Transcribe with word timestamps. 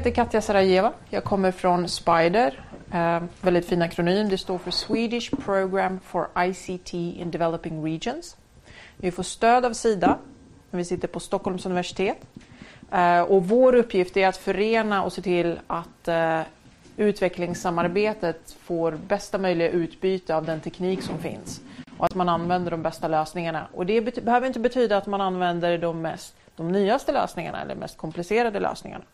heter 0.00 0.10
Katja 0.10 0.40
Sarajeva. 0.40 0.92
Jag 1.10 1.24
kommer 1.24 1.52
från 1.52 1.88
Spider. 1.88 2.60
Eh, 2.92 3.22
väldigt 3.40 3.66
fin 3.66 3.82
akronym. 3.82 4.28
Det 4.28 4.38
står 4.38 4.58
för 4.58 4.70
Swedish 4.70 5.30
Program 5.44 6.00
for 6.04 6.28
ICT 6.38 6.94
in 6.94 7.30
Developing 7.30 7.84
Regions. 7.84 8.36
Vi 8.96 9.10
får 9.10 9.22
stöd 9.22 9.64
av 9.64 9.72
Sida. 9.72 10.18
Vi 10.70 10.84
sitter 10.84 11.08
på 11.08 11.20
Stockholms 11.20 11.66
universitet. 11.66 12.16
Eh, 12.92 13.20
och 13.20 13.48
vår 13.48 13.74
uppgift 13.74 14.16
är 14.16 14.28
att 14.28 14.36
förena 14.36 15.02
och 15.02 15.12
se 15.12 15.22
till 15.22 15.60
att 15.66 16.08
eh, 16.08 16.40
utvecklingssamarbetet 16.96 18.56
får 18.62 18.92
bästa 18.92 19.38
möjliga 19.38 19.68
utbyte 19.68 20.36
av 20.36 20.44
den 20.44 20.60
teknik 20.60 21.02
som 21.02 21.18
finns 21.18 21.60
och 21.98 22.06
att 22.06 22.14
man 22.14 22.28
använder 22.28 22.70
de 22.70 22.82
bästa 22.82 23.08
lösningarna. 23.08 23.66
Och 23.74 23.86
det 23.86 24.24
behöver 24.24 24.46
inte 24.46 24.60
betyda 24.60 24.96
att 24.96 25.06
man 25.06 25.20
använder 25.20 25.78
de, 25.78 26.02
mest, 26.02 26.34
de 26.56 26.72
nyaste 26.72 27.12
lösningarna 27.12 27.62
eller 27.62 27.74
mest 27.74 27.96
komplicerade 27.96 28.60
lösningarna 28.60 29.04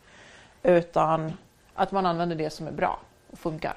utan 0.66 1.32
att 1.74 1.92
man 1.92 2.06
använder 2.06 2.36
det 2.36 2.50
som 2.50 2.66
är 2.66 2.72
bra 2.72 2.98
och 3.30 3.38
funkar. 3.38 3.74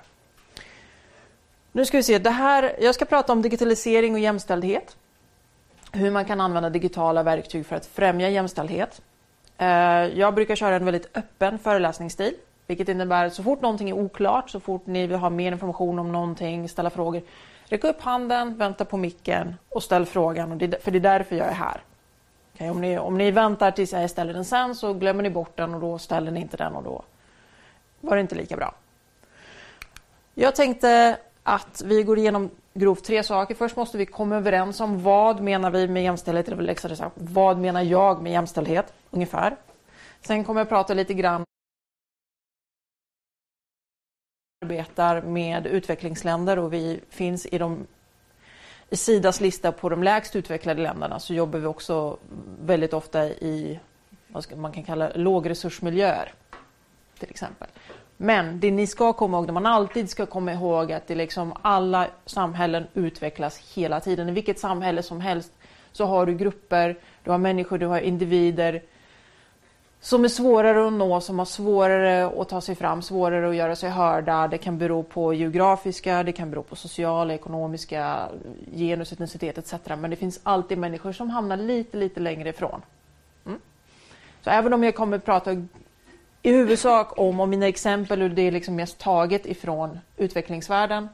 Nu 1.72 1.86
ska 1.86 1.98
vi 1.98 2.04
se, 2.04 2.20
det 2.20 2.30
här, 2.30 2.76
jag 2.80 2.96
ska 2.96 3.06
prata 3.06 3.34
om 3.34 3.42
digitalisering 3.42 4.14
och 4.14 4.20
jämställdhet. 4.20 4.98
Hur 5.92 6.12
man 6.12 6.26
kan 6.26 6.42
använda 6.42 6.70
digitala 6.70 7.24
verktyg 7.24 7.66
för 7.66 7.76
att 7.76 7.86
främja 7.86 8.30
jämställdhet. 8.30 9.02
Eh, 9.58 9.68
jag 10.20 10.34
brukar 10.34 10.56
köra 10.56 10.76
en 10.76 10.86
väldigt 10.86 11.18
öppen 11.18 11.60
föreläsningsstil, 11.60 12.34
vilket 12.68 12.90
innebär 12.90 13.26
att 13.26 13.34
så 13.34 13.44
fort 13.44 13.62
någonting 13.62 13.90
är 13.90 13.94
oklart, 13.94 14.50
så 14.50 14.60
fort 14.60 14.86
ni 14.86 15.08
vill 15.08 15.18
ha 15.18 15.30
mer 15.30 15.52
information 15.52 16.00
om 16.00 16.12
någonting, 16.12 16.70
ställa 16.70 16.90
frågor, 16.90 17.22
räck 17.66 17.84
upp 17.84 18.02
handen, 18.02 18.58
vänta 18.58 18.86
på 18.86 18.98
micken 18.98 19.56
och 19.70 19.84
ställ 19.84 20.06
frågan, 20.06 20.60
för 20.60 20.92
det 20.92 20.98
är 20.98 21.00
därför 21.00 21.36
jag 21.36 21.48
är 21.48 21.54
här. 21.54 21.82
Okay, 22.60 22.70
om, 22.70 22.82
ni, 22.82 23.00
om 23.00 23.18
ni 23.18 23.32
väntar 23.32 23.72
tills 23.72 23.94
jag 23.94 24.10
ställer 24.10 24.34
den 24.34 24.46
sen 24.46 24.76
så 24.76 24.94
glömmer 24.94 25.24
ni 25.24 25.30
bort 25.30 25.58
den 25.58 25.74
och 25.74 25.82
då 25.82 25.98
ställer 25.98 26.32
ni 26.32 26.40
inte 26.42 26.58
den 26.58 26.76
och 26.76 26.84
då 26.84 27.04
var 28.02 28.16
det 28.16 28.22
inte 28.22 28.36
lika 28.36 28.58
bra. 28.58 28.76
Jag 30.34 30.56
tänkte 30.56 31.18
att 31.44 31.82
vi 31.86 32.04
går 32.04 32.18
igenom 32.18 32.50
grovt 32.74 33.04
tre 33.04 33.24
saker. 33.24 33.56
Först 33.56 33.76
måste 33.76 33.98
vi 33.98 34.06
komma 34.06 34.36
överens 34.36 34.80
om 34.80 35.04
vad 35.04 35.42
menar 35.42 35.72
vi 35.72 35.88
med 35.88 36.04
jämställdhet, 36.04 36.48
eller 36.48 36.64
läxare 36.64 36.96
sagt, 36.96 37.16
vad 37.16 37.58
menar 37.58 37.82
jag 37.82 38.22
med 38.22 38.32
jämställdhet 38.32 38.94
ungefär. 39.12 39.56
Sen 40.22 40.44
kommer 40.44 40.62
jag 40.62 40.70
prata 40.70 40.94
lite 40.94 41.14
grann 41.14 41.44
arbetar 44.66 45.22
med 45.22 45.68
utvecklingsländer 45.68 46.60
och 46.60 46.74
vi 46.74 47.00
finns 47.10 47.46
i 47.46 47.58
de 47.58 47.88
i 48.90 48.96
Sidas 48.96 49.42
lista 49.42 49.72
på 49.72 49.90
de 49.90 50.04
lägst 50.04 50.36
utvecklade 50.36 50.82
länderna 50.82 51.20
så 51.20 51.34
jobbar 51.34 51.60
vi 51.60 51.66
också 51.66 52.18
väldigt 52.62 52.94
ofta 52.94 53.26
i 53.28 53.80
vad 54.28 54.58
man 54.58 54.72
kan 54.72 54.84
kalla 54.84 55.12
lågresursmiljöer 55.16 56.34
till 57.20 57.30
exempel. 57.30 57.68
Men 58.18 58.60
det 58.60 58.72
ni 58.72 58.88
ska 58.88 59.14
komma 59.14 59.38
ihåg, 59.38 59.48
det 59.48 59.54
man 59.54 59.66
alltid 59.66 60.10
ska 60.10 60.26
komma 60.26 60.54
ihåg 60.54 60.92
att 60.92 61.08
det 61.08 61.16
liksom 61.16 61.54
alla 61.62 62.08
samhällen 62.26 62.88
utvecklas 62.94 63.58
hela 63.76 64.00
tiden. 64.00 64.30
I 64.30 64.32
vilket 64.32 64.60
samhälle 64.60 65.04
som 65.04 65.22
helst 65.22 65.52
så 65.92 66.06
har 66.06 66.26
du 66.26 66.36
grupper, 66.36 66.98
du 67.24 67.32
har 67.32 67.38
människor, 67.38 67.78
du 67.78 67.86
har 67.86 68.00
individer 68.00 68.82
som 70.02 70.24
är 70.24 70.28
svårare 70.28 70.88
att 70.88 70.94
nå, 70.94 71.22
som 71.22 71.40
har 71.40 71.46
svårare 71.46 72.42
att 72.42 72.50
ta 72.50 72.62
sig 72.62 72.76
fram, 72.76 73.02
svårare 73.02 73.50
att 73.50 73.56
göra 73.56 73.76
sig 73.76 73.90
hörda. 73.90 74.48
Det 74.48 74.58
kan 74.58 74.78
bero 74.78 75.04
på 75.04 75.34
geografiska, 75.34 76.24
det 76.24 76.32
kan 76.32 76.50
bero 76.50 76.64
på 76.64 76.76
sociala, 76.76 77.34
ekonomiska, 77.34 78.30
genus, 78.74 79.12
etnicitet 79.12 79.58
etc. 79.58 79.74
Men 79.86 80.10
det 80.10 80.16
finns 80.16 80.40
alltid 80.44 80.78
människor 80.78 81.12
som 81.12 81.30
hamnar 81.30 81.58
lite, 81.58 81.98
lite 81.98 82.20
längre 82.20 82.50
ifrån. 82.50 82.82
Mm. 83.46 83.60
Så 84.42 84.50
även 84.50 84.74
om 84.74 84.84
jag 84.84 84.96
kommer 84.96 85.18
att 85.18 85.26
prata 85.26 85.54
i 86.42 86.52
huvudsak 86.52 87.20
om, 87.20 87.40
och 87.40 87.50
mina 87.50 87.68
exempel, 87.68 88.22
och 88.22 88.30
det 88.30 88.42
är 88.42 88.52
liksom 88.52 88.76
mest 88.76 88.98
taget 88.98 89.46
ifrån 89.46 90.00
utvecklingsvärlden, 90.18 91.10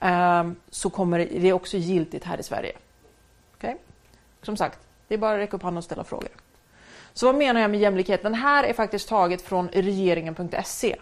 eh, 0.00 0.50
så 0.70 0.90
kommer 0.90 1.18
det 1.18 1.48
är 1.48 1.52
också 1.52 1.76
giltigt 1.76 2.24
här 2.24 2.40
i 2.40 2.42
Sverige. 2.42 2.72
Okay? 3.56 3.74
Som 4.42 4.56
sagt, 4.56 4.78
det 5.08 5.14
är 5.14 5.18
bara 5.18 5.34
att 5.34 5.40
räcka 5.40 5.56
upp 5.56 5.62
handen 5.62 5.78
och 5.78 5.84
ställa 5.84 6.04
frågor. 6.04 6.30
Så 7.12 7.26
vad 7.26 7.34
menar 7.34 7.60
jag 7.60 7.70
med 7.70 7.80
jämlikhet? 7.80 8.22
Den 8.22 8.34
här 8.34 8.64
är 8.64 8.72
faktiskt 8.72 9.08
taget 9.08 9.42
från 9.42 9.68
regeringen.se. 9.68 10.96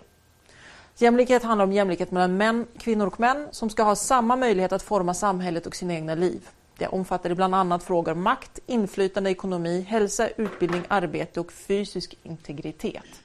Jämlikhet 0.96 1.42
handlar 1.42 1.64
om 1.64 1.72
jämlikhet 1.72 2.10
mellan 2.10 2.36
män, 2.36 2.66
kvinnor 2.78 3.06
och 3.06 3.20
män 3.20 3.48
som 3.50 3.70
ska 3.70 3.82
ha 3.82 3.96
samma 3.96 4.36
möjlighet 4.36 4.72
att 4.72 4.82
forma 4.82 5.14
samhället 5.14 5.66
och 5.66 5.76
sina 5.76 5.94
egna 5.94 6.14
liv. 6.14 6.48
Det 6.78 6.86
omfattar 6.86 7.34
bland 7.34 7.54
annat 7.54 7.82
frågor 7.82 8.12
om 8.12 8.22
makt, 8.22 8.58
inflytande, 8.66 9.30
ekonomi, 9.30 9.80
hälsa, 9.88 10.28
utbildning, 10.28 10.82
arbete 10.88 11.40
och 11.40 11.52
fysisk 11.52 12.18
integritet. 12.22 13.22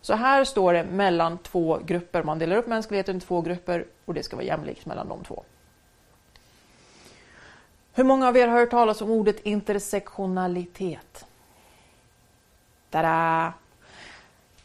Så 0.00 0.14
här 0.14 0.44
står 0.44 0.72
det 0.72 0.84
mellan 0.84 1.38
två 1.38 1.78
grupper. 1.86 2.22
Man 2.22 2.38
delar 2.38 2.56
upp 2.56 2.66
mänskligheten 2.66 3.16
i 3.16 3.20
två 3.20 3.40
grupper 3.40 3.84
och 4.04 4.14
det 4.14 4.22
ska 4.22 4.36
vara 4.36 4.46
jämlikt 4.46 4.86
mellan 4.86 5.08
de 5.08 5.24
två. 5.24 5.44
Hur 7.92 8.04
många 8.04 8.28
av 8.28 8.36
er 8.36 8.48
har 8.48 8.58
hört 8.58 8.70
talas 8.70 9.00
om 9.00 9.10
ordet 9.10 9.40
intersektionalitet? 9.40 11.24
Tada! 12.90 13.52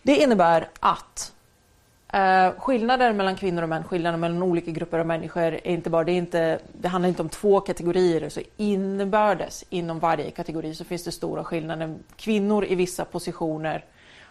Det 0.02 0.16
innebär 0.16 0.68
att 0.80 1.34
eh, 2.14 2.52
skillnader 2.58 3.14
mellan 3.14 3.36
kvinnor 3.36 3.64
och 3.64 3.70
män, 3.70 3.84
skillnader 3.84 4.18
mellan 4.18 4.44
olika 4.44 4.72
grupper 4.72 5.00
av 5.00 5.06
människor, 5.06 5.42
är 5.42 5.68
inte 5.68 5.90
bara, 5.90 6.04
det, 6.04 6.12
är 6.12 6.18
inte, 6.18 6.60
det 6.74 6.88
handlar 6.88 7.10
inte 7.10 7.22
om 7.22 7.30
två 7.30 7.60
kategorier. 7.60 8.30
Så 8.30 8.42
innebördes 8.58 9.66
inom 9.70 10.00
varje 10.00 10.32
kategori 10.32 10.76
så 10.76 10.84
finns 10.84 11.04
det 11.04 11.12
stora 11.12 11.44
skillnader. 11.44 11.96
Kvinnor 12.16 12.66
i 12.66 12.76
vissa 12.76 13.06
positioner 13.06 13.86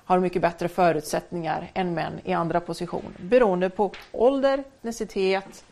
har 0.05 0.19
mycket 0.19 0.43
bättre 0.43 0.69
förutsättningar 0.69 1.71
än 1.75 1.95
män 1.95 2.21
i 2.25 2.33
andra 2.33 2.61
positioner 2.61 3.13
beroende 3.21 3.71
på 3.71 3.93
ålder, 4.13 4.59
etnicitet, 4.59 5.65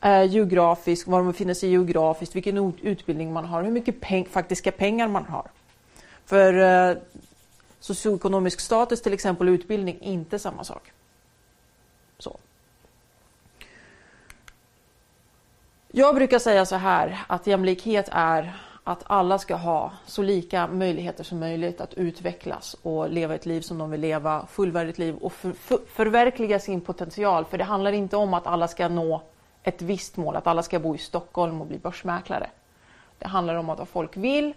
eh, 0.00 0.24
geografisk, 0.24 1.06
var 1.06 1.18
de 1.18 1.26
befinner 1.26 1.54
sig 1.54 1.70
geografiskt, 1.70 2.36
vilken 2.36 2.74
utbildning 2.82 3.32
man 3.32 3.44
har, 3.44 3.62
hur 3.62 3.70
mycket 3.70 4.00
peng 4.00 4.24
faktiska 4.24 4.72
pengar 4.72 5.08
man 5.08 5.24
har. 5.24 5.46
För 6.26 6.54
eh, 6.54 6.96
socioekonomisk 7.80 8.60
status 8.60 9.02
till 9.02 9.12
exempel 9.12 9.48
och 9.48 9.52
utbildning 9.52 10.00
inte 10.00 10.38
samma 10.38 10.64
sak. 10.64 10.92
Så. 12.18 12.38
Jag 15.88 16.14
brukar 16.14 16.38
säga 16.38 16.66
så 16.66 16.76
här 16.76 17.24
att 17.26 17.46
jämlikhet 17.46 18.08
är 18.12 18.56
att 18.84 19.02
alla 19.06 19.38
ska 19.38 19.54
ha 19.54 19.92
så 20.06 20.22
lika 20.22 20.66
möjligheter 20.66 21.24
som 21.24 21.38
möjligt 21.38 21.80
att 21.80 21.94
utvecklas 21.94 22.76
och 22.82 23.10
leva 23.10 23.34
ett 23.34 23.46
liv 23.46 23.60
som 23.60 23.78
de 23.78 23.90
vill 23.90 24.00
leva, 24.00 24.46
fullvärdigt 24.46 24.98
liv 24.98 25.16
och 25.16 25.32
för, 25.32 25.52
för, 25.52 25.78
förverkliga 25.88 26.60
sin 26.60 26.80
potential. 26.80 27.44
För 27.44 27.58
det 27.58 27.64
handlar 27.64 27.92
inte 27.92 28.16
om 28.16 28.34
att 28.34 28.46
alla 28.46 28.68
ska 28.68 28.88
nå 28.88 29.22
ett 29.62 29.82
visst 29.82 30.16
mål, 30.16 30.36
att 30.36 30.46
alla 30.46 30.62
ska 30.62 30.78
bo 30.78 30.94
i 30.94 30.98
Stockholm 30.98 31.60
och 31.60 31.66
bli 31.66 31.78
börsmäklare. 31.78 32.50
Det 33.18 33.26
handlar 33.26 33.54
om 33.54 33.70
att 33.70 33.78
vad 33.78 33.88
folk 33.88 34.16
vill 34.16 34.54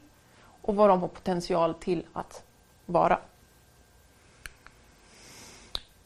och 0.62 0.76
vad 0.76 0.90
de 0.90 1.02
har 1.02 1.08
potential 1.08 1.74
till 1.74 2.04
att 2.14 2.44
vara. 2.90 3.18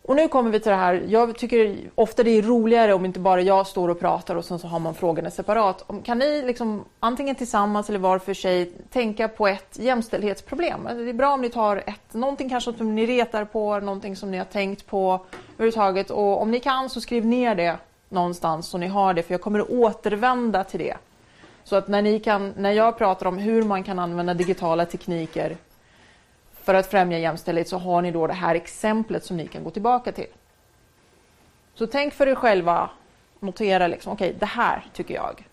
Och 0.05 0.15
nu 0.15 0.27
kommer 0.27 0.51
vi 0.51 0.59
till 0.59 0.69
det 0.69 0.75
här, 0.75 1.03
jag 1.07 1.37
tycker 1.37 1.77
ofta 1.95 2.23
det 2.23 2.31
är 2.31 2.41
roligare 2.41 2.93
om 2.93 3.05
inte 3.05 3.19
bara 3.19 3.41
jag 3.41 3.67
står 3.67 3.89
och 3.89 3.99
pratar 3.99 4.35
och 4.35 4.45
sen 4.45 4.59
så 4.59 4.67
har 4.67 4.79
man 4.79 4.95
frågorna 4.95 5.31
separat. 5.31 5.85
Kan 6.03 6.19
ni 6.19 6.41
liksom 6.41 6.85
antingen 6.99 7.35
tillsammans 7.35 7.89
eller 7.89 7.99
var 7.99 8.19
för 8.19 8.33
sig 8.33 8.65
tänka 8.65 9.27
på 9.27 9.47
ett 9.47 9.79
jämställdhetsproblem? 9.79 10.87
Alltså, 10.87 11.03
det 11.03 11.09
är 11.09 11.13
bra 11.13 11.33
om 11.33 11.41
ni 11.41 11.49
tar 11.49 11.77
ett, 11.77 12.13
någonting 12.13 12.49
kanske 12.49 12.73
som 12.73 12.95
ni 12.95 13.05
retar 13.05 13.45
på, 13.45 13.79
någonting 13.79 14.15
som 14.15 14.31
ni 14.31 14.37
har 14.37 14.45
tänkt 14.45 14.87
på 14.87 15.19
överhuvudtaget. 15.53 16.09
Och 16.09 16.41
om 16.41 16.51
ni 16.51 16.59
kan 16.59 16.89
så 16.89 17.01
skriv 17.01 17.25
ner 17.25 17.55
det 17.55 17.77
någonstans 18.09 18.67
så 18.67 18.77
ni 18.77 18.87
har 18.87 19.13
det, 19.13 19.23
för 19.23 19.33
jag 19.33 19.41
kommer 19.41 19.59
att 19.59 19.69
återvända 19.69 20.63
till 20.63 20.79
det. 20.79 20.97
Så 21.63 21.75
att 21.75 21.87
när, 21.87 22.01
ni 22.01 22.19
kan, 22.19 22.53
när 22.57 22.71
jag 22.71 22.97
pratar 22.97 23.25
om 23.25 23.37
hur 23.37 23.63
man 23.63 23.83
kan 23.83 23.99
använda 23.99 24.33
digitala 24.33 24.85
tekniker 24.85 25.57
för 26.63 26.73
att 26.73 26.87
främja 26.87 27.19
jämställdhet 27.19 27.67
så 27.67 27.77
har 27.77 28.01
ni 28.01 28.11
då 28.11 28.27
det 28.27 28.33
här 28.33 28.55
exemplet 28.55 29.25
som 29.25 29.37
ni 29.37 29.47
kan 29.47 29.63
gå 29.63 29.69
tillbaka 29.69 30.11
till. 30.11 30.27
Så 31.75 31.87
tänk 31.87 32.13
för 32.13 32.27
er 32.27 32.35
själva, 32.35 32.89
notera 33.39 33.87
liksom, 33.87 34.13
okej, 34.13 34.27
okay, 34.27 34.39
det 34.39 34.45
här 34.45 34.85
tycker 34.93 35.13
jag, 35.13 35.47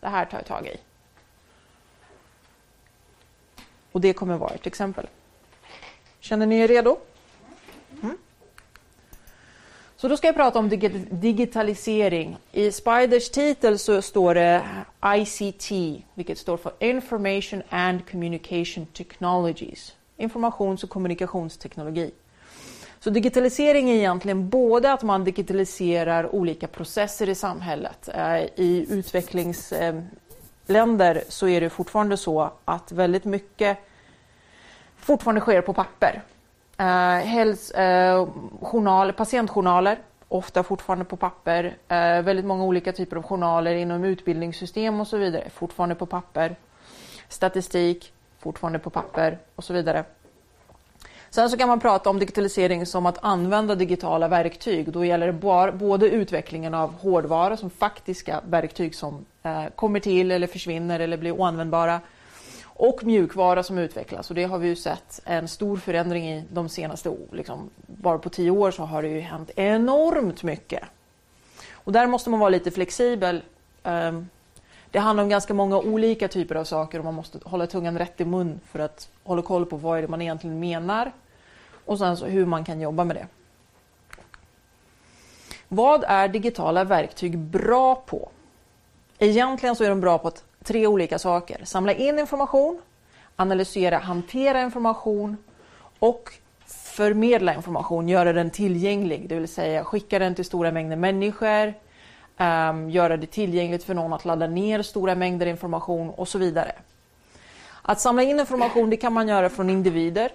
det 0.00 0.08
här 0.08 0.24
tar 0.24 0.38
jag 0.38 0.46
tag 0.46 0.66
i. 0.66 0.76
Och 3.92 4.00
det 4.00 4.12
kommer 4.12 4.36
vara 4.36 4.54
ett 4.54 4.66
exempel. 4.66 5.06
Känner 6.20 6.46
ni 6.46 6.58
er 6.60 6.68
redo? 6.68 6.96
Mm. 8.02 8.18
Så 9.96 10.08
då 10.08 10.16
ska 10.16 10.26
jag 10.26 10.36
prata 10.36 10.58
om 10.58 10.68
digitalisering. 11.10 12.36
I 12.52 12.72
Spiders 12.72 13.30
titel 13.30 13.78
så 13.78 14.02
står 14.02 14.34
det 14.34 14.64
ICT, 15.04 15.70
vilket 16.14 16.38
står 16.38 16.56
för 16.56 16.72
Information 16.78 17.62
and 17.70 18.10
Communication 18.10 18.86
Technologies 18.86 19.94
informations 20.20 20.84
och 20.84 20.90
kommunikationsteknologi. 20.90 22.10
Så 23.00 23.10
digitalisering 23.10 23.90
är 23.90 23.94
egentligen 23.94 24.48
både 24.48 24.92
att 24.92 25.02
man 25.02 25.24
digitaliserar 25.24 26.34
olika 26.34 26.66
processer 26.66 27.28
i 27.28 27.34
samhället. 27.34 28.08
Eh, 28.14 28.36
I 28.36 28.86
utvecklingsländer 28.90 31.24
så 31.28 31.48
är 31.48 31.60
det 31.60 31.70
fortfarande 31.70 32.16
så 32.16 32.50
att 32.64 32.92
väldigt 32.92 33.24
mycket 33.24 33.78
fortfarande 34.96 35.40
sker 35.40 35.60
på 35.60 35.72
papper. 35.72 36.22
Eh, 36.78 37.26
Häls, 37.26 37.70
eh, 37.70 38.28
journal, 38.62 39.12
patientjournaler, 39.12 39.98
ofta 40.28 40.62
fortfarande 40.62 41.04
på 41.04 41.16
papper. 41.16 41.76
Eh, 41.88 42.22
väldigt 42.22 42.44
många 42.44 42.64
olika 42.64 42.92
typer 42.92 43.16
av 43.16 43.22
journaler 43.22 43.74
inom 43.74 44.04
utbildningssystem 44.04 45.00
och 45.00 45.06
så 45.06 45.16
vidare, 45.16 45.50
fortfarande 45.50 45.94
på 45.94 46.06
papper. 46.06 46.56
Statistik, 47.28 48.12
fortfarande 48.40 48.78
på 48.78 48.90
papper 48.90 49.38
och 49.54 49.64
så 49.64 49.72
vidare. 49.72 50.04
Sen 51.30 51.50
så 51.50 51.56
kan 51.56 51.68
man 51.68 51.80
prata 51.80 52.10
om 52.10 52.18
digitalisering 52.18 52.86
som 52.86 53.06
att 53.06 53.18
använda 53.22 53.74
digitala 53.74 54.28
verktyg. 54.28 54.92
Då 54.92 55.04
gäller 55.04 55.26
det 55.26 55.72
både 55.72 56.08
utvecklingen 56.10 56.74
av 56.74 56.94
hårdvara 56.94 57.56
som 57.56 57.70
faktiska 57.70 58.40
verktyg 58.48 58.94
som 58.94 59.24
eh, 59.42 59.64
kommer 59.74 60.00
till 60.00 60.30
eller 60.30 60.46
försvinner 60.46 61.00
eller 61.00 61.16
blir 61.16 61.32
oanvändbara 61.32 62.00
och 62.64 63.04
mjukvara 63.04 63.62
som 63.62 63.78
utvecklas. 63.78 64.30
Och 64.30 64.36
det 64.36 64.44
har 64.44 64.58
vi 64.58 64.68
ju 64.68 64.76
sett 64.76 65.20
en 65.24 65.48
stor 65.48 65.76
förändring 65.76 66.30
i 66.32 66.44
de 66.52 66.68
senaste 66.68 67.16
liksom, 67.32 67.70
bara 67.86 68.18
på 68.18 68.28
tio 68.28 68.50
år 68.50 68.70
så 68.70 68.82
har 68.82 69.02
det 69.02 69.08
ju 69.08 69.20
hänt 69.20 69.50
enormt 69.56 70.42
mycket. 70.42 70.82
Och 71.72 71.92
där 71.92 72.06
måste 72.06 72.30
man 72.30 72.40
vara 72.40 72.50
lite 72.50 72.70
flexibel. 72.70 73.42
Eh, 73.82 74.12
det 74.90 74.98
handlar 74.98 75.24
om 75.24 75.30
ganska 75.30 75.54
många 75.54 75.78
olika 75.78 76.28
typer 76.28 76.54
av 76.54 76.64
saker 76.64 76.98
och 76.98 77.04
man 77.04 77.14
måste 77.14 77.38
hålla 77.44 77.66
tungan 77.66 77.98
rätt 77.98 78.20
i 78.20 78.24
mun 78.24 78.60
för 78.70 78.78
att 78.78 79.08
hålla 79.22 79.42
koll 79.42 79.66
på 79.66 79.76
vad 79.76 79.98
är 79.98 80.02
det 80.02 80.08
man 80.08 80.22
egentligen 80.22 80.60
menar 80.60 81.12
och 81.84 81.98
sen 81.98 82.16
så 82.16 82.26
hur 82.26 82.46
man 82.46 82.64
kan 82.64 82.80
jobba 82.80 83.04
med 83.04 83.16
det. 83.16 83.26
Vad 85.68 86.04
är 86.04 86.28
digitala 86.28 86.84
verktyg 86.84 87.38
bra 87.38 87.94
på? 87.94 88.28
Egentligen 89.18 89.76
så 89.76 89.84
är 89.84 89.88
de 89.88 90.00
bra 90.00 90.18
på 90.18 90.32
tre 90.64 90.86
olika 90.86 91.18
saker. 91.18 91.60
Samla 91.64 91.92
in 91.92 92.18
information, 92.18 92.80
analysera, 93.36 93.98
hantera 93.98 94.62
information 94.62 95.36
och 95.98 96.32
förmedla 96.66 97.54
information, 97.54 98.08
göra 98.08 98.32
den 98.32 98.50
tillgänglig, 98.50 99.28
det 99.28 99.34
vill 99.34 99.48
säga 99.48 99.84
skicka 99.84 100.18
den 100.18 100.34
till 100.34 100.44
stora 100.44 100.72
mängder 100.72 100.96
människor, 100.96 101.74
um, 102.40 102.90
göra 102.90 103.16
det 103.16 103.26
tillgängligt 103.26 103.84
för 103.84 103.94
någon 103.94 104.12
att 104.12 104.24
ladda 104.24 104.46
ner 104.46 104.82
stora 104.82 105.14
mängder 105.14 105.46
information 105.46 106.10
och 106.10 106.28
så 106.28 106.38
vidare. 106.38 106.72
Att 107.82 108.00
samla 108.00 108.22
in 108.22 108.40
information 108.40 108.90
det 108.90 108.96
kan 108.96 109.12
man 109.12 109.28
göra 109.28 109.48
från 109.48 109.70
individer, 109.70 110.32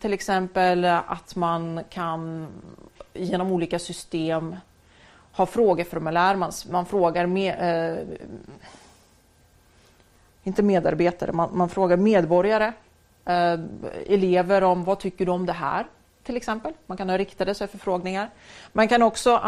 till 0.00 0.12
exempel 0.12 0.84
att 0.84 1.36
man 1.36 1.80
kan 1.90 2.46
genom 3.14 3.52
olika 3.52 3.78
system 3.78 4.56
ha 5.32 5.46
frågeformulär, 5.46 6.36
man, 6.36 6.52
man 6.70 6.86
frågar 6.86 7.26
med, 7.26 7.56
eh, 7.60 8.06
inte 10.42 10.62
medarbetare, 10.62 11.32
man, 11.32 11.50
man 11.52 11.68
frågar 11.68 11.96
medborgare, 11.96 12.72
eh, 13.24 13.60
elever 14.06 14.62
om 14.62 14.84
vad 14.84 14.98
tycker 14.98 15.26
du 15.26 15.32
om 15.32 15.46
det 15.46 15.52
här? 15.52 15.86
Till 16.28 16.36
exempel. 16.36 16.72
Man 16.86 16.96
kan 16.96 17.08
ha 17.08 17.18
riktade 17.18 17.54
förfrågningar. 17.54 18.30
Man 18.72 18.88
kan 18.88 19.02
också 19.02 19.40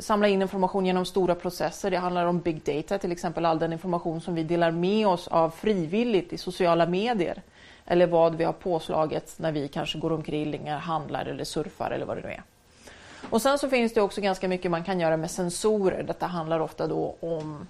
samla 0.00 0.28
in 0.28 0.42
information 0.42 0.86
genom 0.86 1.06
stora 1.06 1.34
processer. 1.34 1.90
Det 1.90 1.96
handlar 1.96 2.26
om 2.26 2.40
big 2.40 2.62
data, 2.64 2.98
till 2.98 3.12
exempel 3.12 3.46
all 3.46 3.58
den 3.58 3.72
information 3.72 4.20
som 4.20 4.34
vi 4.34 4.42
delar 4.42 4.70
med 4.70 5.06
oss 5.06 5.28
av 5.28 5.50
frivilligt 5.50 6.32
i 6.32 6.38
sociala 6.38 6.86
medier. 6.86 7.42
Eller 7.86 8.06
vad 8.06 8.34
vi 8.34 8.44
har 8.44 8.52
påslaget 8.52 9.34
när 9.38 9.52
vi 9.52 9.68
kanske 9.68 9.98
går 9.98 10.12
omkring, 10.12 10.70
handlar 10.70 11.26
eller 11.26 11.44
surfar 11.44 11.90
eller 11.90 12.06
vad 12.06 12.16
det 12.16 12.22
nu 12.22 12.28
är. 12.28 12.42
Och 13.30 13.42
sen 13.42 13.58
så 13.58 13.68
finns 13.68 13.94
det 13.94 14.00
också 14.00 14.20
ganska 14.20 14.48
mycket 14.48 14.70
man 14.70 14.84
kan 14.84 15.00
göra 15.00 15.16
med 15.16 15.30
sensorer. 15.30 16.02
Detta 16.02 16.26
handlar 16.26 16.60
ofta 16.60 16.86
då 16.86 17.16
om 17.20 17.66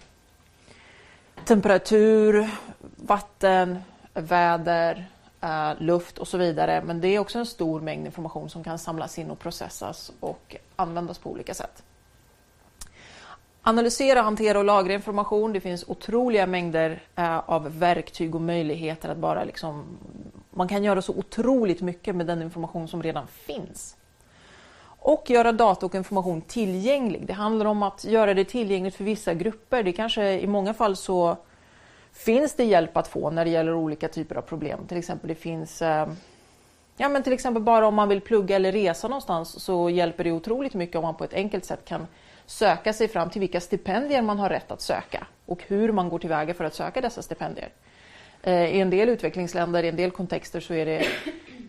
temperatur, 1.44 2.50
vatten, 2.96 3.78
väder, 4.14 5.06
Eh, 5.46 5.72
luft 5.78 6.18
och 6.18 6.28
så 6.28 6.38
vidare. 6.38 6.82
Men 6.86 7.00
det 7.00 7.08
är 7.08 7.18
också 7.18 7.38
en 7.38 7.46
stor 7.46 7.80
mängd 7.80 8.06
information 8.06 8.50
som 8.50 8.64
kan 8.64 8.78
samlas 8.78 9.18
in 9.18 9.30
och 9.30 9.38
processas 9.38 10.12
och 10.20 10.56
användas 10.76 11.18
på 11.18 11.30
olika 11.30 11.54
sätt. 11.54 11.82
Analysera, 13.62 14.22
hantera 14.22 14.58
och 14.58 14.64
lagra 14.64 14.92
information. 14.92 15.52
Det 15.52 15.60
finns 15.60 15.84
otroliga 15.88 16.46
mängder 16.46 17.02
uh, 17.18 17.50
av 17.50 17.78
verktyg 17.78 18.34
och 18.34 18.40
möjligheter 18.40 19.08
att 19.08 19.16
bara 19.16 19.44
liksom... 19.44 19.84
Man 20.50 20.68
kan 20.68 20.84
göra 20.84 21.02
så 21.02 21.12
otroligt 21.12 21.80
mycket 21.80 22.16
med 22.16 22.26
den 22.26 22.42
information 22.42 22.88
som 22.88 23.02
redan 23.02 23.26
finns. 23.26 23.96
Och 24.86 25.30
göra 25.30 25.52
data 25.52 25.86
och 25.86 25.94
information 25.94 26.40
tillgänglig. 26.40 27.26
Det 27.26 27.32
handlar 27.32 27.66
om 27.66 27.82
att 27.82 28.04
göra 28.04 28.34
det 28.34 28.44
tillgängligt 28.44 28.94
för 28.94 29.04
vissa 29.04 29.34
grupper. 29.34 29.82
Det 29.82 29.92
kanske 29.92 30.40
i 30.40 30.46
många 30.46 30.74
fall 30.74 30.96
så 30.96 31.36
finns 32.16 32.54
det 32.54 32.64
hjälp 32.64 32.96
att 32.96 33.08
få 33.08 33.30
när 33.30 33.44
det 33.44 33.50
gäller 33.50 33.74
olika 33.74 34.08
typer 34.08 34.36
av 34.36 34.42
problem. 34.42 34.86
Till 34.88 34.98
exempel 34.98 35.28
det 35.28 35.34
finns 35.34 35.82
eh, 35.82 36.08
Ja 36.96 37.08
men 37.08 37.22
till 37.22 37.32
exempel 37.32 37.62
bara 37.62 37.86
om 37.86 37.94
man 37.94 38.08
vill 38.08 38.20
plugga 38.20 38.56
eller 38.56 38.72
resa 38.72 39.08
någonstans 39.08 39.64
så 39.64 39.90
hjälper 39.90 40.24
det 40.24 40.32
otroligt 40.32 40.74
mycket 40.74 40.96
om 40.96 41.02
man 41.02 41.14
på 41.14 41.24
ett 41.24 41.34
enkelt 41.34 41.64
sätt 41.64 41.84
kan 41.84 42.06
söka 42.46 42.92
sig 42.92 43.08
fram 43.08 43.30
till 43.30 43.40
vilka 43.40 43.60
stipendier 43.60 44.22
man 44.22 44.38
har 44.38 44.48
rätt 44.48 44.70
att 44.70 44.80
söka 44.80 45.26
och 45.46 45.62
hur 45.66 45.92
man 45.92 46.08
går 46.08 46.18
tillväga 46.18 46.54
för 46.54 46.64
att 46.64 46.74
söka 46.74 47.00
dessa 47.00 47.22
stipendier. 47.22 47.68
Eh, 48.42 48.76
I 48.76 48.80
en 48.80 48.90
del 48.90 49.08
utvecklingsländer, 49.08 49.82
i 49.82 49.88
en 49.88 49.96
del 49.96 50.10
kontexter 50.10 50.60
så 50.60 50.74
är 50.74 50.86
det 50.86 51.06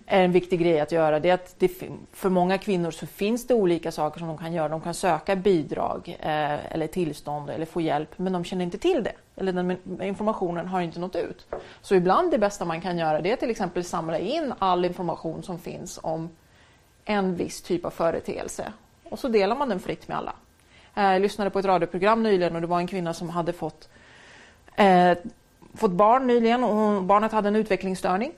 en 0.06 0.32
viktig 0.32 0.60
grej 0.60 0.80
att 0.80 0.92
göra. 0.92 1.20
Det 1.20 1.30
är 1.30 1.34
att 1.34 1.56
det, 1.60 1.72
för 2.14 2.30
många 2.30 2.58
kvinnor 2.58 2.92
så 2.92 3.08
finns 3.08 3.48
det 3.48 3.54
olika 3.54 3.92
saker 3.92 4.20
som 4.20 4.28
de 4.28 4.38
kan 4.38 4.54
göra. 4.54 4.70
De 4.70 4.82
kan 4.82 4.94
söka 4.94 5.36
bidrag 5.36 6.18
eh, 6.20 6.74
eller 6.74 6.88
tillstånd 6.88 7.50
eller 7.50 7.66
få 7.66 7.82
hjälp 7.82 8.10
men 8.18 8.34
de 8.34 8.44
känner 8.44 8.66
inte 8.66 8.78
till 8.78 9.04
det. 9.04 9.14
Eller 9.38 9.54
den 9.54 9.78
informationen 10.02 10.68
har 10.68 10.82
inte 10.82 11.00
nått 11.00 11.16
ut. 11.16 11.48
Så 11.82 11.96
ibland 11.96 12.32
det 12.32 12.38
bästa 12.38 12.66
man 12.66 12.82
kan 12.82 12.98
göra 12.98 13.22
det 13.22 13.32
är 13.32 13.36
till 13.36 13.50
exempel 13.50 13.84
samla 13.84 14.20
in 14.20 14.54
all 14.60 14.86
information 14.86 15.44
som 15.44 15.60
finns 15.60 16.00
om 16.04 16.30
en 17.06 17.36
viss 17.36 17.62
typ 17.62 17.86
av 17.86 17.90
företeelse 17.90 18.74
och 19.10 19.20
så 19.20 19.28
delar 19.28 19.56
man 19.56 19.70
den 19.70 19.80
fritt 19.80 20.08
med 20.08 20.18
alla. 20.18 20.34
Eh, 20.96 21.04
jag 21.04 21.22
lyssnade 21.22 21.50
på 21.50 21.60
ett 21.60 21.66
radioprogram 21.66 22.24
nyligen 22.24 22.56
och 22.56 22.62
det 22.62 22.68
var 22.68 22.80
en 22.80 22.88
kvinna 22.88 23.14
som 23.14 23.30
hade 23.30 23.54
fått, 23.54 23.90
eh, 24.76 25.18
fått 25.74 25.92
barn 25.92 26.28
nyligen 26.28 26.64
och 26.64 27.04
barnet 27.04 27.32
hade 27.32 27.48
en 27.48 27.56
utvecklingsstörning. 27.56 28.32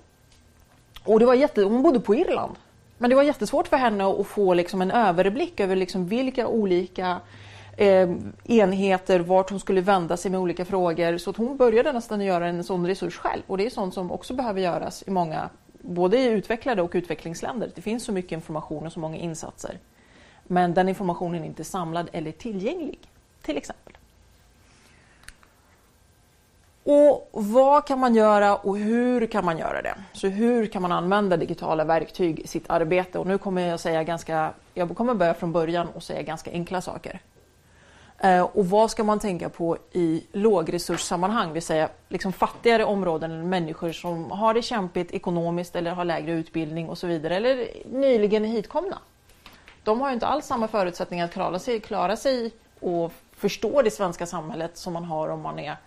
Och 1.03 1.19
det 1.19 1.25
var 1.25 1.33
jätte, 1.33 1.63
hon 1.63 1.83
bodde 1.83 1.99
på 1.99 2.15
Irland. 2.15 2.55
Men 2.97 3.09
det 3.09 3.15
var 3.15 3.23
jättesvårt 3.23 3.67
för 3.67 3.77
henne 3.77 4.05
att 4.05 4.27
få 4.27 4.53
liksom 4.53 4.81
en 4.81 4.91
överblick 4.91 5.59
över 5.59 5.75
liksom 5.75 6.07
vilka 6.07 6.47
olika 6.47 7.19
eh, 7.79 8.09
enheter, 8.43 9.19
vart 9.19 9.49
hon 9.49 9.59
skulle 9.59 9.81
vända 9.81 10.17
sig 10.17 10.31
med 10.31 10.39
olika 10.39 10.65
frågor. 10.65 11.17
Så 11.17 11.29
att 11.29 11.37
hon 11.37 11.57
började 11.57 11.93
nästan 11.93 12.21
göra 12.21 12.47
en 12.47 12.63
sån 12.63 12.87
resurs 12.87 13.17
själv. 13.17 13.41
Och 13.47 13.57
det 13.57 13.65
är 13.65 13.69
sånt 13.69 13.93
som 13.93 14.11
också 14.11 14.33
behöver 14.33 14.61
göras 14.61 15.03
i 15.07 15.11
många, 15.11 15.49
både 15.81 16.17
i 16.17 16.25
utvecklade 16.25 16.81
och 16.81 16.91
utvecklingsländer. 16.93 17.71
Det 17.75 17.81
finns 17.81 18.03
så 18.03 18.11
mycket 18.11 18.31
information 18.31 18.85
och 18.85 18.93
så 18.93 18.99
många 18.99 19.17
insatser. 19.17 19.77
Men 20.43 20.73
den 20.73 20.89
informationen 20.89 21.43
är 21.43 21.45
inte 21.45 21.63
samlad 21.63 22.09
eller 22.11 22.31
tillgänglig, 22.31 22.99
till 23.41 23.57
exempel. 23.57 23.93
Och 26.83 27.29
vad 27.31 27.87
kan 27.87 27.99
man 27.99 28.15
göra 28.15 28.55
och 28.55 28.77
hur 28.77 29.25
kan 29.25 29.45
man 29.45 29.57
göra 29.57 29.81
det? 29.81 29.95
Så 30.13 30.27
hur 30.27 30.65
kan 30.65 30.81
man 30.81 30.91
använda 30.91 31.37
digitala 31.37 31.83
verktyg 31.83 32.39
i 32.39 32.47
sitt 32.47 32.69
arbete? 32.69 33.19
Och 33.19 33.27
nu 33.27 33.37
kommer 33.37 33.67
jag 33.67 33.79
säga 33.79 34.03
ganska, 34.03 34.53
jag 34.73 34.97
kommer 34.97 35.13
börja 35.13 35.33
från 35.33 35.51
början 35.51 35.87
och 35.87 36.03
säga 36.03 36.21
ganska 36.21 36.51
enkla 36.51 36.81
saker. 36.81 37.19
Eh, 38.21 38.41
och 38.41 38.69
vad 38.69 38.91
ska 38.91 39.03
man 39.03 39.19
tänka 39.19 39.49
på 39.49 39.77
i 39.91 40.23
lågresurssammanhang, 40.31 41.47
det 41.47 41.53
vill 41.53 41.61
säga 41.61 41.89
liksom 42.07 42.33
fattigare 42.33 42.85
områden 42.85 43.31
eller 43.31 43.43
människor 43.43 43.91
som 43.91 44.31
har 44.31 44.53
det 44.53 44.61
kämpigt 44.61 45.11
ekonomiskt 45.11 45.75
eller 45.75 45.91
har 45.91 46.05
lägre 46.05 46.31
utbildning 46.31 46.89
och 46.89 46.97
så 46.97 47.07
vidare, 47.07 47.35
eller 47.35 47.67
nyligen 47.91 48.43
hitkomna. 48.43 48.97
De 49.83 50.01
har 50.01 50.11
inte 50.11 50.27
alls 50.27 50.45
samma 50.45 50.67
förutsättningar 50.67 51.25
att 51.25 51.33
klara 51.33 51.59
sig, 51.59 51.79
klara 51.79 52.15
sig 52.15 52.51
och 52.79 53.13
förstå 53.31 53.81
det 53.81 53.91
svenska 53.91 54.25
samhället 54.25 54.77
som 54.77 54.93
man 54.93 55.03
har 55.03 55.29
om 55.29 55.41
man 55.41 55.59
är 55.59 55.77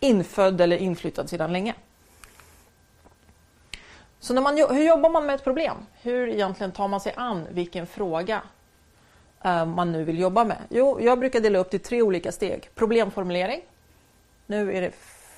infödd 0.00 0.60
eller 0.60 0.76
inflyttad 0.76 1.30
sedan 1.30 1.52
länge. 1.52 1.74
Så 4.20 4.34
när 4.34 4.42
man, 4.42 4.56
hur 4.56 4.84
jobbar 4.84 5.10
man 5.10 5.26
med 5.26 5.34
ett 5.34 5.44
problem? 5.44 5.76
Hur 6.02 6.28
egentligen 6.28 6.72
tar 6.72 6.88
man 6.88 7.00
sig 7.00 7.12
an 7.16 7.46
vilken 7.50 7.86
fråga 7.86 8.42
Eh, 9.44 9.66
man 9.66 9.92
nu 9.92 10.04
vill 10.04 10.18
jobba 10.18 10.44
med? 10.44 10.58
Jo, 10.68 11.00
jag 11.00 11.18
brukar 11.18 11.40
dela 11.40 11.58
upp 11.58 11.70
det 11.70 11.76
i 11.76 11.80
tre 11.80 12.02
olika 12.02 12.32
steg. 12.32 12.70
Problemformulering. 12.74 13.60
Nu 14.46 14.76
är 14.76 14.80
det 14.80 14.90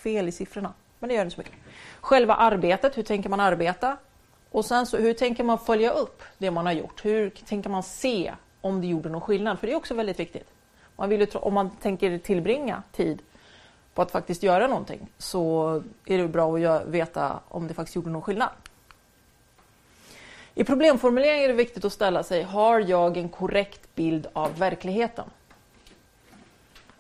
fel 0.03 0.29
i 0.29 0.33
siffrorna, 0.33 0.73
men 0.99 1.09
det 1.09 1.15
gör 1.15 1.23
inte 1.23 1.35
så 1.35 1.41
mycket. 1.41 1.55
Själva 2.01 2.35
arbetet, 2.35 2.99
hur 2.99 3.03
tänker 3.03 3.29
man 3.29 3.41
arbeta? 3.41 3.97
Och 4.51 4.65
sen 4.65 4.87
så, 4.87 4.97
hur 4.97 5.15
tänker 5.15 5.45
man 5.45 5.59
följa 5.59 5.91
upp 5.91 6.23
det 6.39 6.51
man 6.51 6.67
har 6.67 6.73
gjort? 6.73 7.05
Hur 7.05 7.31
tänker 7.31 7.71
man 7.71 7.83
se 7.83 8.33
om 8.61 8.81
det 8.81 8.87
gjorde 8.87 9.09
någon 9.09 9.21
skillnad? 9.21 9.59
För 9.59 9.67
det 9.67 9.73
är 9.73 9.77
också 9.77 9.95
väldigt 9.95 10.21
viktigt. 10.21 10.49
Man 10.97 11.09
vill 11.09 11.21
ju, 11.21 11.27
om 11.35 11.55
man 11.55 11.71
tänker 11.71 12.19
tillbringa 12.19 12.83
tid 12.93 13.23
på 13.95 14.03
att 14.03 14.11
faktiskt 14.11 14.43
göra 14.43 14.67
någonting 14.67 15.09
så 15.19 15.83
är 16.07 16.19
det 16.19 16.29
bra 16.29 16.57
att 16.57 16.87
veta 16.87 17.41
om 17.49 17.69
det 17.69 17.75
faktiskt 17.75 17.97
gjorde 17.97 18.11
någon 18.11 18.23
skillnad. 18.23 18.49
I 20.55 20.65
problemformulering 20.65 21.43
är 21.43 21.49
det 21.49 21.55
viktigt 21.55 21.85
att 21.85 21.93
ställa 21.93 22.23
sig, 22.23 22.43
har 22.43 22.81
jag 22.81 23.17
en 23.17 23.29
korrekt 23.29 23.95
bild 23.95 24.27
av 24.33 24.59
verkligheten? 24.59 25.25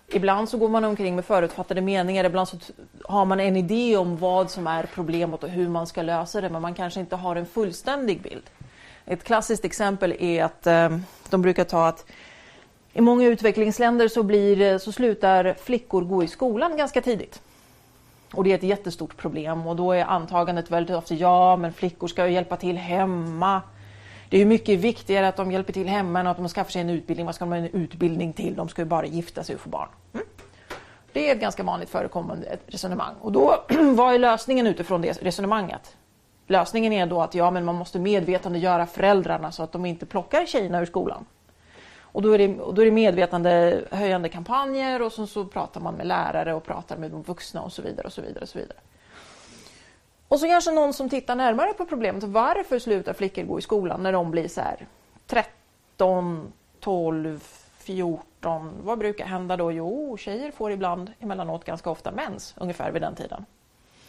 Ibland 0.08 0.48
så 0.48 0.58
går 0.58 0.68
man 0.68 0.84
omkring 0.84 1.16
med 1.16 1.24
förutfattade 1.24 1.80
meningar, 1.80 2.24
ibland 2.24 2.48
så 2.48 2.56
har 3.04 3.24
man 3.24 3.40
en 3.40 3.56
idé 3.56 3.96
om 3.96 4.16
vad 4.16 4.50
som 4.50 4.66
är 4.66 4.86
problemet 4.94 5.44
och 5.44 5.48
hur 5.48 5.68
man 5.68 5.86
ska 5.86 6.02
lösa 6.02 6.40
det, 6.40 6.48
men 6.48 6.62
man 6.62 6.74
kanske 6.74 7.00
inte 7.00 7.16
har 7.16 7.36
en 7.36 7.46
fullständig 7.46 8.22
bild. 8.22 8.50
Ett 9.06 9.24
klassiskt 9.24 9.64
exempel 9.64 10.16
är 10.18 10.44
att 10.44 10.66
ehm, 10.66 11.02
de 11.30 11.42
brukar 11.42 11.64
ta 11.64 11.86
att 11.86 12.06
i 12.92 13.00
många 13.00 13.26
utvecklingsländer 13.26 14.08
så, 14.08 14.22
blir, 14.22 14.60
eh, 14.60 14.78
så 14.78 14.92
slutar 14.92 15.54
flickor 15.62 16.02
gå 16.02 16.24
i 16.24 16.28
skolan 16.28 16.76
ganska 16.76 17.00
tidigt. 17.00 17.42
Och 18.32 18.44
det 18.44 18.50
är 18.50 18.54
ett 18.54 18.62
jättestort 18.62 19.16
problem 19.16 19.66
och 19.66 19.76
då 19.76 19.92
är 19.92 20.04
antagandet 20.04 20.70
väldigt 20.70 20.96
ofta 20.96 21.14
ja, 21.14 21.56
men 21.56 21.72
flickor 21.72 22.06
ska 22.06 22.26
ju 22.26 22.32
hjälpa 22.32 22.56
till 22.56 22.76
hemma. 22.76 23.62
Det 24.28 24.40
är 24.40 24.44
mycket 24.44 24.78
viktigare 24.78 25.28
att 25.28 25.36
de 25.36 25.52
hjälper 25.52 25.72
till 25.72 25.88
hemma 25.88 26.20
än 26.20 26.26
att 26.26 26.36
de 26.36 26.48
skaffar 26.48 26.70
sig 26.70 26.80
en 26.80 26.90
utbildning. 26.90 27.26
Vad 27.26 27.34
ska 27.34 27.44
de 27.44 27.50
ha 27.50 27.58
en 27.58 27.64
utbildning 27.64 28.32
till? 28.32 28.54
De 28.56 28.68
ska 28.68 28.82
ju 28.82 28.86
bara 28.86 29.06
gifta 29.06 29.44
sig 29.44 29.54
och 29.54 29.60
få 29.60 29.68
barn. 29.68 29.88
Mm. 30.14 30.26
Det 31.12 31.28
är 31.28 31.34
ett 31.34 31.40
ganska 31.40 31.62
vanligt 31.62 31.90
förekommande 31.90 32.58
resonemang. 32.66 33.14
Och 33.20 33.32
då, 33.32 33.64
vad 33.94 34.14
är 34.14 34.18
lösningen 34.18 34.66
utifrån 34.66 35.02
det 35.02 35.22
resonemanget? 35.22 35.96
Lösningen 36.46 36.92
är 36.92 37.06
då 37.06 37.22
att 37.22 37.34
ja, 37.34 37.50
men 37.50 37.64
man 37.64 37.74
måste 37.74 37.98
medvetandegöra 37.98 38.86
föräldrarna 38.86 39.52
så 39.52 39.62
att 39.62 39.72
de 39.72 39.86
inte 39.86 40.06
plockar 40.06 40.46
tjejerna 40.46 40.80
ur 40.80 40.86
skolan. 40.86 41.24
Och 42.12 42.22
då 42.22 42.32
är 42.32 42.38
det, 42.38 42.46
då 42.46 42.82
är 42.82 42.84
det 42.84 42.90
medvetandehöjande 42.90 44.28
kampanjer 44.28 45.02
och 45.02 45.12
så, 45.12 45.26
så 45.26 45.44
pratar 45.44 45.80
man 45.80 45.94
med 45.94 46.06
lärare 46.06 46.54
och 46.54 46.64
pratar 46.64 46.96
med 46.96 47.10
de 47.10 47.22
vuxna 47.22 47.62
och 47.62 47.72
så 47.72 47.82
vidare. 47.82 48.06
Och 48.06 48.12
så 48.12 48.22
vidare, 48.22 48.42
och 48.42 48.48
så 48.48 48.58
vidare. 48.58 48.78
Och 50.28 50.40
så 50.40 50.46
kanske 50.46 50.70
någon 50.70 50.92
som 50.92 51.08
tittar 51.08 51.36
närmare 51.36 51.72
på 51.72 51.86
problemet. 51.86 52.22
Varför 52.22 52.78
slutar 52.78 53.12
flickor 53.12 53.42
gå 53.42 53.58
i 53.58 53.62
skolan 53.62 54.02
när 54.02 54.12
de 54.12 54.30
blir 54.30 54.48
så 54.48 54.60
här 54.60 54.86
13, 55.26 56.52
12, 56.80 57.40
14? 57.78 58.72
Vad 58.82 58.98
brukar 58.98 59.26
hända 59.26 59.56
då? 59.56 59.72
Jo, 59.72 60.16
tjejer 60.16 60.50
får 60.50 60.72
ibland 60.72 61.12
emellanåt 61.20 61.64
ganska 61.64 61.90
ofta 61.90 62.10
mens 62.10 62.54
ungefär 62.56 62.90
vid 62.90 63.02
den 63.02 63.14
tiden. 63.14 63.46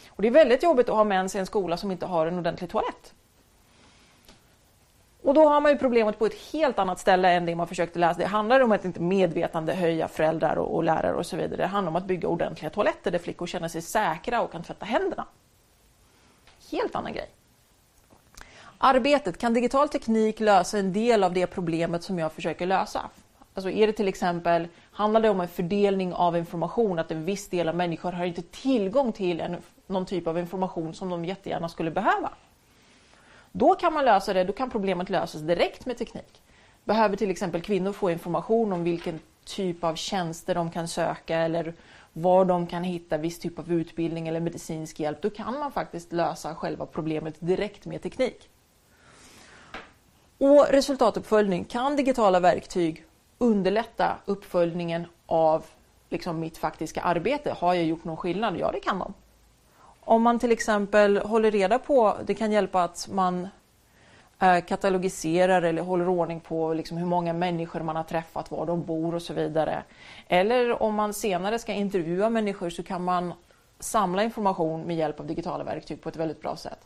Och 0.08 0.22
det 0.22 0.28
är 0.28 0.32
väldigt 0.32 0.62
jobbigt 0.62 0.88
att 0.88 0.96
ha 0.96 1.04
mens 1.04 1.34
i 1.34 1.38
en 1.38 1.46
skola 1.46 1.76
som 1.76 1.90
inte 1.90 2.06
har 2.06 2.26
en 2.26 2.38
ordentlig 2.38 2.70
toalett. 2.70 3.14
Och 5.24 5.34
då 5.34 5.48
har 5.48 5.60
man 5.60 5.72
ju 5.72 5.78
problemet 5.78 6.18
på 6.18 6.26
ett 6.26 6.52
helt 6.52 6.78
annat 6.78 6.98
ställe 6.98 7.30
än 7.30 7.46
det 7.46 7.54
man 7.54 7.66
försökte 7.66 7.98
läsa. 7.98 8.18
Det 8.18 8.26
handlar 8.26 8.60
om 8.60 8.72
att 8.72 8.84
inte 8.84 9.00
medvetande 9.00 9.74
höja 9.74 10.08
föräldrar 10.08 10.56
och, 10.56 10.74
och 10.74 10.84
lärare 10.84 11.14
och 11.14 11.26
så 11.26 11.36
vidare. 11.36 11.56
Det 11.56 11.66
handlar 11.66 11.90
om 11.90 11.96
att 11.96 12.04
bygga 12.04 12.28
ordentliga 12.28 12.70
toaletter 12.70 13.10
där 13.10 13.18
flickor 13.18 13.46
känner 13.46 13.68
sig 13.68 13.82
säkra 13.82 14.42
och 14.42 14.52
kan 14.52 14.62
tvätta 14.62 14.86
händerna. 14.86 15.26
Helt 16.70 16.94
annan 16.94 17.12
grej. 17.12 17.28
Arbetet, 18.78 19.38
kan 19.38 19.54
digital 19.54 19.88
teknik 19.88 20.40
lösa 20.40 20.78
en 20.78 20.92
del 20.92 21.24
av 21.24 21.32
det 21.32 21.46
problemet 21.46 22.02
som 22.02 22.18
jag 22.18 22.32
försöker 22.32 22.66
lösa? 22.66 23.00
Alltså 23.54 23.70
är 23.70 23.86
det 23.86 23.92
till 23.92 24.08
exempel, 24.08 24.68
handlar 24.92 25.20
det 25.20 25.30
om 25.30 25.40
en 25.40 25.48
fördelning 25.48 26.14
av 26.14 26.36
information, 26.36 26.98
att 26.98 27.10
en 27.10 27.24
viss 27.24 27.48
del 27.48 27.68
av 27.68 27.74
människor 27.74 28.12
har 28.12 28.24
inte 28.24 28.42
tillgång 28.42 29.12
till 29.12 29.40
en, 29.40 29.56
någon 29.86 30.06
typ 30.06 30.26
av 30.26 30.38
information 30.38 30.94
som 30.94 31.10
de 31.10 31.24
jättegärna 31.24 31.68
skulle 31.68 31.90
behöva? 31.90 32.30
Då 33.56 33.74
kan 33.74 33.92
man 33.92 34.04
lösa 34.04 34.32
det, 34.32 34.44
då 34.44 34.52
kan 34.52 34.70
problemet 34.70 35.10
lösas 35.10 35.40
direkt 35.40 35.86
med 35.86 35.98
teknik. 35.98 36.42
Behöver 36.84 37.16
till 37.16 37.30
exempel 37.30 37.60
kvinnor 37.60 37.92
få 37.92 38.10
information 38.10 38.72
om 38.72 38.84
vilken 38.84 39.20
typ 39.44 39.84
av 39.84 39.94
tjänster 39.94 40.54
de 40.54 40.70
kan 40.70 40.88
söka 40.88 41.38
eller 41.38 41.74
var 42.12 42.44
de 42.44 42.66
kan 42.66 42.84
hitta 42.84 43.16
viss 43.16 43.38
typ 43.38 43.58
av 43.58 43.72
utbildning 43.72 44.28
eller 44.28 44.40
medicinsk 44.40 45.00
hjälp, 45.00 45.22
då 45.22 45.30
kan 45.30 45.58
man 45.58 45.72
faktiskt 45.72 46.12
lösa 46.12 46.54
själva 46.54 46.86
problemet 46.86 47.34
direkt 47.38 47.86
med 47.86 48.02
teknik. 48.02 48.48
Och 50.38 50.66
resultatuppföljning. 50.70 51.64
Kan 51.64 51.96
digitala 51.96 52.40
verktyg 52.40 53.04
underlätta 53.38 54.16
uppföljningen 54.24 55.06
av 55.26 55.64
liksom 56.08 56.40
mitt 56.40 56.58
faktiska 56.58 57.00
arbete? 57.00 57.56
Har 57.58 57.74
jag 57.74 57.84
gjort 57.84 58.04
någon 58.04 58.16
skillnad? 58.16 58.56
Ja, 58.58 58.70
det 58.72 58.80
kan 58.80 58.98
de. 58.98 59.14
Om 60.04 60.22
man 60.22 60.38
till 60.38 60.52
exempel 60.52 61.16
håller 61.18 61.50
reda 61.50 61.78
på, 61.78 62.16
det 62.26 62.34
kan 62.34 62.52
hjälpa 62.52 62.82
att 62.82 63.08
man 63.12 63.48
eh, 64.38 64.64
katalogiserar 64.64 65.62
eller 65.62 65.82
håller 65.82 66.08
ordning 66.08 66.40
på 66.40 66.74
liksom 66.74 66.96
hur 66.96 67.06
många 67.06 67.32
människor 67.32 67.80
man 67.80 67.96
har 67.96 68.04
träffat, 68.04 68.50
var 68.50 68.66
de 68.66 68.82
bor 68.82 69.14
och 69.14 69.22
så 69.22 69.34
vidare. 69.34 69.82
Eller 70.28 70.82
om 70.82 70.94
man 70.94 71.14
senare 71.14 71.58
ska 71.58 71.72
intervjua 71.72 72.30
människor 72.30 72.70
så 72.70 72.82
kan 72.82 73.04
man 73.04 73.34
samla 73.78 74.22
information 74.22 74.82
med 74.82 74.96
hjälp 74.96 75.20
av 75.20 75.26
digitala 75.26 75.64
verktyg 75.64 76.02
på 76.02 76.08
ett 76.08 76.16
väldigt 76.16 76.40
bra 76.40 76.56
sätt. 76.56 76.78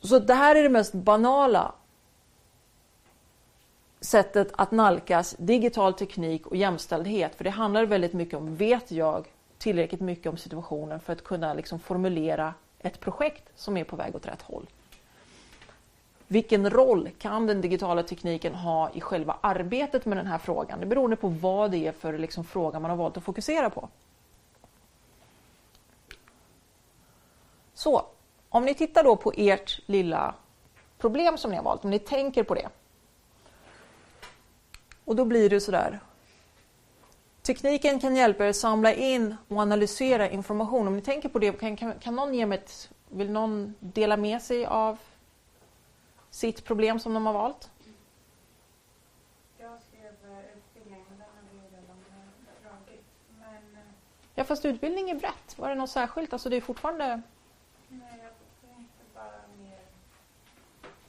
Så 0.00 0.18
det 0.18 0.34
här 0.34 0.56
är 0.56 0.62
det 0.62 0.68
mest 0.68 0.92
banala 0.92 1.72
sättet 4.00 4.52
att 4.56 4.70
nalkas 4.70 5.36
digital 5.38 5.94
teknik 5.94 6.46
och 6.46 6.56
jämställdhet. 6.56 7.34
För 7.34 7.44
det 7.44 7.50
handlar 7.50 7.86
väldigt 7.86 8.12
mycket 8.12 8.38
om, 8.38 8.56
vet 8.56 8.90
jag 8.90 9.26
tillräckligt 9.58 10.00
mycket 10.00 10.26
om 10.26 10.36
situationen 10.36 11.00
för 11.00 11.12
att 11.12 11.24
kunna 11.24 11.54
liksom 11.54 11.78
formulera 11.78 12.54
ett 12.78 13.00
projekt 13.00 13.44
som 13.54 13.76
är 13.76 13.84
på 13.84 13.96
väg 13.96 14.16
åt 14.16 14.26
rätt 14.26 14.42
håll. 14.42 14.66
Vilken 16.26 16.70
roll 16.70 17.10
kan 17.18 17.46
den 17.46 17.60
digitala 17.60 18.02
tekniken 18.02 18.54
ha 18.54 18.90
i 18.90 19.00
själva 19.00 19.38
arbetet 19.40 20.04
med 20.04 20.18
den 20.18 20.26
här 20.26 20.38
frågan? 20.38 20.80
Det 20.80 20.86
beror 20.86 21.16
på 21.16 21.28
vad 21.28 21.70
det 21.70 21.86
är 21.86 21.92
för 21.92 22.18
liksom 22.18 22.44
fråga 22.44 22.80
man 22.80 22.90
har 22.90 22.96
valt 22.96 23.16
att 23.16 23.24
fokusera 23.24 23.70
på. 23.70 23.88
Så, 27.74 28.06
om 28.48 28.64
ni 28.64 28.74
tittar 28.74 29.04
då 29.04 29.16
på 29.16 29.32
ert 29.36 29.80
lilla 29.86 30.34
problem 30.98 31.38
som 31.38 31.50
ni 31.50 31.56
har 31.56 31.64
valt, 31.64 31.84
om 31.84 31.90
ni 31.90 31.98
tänker 31.98 32.42
på 32.42 32.54
det. 32.54 32.68
Och 35.04 35.16
då 35.16 35.24
blir 35.24 35.50
det 35.50 35.60
sådär, 35.60 36.00
Tekniken 37.44 38.00
kan 38.00 38.16
hjälpa 38.16 38.44
er 38.44 38.48
att 38.48 38.56
samla 38.56 38.92
in 38.92 39.36
och 39.48 39.56
analysera 39.56 40.30
information. 40.30 40.88
Om 40.88 40.96
ni 40.96 41.02
tänker 41.02 41.28
på 41.28 41.38
det, 41.38 41.60
kan, 41.60 41.76
kan, 41.76 41.98
kan 41.98 42.16
någon 42.16 42.34
ge 42.34 42.46
mig 42.46 42.58
ett, 42.58 42.90
vill 43.08 43.30
någon 43.30 43.74
dela 43.80 44.16
med 44.16 44.42
sig 44.42 44.66
av 44.66 44.98
sitt 46.30 46.64
problem 46.64 47.00
som 47.00 47.14
de 47.14 47.26
har 47.26 47.32
valt? 47.32 47.70
Jag 49.58 49.78
skrev 49.82 50.04
eh, 50.04 50.38
utbildning, 50.56 51.04
men 51.08 51.18
den 51.18 51.28
har 51.34 51.42
vi 51.52 51.76
redan 51.76 51.96
eh, 52.10 52.62
dragit. 52.62 53.04
Men, 53.38 53.82
eh, 53.82 53.92
ja, 54.34 54.44
fast 54.44 54.64
utbildning 54.64 55.10
är 55.10 55.14
brett. 55.14 55.58
Var 55.58 55.68
det 55.68 55.74
något 55.74 55.90
särskilt? 55.90 56.32
Alltså 56.32 56.48
det 56.48 56.56
är 56.56 56.60
fortfarande... 56.60 57.22
Nej, 57.88 58.20
jag 58.22 58.32
tänkte 58.70 59.04
bara 59.14 59.40
mer... 59.58 59.78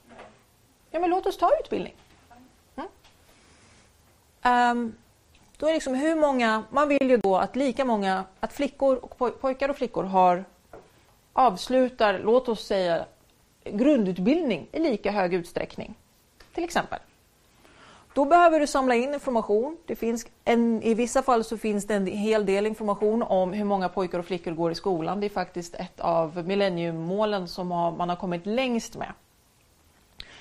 Nej. 0.08 0.26
Ja, 0.90 1.00
men 1.00 1.10
låt 1.10 1.26
oss 1.26 1.36
ta 1.36 1.50
utbildning. 1.60 1.94
Mm. 2.76 2.88
Um, 4.42 4.96
då 5.56 5.68
är 5.68 5.74
liksom 5.74 5.94
hur 5.94 6.14
många, 6.14 6.64
man 6.70 6.88
vill 6.88 7.10
ju 7.10 7.16
då 7.16 7.36
att 7.36 7.56
lika 7.56 7.84
många, 7.84 8.24
att 8.40 8.52
flickor 8.52 8.96
och 8.96 9.40
pojkar 9.40 9.68
och 9.68 9.76
flickor 9.76 10.04
har 10.04 10.44
avslutar, 11.32 12.20
låt 12.24 12.48
oss 12.48 12.66
säga 12.66 13.04
grundutbildning 13.64 14.68
i 14.72 14.78
lika 14.78 15.10
hög 15.10 15.34
utsträckning. 15.34 15.94
Till 16.54 16.64
exempel. 16.64 16.98
Då 18.14 18.24
behöver 18.24 18.60
du 18.60 18.66
samla 18.66 18.94
in 18.94 19.14
information. 19.14 19.76
Det 19.86 19.96
finns 19.96 20.26
en, 20.44 20.82
I 20.82 20.94
vissa 20.94 21.22
fall 21.22 21.44
så 21.44 21.58
finns 21.58 21.86
det 21.86 21.94
en 21.94 22.06
hel 22.06 22.46
del 22.46 22.66
information 22.66 23.22
om 23.22 23.52
hur 23.52 23.64
många 23.64 23.88
pojkar 23.88 24.18
och 24.18 24.26
flickor 24.26 24.50
går 24.50 24.72
i 24.72 24.74
skolan. 24.74 25.20
Det 25.20 25.26
är 25.26 25.30
faktiskt 25.30 25.74
ett 25.74 26.00
av 26.00 26.46
millenniummålen 26.46 27.48
som 27.48 27.70
har, 27.70 27.92
man 27.92 28.08
har 28.08 28.16
kommit 28.16 28.46
längst 28.46 28.96
med. 28.96 29.12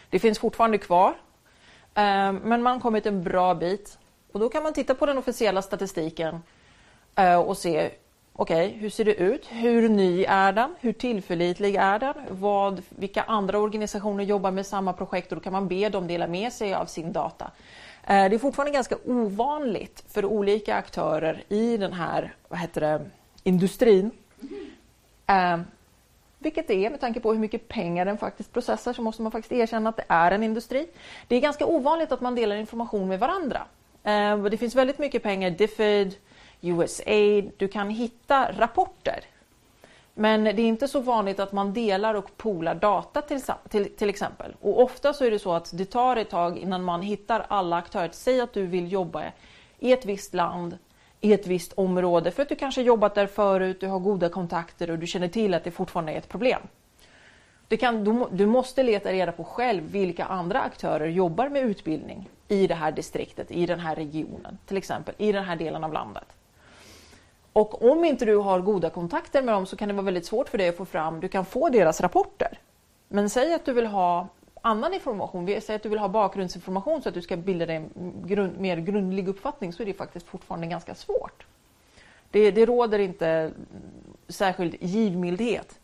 Det 0.09 0.19
finns 0.19 0.39
fortfarande 0.39 0.77
kvar, 0.77 1.09
eh, 1.95 2.31
men 2.31 2.63
man 2.63 2.65
har 2.65 2.79
kommit 2.79 3.05
en 3.05 3.23
bra 3.23 3.55
bit. 3.55 3.97
Och 4.35 4.41
då 4.41 4.49
kan 4.49 4.63
man 4.63 4.73
titta 4.73 4.95
på 4.95 5.05
den 5.05 5.17
officiella 5.17 5.61
statistiken 5.61 6.43
eh, 7.15 7.35
och 7.35 7.57
se 7.57 7.91
okej, 8.33 8.67
okay, 8.67 8.79
hur 8.79 8.89
ser 8.89 9.05
det 9.05 9.13
ut? 9.13 9.45
Hur 9.49 9.89
ny 9.89 10.25
är 10.25 10.53
den? 10.53 10.75
Hur 10.79 10.93
tillförlitlig 10.93 11.75
är 11.75 11.99
den? 11.99 12.13
Vad, 12.29 12.81
vilka 12.89 13.23
andra 13.23 13.59
organisationer 13.59 14.23
jobbar 14.23 14.51
med 14.51 14.65
samma 14.65 14.93
projekt? 14.93 15.31
Och 15.31 15.35
då 15.35 15.41
kan 15.41 15.53
man 15.53 15.67
be 15.67 15.89
dem 15.89 16.07
dela 16.07 16.27
med 16.27 16.53
sig 16.53 16.73
av 16.73 16.85
sin 16.85 17.13
data. 17.13 17.51
Eh, 18.03 18.29
det 18.29 18.35
är 18.35 18.37
fortfarande 18.37 18.71
ganska 18.71 18.97
ovanligt 19.05 20.03
för 20.07 20.25
olika 20.25 20.75
aktörer 20.75 21.43
i 21.49 21.77
den 21.77 21.93
här 21.93 22.35
vad 22.47 22.59
heter 22.59 22.81
det, 22.81 23.01
industrin. 23.43 24.11
Eh, 25.27 25.57
vilket 26.39 26.67
det 26.67 26.85
är 26.85 26.89
med 26.89 27.01
tanke 27.01 27.19
på 27.19 27.31
hur 27.33 27.39
mycket 27.39 27.67
pengar 27.67 28.05
den 28.05 28.17
faktiskt 28.17 28.53
processar 28.53 28.93
så 28.93 29.01
måste 29.01 29.21
man 29.21 29.31
faktiskt 29.31 29.51
erkänna 29.51 29.89
att 29.89 29.97
det 29.97 30.05
är 30.07 30.31
en 30.31 30.43
industri. 30.43 30.87
Det 31.27 31.35
är 31.35 31.41
ganska 31.41 31.65
ovanligt 31.65 32.11
att 32.11 32.21
man 32.21 32.35
delar 32.35 32.55
information 32.55 33.07
med 33.07 33.19
varandra. 33.19 33.67
Eh, 34.05 34.43
det 34.43 34.57
finns 34.57 34.75
väldigt 34.75 34.99
mycket 34.99 35.23
pengar, 35.23 35.49
DFID, 35.49 36.15
USAID, 36.61 37.51
du 37.57 37.67
kan 37.67 37.89
hitta 37.89 38.51
rapporter. 38.51 39.19
Men 40.13 40.43
det 40.43 40.49
är 40.49 40.59
inte 40.59 40.87
så 40.87 40.99
vanligt 40.99 41.39
att 41.39 41.51
man 41.51 41.73
delar 41.73 42.13
och 42.13 42.37
poolar 42.37 42.75
data 42.75 43.21
till, 43.21 43.41
till, 43.69 43.95
till 43.95 44.09
exempel. 44.09 44.55
Och 44.61 44.83
ofta 44.83 45.13
så 45.13 45.25
är 45.25 45.31
det 45.31 45.39
så 45.39 45.53
att 45.53 45.77
det 45.77 45.85
tar 45.85 46.15
ett 46.15 46.29
tag 46.29 46.57
innan 46.57 46.83
man 46.83 47.01
hittar 47.01 47.45
alla 47.49 47.77
aktörer. 47.77 48.09
Säg 48.13 48.41
att 48.41 48.53
du 48.53 48.65
vill 48.65 48.91
jobba 48.91 49.23
i 49.79 49.91
ett 49.91 50.05
visst 50.05 50.33
land, 50.33 50.77
i 51.21 51.33
ett 51.33 51.47
visst 51.47 51.73
område 51.73 52.31
för 52.31 52.41
att 52.41 52.49
du 52.49 52.55
kanske 52.55 52.81
jobbat 52.81 53.15
där 53.15 53.27
förut, 53.27 53.79
du 53.79 53.87
har 53.87 53.99
goda 53.99 54.29
kontakter 54.29 54.91
och 54.91 54.99
du 54.99 55.07
känner 55.07 55.27
till 55.27 55.53
att 55.53 55.63
det 55.63 55.71
fortfarande 55.71 56.11
är 56.11 56.17
ett 56.17 56.29
problem. 56.29 56.61
Du, 57.67 57.77
kan, 57.77 58.03
du, 58.03 58.25
du 58.31 58.45
måste 58.45 58.83
leta 58.83 59.11
reda 59.11 59.31
på 59.31 59.43
själv 59.43 59.83
vilka 59.83 60.25
andra 60.25 60.61
aktörer 60.61 61.07
jobbar 61.07 61.49
med 61.49 61.61
utbildning 61.61 62.29
i 62.47 62.67
det 62.67 62.75
här 62.75 62.91
distriktet, 62.91 63.51
i 63.51 63.65
den 63.65 63.79
här 63.79 63.95
regionen, 63.95 64.57
till 64.65 64.77
exempel 64.77 65.15
i 65.17 65.31
den 65.31 65.43
här 65.43 65.55
delen 65.55 65.83
av 65.83 65.93
landet. 65.93 66.27
Och 67.53 67.91
om 67.91 68.05
inte 68.05 68.25
du 68.25 68.35
har 68.35 68.59
goda 68.59 68.89
kontakter 68.89 69.41
med 69.41 69.53
dem 69.53 69.65
så 69.65 69.75
kan 69.75 69.87
det 69.87 69.93
vara 69.93 70.05
väldigt 70.05 70.25
svårt 70.25 70.49
för 70.49 70.57
dig 70.57 70.69
att 70.69 70.77
få 70.77 70.85
fram, 70.85 71.19
du 71.19 71.27
kan 71.27 71.45
få 71.45 71.69
deras 71.69 72.01
rapporter. 72.01 72.59
Men 73.07 73.29
säg 73.29 73.53
att 73.53 73.65
du 73.65 73.73
vill 73.73 73.85
ha 73.85 74.27
annan 74.61 74.93
information, 74.93 75.61
Säg 75.61 75.75
att 75.75 75.83
du 75.83 75.89
vill 75.89 75.99
ha 75.99 76.07
bakgrundsinformation 76.07 77.01
så 77.01 77.09
att 77.09 77.15
du 77.15 77.21
ska 77.21 77.37
bilda 77.37 77.65
dig 77.65 77.75
en 77.75 77.91
grund, 78.25 78.59
mer 78.59 78.77
grundlig 78.77 79.27
uppfattning, 79.27 79.73
så 79.73 79.83
är 79.83 79.87
det 79.87 79.93
faktiskt 79.93 80.27
fortfarande 80.27 80.67
ganska 80.67 80.95
svårt. 80.95 81.45
Det, 82.31 82.51
det 82.51 82.65
råder 82.65 82.99
inte 82.99 83.51
särskild 84.27 84.75
givmildhet. 84.79 85.79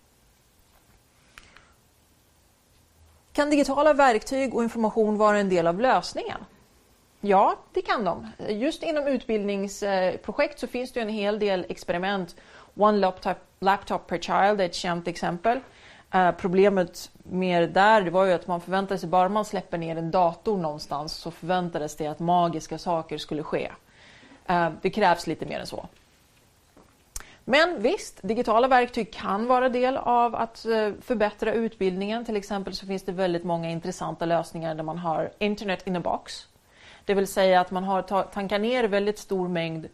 Kan 3.33 3.49
digitala 3.49 3.93
verktyg 3.93 4.55
och 4.55 4.63
information 4.63 5.17
vara 5.17 5.39
en 5.39 5.49
del 5.49 5.67
av 5.67 5.79
lösningen? 5.79 6.37
Ja, 7.21 7.55
det 7.73 7.81
kan 7.81 8.03
de. 8.03 8.27
Just 8.49 8.83
inom 8.83 9.07
utbildningsprojekt 9.07 10.59
så 10.59 10.67
finns 10.67 10.91
det 10.91 11.01
en 11.01 11.09
hel 11.09 11.39
del 11.39 11.65
experiment. 11.69 12.35
One 12.75 12.97
laptop, 12.97 13.37
laptop 13.59 14.07
per 14.07 14.17
child 14.17 14.61
är 14.61 14.65
ett 14.65 14.75
känt 14.75 15.07
exempel. 15.07 15.59
Eh, 16.13 16.31
problemet 16.31 17.11
med 17.23 17.69
där 17.69 18.01
det 18.01 18.11
var 18.11 18.25
ju 18.25 18.33
att 18.33 18.47
man 18.47 18.61
förväntade 18.61 18.97
sig 18.99 19.09
bara 19.09 19.29
man 19.29 19.45
släpper 19.45 19.77
ner 19.77 19.95
en 19.95 20.11
dator 20.11 20.57
någonstans 20.57 21.13
så 21.13 21.31
förväntades 21.31 21.95
det 21.95 22.07
att 22.07 22.19
magiska 22.19 22.77
saker 22.77 23.17
skulle 23.17 23.43
ske. 23.43 23.71
Eh, 24.45 24.69
det 24.81 24.89
krävs 24.89 25.27
lite 25.27 25.45
mer 25.45 25.59
än 25.59 25.67
så. 25.67 25.87
Men 27.45 27.81
visst, 27.81 28.19
digitala 28.21 28.67
verktyg 28.67 29.13
kan 29.13 29.47
vara 29.47 29.69
del 29.69 29.97
av 29.97 30.35
att 30.35 30.65
eh, 30.65 30.91
förbättra 31.01 31.53
utbildningen. 31.53 32.25
Till 32.25 32.35
exempel 32.35 32.75
så 32.75 32.85
finns 32.85 33.03
det 33.03 33.11
väldigt 33.11 33.43
många 33.43 33.69
intressanta 33.69 34.25
lösningar 34.25 34.75
där 34.75 34.83
man 34.83 34.97
har 34.97 35.31
internet 35.39 35.87
in 35.87 35.95
a 35.95 35.99
box. 35.99 36.47
Det 37.05 37.13
vill 37.13 37.27
säga 37.27 37.61
att 37.61 37.71
man 37.71 37.83
har 37.83 38.23
tankar 38.23 38.59
ner 38.59 38.83
väldigt 38.83 39.19
stor 39.19 39.47
mängd 39.47 39.87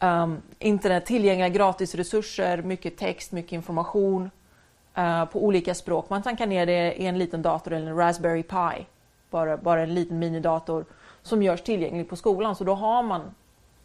um, 0.00 0.42
internet, 0.58 1.06
tillgängliga 1.06 1.48
gratisresurser, 1.48 2.62
mycket 2.62 2.96
text, 2.96 3.32
mycket 3.32 3.52
information 3.52 4.30
uh, 4.98 5.24
på 5.24 5.44
olika 5.44 5.74
språk. 5.74 6.10
Man 6.10 6.22
tankar 6.22 6.46
ner 6.46 6.66
det 6.66 6.94
i 6.94 7.06
en 7.06 7.18
liten 7.18 7.42
dator 7.42 7.72
eller 7.72 7.86
en 7.86 7.96
Raspberry 7.96 8.42
Pi, 8.42 8.86
bara, 9.30 9.56
bara 9.56 9.82
en 9.82 9.94
liten 9.94 10.18
minidator 10.18 10.84
som 11.22 11.42
görs 11.42 11.62
tillgänglig 11.62 12.08
på 12.08 12.16
skolan. 12.16 12.56
Så 12.56 12.64
då 12.64 12.74
har 12.74 13.02
man 13.02 13.34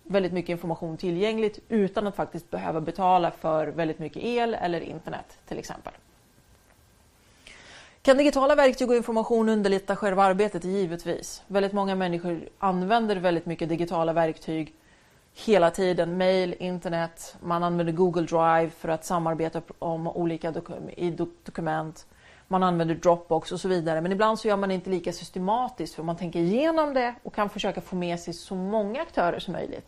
väldigt 0.08 0.34
mycket 0.34 0.50
information 0.50 0.98
tillgängligt 0.98 1.60
utan 1.70 2.08
att 2.08 2.16
faktiskt 2.16 2.52
behöva 2.52 2.82
betala 2.82 3.32
för 3.32 3.68
väldigt 3.68 4.00
mycket 4.00 4.24
el 4.24 4.54
eller 4.54 4.82
internet 4.82 5.38
till 5.48 5.60
exempel. 5.60 5.94
Kan 8.02 8.18
digitala 8.18 8.56
verktyg 8.56 8.90
och 8.90 8.96
information 8.96 9.50
underlätta 9.50 9.96
själva 9.96 10.24
arbetet? 10.24 10.64
Givetvis. 10.64 11.44
Väldigt 11.48 11.74
många 11.74 11.96
människor 11.96 12.50
använder 12.60 13.16
väldigt 13.16 13.46
mycket 13.46 13.70
digitala 13.70 14.14
verktyg 14.14 14.74
hela 15.46 15.72
tiden. 15.72 16.18
Mail, 16.18 16.56
internet, 16.60 17.36
man 17.42 17.64
använder 17.64 17.94
Google 17.94 18.22
Drive 18.22 18.70
för 18.70 18.90
att 18.90 19.06
samarbeta 19.06 19.62
om 19.80 20.08
olika 20.08 20.54
i 20.98 21.12
dokument. 21.44 22.06
Man 22.48 22.64
använder 22.64 22.96
Dropbox 22.96 23.52
och 23.52 23.60
så 23.60 23.68
vidare. 23.68 24.02
Men 24.02 24.12
ibland 24.12 24.40
så 24.40 24.48
gör 24.48 24.58
man 24.58 24.70
det 24.70 24.76
inte 24.76 24.90
lika 24.90 25.14
systematiskt 25.14 25.96
för 25.96 26.04
man 26.04 26.18
tänker 26.18 26.40
igenom 26.40 26.94
det 26.94 27.16
och 27.24 27.36
kan 27.36 27.50
försöka 27.50 27.82
få 27.82 27.96
med 27.96 28.20
sig 28.20 28.34
så 28.34 28.56
många 28.56 29.02
aktörer 29.02 29.40
som 29.40 29.54
möjligt. 29.54 29.88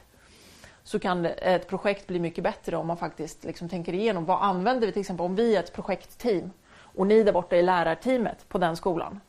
Så 0.89 1.00
kan 1.00 1.25
ett 1.25 1.67
projekt 1.67 2.08
bli 2.08 2.19
mycket 2.19 2.43
bättre 2.43 2.77
om 2.77 2.88
man 2.88 2.98
faktiskt 2.98 3.43
liksom 3.43 3.69
tänker 3.69 3.93
igenom 3.93 4.25
vad 4.25 4.41
använder 4.41 4.88
vi 4.88 4.93
till 4.93 5.00
exempel 5.00 5.25
om 5.25 5.36
vi 5.36 5.55
är 5.55 5.60
ett 5.60 5.74
projektteam 5.74 6.51
och 6.81 7.08
ni 7.08 7.24
där 7.24 7.34
borta 7.34 7.55
är 7.55 7.63
lärarteamet 7.63 8.50
på 8.50 8.58
den 8.58 8.75
skolan. 8.75 9.19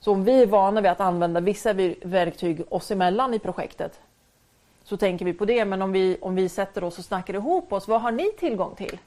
Så 0.00 0.12
om 0.12 0.24
vi 0.24 0.42
är 0.42 0.46
vana 0.46 0.80
vid 0.80 0.90
att 0.90 1.00
använda 1.00 1.40
vissa 1.40 1.72
verktyg 2.02 2.62
oss 2.68 2.90
emellan 2.90 3.34
i 3.34 3.38
projektet 3.38 4.00
så 4.84 4.96
tänker 4.96 5.24
vi 5.24 5.32
på 5.32 5.44
det. 5.44 5.64
Men 5.64 5.82
om 5.82 5.92
vi, 5.92 6.18
om 6.20 6.34
vi 6.34 6.48
sätter 6.48 6.84
oss 6.84 6.98
och 6.98 7.04
snackar 7.04 7.34
ihop 7.34 7.72
oss, 7.72 7.88
vad 7.88 8.02
har 8.02 8.12
ni 8.12 8.32
tillgång 8.32 8.74
till? 8.74 8.98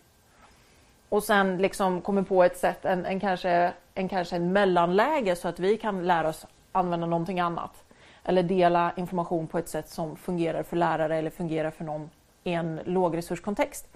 Och 1.10 1.24
sen 1.24 1.58
liksom 1.58 2.02
kommer 2.02 2.22
på 2.22 2.44
ett 2.44 2.58
sätt, 2.58 2.86
en, 2.86 3.06
en, 3.06 3.20
kanske, 3.20 3.74
en 3.94 4.10
kanske 4.10 4.36
en 4.36 4.54
mellanläge 4.54 5.36
så 5.36 5.48
att 5.48 5.60
vi 5.60 5.78
kan 5.78 6.08
lära 6.08 6.30
oss 6.30 6.46
använda 6.72 7.08
någonting 7.08 7.40
annat. 7.40 7.84
Eller 8.24 8.44
dela 8.44 8.94
information 8.98 9.48
på 9.48 9.58
ett 9.58 9.70
sätt 9.70 9.90
som 9.90 10.16
fungerar 10.16 10.64
för 10.64 10.78
lärare 10.78 11.18
eller 11.18 11.30
fungerar 11.30 11.72
för 11.72 11.84
någon 11.84 12.10
i 12.44 12.54
en 12.54 12.80
lågresurskontext. 12.86 13.88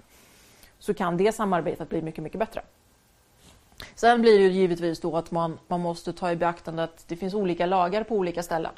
Så 0.78 0.94
kan 0.94 1.16
det 1.16 1.32
samarbetet 1.32 1.88
bli 1.88 2.02
mycket, 2.02 2.24
mycket 2.24 2.38
bättre. 2.38 2.62
Sen 3.94 4.20
blir 4.20 4.38
det 4.38 4.44
ju 4.44 4.50
givetvis 4.50 5.00
då 5.00 5.16
att 5.16 5.30
man, 5.30 5.58
man 5.68 5.80
måste 5.80 6.12
ta 6.12 6.32
i 6.32 6.36
beaktande 6.36 6.84
att 6.84 7.04
det 7.08 7.16
finns 7.16 7.34
olika 7.34 7.66
lagar 7.66 8.04
på 8.04 8.14
olika 8.14 8.42
ställen. 8.42 8.72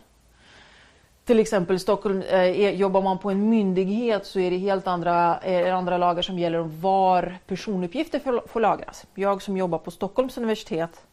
Till 1.25 1.39
exempel 1.39 1.81
Stockholm, 1.81 2.23
eh, 2.23 2.71
jobbar 2.71 3.03
man 3.03 3.19
på 3.19 3.31
en 3.31 3.49
myndighet 3.49 4.27
så 4.27 4.41
är 4.41 4.51
det 4.51 4.57
helt 4.57 4.87
andra, 4.87 5.41
eh, 5.41 5.77
andra 5.77 5.99
lagar 5.99 6.23
som 6.23 6.39
gäller 6.39 6.59
om 6.59 6.81
var 6.81 7.39
personuppgifter 7.47 8.19
får, 8.19 8.43
får 8.47 8.61
lagras. 8.61 9.07
Jag 9.15 9.43
som 9.43 9.57
jobbar 9.57 9.79
på 9.79 9.91
Stockholms 9.91 10.39
universitet 10.39 11.07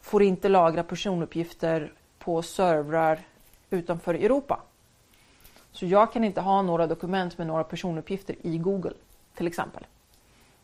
får 0.00 0.22
inte 0.22 0.48
lagra 0.48 0.82
personuppgifter 0.82 1.92
på 2.18 2.42
servrar 2.42 3.20
utanför 3.70 4.14
Europa. 4.14 4.60
Så 5.72 5.86
jag 5.86 6.12
kan 6.12 6.24
inte 6.24 6.40
ha 6.40 6.62
några 6.62 6.86
dokument 6.86 7.38
med 7.38 7.46
några 7.46 7.64
personuppgifter 7.64 8.36
i 8.42 8.58
Google 8.58 8.92
till 9.34 9.46
exempel. 9.46 9.86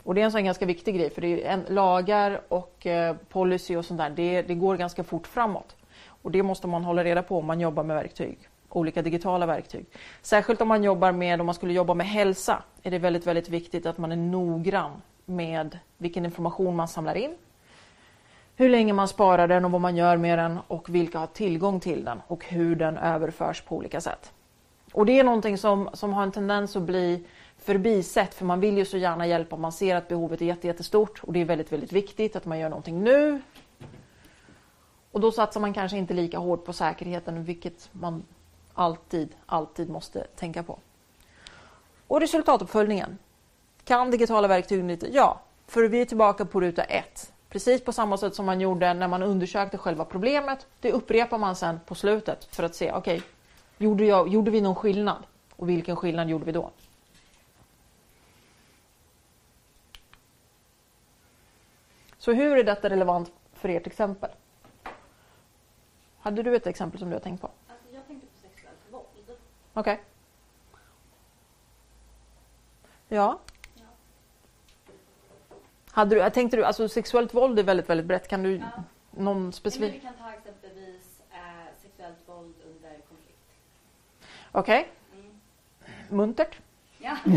Och 0.03 0.15
det 0.15 0.21
är 0.21 0.25
en 0.25 0.33
sån 0.33 0.45
ganska 0.45 0.67
viktig 0.67 0.95
grej 0.95 1.11
för 1.11 1.21
det 1.21 1.47
är 1.47 1.53
en, 1.53 1.65
lagar 1.75 2.41
och 2.49 2.87
eh, 2.87 3.17
policy 3.29 3.77
och 3.77 3.85
sånt 3.85 3.99
där, 3.99 4.11
det, 4.11 4.43
det 4.43 4.55
går 4.55 4.77
ganska 4.77 5.05
fort 5.05 5.27
framåt. 5.27 5.77
Och 6.23 6.31
det 6.31 6.43
måste 6.43 6.67
man 6.67 6.85
hålla 6.85 7.05
reda 7.05 7.23
på 7.23 7.39
om 7.39 7.47
man 7.47 7.61
jobbar 7.61 7.83
med 7.83 7.97
verktyg, 7.97 8.39
olika 8.69 9.03
digitala 9.03 9.47
verktyg. 9.47 9.87
Särskilt 10.23 10.61
om 10.61 10.69
man 10.69 10.85
jobbar 10.85 11.13
med, 11.13 11.41
om 11.41 11.47
man 11.47 11.55
skulle 11.55 11.73
jobba 11.73 11.95
med 11.95 12.07
hälsa, 12.07 12.63
är 12.83 12.91
det 12.91 12.99
väldigt, 12.99 13.27
väldigt 13.27 13.49
viktigt 13.49 13.87
att 13.87 13.99
man 13.99 14.13
är 14.13 14.17
noggrann 14.17 15.03
med 15.25 15.79
vilken 15.99 16.25
information 16.25 16.77
man 16.77 16.89
samlar 16.89 17.15
in, 17.15 17.35
hur 18.57 18.69
länge 18.69 18.93
man 18.93 19.09
sparar 19.09 19.49
den 19.49 19.65
och 19.65 19.71
vad 19.71 19.81
man 19.81 19.97
gör 19.97 20.17
med 20.17 20.39
den 20.39 20.59
och 20.69 20.95
vilka 20.95 21.19
har 21.19 21.27
tillgång 21.27 21.81
till 21.81 22.05
den 22.05 22.23
och 22.27 22.45
hur 22.45 22.77
den 22.77 22.99
överförs 22.99 23.61
på 23.61 23.77
olika 23.77 24.01
sätt. 24.01 24.33
Och 24.93 25.07
det 25.07 25.19
är 25.19 25.25
någonting 25.25 25.59
som, 25.59 25.91
som 25.93 26.13
har 26.13 26.23
en 26.23 26.33
tendens 26.33 26.77
att 26.77 26.83
bli 26.83 27.27
förbisett 27.59 28.35
för 28.35 28.45
man 28.45 28.61
vill 28.61 28.79
ju 28.79 28.85
så 28.85 28.97
gärna 28.97 29.27
hjälpa. 29.27 29.57
Man 29.57 29.73
ser 29.73 29.97
att 29.97 30.09
behovet 30.09 30.43
är 30.43 30.65
jättestort 30.65 31.21
och 31.23 31.33
det 31.33 31.41
är 31.41 31.45
väldigt, 31.45 31.73
väldigt 31.73 31.93
viktigt 31.93 32.37
att 32.37 32.45
man 32.45 32.59
gör 32.59 32.69
någonting 32.69 33.05
nu. 33.05 33.41
Och 35.13 35.21
då 35.21 35.33
satsar 35.33 35.61
man 35.61 35.75
kanske 35.75 35.97
inte 35.97 36.15
lika 36.15 36.39
hårt 36.39 36.65
på 36.65 36.73
säkerheten, 36.73 37.45
vilket 37.45 37.89
man 37.93 38.25
alltid, 38.75 39.29
alltid 39.47 39.91
måste 39.91 40.21
tänka 40.21 40.63
på. 40.63 40.79
Och 42.07 42.21
resultatuppföljningen. 42.21 43.19
Kan 43.85 44.11
digitala 44.11 44.49
verktyg 44.49 44.85
nytta? 44.85 45.07
Ja, 45.09 45.41
för 45.67 45.89
vi 45.89 46.01
är 46.01 46.05
tillbaka 46.05 46.45
på 46.45 46.61
ruta 46.61 46.83
ett. 46.83 47.33
Precis 47.57 47.85
på 47.85 47.93
samma 47.93 48.17
sätt 48.17 48.35
som 48.35 48.47
man 48.47 48.61
gjorde 48.61 48.95
när 48.95 49.09
man 49.09 49.23
undersökte 49.23 49.79
själva 49.79 50.05
problemet. 50.05 50.67
Det 50.81 50.93
upprepar 50.93 51.39
man 51.39 51.57
sen 51.57 51.81
på 51.87 51.95
slutet 51.95 52.45
för 52.45 52.63
att 52.63 52.75
se, 52.75 52.93
okej, 52.93 53.17
okay, 53.17 53.29
gjorde, 53.79 54.05
gjorde 54.05 54.51
vi 54.51 54.61
någon 54.61 54.75
skillnad? 54.75 55.27
Och 55.57 55.69
vilken 55.69 55.97
skillnad 55.97 56.29
gjorde 56.29 56.45
vi 56.45 56.53
då? 56.53 56.71
Så 62.19 62.33
hur 62.33 62.57
är 62.57 62.65
detta 62.65 62.91
relevant 62.91 63.33
för 63.53 63.69
ert 63.69 63.87
exempel? 63.87 64.31
Hade 66.19 66.43
du 66.43 66.57
ett 66.57 66.67
exempel 66.67 66.99
som 66.99 67.09
du 67.09 67.15
har 67.15 67.21
tänkt 67.21 67.41
på? 67.41 67.51
Alltså 67.69 67.95
jag 67.95 68.07
tänkte 68.07 68.27
på 68.27 68.49
sexuellt 68.49 68.79
våld. 68.91 69.39
Okej. 69.73 69.93
Okay. 69.93 69.97
Ja. 73.09 73.39
Hade 75.97 76.15
du, 76.15 76.31
tänkte 76.31 76.57
du, 76.57 76.65
alltså 76.65 76.89
sexuellt 76.89 77.35
våld 77.35 77.59
är 77.59 77.63
väldigt, 77.63 77.91
väldigt 77.91 78.07
brett. 78.07 78.29
Kan 78.29 78.43
du, 78.43 78.57
ja. 78.57 78.83
någon 79.11 79.53
specifik? 79.53 79.95
Vi 79.95 80.01
kan 80.01 80.13
ta 80.15 80.33
exempelvis 80.33 81.21
eh, 81.31 81.39
sexuellt 81.83 82.19
våld 82.27 82.55
under 82.65 82.91
konflikt. 83.09 83.39
Okej. 84.53 84.89
Okay. 85.11 85.21
Mm. 85.21 86.17
Muntert. 86.17 86.59
Ja. 86.99 87.17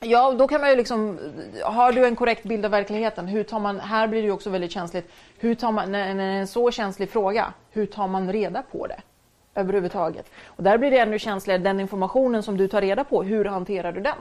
Ja, 0.00 0.32
då 0.32 0.48
kan 0.48 0.60
man 0.60 0.70
ju 0.70 0.76
liksom, 0.76 1.18
har 1.64 1.92
du 1.92 2.06
en 2.06 2.16
korrekt 2.16 2.42
bild 2.42 2.64
av 2.64 2.70
verkligheten, 2.70 3.26
hur 3.26 3.44
tar 3.44 3.60
man, 3.60 3.80
här 3.80 4.06
blir 4.06 4.22
det 4.22 4.26
ju 4.26 4.32
också 4.32 4.50
väldigt 4.50 4.70
känsligt, 4.70 5.12
hur 5.38 5.54
tar 5.54 5.72
man, 5.72 5.92
när 5.92 6.14
det 6.14 6.22
är 6.22 6.40
en 6.40 6.46
så 6.46 6.70
känslig 6.70 7.10
fråga, 7.10 7.52
hur 7.70 7.86
tar 7.86 8.08
man 8.08 8.32
reda 8.32 8.62
på 8.62 8.86
det 8.86 9.00
överhuvudtaget? 9.54 10.30
Och 10.46 10.62
där 10.62 10.78
blir 10.78 10.90
det 10.90 10.98
ännu 10.98 11.18
känsligare, 11.18 11.62
den 11.62 11.80
informationen 11.80 12.42
som 12.42 12.56
du 12.56 12.68
tar 12.68 12.80
reda 12.80 13.04
på, 13.04 13.22
hur 13.22 13.44
hanterar 13.44 13.92
du 13.92 14.00
den? 14.00 14.18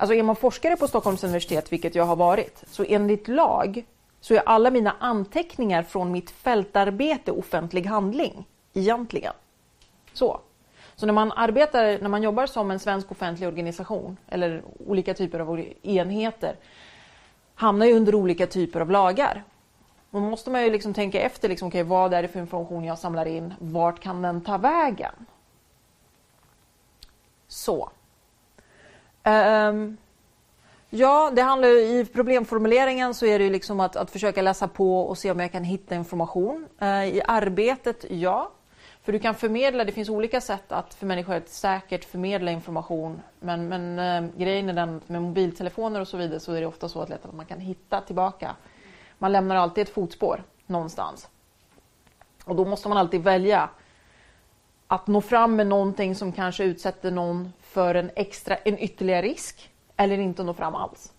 Alltså 0.00 0.14
är 0.14 0.22
man 0.22 0.36
forskare 0.36 0.76
på 0.76 0.88
Stockholms 0.88 1.24
universitet, 1.24 1.72
vilket 1.72 1.94
jag 1.94 2.04
har 2.04 2.16
varit, 2.16 2.64
så 2.66 2.84
enligt 2.88 3.28
lag 3.28 3.84
så 4.20 4.34
är 4.34 4.42
alla 4.46 4.70
mina 4.70 4.96
anteckningar 4.98 5.82
från 5.82 6.12
mitt 6.12 6.30
fältarbete 6.30 7.32
offentlig 7.32 7.86
handling, 7.86 8.44
egentligen. 8.72 9.32
Så. 10.12 10.40
Så 10.96 11.06
när 11.06 11.12
man 11.12 11.32
arbetar, 11.32 11.98
när 11.98 12.08
man 12.08 12.22
jobbar 12.22 12.46
som 12.46 12.70
en 12.70 12.78
svensk 12.78 13.10
offentlig 13.12 13.48
organisation 13.48 14.16
eller 14.28 14.62
olika 14.86 15.14
typer 15.14 15.40
av 15.40 15.64
enheter 15.82 16.56
hamnar 17.54 17.86
ju 17.86 17.92
under 17.92 18.14
olika 18.14 18.46
typer 18.46 18.80
av 18.80 18.90
lagar. 18.90 19.44
Då 20.10 20.20
måste 20.20 20.50
man 20.50 20.62
ju 20.64 20.70
liksom 20.70 20.94
tänka 20.94 21.20
efter, 21.20 21.48
liksom, 21.48 21.68
okay, 21.68 21.82
vad 21.82 22.14
är 22.14 22.22
det 22.22 22.28
för 22.28 22.40
information 22.40 22.84
jag 22.84 22.98
samlar 22.98 23.26
in? 23.26 23.54
Vart 23.58 24.00
kan 24.00 24.22
den 24.22 24.40
ta 24.40 24.58
vägen? 24.58 25.14
Så. 27.48 27.90
Um, 29.24 29.96
Ja, 30.92 31.30
det 31.34 31.42
handlar 31.42 31.68
ju, 31.68 31.78
i 31.78 32.04
problemformuleringen 32.04 33.14
så 33.14 33.26
är 33.26 33.38
det 33.38 33.44
ju 33.44 33.50
liksom 33.50 33.80
att, 33.80 33.96
att 33.96 34.10
försöka 34.10 34.42
läsa 34.42 34.68
på 34.68 35.00
och 35.00 35.18
se 35.18 35.30
om 35.30 35.40
jag 35.40 35.52
kan 35.52 35.64
hitta 35.64 35.94
information. 35.94 36.66
Uh, 36.82 37.04
I 37.04 37.22
arbetet, 37.26 38.04
ja. 38.10 38.50
För 39.02 39.12
du 39.12 39.18
kan 39.18 39.34
förmedla, 39.34 39.84
det 39.84 39.92
finns 39.92 40.08
olika 40.08 40.40
sätt 40.40 40.72
att 40.72 40.94
för 40.94 41.06
människor 41.06 41.34
att 41.34 41.48
säkert 41.48 42.04
förmedla 42.04 42.50
information. 42.50 43.22
Men, 43.40 43.68
men 43.68 43.98
eh, 43.98 44.30
grejen 44.36 44.68
är 44.68 44.72
den 44.72 45.00
med 45.06 45.22
mobiltelefoner 45.22 46.00
och 46.00 46.08
så 46.08 46.16
vidare 46.16 46.40
så 46.40 46.52
är 46.52 46.60
det 46.60 46.66
ofta 46.66 46.88
så 46.88 47.02
att, 47.02 47.10
att 47.10 47.34
man 47.34 47.46
kan 47.46 47.60
hitta 47.60 48.00
tillbaka. 48.00 48.56
Man 49.18 49.32
lämnar 49.32 49.56
alltid 49.56 49.82
ett 49.82 49.94
fotspår 49.94 50.42
någonstans. 50.66 51.28
Och 52.44 52.56
då 52.56 52.64
måste 52.64 52.88
man 52.88 52.98
alltid 52.98 53.22
välja 53.22 53.68
att 54.86 55.06
nå 55.06 55.20
fram 55.20 55.56
med 55.56 55.66
någonting 55.66 56.14
som 56.14 56.32
kanske 56.32 56.64
utsätter 56.64 57.10
någon 57.10 57.52
för 57.70 57.94
en 57.94 58.10
extra, 58.16 58.56
en 58.56 58.78
ytterligare 58.78 59.22
risk 59.22 59.70
eller 59.96 60.18
inte 60.18 60.42
nå 60.42 60.54
fram 60.54 60.74
alls. 60.74 61.12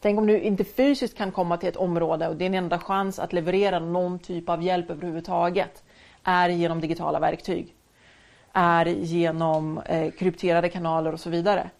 Tänk 0.00 0.18
om 0.18 0.26
du 0.26 0.40
inte 0.40 0.64
fysiskt 0.64 1.16
kan 1.16 1.32
komma 1.32 1.56
till 1.56 1.68
ett 1.68 1.76
område 1.76 2.28
och 2.28 2.36
din 2.36 2.54
enda 2.54 2.78
chans 2.78 3.18
att 3.18 3.32
leverera 3.32 3.78
någon 3.78 4.18
typ 4.18 4.48
av 4.48 4.62
hjälp 4.62 4.90
överhuvudtaget 4.90 5.84
är 6.22 6.48
genom 6.48 6.80
digitala 6.80 7.20
verktyg. 7.20 7.74
Är 8.52 8.86
genom 8.86 9.78
eh, 9.78 10.10
krypterade 10.10 10.68
kanaler 10.68 11.12
och 11.12 11.20
så 11.20 11.30
vidare. 11.30 11.70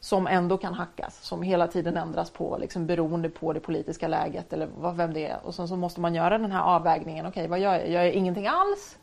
Som 0.00 0.26
ändå 0.26 0.56
kan 0.56 0.74
hackas, 0.74 1.22
som 1.22 1.42
hela 1.42 1.66
tiden 1.66 1.96
ändras 1.96 2.30
på 2.30 2.58
liksom 2.60 2.86
beroende 2.86 3.28
på 3.28 3.52
det 3.52 3.60
politiska 3.60 4.08
läget 4.08 4.52
eller 4.52 4.68
vad, 4.78 4.96
vem 4.96 5.12
det 5.12 5.26
är. 5.26 5.38
Och 5.46 5.54
sen 5.54 5.68
så 5.68 5.76
måste 5.76 6.00
man 6.00 6.14
göra 6.14 6.38
den 6.38 6.52
här 6.52 6.62
avvägningen. 6.62 7.26
Okej, 7.26 7.40
okay, 7.40 7.48
vad 7.48 7.58
gör 7.58 7.74
jag? 7.74 7.90
Gör 7.90 8.02
jag 8.02 8.12
ingenting 8.12 8.46
alls? 8.46 8.98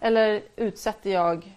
Eller 0.00 0.42
utsätter 0.56 1.10
jag 1.10 1.56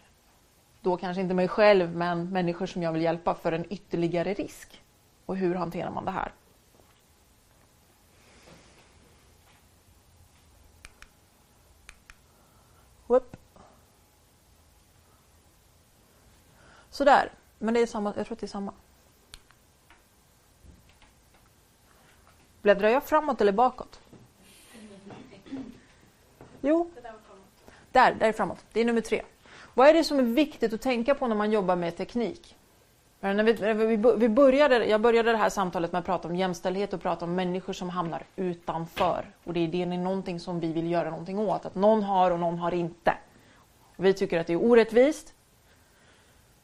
då 0.86 0.98
kanske 0.98 1.22
inte 1.22 1.34
mig 1.34 1.48
själv 1.48 1.96
men 1.96 2.30
människor 2.30 2.66
som 2.66 2.84
jag 2.84 2.92
vill 2.92 3.02
hjälpa 3.02 3.36
för 3.36 3.52
en 3.52 3.74
ytterligare 3.74 4.34
risk? 4.34 4.82
Och 5.26 5.38
hur 5.38 5.56
hanterar 5.56 5.92
man 5.92 6.06
det 6.06 6.12
här? 6.12 6.32
Whoop. 13.08 13.38
Sådär, 16.90 17.32
men 17.60 17.74
det 17.74 17.80
är 17.80 17.86
samma, 17.86 18.14
jag 18.18 18.26
tror 18.26 18.36
att 18.36 18.40
det 18.40 18.46
är 18.46 18.48
samma. 18.48 18.74
Bläddrar 22.62 22.90
jag 22.90 23.04
framåt 23.04 23.42
eller 23.42 23.52
bakåt? 23.52 24.00
Jo, 26.62 26.92
där, 27.92 28.14
där 28.14 28.28
är 28.28 28.34
framåt. 28.34 28.66
Det 28.72 28.82
är 28.82 28.86
nummer 28.86 29.02
tre. 29.02 29.24
Vad 29.76 29.88
är 29.88 29.94
det 29.94 30.04
som 30.04 30.20
är 30.20 30.24
viktigt 30.24 30.74
att 30.74 30.82
tänka 30.82 31.16
på 31.16 31.28
när 31.28 31.36
man 31.36 31.52
jobbar 31.52 31.76
med 31.76 31.98
teknik? 31.98 32.56
När 33.20 33.44
vi, 33.44 33.96
vi, 34.18 34.30
började, 34.30 34.86
jag 34.86 35.02
började 35.02 35.32
det 35.32 35.38
här 35.38 35.50
samtalet 35.50 35.92
med 35.92 36.00
att 36.00 36.06
prata 36.06 36.28
om 36.28 36.36
jämställdhet 36.36 36.94
och 36.94 37.02
prata 37.02 37.26
om 37.26 37.36
människor 37.36 37.74
som 37.74 37.90
hamnar 37.90 38.24
utanför. 38.36 39.26
Och 39.44 39.54
det 39.54 39.60
är, 39.60 39.68
det 39.68 39.82
är 39.82 39.86
någonting 39.86 40.40
som 40.40 40.60
vi 40.60 40.74
vill 40.74 40.92
göra 40.92 41.10
någonting 41.10 41.40
åt. 41.40 41.66
Att 41.66 41.76
någon 41.76 42.04
har 42.04 42.32
och 42.32 42.40
någon 42.40 42.60
har 42.60 42.74
inte. 42.74 43.14
Vi 43.96 44.14
tycker 44.14 44.40
att 44.40 44.48
det 44.48 44.54
är 44.54 44.64
orättvist. 44.64 45.34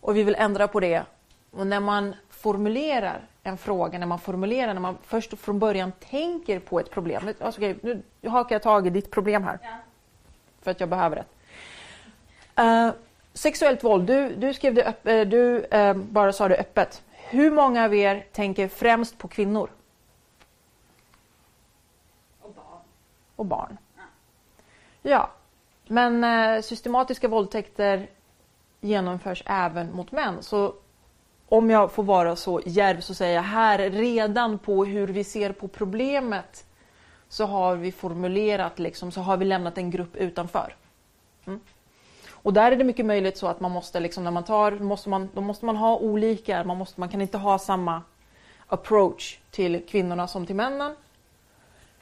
Och 0.02 0.18
vi 0.18 0.24
vill 0.24 0.36
ändra 0.36 0.68
på 0.68 0.80
det. 0.80 1.04
Och 1.52 1.68
när 1.68 1.80
man 1.80 2.16
formulerar 2.30 3.22
en 3.44 3.58
fråga, 3.58 4.00
när 4.00 4.08
man 4.08 4.20
formulerar, 4.20 4.74
när 4.74 4.82
man 4.82 4.98
först 5.04 5.40
från 5.40 5.60
början 5.60 5.92
tänker 6.10 6.60
på 6.60 6.80
ett 6.80 6.92
problem. 6.92 7.34
Alltså, 7.40 7.62
okay, 7.62 7.76
nu 8.22 8.30
hakar 8.30 8.56
jag 8.56 8.62
tag 8.62 8.88
i 8.88 8.90
ditt 8.90 9.12
problem 9.12 9.44
här. 9.44 9.60
Ja. 9.64 9.70
För 10.62 10.72
att 10.72 10.80
jag 10.80 10.90
behöver 10.90 11.16
det. 11.16 11.26
Uh, 12.60 12.92
sexuellt 13.34 13.84
våld, 13.84 14.08
du, 14.08 14.36
du 14.36 14.54
skrev 14.54 14.74
det 14.74 14.90
upp, 14.90 15.08
uh, 15.08 15.22
du 15.22 15.68
uh, 15.74 15.94
bara 15.94 16.34
sa 16.34 16.48
det 16.48 16.58
öppet. 16.58 17.04
Hur 17.12 17.52
många 17.52 17.86
av 17.86 17.96
er 17.96 18.26
tänker 18.32 18.68
främst 18.68 19.18
på 19.18 19.28
kvinnor? 19.28 19.70
Och 22.42 22.54
barn. 22.54 22.82
Och 23.36 23.46
barn. 23.46 23.78
Ja. 23.96 24.04
ja. 25.02 25.30
Men 25.88 26.64
systematiska 26.64 27.28
våldtäkter 27.28 28.08
genomförs 28.82 29.44
även 29.46 29.92
mot 29.96 30.12
män. 30.12 30.44
Så 30.44 30.74
om 31.50 31.70
jag 31.70 31.92
får 31.92 32.04
vara 32.04 32.36
så 32.36 32.62
djärv 32.66 33.02
så 33.02 33.14
säger 33.14 33.36
jag 33.36 33.42
här 33.42 33.78
redan 33.90 34.60
på 34.60 34.86
hur 34.86 35.08
vi 35.08 35.24
ser 35.24 35.52
på 35.52 35.68
problemet 35.68 36.66
så 37.30 37.46
har 37.46 37.76
vi 37.76 37.92
formulerat, 37.92 38.80
liksom, 38.80 39.12
så 39.12 39.22
har 39.22 39.38
vi 39.38 39.46
lämnat 39.46 39.78
en 39.78 39.92
grupp 39.92 40.16
utanför. 40.16 40.76
Mm. 41.46 41.60
Och 42.44 42.54
där 42.54 42.72
är 42.72 42.76
det 42.76 42.84
mycket 42.84 43.06
möjligt 43.06 43.38
så 43.38 43.48
att 43.48 43.60
man 43.60 43.72
måste, 43.72 44.00
liksom, 44.00 44.24
när 44.24 44.32
man 44.32 44.44
tar, 44.44 44.72
måste 44.72 45.10
man, 45.10 45.30
då 45.34 45.42
måste 45.42 45.66
man 45.66 45.76
ha 45.76 45.98
olika, 45.98 46.64
man, 46.64 46.78
måste, 46.78 47.00
man 47.00 47.10
kan 47.10 47.22
inte 47.22 47.38
ha 47.38 47.60
samma 47.60 48.02
approach 48.68 49.40
till 49.52 49.86
kvinnorna 49.88 50.28
som 50.28 50.46
till 50.46 50.56
männen. 50.56 50.96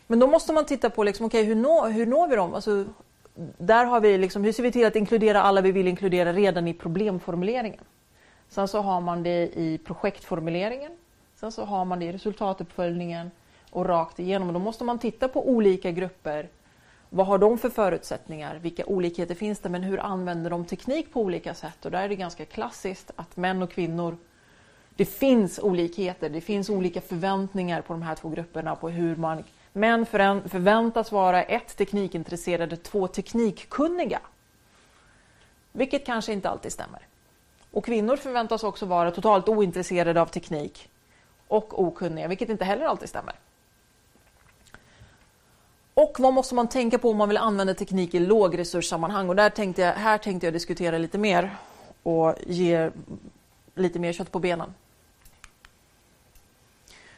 Men 0.07 0.19
då 0.19 0.27
måste 0.27 0.53
man 0.53 0.65
titta 0.65 0.89
på, 0.89 1.03
liksom, 1.03 1.25
okay, 1.25 1.43
hur, 1.43 1.55
nå, 1.55 1.87
hur 1.87 2.05
når 2.05 2.27
vi 2.27 2.35
dem? 2.35 2.53
Alltså, 2.53 2.85
där 3.57 3.85
har 3.85 3.99
vi 3.99 4.17
liksom, 4.17 4.43
hur 4.43 4.51
ser 4.51 4.63
vi 4.63 4.71
till 4.71 4.85
att 4.85 4.95
inkludera 4.95 5.41
alla 5.41 5.61
vi 5.61 5.71
vill 5.71 5.87
inkludera 5.87 6.33
redan 6.33 6.67
i 6.67 6.73
problemformuleringen? 6.73 7.83
Sen 8.49 8.67
så 8.67 8.81
har 8.81 9.01
man 9.01 9.23
det 9.23 9.51
i 9.53 9.79
projektformuleringen. 9.85 10.91
Sen 11.35 11.51
så 11.51 11.65
har 11.65 11.85
man 11.85 11.99
det 11.99 12.05
i 12.05 12.11
resultatuppföljningen 12.11 13.31
och 13.71 13.85
rakt 13.85 14.19
igenom. 14.19 14.53
Då 14.53 14.59
måste 14.59 14.83
man 14.83 14.99
titta 14.99 15.27
på 15.27 15.49
olika 15.49 15.91
grupper 15.91 16.47
vad 17.09 17.25
har 17.25 17.37
de 17.37 17.57
för 17.57 17.69
förutsättningar? 17.69 18.55
Vilka 18.55 18.85
olikheter 18.85 19.35
finns 19.35 19.59
det? 19.59 19.69
Men 19.69 19.83
hur 19.83 19.99
använder 19.99 20.49
de 20.49 20.65
teknik 20.65 21.13
på 21.13 21.21
olika 21.21 21.53
sätt? 21.53 21.85
Och 21.85 21.91
där 21.91 22.03
är 22.03 22.09
det 22.09 22.15
ganska 22.15 22.45
klassiskt 22.45 23.11
att 23.15 23.37
män 23.37 23.61
och 23.61 23.71
kvinnor 23.71 24.17
det 24.95 25.05
finns 25.05 25.59
olikheter, 25.59 26.29
det 26.29 26.41
finns 26.41 26.69
olika 26.69 27.01
förväntningar 27.01 27.81
på 27.81 27.93
de 27.93 28.01
här 28.01 28.15
två 28.15 28.29
grupperna 28.29 28.75
på 28.75 28.89
hur 28.89 29.15
man 29.15 29.43
Män 29.73 30.05
förväntas 30.05 31.11
vara 31.11 31.43
ett 31.43 31.77
teknikintresserade, 31.77 32.77
två 32.77 33.07
teknikkunniga. 33.07 34.19
Vilket 35.71 36.05
kanske 36.05 36.33
inte 36.33 36.49
alltid 36.49 36.71
stämmer. 36.71 37.07
Och 37.71 37.85
kvinnor 37.85 38.15
förväntas 38.15 38.63
också 38.63 38.85
vara 38.85 39.11
totalt 39.11 39.49
ointresserade 39.49 40.21
av 40.21 40.25
teknik 40.25 40.89
och 41.47 41.83
okunniga, 41.83 42.27
vilket 42.27 42.49
inte 42.49 42.65
heller 42.65 42.85
alltid 42.85 43.09
stämmer. 43.09 43.35
Och 46.01 46.19
vad 46.19 46.33
måste 46.33 46.55
man 46.55 46.67
tänka 46.67 46.97
på 46.97 47.09
om 47.09 47.17
man 47.17 47.27
vill 47.27 47.37
använda 47.37 47.73
teknik 47.73 48.13
i 48.13 48.19
lågresurssammanhang? 48.19 49.29
Och 49.29 49.35
där 49.35 49.49
tänkte 49.49 49.81
jag, 49.81 49.93
här 49.93 50.17
tänkte 50.17 50.47
jag 50.47 50.53
diskutera 50.53 50.97
lite 50.97 51.17
mer 51.17 51.55
och 52.03 52.35
ge 52.47 52.91
lite 53.75 53.99
mer 53.99 54.13
kött 54.13 54.31
på 54.31 54.39
benen. 54.39 54.73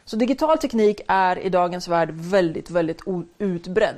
Så 0.04 0.16
digital 0.16 0.58
teknik 0.58 1.00
är 1.08 1.38
i 1.38 1.48
dagens 1.48 1.88
värld 1.88 2.10
väldigt, 2.10 2.70
väldigt 2.70 3.02
utbredd. 3.38 3.96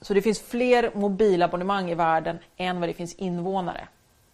Så 0.00 0.14
det 0.14 0.22
finns 0.22 0.40
fler 0.40 0.90
mobilabonnemang 0.94 1.90
i 1.90 1.94
världen 1.94 2.38
än 2.56 2.80
vad 2.80 2.88
det 2.88 2.94
finns 2.94 3.14
invånare. 3.14 3.88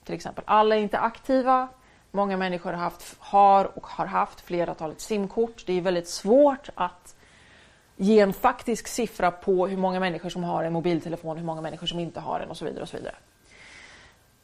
Till 0.04 0.14
exempel. 0.14 0.44
Alla 0.46 0.76
är 0.76 0.80
inte 0.80 0.98
aktiva. 0.98 1.68
Många 2.10 2.36
människor 2.36 2.72
har, 2.72 2.78
haft, 2.78 3.16
har 3.18 3.78
och 3.78 3.86
har 3.86 4.06
haft 4.06 4.40
flera 4.40 4.74
talet 4.74 5.00
simkort. 5.00 5.62
Det 5.66 5.72
är 5.72 5.80
väldigt 5.80 6.08
svårt 6.08 6.68
att 6.74 7.14
ge 8.00 8.20
en 8.20 8.32
faktisk 8.32 8.88
siffra 8.88 9.30
på 9.30 9.66
hur 9.66 9.76
många 9.76 10.00
människor 10.00 10.30
som 10.30 10.44
har 10.44 10.64
en 10.64 10.72
mobiltelefon, 10.72 11.36
hur 11.36 11.44
många 11.44 11.60
människor 11.60 11.86
som 11.86 11.98
inte 11.98 12.20
har 12.20 12.40
en 12.40 12.50
och 12.50 12.56
så 12.56 12.64
vidare. 12.64 12.82
och 12.82 12.88
så 12.88 12.96
vidare. 12.96 13.14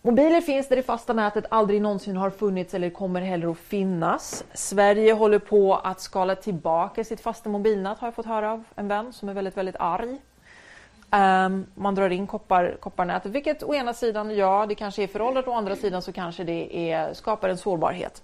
Mobiler 0.03 0.41
finns 0.41 0.69
där 0.69 0.77
det 0.77 0.83
fasta 0.83 1.13
nätet 1.13 1.45
aldrig 1.49 1.83
någonsin 1.83 2.17
har 2.17 2.31
funnits 2.31 2.75
eller 2.75 2.91
kommer 2.91 3.21
heller 3.21 3.51
att 3.51 3.59
finnas. 3.59 4.45
Sverige 4.55 5.13
håller 5.13 5.39
på 5.39 5.75
att 5.75 6.01
skala 6.01 6.35
tillbaka 6.35 7.05
sitt 7.05 7.21
fasta 7.21 7.49
mobilnät 7.49 7.99
har 7.99 8.07
jag 8.07 8.15
fått 8.15 8.27
höra 8.27 8.53
av 8.53 8.65
en 8.75 8.89
vän 8.89 9.13
som 9.13 9.29
är 9.29 9.35
väldigt, 9.35 9.57
väldigt 9.57 9.77
arg. 9.79 10.19
Um, 11.11 11.67
man 11.75 11.95
drar 11.95 12.11
in 12.11 12.27
koppar, 12.27 12.77
kopparnätet, 12.81 13.33
vilket 13.33 13.63
å 13.63 13.75
ena 13.75 13.95
sidan, 13.95 14.37
ja, 14.37 14.67
det 14.69 14.75
kanske 14.75 15.03
är 15.03 15.07
föråldrat, 15.07 15.49
å 15.49 15.53
andra 15.53 15.77
sidan 15.77 16.03
så 16.03 16.13
kanske 16.13 16.45
det 16.45 16.91
är, 16.91 17.15
skapar 17.15 17.49
en 17.49 17.59
sårbarhet. 17.59 18.23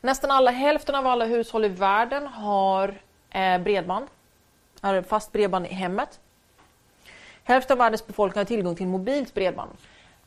Nästan 0.00 0.30
alla, 0.30 0.50
hälften 0.50 0.94
av 0.94 1.06
alla 1.06 1.24
hushåll 1.24 1.64
i 1.64 1.68
världen 1.68 2.26
har 2.26 2.94
eh, 3.30 3.58
bredband, 3.58 4.06
fast 5.06 5.32
bredband 5.32 5.66
i 5.66 5.68
hemmet. 5.68 6.20
Hälften 7.44 7.74
av 7.74 7.78
världens 7.78 8.06
befolkning 8.06 8.40
har 8.40 8.44
tillgång 8.44 8.76
till 8.76 8.86
mobilt 8.86 9.34
bredband. 9.34 9.70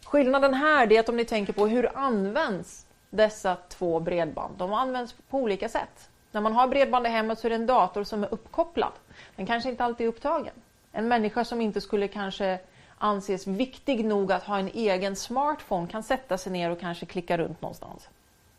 Skillnaden 0.06 0.54
här 0.54 0.94
är 0.94 1.00
att 1.00 1.10
om 1.10 1.16
ni 1.16 1.26
tänker 1.26 1.54
på 1.54 1.68
hur 1.68 1.98
används 1.98 2.86
dessa 3.10 3.58
två 3.70 4.00
bredband? 4.00 4.58
De 4.58 4.74
används 4.74 5.16
på 5.30 5.38
olika 5.38 5.70
sätt. 5.70 6.10
När 6.32 6.42
man 6.42 6.54
har 6.54 6.68
bredband 6.68 7.06
i 7.06 7.10
hemmet 7.10 7.40
så 7.40 7.48
är 7.48 7.50
det 7.50 7.56
en 7.56 7.66
dator 7.66 8.04
som 8.04 8.24
är 8.24 8.34
uppkopplad. 8.34 8.92
Den 9.36 9.46
kanske 9.46 9.70
inte 9.70 9.84
alltid 9.84 10.06
är 10.06 10.10
upptagen. 10.10 10.54
En 10.92 11.08
människa 11.08 11.46
som 11.46 11.62
inte 11.62 11.82
skulle 11.82 12.08
kanske 12.08 12.60
anses 12.98 13.48
viktig 13.48 14.06
nog 14.06 14.32
att 14.32 14.44
ha 14.44 14.60
en 14.60 14.68
egen 14.68 15.16
smartphone 15.16 15.88
kan 15.88 16.04
sätta 16.04 16.38
sig 16.38 16.52
ner 16.52 16.72
och 16.72 16.80
kanske 16.80 17.06
klicka 17.06 17.38
runt 17.38 17.62
någonstans. 17.62 18.10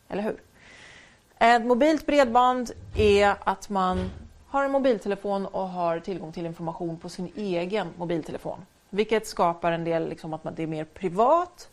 Eller 0.09 0.23
hur? 0.23 0.41
Ett 1.39 1.67
mobilt 1.67 2.07
bredband 2.07 2.71
är 2.97 3.35
att 3.45 3.69
man 3.69 4.11
har 4.51 4.65
en 4.65 4.71
mobiltelefon 4.71 5.47
och 5.47 5.69
har 5.69 6.01
tillgång 6.01 6.33
till 6.33 6.47
information 6.47 6.99
på 6.99 7.09
sin 7.09 7.33
egen 7.37 7.89
mobiltelefon. 7.97 8.59
Vilket 8.91 9.27
skapar 9.27 9.73
en 9.73 9.85
del, 9.85 10.09
liksom, 10.09 10.35
att 10.35 10.57
det 10.57 10.63
är 10.63 10.67
mer 10.67 10.85
privat. 10.85 11.69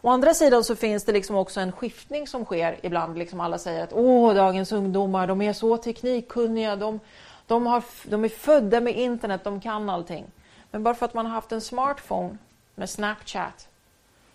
Å 0.00 0.08
andra 0.08 0.34
sidan 0.34 0.64
så 0.64 0.76
finns 0.76 1.04
det 1.04 1.12
liksom 1.12 1.36
också 1.36 1.60
en 1.60 1.72
skiftning 1.72 2.26
som 2.26 2.44
sker 2.44 2.78
ibland. 2.82 3.18
Liksom 3.18 3.40
alla 3.40 3.58
säger 3.58 3.84
att 3.84 3.92
åh, 3.92 4.34
dagens 4.34 4.72
ungdomar, 4.72 5.26
de 5.26 5.42
är 5.42 5.52
så 5.52 5.76
teknikkunniga, 5.76 6.76
de, 6.76 7.00
de, 7.46 7.66
har, 7.66 7.84
de 8.04 8.24
är 8.24 8.28
födda 8.28 8.80
med 8.80 8.98
internet, 8.98 9.44
de 9.44 9.60
kan 9.60 9.90
allting. 9.90 10.24
Men 10.70 10.82
bara 10.82 10.94
för 10.94 11.06
att 11.06 11.14
man 11.14 11.26
har 11.26 11.32
haft 11.32 11.52
en 11.52 11.60
smartphone 11.60 12.38
med 12.74 12.90
Snapchat 12.90 13.68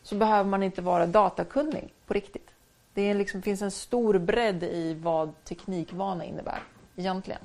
så 0.04 0.16
behöver 0.16 0.50
man 0.50 0.64
inte 0.64 0.82
vara 0.82 1.08
datakunnig 1.08 1.94
på 2.08 2.14
riktigt. 2.14 2.50
Det 2.94 3.02
är 3.02 3.14
liksom, 3.14 3.42
finns 3.42 3.62
en 3.62 3.72
stor 3.72 4.18
bredd 4.18 4.64
i 4.64 4.94
vad 4.94 5.44
teknikvana 5.44 6.26
innebär 6.26 6.60
egentligen. 6.96 7.40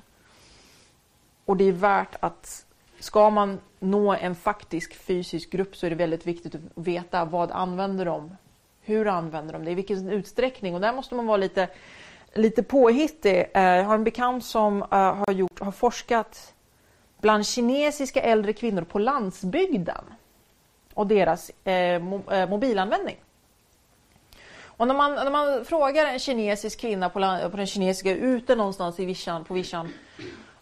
Och 1.50 1.56
det 1.56 1.64
är 1.64 1.72
värt 1.72 2.16
att 2.20 2.66
ska 2.98 3.30
man 3.30 3.60
nå 3.78 4.14
en 4.14 4.34
faktisk 4.34 4.94
fysisk 4.94 5.50
grupp 5.50 5.76
så 5.76 5.86
är 5.86 5.90
det 5.90 5.96
väldigt 5.96 6.26
viktigt 6.26 6.54
att 6.54 6.60
veta 6.74 7.24
vad 7.24 7.50
använder 7.50 8.04
de? 8.04 8.36
Hur 8.80 9.06
använder 9.06 9.52
de 9.52 9.64
det? 9.64 9.70
I 9.70 9.74
vilken 9.74 10.08
utsträckning? 10.08 10.74
Och 10.74 10.80
där 10.80 10.92
måste 10.92 11.14
man 11.14 11.26
vara 11.26 11.36
lite, 11.36 11.68
lite 12.34 12.62
påhittig. 12.62 13.46
Eh, 13.54 13.62
jag 13.62 13.84
har 13.84 13.94
en 13.94 14.04
bekant 14.04 14.44
som 14.44 14.82
eh, 14.82 15.14
har, 15.14 15.32
gjort, 15.32 15.60
har 15.60 15.72
forskat 15.72 16.54
bland 17.20 17.46
kinesiska 17.46 18.22
äldre 18.22 18.52
kvinnor 18.52 18.82
på 18.82 18.98
landsbygden 18.98 20.04
och 20.94 21.06
deras 21.06 21.50
eh, 21.50 22.02
mobilanvändning. 22.48 23.16
Och 24.62 24.86
när 24.86 24.94
man, 24.94 25.14
när 25.14 25.30
man 25.30 25.64
frågar 25.64 26.06
en 26.06 26.18
kinesisk 26.18 26.80
kvinna 26.80 27.08
på, 27.08 27.20
på 27.50 27.56
den 27.56 27.66
kinesiska 27.66 28.10
ute 28.10 28.54
någonstans 28.54 29.00
i 29.00 29.04
Vischan, 29.04 29.44
på 29.44 29.54
Vischan 29.54 29.92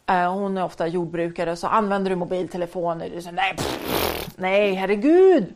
Eh, 0.09 0.33
hon 0.33 0.59
är 0.59 0.65
ofta 0.65 0.87
jordbrukare, 0.87 1.57
så 1.57 1.67
använder 1.67 2.11
du 2.11 2.17
mobiltelefoner? 2.17 3.21
Så, 3.21 3.31
nej, 3.31 3.57
pff, 3.57 4.35
nej, 4.37 4.75
herregud! 4.75 5.55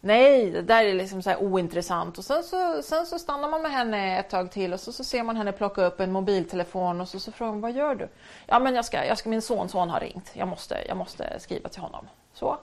Nej, 0.00 0.50
det 0.50 0.62
där 0.62 0.84
är 0.84 0.94
liksom 0.94 1.22
så 1.22 1.36
ointressant. 1.36 2.18
Och 2.18 2.24
sen 2.24 2.44
så, 2.44 2.82
sen 2.82 3.06
så 3.06 3.18
stannar 3.18 3.48
man 3.48 3.62
med 3.62 3.70
henne 3.70 4.18
ett 4.18 4.30
tag 4.30 4.50
till 4.50 4.72
och 4.72 4.80
så, 4.80 4.92
så 4.92 5.04
ser 5.04 5.22
man 5.22 5.36
henne 5.36 5.52
plocka 5.52 5.84
upp 5.84 6.00
en 6.00 6.12
mobiltelefon 6.12 7.00
och 7.00 7.08
så, 7.08 7.20
så 7.20 7.32
frågar 7.32 7.52
man 7.52 7.60
vad 7.60 7.72
gör 7.72 7.94
du? 7.94 8.08
Ja, 8.46 8.58
men 8.58 8.74
jag 8.74 8.84
ska, 8.84 9.04
jag 9.04 9.18
ska, 9.18 9.28
min 9.28 9.42
sonson 9.42 9.90
har 9.90 10.00
ringt. 10.00 10.30
Jag 10.34 10.48
måste, 10.48 10.78
jag 10.88 10.96
måste 10.96 11.40
skriva 11.40 11.68
till 11.68 11.80
honom. 11.80 12.08
Så. 12.32 12.58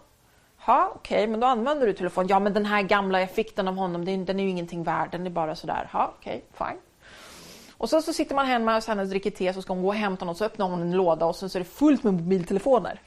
Ja, 0.67 0.91
okej, 0.95 1.15
okay, 1.15 1.27
men 1.27 1.39
då 1.39 1.47
använder 1.47 1.87
du 1.87 1.93
telefon. 1.93 2.27
Ja, 2.27 2.39
men 2.39 2.53
den 2.53 2.65
här 2.65 2.81
gamla, 2.81 3.19
jag 3.19 3.31
fick 3.31 3.55
den 3.55 3.67
av 3.67 3.75
honom, 3.75 4.05
den 4.05 4.39
är 4.39 4.43
ju 4.43 4.49
ingenting 4.49 4.83
värd. 4.83 5.11
Den 5.11 5.25
är 5.25 5.29
bara 5.29 5.55
sådär. 5.55 5.89
Ja, 5.93 6.13
okej, 6.19 6.45
okay, 6.53 6.67
fine. 6.67 6.81
Och 7.81 7.89
så, 7.89 8.01
så 8.01 8.13
sitter 8.13 8.35
man 8.35 8.45
hemma 8.45 8.75
hos 8.75 8.87
henne 8.87 9.01
och 9.01 9.07
dricker 9.07 9.31
te 9.31 9.53
så 9.53 9.61
ska 9.61 9.73
hon 9.73 9.81
gå 9.81 9.87
och 9.87 9.95
hämta 9.95 10.25
något 10.25 10.37
så 10.37 10.45
öppnar 10.45 10.69
hon 10.69 10.81
en 10.81 10.91
låda 10.91 11.25
och 11.25 11.35
så, 11.35 11.49
så 11.49 11.57
är 11.57 11.59
det 11.59 11.69
fullt 11.69 12.03
med 12.03 12.13
mobiltelefoner. 12.13 13.01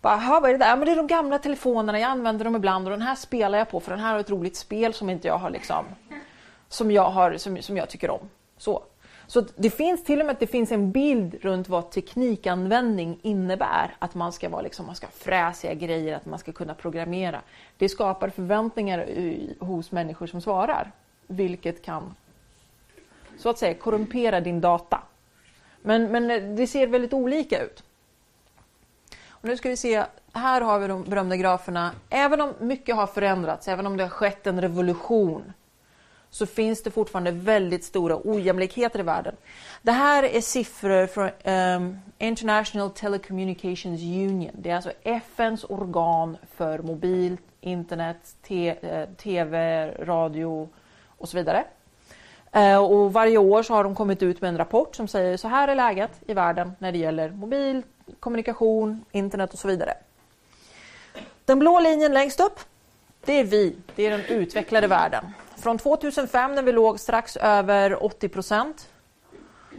Bara, 0.00 0.40
vad 0.40 0.50
är 0.50 0.52
det 0.52 0.58
där? 0.58 0.68
Ja, 0.68 0.76
men 0.76 0.86
det 0.86 0.92
är 0.92 0.96
de 0.96 1.06
gamla 1.06 1.38
telefonerna, 1.38 2.00
jag 2.00 2.10
använder 2.10 2.44
dem 2.44 2.56
ibland 2.56 2.86
och 2.86 2.90
den 2.90 3.02
här 3.02 3.14
spelar 3.14 3.58
jag 3.58 3.70
på 3.70 3.80
för 3.80 3.90
den 3.90 4.00
här 4.00 4.12
har 4.12 4.20
ett 4.20 4.30
roligt 4.30 4.56
spel 4.56 4.94
som 4.94 5.10
inte 5.10 5.28
jag 5.28 5.38
har 5.38 5.50
liksom 5.50 5.84
som 6.68 6.90
jag, 6.90 7.10
har, 7.10 7.36
som, 7.36 7.62
som 7.62 7.76
jag 7.76 7.88
tycker 7.88 8.10
om. 8.10 8.30
Så. 8.58 8.82
Så 9.26 9.44
det 9.56 9.70
finns 9.70 10.04
till 10.04 10.20
och 10.20 10.26
med 10.26 10.36
det 10.38 10.46
finns 10.46 10.72
en 10.72 10.92
bild 10.92 11.34
runt 11.40 11.68
vad 11.68 11.90
teknikanvändning 11.90 13.18
innebär. 13.22 13.96
Att 13.98 14.14
man 14.14 14.32
ska 14.32 14.48
vara 14.48 14.62
liksom, 14.62 14.86
man 14.86 14.94
ska 14.94 15.06
fräsiga 15.06 15.74
grejer, 15.74 16.16
att 16.16 16.26
man 16.26 16.38
ska 16.38 16.52
kunna 16.52 16.74
programmera. 16.74 17.40
Det 17.78 17.88
skapar 17.88 18.28
förväntningar 18.28 19.06
hos 19.64 19.92
människor 19.92 20.26
som 20.26 20.40
svarar, 20.40 20.90
vilket 21.26 21.84
kan 21.84 22.14
så 23.38 23.48
att 23.48 23.58
säga 23.58 23.74
korrumpera 23.74 24.40
din 24.40 24.60
data. 24.60 25.02
Men, 25.82 26.12
men 26.12 26.30
eh, 26.30 26.42
det 26.42 26.66
ser 26.66 26.86
väldigt 26.86 27.12
olika 27.12 27.62
ut. 27.62 27.82
Och 29.28 29.48
nu 29.48 29.56
ska 29.56 29.68
vi 29.68 29.76
se, 29.76 30.04
här 30.32 30.60
har 30.60 30.78
vi 30.78 30.88
de 30.88 31.04
berömda 31.04 31.36
graferna. 31.36 31.92
Även 32.10 32.40
om 32.40 32.52
mycket 32.60 32.96
har 32.96 33.06
förändrats, 33.06 33.68
även 33.68 33.86
om 33.86 33.96
det 33.96 34.02
har 34.02 34.10
skett 34.10 34.46
en 34.46 34.60
revolution, 34.60 35.52
så 36.30 36.46
finns 36.46 36.82
det 36.82 36.90
fortfarande 36.90 37.30
väldigt 37.30 37.84
stora 37.84 38.18
ojämlikheter 38.24 38.98
i 39.00 39.02
världen. 39.02 39.36
Det 39.82 39.92
här 39.92 40.22
är 40.22 40.40
siffror 40.40 41.06
från 41.06 41.30
um, 41.54 41.98
International 42.18 42.90
Telecommunications 42.90 44.00
Union. 44.02 44.50
Det 44.54 44.70
är 44.70 44.76
alltså 44.76 44.92
FNs 45.02 45.64
organ 45.64 46.36
för 46.56 46.78
mobil, 46.78 47.36
internet, 47.60 48.36
te, 48.42 48.68
eh, 48.68 49.08
tv, 49.08 49.86
radio 49.98 50.68
och 51.06 51.28
så 51.28 51.36
vidare. 51.36 51.64
Eh, 52.54 52.84
och 52.84 53.12
varje 53.12 53.38
år 53.38 53.62
så 53.62 53.74
har 53.74 53.84
de 53.84 53.94
kommit 53.94 54.22
ut 54.22 54.40
med 54.40 54.48
en 54.48 54.58
rapport 54.58 54.96
som 54.96 55.08
säger 55.08 55.36
så 55.36 55.48
här 55.48 55.68
är 55.68 55.74
läget 55.74 56.10
i 56.26 56.34
världen 56.34 56.72
när 56.78 56.92
det 56.92 56.98
gäller 56.98 57.30
mobil, 57.30 57.82
kommunikation, 58.20 59.04
internet 59.12 59.52
och 59.52 59.58
så 59.58 59.68
vidare. 59.68 59.94
Den 61.44 61.58
blå 61.58 61.80
linjen 61.80 62.12
längst 62.12 62.40
upp, 62.40 62.60
det 63.24 63.32
är 63.32 63.44
vi, 63.44 63.76
det 63.94 64.06
är 64.06 64.10
den 64.10 64.20
utvecklade 64.20 64.86
världen. 64.86 65.24
Från 65.56 65.78
2005 65.78 66.54
när 66.54 66.62
vi 66.62 66.72
låg 66.72 67.00
strax 67.00 67.36
över 67.36 68.04
80 68.04 68.28
procent 68.28 68.88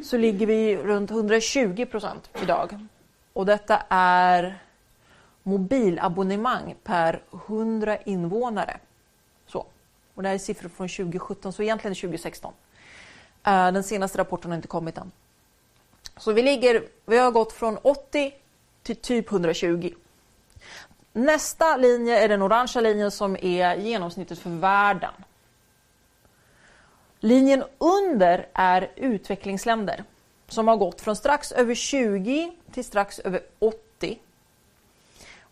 så 0.03 0.17
ligger 0.17 0.45
vi 0.45 0.77
runt 0.77 1.11
120 1.11 1.85
procent 1.85 2.29
idag. 2.41 2.87
Och 3.33 3.45
detta 3.45 3.81
är 3.89 4.59
mobilabonnemang 5.43 6.75
per 6.83 7.21
100 7.47 7.97
invånare. 7.97 8.77
Så. 9.47 9.65
Och 10.13 10.23
det 10.23 10.29
här 10.29 10.35
är 10.35 10.39
siffror 10.39 10.69
från 10.69 10.87
2017, 10.87 11.53
så 11.53 11.63
egentligen 11.63 11.95
2016. 11.95 12.53
Eh, 13.45 13.71
den 13.71 13.83
senaste 13.83 14.17
rapporten 14.17 14.51
har 14.51 14.55
inte 14.55 14.67
kommit 14.67 14.97
än. 14.97 15.11
Så 16.17 16.33
vi, 16.33 16.41
ligger, 16.41 16.83
vi 17.05 17.17
har 17.17 17.31
gått 17.31 17.53
från 17.53 17.77
80 17.77 18.33
till 18.83 18.95
typ 18.95 19.31
120. 19.31 19.93
Nästa 21.13 21.77
linje 21.77 22.23
är 22.23 22.29
den 22.29 22.41
orangea 22.41 22.81
linjen 22.81 23.11
som 23.11 23.37
är 23.41 23.75
genomsnittet 23.75 24.39
för 24.39 24.49
världen. 24.49 25.13
Linjen 27.19 27.63
under 27.77 28.47
är 28.53 28.91
utvecklingsländer 28.95 30.03
som 30.47 30.67
har 30.67 30.77
gått 30.77 31.01
från 31.01 31.15
strax 31.15 31.51
över 31.51 31.75
20 31.75 32.51
till 32.71 32.85
strax 32.85 33.19
över 33.19 33.41
80. 33.59 34.19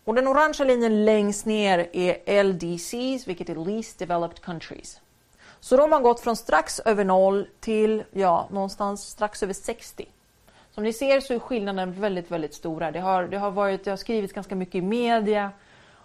Och 0.04 0.14
den 0.14 0.28
orangea 0.28 0.66
linjen 0.66 1.04
längst 1.04 1.46
ner 1.46 1.88
är 1.92 2.42
LDCs, 2.42 3.28
vilket 3.28 3.48
är 3.48 3.64
Least 3.64 3.98
Developed 3.98 4.40
Countries. 4.40 5.00
Så 5.64 5.76
då 5.76 5.82
har 5.82 5.88
man 5.88 6.02
gått 6.02 6.20
från 6.20 6.36
strax 6.36 6.80
över 6.80 7.04
noll 7.04 7.46
till 7.60 8.04
ja, 8.12 8.48
någonstans 8.50 9.02
strax 9.02 9.42
över 9.42 9.52
60. 9.52 10.08
Som 10.70 10.84
ni 10.84 10.92
ser 10.92 11.20
så 11.20 11.34
är 11.34 11.38
skillnaden 11.38 11.92
väldigt, 12.00 12.30
väldigt 12.30 12.54
stora. 12.54 12.90
Det 12.90 13.00
har, 13.00 13.24
det 13.24 13.38
har, 13.38 13.50
varit, 13.50 13.84
det 13.84 13.90
har 13.90 13.96
skrivits 13.96 14.32
ganska 14.32 14.54
mycket 14.54 14.74
i 14.74 14.80
media 14.80 15.50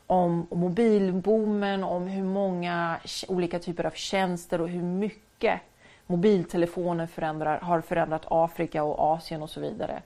om, 0.08 0.48
om 0.50 0.60
mobilboomen, 0.60 1.84
om 1.84 2.08
hur 2.08 2.24
många 2.24 3.00
olika 3.28 3.60
typer 3.60 3.84
av 3.84 3.91
tjänster 3.91 4.62
och 4.62 4.69
hur 4.69 4.84
mycket 4.84 5.62
mobiltelefoner 6.08 7.08
förändrar, 7.08 7.60
har 7.60 7.82
förändrat 7.82 8.26
Afrika 8.26 8.84
och 8.84 9.00
Asien 9.00 9.41
och 9.41 9.50
så 9.50 9.60
vidare. 9.60 10.02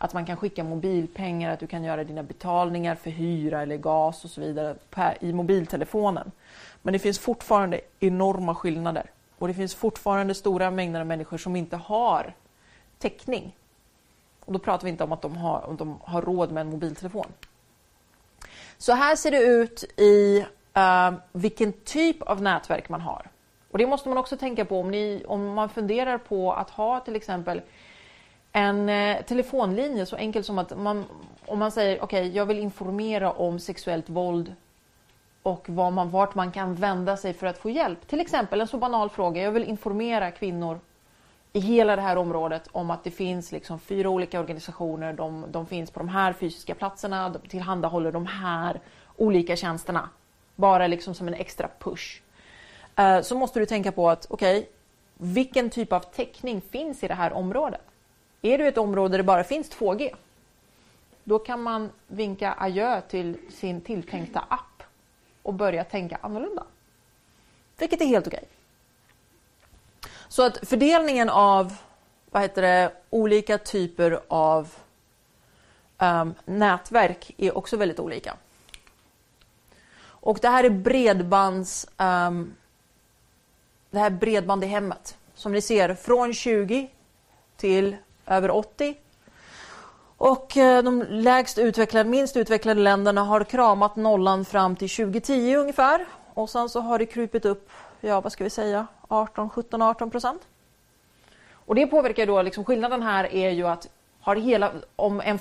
Att 0.00 0.12
man 0.12 0.26
kan 0.26 0.36
skicka 0.36 0.64
mobilpengar, 0.64 1.52
att 1.52 1.60
du 1.60 1.66
kan 1.66 1.84
göra 1.84 2.04
dina 2.04 2.22
betalningar 2.22 2.94
för 2.94 3.10
hyra 3.10 3.62
eller 3.62 3.76
gas 3.76 4.24
och 4.24 4.30
så 4.30 4.40
vidare 4.40 4.76
i 5.20 5.32
mobiltelefonen. 5.32 6.30
Men 6.82 6.92
det 6.92 6.98
finns 6.98 7.18
fortfarande 7.18 7.80
enorma 8.00 8.54
skillnader 8.54 9.10
och 9.38 9.48
det 9.48 9.54
finns 9.54 9.74
fortfarande 9.74 10.34
stora 10.34 10.70
mängder 10.70 11.00
av 11.00 11.06
människor 11.06 11.38
som 11.38 11.56
inte 11.56 11.76
har 11.76 12.34
täckning. 12.98 13.56
Och 14.44 14.52
då 14.52 14.58
pratar 14.58 14.84
vi 14.84 14.90
inte 14.90 15.04
om 15.04 15.12
att 15.12 15.22
de 15.22 15.36
har, 15.36 15.68
om 15.68 15.76
de 15.76 15.98
har 16.02 16.22
råd 16.22 16.52
med 16.52 16.60
en 16.60 16.70
mobiltelefon. 16.70 17.26
Så 18.78 18.92
här 18.92 19.16
ser 19.16 19.30
det 19.30 19.42
ut 19.42 19.84
i 19.96 20.44
uh, 20.76 21.18
vilken 21.32 21.72
typ 21.72 22.22
av 22.22 22.42
nätverk 22.42 22.88
man 22.88 23.00
har. 23.00 23.26
Och 23.70 23.78
det 23.78 23.86
måste 23.86 24.08
man 24.08 24.18
också 24.18 24.36
tänka 24.36 24.64
på 24.64 24.80
om, 24.80 24.90
ni, 24.90 25.24
om 25.28 25.54
man 25.54 25.68
funderar 25.68 26.18
på 26.18 26.52
att 26.52 26.70
ha 26.70 27.00
till 27.00 27.16
exempel 27.16 27.62
en 28.58 28.88
eh, 28.88 29.22
telefonlinje 29.22 30.06
så 30.06 30.16
enkelt 30.16 30.46
som 30.46 30.58
att 30.58 30.78
man, 30.78 31.04
om 31.46 31.58
man 31.58 31.70
säger 31.70 32.02
okej, 32.02 32.20
okay, 32.22 32.36
jag 32.36 32.46
vill 32.46 32.58
informera 32.58 33.32
om 33.32 33.58
sexuellt 33.58 34.08
våld 34.08 34.54
och 35.42 35.68
var 35.68 35.90
man, 35.90 36.10
vart 36.10 36.34
man 36.34 36.52
kan 36.52 36.74
vända 36.74 37.16
sig 37.16 37.34
för 37.34 37.46
att 37.46 37.58
få 37.58 37.70
hjälp. 37.70 38.08
Till 38.08 38.20
exempel 38.20 38.60
en 38.60 38.66
så 38.66 38.78
banal 38.78 39.10
fråga. 39.10 39.42
Jag 39.42 39.52
vill 39.52 39.64
informera 39.64 40.30
kvinnor 40.30 40.80
i 41.52 41.60
hela 41.60 41.96
det 41.96 42.02
här 42.02 42.16
området 42.18 42.68
om 42.72 42.90
att 42.90 43.04
det 43.04 43.10
finns 43.10 43.52
liksom 43.52 43.78
fyra 43.78 44.10
olika 44.10 44.40
organisationer. 44.40 45.12
De, 45.12 45.44
de 45.50 45.66
finns 45.66 45.90
på 45.90 46.00
de 46.00 46.08
här 46.08 46.32
fysiska 46.32 46.74
platserna, 46.74 47.28
de 47.28 47.48
tillhandahåller 47.48 48.12
de 48.12 48.26
här 48.26 48.80
olika 49.16 49.56
tjänsterna. 49.56 50.08
Bara 50.56 50.86
liksom 50.86 51.14
som 51.14 51.28
en 51.28 51.34
extra 51.34 51.68
push. 51.78 52.20
Eh, 52.96 53.20
så 53.20 53.34
måste 53.38 53.60
du 53.60 53.66
tänka 53.66 53.92
på 53.92 54.10
att 54.10 54.26
okej, 54.30 54.58
okay, 54.58 54.70
vilken 55.14 55.70
typ 55.70 55.92
av 55.92 56.00
täckning 56.00 56.60
finns 56.60 57.04
i 57.04 57.08
det 57.08 57.14
här 57.14 57.32
området? 57.32 57.87
Är 58.42 58.58
du 58.58 58.68
ett 58.68 58.78
område 58.78 59.12
där 59.12 59.18
det 59.18 59.24
bara 59.24 59.44
finns 59.44 59.70
2G? 59.70 60.14
Då 61.24 61.38
kan 61.38 61.62
man 61.62 61.90
vinka 62.06 62.54
adjö 62.58 63.00
till 63.00 63.36
sin 63.50 63.80
tilltänkta 63.80 64.44
app 64.48 64.82
och 65.42 65.54
börja 65.54 65.84
tänka 65.84 66.18
annorlunda. 66.20 66.64
Vilket 67.78 68.00
är 68.00 68.06
helt 68.06 68.26
okej. 68.26 68.44
Så 70.28 70.42
att 70.42 70.68
fördelningen 70.68 71.28
av 71.30 71.74
vad 72.30 72.42
heter 72.42 72.62
det, 72.62 72.92
olika 73.10 73.58
typer 73.58 74.20
av 74.28 74.74
um, 75.98 76.34
nätverk 76.44 77.34
är 77.36 77.58
också 77.58 77.76
väldigt 77.76 78.00
olika. 78.00 78.36
Och 80.00 80.38
det 80.42 80.48
här 80.48 80.64
är 80.64 80.70
bredbands... 80.70 81.86
Um, 81.96 82.54
det 83.90 83.98
här 83.98 84.06
är 84.06 84.10
bredband 84.10 84.64
i 84.64 84.66
hemmet. 84.66 85.16
Som 85.34 85.52
ni 85.52 85.60
ser, 85.60 85.94
från 85.94 86.34
20 86.34 86.90
till 87.56 87.96
över 88.28 88.50
80. 88.50 88.96
Och 90.16 90.56
eh, 90.56 90.82
de 90.82 91.02
lägst 91.08 91.58
utvecklade, 91.58 92.08
minst 92.08 92.36
utvecklade 92.36 92.80
länderna 92.80 93.22
har 93.22 93.44
kramat 93.44 93.96
nollan 93.96 94.44
fram 94.44 94.76
till 94.76 94.90
2010 94.90 95.56
ungefär. 95.56 96.06
Och 96.34 96.50
sen 96.50 96.68
så 96.68 96.80
har 96.80 96.98
det 96.98 97.06
krupit 97.06 97.44
upp, 97.44 97.70
ja 98.00 98.20
vad 98.20 98.32
ska 98.32 98.44
vi 98.44 98.50
säga, 98.50 98.86
18, 99.08 99.50
17, 99.50 99.82
18 99.82 100.10
procent. 100.10 100.42
Och 101.50 101.74
det 101.74 101.86
påverkar 101.86 102.26
då, 102.26 102.42
liksom, 102.42 102.64
skillnaden 102.64 103.02
här 103.02 103.34
är 103.34 103.50
ju 103.50 103.66
att 103.66 103.88
har 104.20 104.36
hela, 104.36 104.72
om, 104.96 105.20
en, 105.20 105.38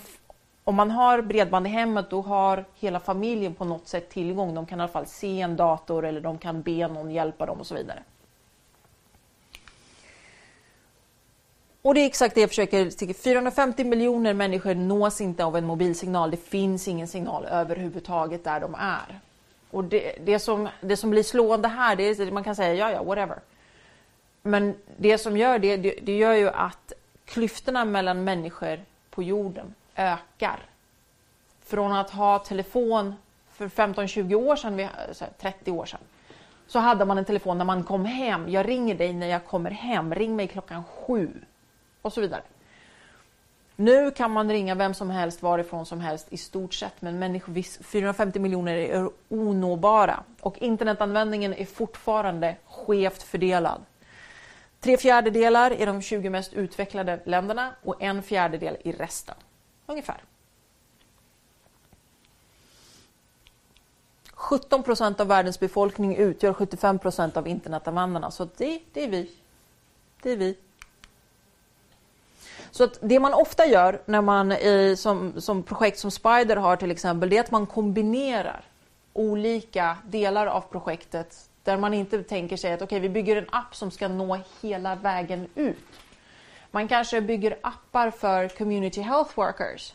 om 0.63 0.75
man 0.75 0.91
har 0.91 1.21
bredband 1.21 1.67
i 1.67 1.69
hemmet 1.69 2.09
då 2.09 2.21
har 2.21 2.65
hela 2.75 2.99
familjen 2.99 3.55
på 3.55 3.65
något 3.65 3.87
sätt 3.87 4.09
tillgång. 4.09 4.55
De 4.55 4.65
kan 4.65 4.79
i 4.79 4.81
alla 4.81 4.91
fall 4.91 5.05
se 5.05 5.41
en 5.41 5.55
dator 5.55 6.05
eller 6.05 6.21
de 6.21 6.37
kan 6.37 6.61
be 6.61 6.87
någon 6.87 7.11
hjälpa 7.11 7.45
dem 7.45 7.59
och 7.59 7.67
så 7.67 7.75
vidare. 7.75 8.03
Och 11.87 11.93
det 11.93 12.01
är 12.01 12.05
exakt 12.05 12.35
det 12.35 12.41
jag 12.41 12.49
försöker 12.49 13.13
450 13.13 13.83
miljoner 13.83 14.33
människor 14.33 14.75
nås 14.75 15.21
inte 15.21 15.45
av 15.45 15.57
en 15.57 15.65
mobilsignal. 15.65 16.31
Det 16.31 16.37
finns 16.37 16.87
ingen 16.87 17.07
signal 17.07 17.45
överhuvudtaget 17.45 18.43
där 18.43 18.59
de 18.59 18.75
är. 18.75 19.19
Och 19.71 19.83
det, 19.83 20.15
det, 20.25 20.39
som, 20.39 20.69
det 20.81 20.97
som 20.97 21.09
blir 21.09 21.23
slående 21.23 21.67
här, 21.67 21.95
det 21.95 22.03
är 22.03 22.31
man 22.31 22.43
kan 22.43 22.55
säga 22.55 22.73
ja, 22.73 22.91
ja, 22.91 23.03
whatever. 23.03 23.39
Men 24.41 24.75
det 24.97 25.17
som 25.17 25.37
gör 25.37 25.59
det, 25.59 25.77
det, 25.77 25.99
det 26.01 26.17
gör 26.17 26.33
ju 26.33 26.49
att 26.49 26.93
klyftorna 27.25 27.85
mellan 27.85 28.23
människor 28.23 28.79
på 29.09 29.23
jorden 29.23 29.73
ökar. 29.95 30.59
Från 31.65 31.93
att 31.93 32.09
ha 32.09 32.39
telefon 32.39 33.15
för 33.53 33.67
15-20 33.67 34.33
år 34.33 34.55
sedan, 34.55 34.89
30 35.39 35.71
år 35.71 35.85
sedan, 35.85 35.99
så 36.67 36.79
hade 36.79 37.05
man 37.05 37.17
en 37.17 37.25
telefon 37.25 37.57
när 37.57 37.65
man 37.65 37.83
kom 37.83 38.05
hem. 38.05 38.49
Jag 38.49 38.67
ringer 38.67 38.95
dig 38.95 39.13
när 39.13 39.27
jag 39.27 39.45
kommer 39.45 39.71
hem. 39.71 40.15
Ring 40.15 40.35
mig 40.35 40.47
klockan 40.47 40.83
sju 40.83 41.29
och 42.07 42.13
så 42.13 42.21
vidare. 42.21 42.41
Nu 43.75 44.11
kan 44.11 44.31
man 44.31 44.51
ringa 44.51 44.75
vem 44.75 44.93
som 44.93 45.09
helst 45.09 45.41
varifrån 45.41 45.85
som 45.85 45.99
helst 45.99 46.27
i 46.29 46.37
stort 46.37 46.73
sett, 46.73 47.01
men 47.01 47.19
människor, 47.19 47.83
450 47.83 48.39
miljoner 48.39 48.75
är 48.75 49.09
onåbara 49.29 50.23
och 50.41 50.57
internetanvändningen 50.57 51.53
är 51.53 51.65
fortfarande 51.65 52.55
skevt 52.65 53.23
fördelad. 53.23 53.81
Tre 54.79 54.97
fjärdedelar 54.97 55.81
i 55.81 55.85
de 55.85 56.01
20 56.01 56.29
mest 56.29 56.53
utvecklade 56.53 57.19
länderna 57.25 57.71
och 57.83 58.01
en 58.01 58.23
fjärdedel 58.23 58.77
i 58.83 58.91
resten. 58.91 59.35
Ungefär. 59.85 60.23
17 64.33 64.83
procent 64.83 65.19
av 65.19 65.27
världens 65.27 65.59
befolkning 65.59 66.15
utgör 66.15 66.53
75 66.53 66.99
procent 66.99 67.37
av 67.37 67.47
internetanvändarna, 67.47 68.31
så 68.31 68.47
det, 68.57 68.79
det 68.93 69.03
är 69.03 69.09
vi. 69.09 69.31
Det 70.21 70.31
är 70.31 70.37
vi. 70.37 70.57
Så 72.77 72.83
att 72.83 72.97
det 73.01 73.19
man 73.19 73.33
ofta 73.33 73.65
gör 73.65 74.01
när 74.05 74.21
man 74.21 74.51
i, 74.51 74.95
som, 74.97 75.41
som 75.41 75.63
projekt 75.63 75.99
som 75.99 76.11
Spider 76.11 76.55
har 76.55 76.75
till 76.75 76.91
exempel, 76.91 77.29
det 77.29 77.37
är 77.37 77.39
att 77.39 77.51
man 77.51 77.65
kombinerar 77.65 78.65
olika 79.13 79.97
delar 80.05 80.47
av 80.47 80.61
projektet 80.61 81.49
där 81.63 81.77
man 81.77 81.93
inte 81.93 82.23
tänker 82.23 82.57
sig 82.57 82.73
att 82.73 82.81
okay, 82.81 82.99
vi 82.99 83.09
bygger 83.09 83.35
en 83.35 83.45
app 83.51 83.75
som 83.75 83.91
ska 83.91 84.07
nå 84.07 84.39
hela 84.61 84.95
vägen 84.95 85.47
ut. 85.55 85.77
Man 86.71 86.87
kanske 86.87 87.21
bygger 87.21 87.57
appar 87.61 88.11
för 88.11 88.47
community 88.47 89.01
health 89.01 89.31
workers 89.35 89.93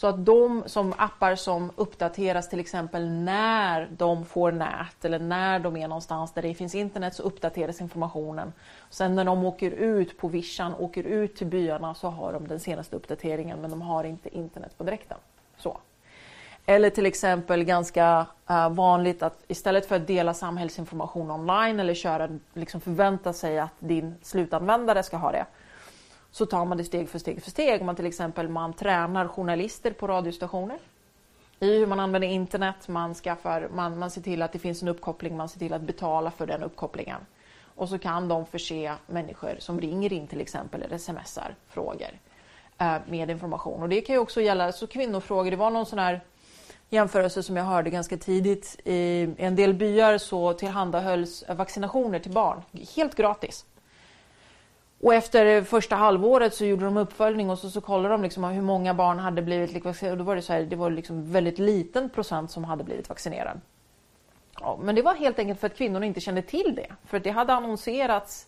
så 0.00 0.06
att 0.06 0.26
de 0.26 0.62
som 0.66 0.94
appar 0.96 1.34
som 1.34 1.70
uppdateras 1.76 2.48
till 2.48 2.60
exempel 2.60 3.10
när 3.10 3.88
de 3.96 4.24
får 4.24 4.52
nät 4.52 5.04
eller 5.04 5.18
när 5.18 5.58
de 5.58 5.76
är 5.76 5.88
någonstans 5.88 6.32
där 6.32 6.42
det 6.42 6.54
finns 6.54 6.74
internet 6.74 7.14
så 7.14 7.22
uppdateras 7.22 7.80
informationen. 7.80 8.52
Sen 8.90 9.14
när 9.14 9.24
de 9.24 9.44
åker 9.44 9.70
ut 9.70 10.18
på 10.18 10.28
vischan, 10.28 10.74
åker 10.74 11.02
ut 11.02 11.36
till 11.36 11.46
byarna 11.46 11.94
så 11.94 12.08
har 12.08 12.32
de 12.32 12.48
den 12.48 12.60
senaste 12.60 12.96
uppdateringen 12.96 13.60
men 13.60 13.70
de 13.70 13.82
har 13.82 14.04
inte 14.04 14.36
internet 14.36 14.78
på 14.78 14.84
direkten. 14.84 15.18
Så. 15.56 15.78
Eller 16.66 16.90
till 16.90 17.06
exempel 17.06 17.64
ganska 17.64 18.26
eh, 18.48 18.70
vanligt 18.70 19.22
att 19.22 19.44
istället 19.48 19.86
för 19.86 19.96
att 19.96 20.06
dela 20.06 20.34
samhällsinformation 20.34 21.30
online 21.30 21.80
eller 21.80 21.94
köra, 21.94 22.28
liksom 22.54 22.80
förvänta 22.80 23.32
sig 23.32 23.58
att 23.58 23.74
din 23.78 24.14
slutanvändare 24.22 25.02
ska 25.02 25.16
ha 25.16 25.32
det 25.32 25.46
så 26.30 26.46
tar 26.46 26.64
man 26.64 26.78
det 26.78 26.84
steg 26.84 27.08
för 27.08 27.18
steg 27.18 27.42
för 27.42 27.50
steg. 27.50 27.82
Man 27.82 27.96
till 27.96 28.06
exempel 28.06 28.48
man 28.48 28.72
tränar 28.72 29.28
journalister 29.28 29.90
på 29.90 30.06
radiostationer 30.06 30.78
i 31.60 31.78
hur 31.78 31.86
man 31.86 32.00
använder 32.00 32.28
internet. 32.28 32.88
Man, 32.88 33.14
skaffar, 33.14 33.68
man, 33.74 33.98
man 33.98 34.10
ser 34.10 34.20
till 34.20 34.42
att 34.42 34.52
det 34.52 34.58
finns 34.58 34.82
en 34.82 34.88
uppkoppling, 34.88 35.36
man 35.36 35.48
ser 35.48 35.58
till 35.58 35.72
att 35.72 35.82
betala 35.82 36.30
för 36.30 36.46
den 36.46 36.62
uppkopplingen. 36.62 37.20
Och 37.74 37.88
så 37.88 37.98
kan 37.98 38.28
de 38.28 38.46
förse 38.46 38.94
människor 39.06 39.56
som 39.58 39.80
ringer 39.80 40.12
in 40.12 40.26
till 40.26 40.40
exempel 40.40 40.82
eller 40.82 40.98
smsar 40.98 41.54
frågor 41.68 42.10
eh, 42.78 42.96
med 43.08 43.30
information. 43.30 43.82
Och 43.82 43.88
det 43.88 44.00
kan 44.00 44.14
ju 44.14 44.18
också 44.18 44.40
gälla 44.40 44.72
så 44.72 44.86
kvinnofrågor. 44.86 45.50
Det 45.50 45.56
var 45.56 45.70
någon 45.70 45.86
sån 45.86 45.98
här 45.98 46.20
jämförelse 46.88 47.42
som 47.42 47.56
jag 47.56 47.64
hörde 47.64 47.90
ganska 47.90 48.16
tidigt. 48.16 48.80
I 48.84 49.28
en 49.38 49.56
del 49.56 49.74
byar 49.74 50.18
så 50.18 50.52
tillhandahölls 50.52 51.44
vaccinationer 51.48 52.18
till 52.18 52.32
barn 52.32 52.62
helt 52.96 53.14
gratis. 53.14 53.64
Och 55.02 55.14
efter 55.14 55.62
första 55.62 55.96
halvåret 55.96 56.54
så 56.54 56.64
gjorde 56.64 56.84
de 56.84 56.96
uppföljning 56.96 57.50
och 57.50 57.58
så, 57.58 57.70
så 57.70 57.80
kollade 57.80 58.14
de 58.14 58.22
liksom 58.22 58.44
hur 58.44 58.62
många 58.62 58.94
barn 58.94 59.18
hade 59.18 59.42
blivit 59.42 59.84
vaccinerade. 59.84 60.12
Och 60.12 60.18
då 60.18 60.24
var 60.24 60.36
det 60.36 60.42
så 60.42 60.52
här, 60.52 60.62
det 60.62 60.76
var 60.76 60.90
liksom 60.90 61.32
väldigt 61.32 61.58
liten 61.58 62.10
procent 62.10 62.50
som 62.50 62.64
hade 62.64 62.84
blivit 62.84 63.08
vaccinerad. 63.08 63.60
Ja, 64.60 64.78
men 64.82 64.94
det 64.94 65.02
var 65.02 65.14
helt 65.14 65.38
enkelt 65.38 65.60
för 65.60 65.66
att 65.66 65.76
kvinnorna 65.76 66.06
inte 66.06 66.20
kände 66.20 66.42
till 66.42 66.74
det. 66.74 66.86
För 67.04 67.16
att 67.16 67.24
det 67.24 67.30
hade 67.30 67.52
annonserats 67.52 68.46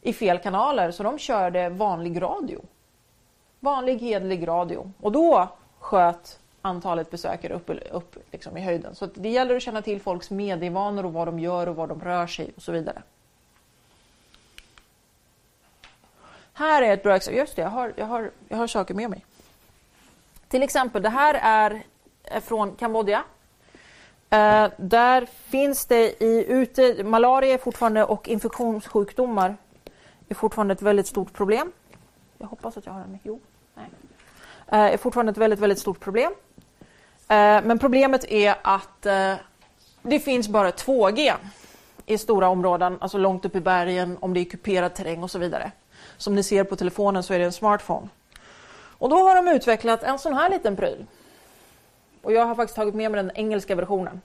i 0.00 0.12
fel 0.12 0.38
kanaler 0.38 0.90
så 0.90 1.02
de 1.02 1.18
körde 1.18 1.68
vanlig 1.68 2.22
radio. 2.22 2.60
Vanlig 3.60 3.98
hedlig 3.98 4.48
radio. 4.48 4.92
Och 5.00 5.12
då 5.12 5.48
sköt 5.78 6.38
antalet 6.62 7.10
besökare 7.10 7.54
upp, 7.54 7.70
upp 7.90 8.16
liksom 8.30 8.56
i 8.56 8.60
höjden. 8.60 8.94
Så 8.94 9.06
det 9.06 9.28
gäller 9.28 9.56
att 9.56 9.62
känna 9.62 9.82
till 9.82 10.00
folks 10.00 10.30
medievanor 10.30 11.06
och 11.06 11.12
vad 11.12 11.28
de 11.28 11.38
gör 11.38 11.68
och 11.68 11.76
var 11.76 11.86
de 11.86 12.00
rör 12.00 12.26
sig 12.26 12.52
och 12.56 12.62
så 12.62 12.72
vidare. 12.72 13.02
Här 16.52 16.82
är 16.82 16.92
ett 16.92 17.02
bra 17.02 17.16
exempel. 17.16 17.38
Just 17.38 17.56
det, 17.56 17.62
jag 17.62 17.70
har, 17.70 17.92
jag, 17.96 18.06
har, 18.06 18.30
jag 18.48 18.56
har 18.56 18.66
saker 18.66 18.94
med 18.94 19.10
mig. 19.10 19.24
Till 20.48 20.62
exempel, 20.62 21.02
det 21.02 21.08
här 21.08 21.34
är 21.42 21.82
från 22.40 22.76
Kambodja. 22.76 23.24
Eh, 24.30 24.68
där 24.76 25.26
finns 25.26 25.86
det 25.86 26.22
i 26.22 26.44
ute, 26.48 27.04
malaria 27.04 27.58
fortfarande 27.58 28.04
och 28.04 28.28
infektionssjukdomar 28.28 29.56
är 30.28 30.34
fortfarande 30.34 30.72
ett 30.72 30.82
väldigt 30.82 31.06
stort 31.06 31.32
problem. 31.32 31.72
Jag 32.38 32.46
hoppas 32.46 32.76
att 32.76 32.86
jag 32.86 32.92
har 32.92 33.00
den 33.00 33.10
med. 33.10 33.20
Jo, 33.22 33.40
nej. 33.74 33.86
Eh, 34.68 34.94
är 34.94 34.96
fortfarande 34.96 35.32
ett 35.32 35.38
väldigt, 35.38 35.58
väldigt 35.58 35.78
stort 35.78 36.00
problem. 36.00 36.32
Eh, 37.28 37.62
men 37.64 37.78
problemet 37.78 38.24
är 38.24 38.54
att 38.62 39.06
eh, 39.06 39.34
det 40.02 40.20
finns 40.20 40.48
bara 40.48 40.70
2G 40.70 41.32
i 42.06 42.18
stora 42.18 42.48
områden, 42.48 42.98
alltså 43.00 43.18
långt 43.18 43.44
upp 43.44 43.56
i 43.56 43.60
bergen, 43.60 44.16
om 44.20 44.34
det 44.34 44.40
är 44.40 44.44
kuperad 44.44 44.94
terräng 44.94 45.22
och 45.22 45.30
så 45.30 45.38
vidare. 45.38 45.72
Som 46.22 46.34
ni 46.34 46.42
ser 46.42 46.64
på 46.64 46.76
telefonen 46.76 47.22
så 47.22 47.34
är 47.34 47.38
det 47.38 47.44
en 47.44 47.52
smartphone. 47.52 48.08
Och 48.98 49.08
då 49.08 49.16
har 49.16 49.34
de 49.34 49.48
utvecklat 49.48 50.02
en 50.02 50.18
sån 50.18 50.34
här 50.34 50.50
liten 50.50 50.76
pryl. 50.76 51.06
Och 52.22 52.32
jag 52.32 52.46
har 52.46 52.54
faktiskt 52.54 52.76
tagit 52.76 52.94
med 52.94 53.10
mig 53.10 53.22
den 53.22 53.30
engelska 53.34 53.74
versionen. 53.74 54.20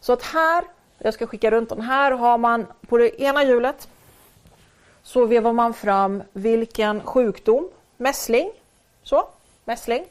Så 0.00 0.12
att 0.12 0.22
här, 0.22 0.64
jag 0.98 1.14
ska 1.14 1.26
skicka 1.26 1.50
runt 1.50 1.68
den, 1.68 1.80
här 1.80 2.10
har 2.12 2.38
man 2.38 2.66
på 2.88 2.98
det 2.98 3.22
ena 3.22 3.44
hjulet 3.44 3.88
så 5.02 5.26
vevar 5.26 5.52
man 5.52 5.74
fram 5.74 6.22
vilken 6.32 7.00
sjukdom, 7.00 7.68
mässling, 7.96 8.50
så, 9.02 9.28
mässling. 9.64 10.04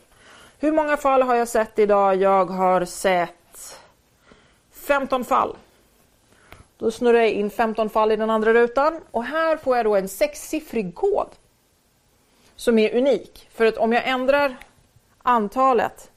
Hur 0.60 0.72
många 0.72 0.98
fall 0.98 1.22
har 1.22 1.36
jag 1.36 1.48
sett 1.48 1.80
idag? 1.80 2.16
Jag 2.16 2.46
har 2.46 2.86
sett 2.86 3.80
15 4.72 5.26
fall. 5.26 5.56
Då 6.84 6.92
snurrar 6.92 7.20
jag 7.20 7.32
in 7.32 7.50
15 7.50 7.90
fall 7.90 8.12
i 8.12 8.16
den 8.16 8.30
andra 8.30 8.54
rutan 8.54 9.02
och 9.12 9.24
här 9.24 9.58
får 9.58 9.78
jag 9.78 9.86
då 9.86 9.96
en 9.96 10.08
sexsiffrig 10.08 10.96
kod 10.96 11.28
som 12.56 12.80
är 12.80 12.96
unik. 12.96 13.50
För 13.52 13.66
att 13.66 13.78
om 13.78 13.94
jag 13.94 14.08
ändrar 14.08 14.58
antalet 15.18 16.12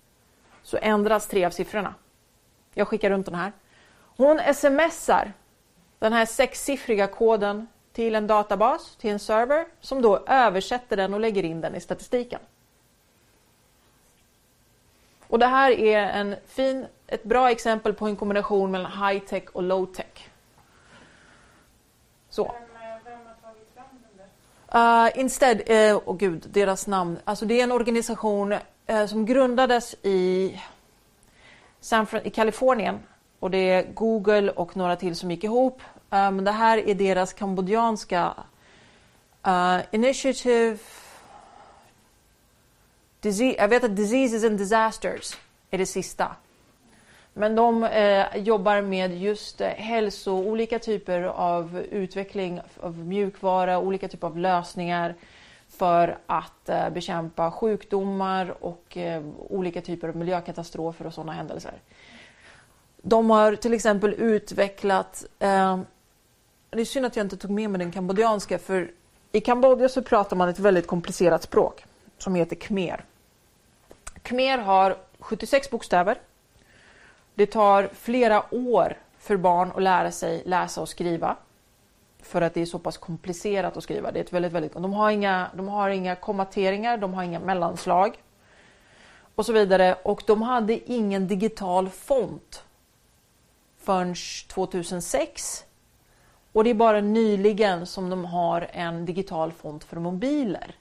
så 0.62 0.78
ändras 0.82 1.28
tre 1.28 1.44
av 1.44 1.50
siffrorna. 1.50 1.94
Jag 2.74 2.88
skickar 2.88 3.10
runt 3.10 3.26
den 3.26 3.34
här. 3.34 3.52
Hon 4.16 4.40
smsar 4.54 5.32
den 5.98 6.12
här 6.12 6.26
sexsiffriga 6.26 7.06
koden 7.06 7.66
till 7.92 8.14
en 8.14 8.26
databas, 8.26 8.96
till 8.96 9.10
en 9.10 9.18
server 9.18 9.66
som 9.80 10.02
då 10.02 10.24
översätter 10.26 10.96
den 10.96 11.14
och 11.14 11.20
lägger 11.20 11.42
in 11.42 11.60
den 11.60 11.74
i 11.74 11.80
statistiken. 11.80 12.40
Och 15.26 15.38
det 15.38 15.46
här 15.46 15.70
är 15.70 16.00
en 16.00 16.36
fin, 16.46 16.86
ett 17.06 17.24
bra 17.24 17.50
exempel 17.50 17.94
på 17.94 18.06
en 18.06 18.16
kombination 18.16 18.70
mellan 18.70 19.08
high 19.08 19.24
tech 19.24 19.44
och 19.52 19.62
low 19.62 19.86
tech. 19.86 20.30
Så. 22.36 22.44
Vem, 23.04 23.18
har 23.26 23.52
tagit 23.52 23.74
fram 23.74 23.84
den 24.02 24.26
där? 24.72 25.06
Uh, 25.06 25.20
Instead, 25.20 25.70
uh, 25.70 26.02
oh 26.08 26.16
gud, 26.16 26.46
deras 26.50 26.86
namn. 26.86 27.18
Alltså 27.24 27.46
det 27.46 27.60
är 27.60 27.64
en 27.64 27.72
organisation 27.72 28.52
uh, 28.52 29.06
som 29.06 29.26
grundades 29.26 29.94
i, 30.02 30.60
San 31.80 32.06
Fran 32.06 32.20
i 32.24 32.30
Kalifornien 32.30 32.98
Och 33.40 33.50
det 33.50 33.70
är 33.70 33.92
Google 33.92 34.50
och 34.50 34.76
några 34.76 34.96
till 34.96 35.16
som 35.16 35.30
gick 35.30 35.44
ihop. 35.44 35.82
Um, 36.10 36.44
det 36.44 36.50
här 36.50 36.78
är 36.78 36.94
deras 36.94 37.32
kambodjanska 37.32 38.34
uh, 39.46 39.78
Initiative 39.90 40.78
Dise 43.20 43.44
jag 43.44 43.68
vet 43.68 43.84
att 43.84 43.96
Diseases 43.96 44.44
and 44.44 44.58
Disasters 44.58 45.36
är 45.70 45.78
det 45.78 45.86
sista. 45.86 46.36
Men 47.38 47.54
de 47.54 47.84
eh, 47.84 48.36
jobbar 48.36 48.80
med 48.80 49.18
just 49.18 49.60
eh, 49.60 49.68
hälso, 49.68 50.32
olika 50.32 50.78
typer 50.78 51.22
av 51.22 51.78
utveckling 51.90 52.60
av 52.80 52.98
mjukvara, 52.98 53.78
olika 53.78 54.08
typer 54.08 54.26
av 54.26 54.38
lösningar 54.38 55.14
för 55.68 56.18
att 56.26 56.68
eh, 56.68 56.90
bekämpa 56.90 57.50
sjukdomar 57.50 58.64
och 58.64 58.96
eh, 58.96 59.22
olika 59.48 59.80
typer 59.80 60.08
av 60.08 60.16
miljökatastrofer 60.16 61.06
och 61.06 61.14
sådana 61.14 61.32
händelser. 61.32 61.72
De 63.02 63.30
har 63.30 63.56
till 63.56 63.74
exempel 63.74 64.14
utvecklat, 64.14 65.24
eh, 65.38 65.78
det 66.70 66.80
är 66.80 66.84
synd 66.84 67.06
att 67.06 67.16
jag 67.16 67.24
inte 67.26 67.36
tog 67.36 67.50
med 67.50 67.70
mig 67.70 67.78
den 67.78 67.92
kambodjanska 67.92 68.58
för 68.58 68.90
i 69.32 69.40
Kambodja 69.40 69.88
så 69.88 70.02
pratar 70.02 70.36
man 70.36 70.48
ett 70.48 70.58
väldigt 70.58 70.86
komplicerat 70.86 71.42
språk 71.42 71.84
som 72.18 72.34
heter 72.34 72.56
khmer. 72.56 73.04
Khmer 74.22 74.58
har 74.58 74.96
76 75.18 75.70
bokstäver. 75.70 76.18
Det 77.36 77.46
tar 77.46 77.90
flera 77.92 78.54
år 78.54 78.96
för 79.18 79.36
barn 79.36 79.72
att 79.74 79.82
lära 79.82 80.12
sig 80.12 80.42
läsa 80.46 80.80
och 80.80 80.88
skriva. 80.88 81.36
För 82.22 82.42
att 82.42 82.54
det 82.54 82.60
är 82.60 82.66
så 82.66 82.78
pass 82.78 82.96
komplicerat 82.96 83.76
att 83.76 83.82
skriva. 83.82 84.12
Det 84.12 84.18
är 84.18 84.24
ett 84.24 84.32
väldigt, 84.32 84.52
väldigt, 84.52 84.72
de, 84.72 84.92
har 84.92 85.10
inga, 85.10 85.50
de 85.54 85.68
har 85.68 85.90
inga 85.90 86.16
kommateringar, 86.16 86.96
de 86.96 87.14
har 87.14 87.22
inga 87.22 87.40
mellanslag. 87.40 88.18
Och 89.34 89.46
så 89.46 89.52
vidare. 89.52 89.96
Och 90.02 90.22
de 90.26 90.42
hade 90.42 90.92
ingen 90.92 91.26
digital 91.26 91.88
font 91.88 92.64
förrän 93.78 94.14
2006. 94.48 95.64
Och 96.52 96.64
det 96.64 96.70
är 96.70 96.74
bara 96.74 97.00
nyligen 97.00 97.86
som 97.86 98.10
de 98.10 98.24
har 98.24 98.68
en 98.72 99.04
digital 99.04 99.52
font 99.52 99.84
för 99.84 99.96
mobiler. 99.96 100.74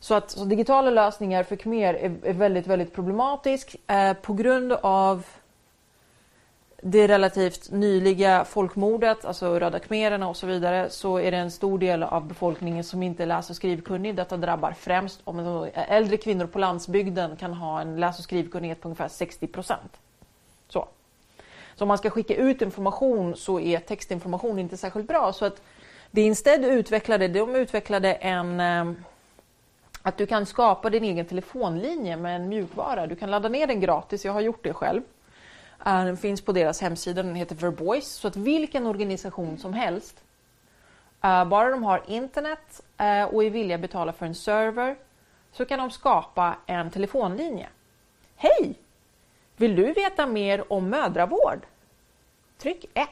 Så 0.00 0.14
att 0.14 0.30
så 0.30 0.44
digitala 0.44 0.90
lösningar 0.90 1.42
för 1.42 1.56
Khmer 1.56 1.94
är, 1.94 2.16
är 2.22 2.32
väldigt, 2.32 2.66
väldigt 2.66 2.94
problematisk 2.94 3.76
eh, 3.86 4.12
på 4.12 4.32
grund 4.32 4.72
av 4.72 5.26
det 6.82 7.08
relativt 7.08 7.70
nyliga 7.70 8.44
folkmordet, 8.44 9.24
alltså 9.24 9.58
röda 9.58 9.78
khmererna 9.78 10.28
och 10.28 10.36
så 10.36 10.46
vidare, 10.46 10.90
så 10.90 11.18
är 11.18 11.30
det 11.30 11.36
en 11.36 11.50
stor 11.50 11.78
del 11.78 12.02
av 12.02 12.26
befolkningen 12.26 12.84
som 12.84 13.02
inte 13.02 13.22
är 13.22 13.26
läs 13.26 13.50
och 13.50 13.56
skrivkunnig. 13.56 14.14
Detta 14.14 14.36
drabbar 14.36 14.72
främst 14.72 15.20
om 15.24 15.68
äldre 15.74 16.16
kvinnor 16.16 16.46
på 16.46 16.58
landsbygden 16.58 17.36
kan 17.36 17.54
ha 17.54 17.80
en 17.80 18.00
läs 18.00 18.18
och 18.18 18.24
skrivkunnighet 18.24 18.80
på 18.80 18.88
ungefär 18.88 19.08
60 19.08 19.46
procent. 19.46 20.00
Så. 20.68 20.88
så 21.74 21.84
om 21.84 21.88
man 21.88 21.98
ska 21.98 22.10
skicka 22.10 22.34
ut 22.34 22.62
information 22.62 23.36
så 23.36 23.60
är 23.60 23.78
textinformation 23.78 24.58
inte 24.58 24.76
särskilt 24.76 25.08
bra. 25.08 25.32
Så 25.32 25.44
att 25.44 25.62
det 26.10 26.20
Instead 26.20 26.64
utvecklade, 26.64 27.28
de 27.28 27.54
utvecklade 27.54 28.12
en 28.12 28.60
eh, 28.60 28.92
att 30.02 30.16
du 30.16 30.26
kan 30.26 30.46
skapa 30.46 30.90
din 30.90 31.04
egen 31.04 31.26
telefonlinje 31.26 32.16
med 32.16 32.36
en 32.36 32.48
mjukvara. 32.48 33.06
Du 33.06 33.16
kan 33.16 33.30
ladda 33.30 33.48
ner 33.48 33.66
den 33.66 33.80
gratis, 33.80 34.24
jag 34.24 34.32
har 34.32 34.40
gjort 34.40 34.64
det 34.64 34.72
själv. 34.72 35.02
Eh, 35.86 36.04
den 36.04 36.16
finns 36.16 36.40
på 36.40 36.52
deras 36.52 36.80
hemsida, 36.80 37.22
den 37.22 37.34
heter 37.34 37.54
Verboice. 37.56 38.08
Så 38.08 38.28
att 38.28 38.36
vilken 38.36 38.86
organisation 38.86 39.58
som 39.58 39.72
helst, 39.72 40.22
eh, 41.22 41.44
bara 41.44 41.70
de 41.70 41.82
har 41.82 42.02
internet 42.06 42.82
eh, 42.96 43.24
och 43.24 43.44
är 43.44 43.50
villiga 43.50 43.74
att 43.74 43.80
betala 43.80 44.12
för 44.12 44.26
en 44.26 44.34
server, 44.34 44.96
så 45.52 45.64
kan 45.64 45.78
de 45.78 45.90
skapa 45.90 46.56
en 46.66 46.90
telefonlinje. 46.90 47.68
Hej! 48.36 48.74
Vill 49.56 49.76
du 49.76 49.92
veta 49.92 50.26
mer 50.26 50.72
om 50.72 50.88
mödravård? 50.88 51.66
Tryck 52.58 52.84
1. 52.94 53.08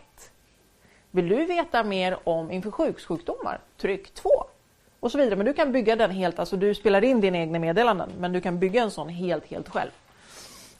Vill 1.10 1.28
du 1.28 1.44
veta 1.44 1.82
mer 1.82 2.18
om 2.28 2.50
inför? 2.50 3.60
Tryck 3.76 4.14
2 4.14 4.30
och 5.00 5.12
så 5.12 5.18
vidare. 5.18 5.36
Men 5.36 5.46
du 5.46 5.52
kan 5.52 5.72
bygga 5.72 5.96
den 5.96 6.10
helt, 6.10 6.38
alltså 6.38 6.56
du 6.56 6.74
spelar 6.74 7.04
in 7.04 7.20
dina 7.20 7.38
egna 7.38 7.58
meddelanden, 7.58 8.10
men 8.18 8.32
du 8.32 8.40
kan 8.40 8.58
bygga 8.58 8.82
en 8.82 8.90
sån 8.90 9.08
helt, 9.08 9.46
helt 9.46 9.68
själv. 9.68 9.90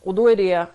Och 0.00 0.14
då 0.14 0.30
är 0.30 0.36
det 0.36 0.66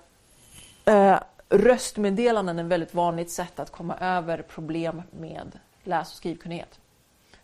eh, 0.85 1.19
röstmeddelanden 1.49 2.59
ett 2.59 2.65
väldigt 2.65 2.93
vanligt 2.93 3.31
sätt 3.31 3.59
att 3.59 3.71
komma 3.71 3.95
över 3.99 4.41
problem 4.41 5.01
med 5.11 5.59
läs 5.83 6.11
och 6.11 6.17
skrivkunnighet. 6.17 6.79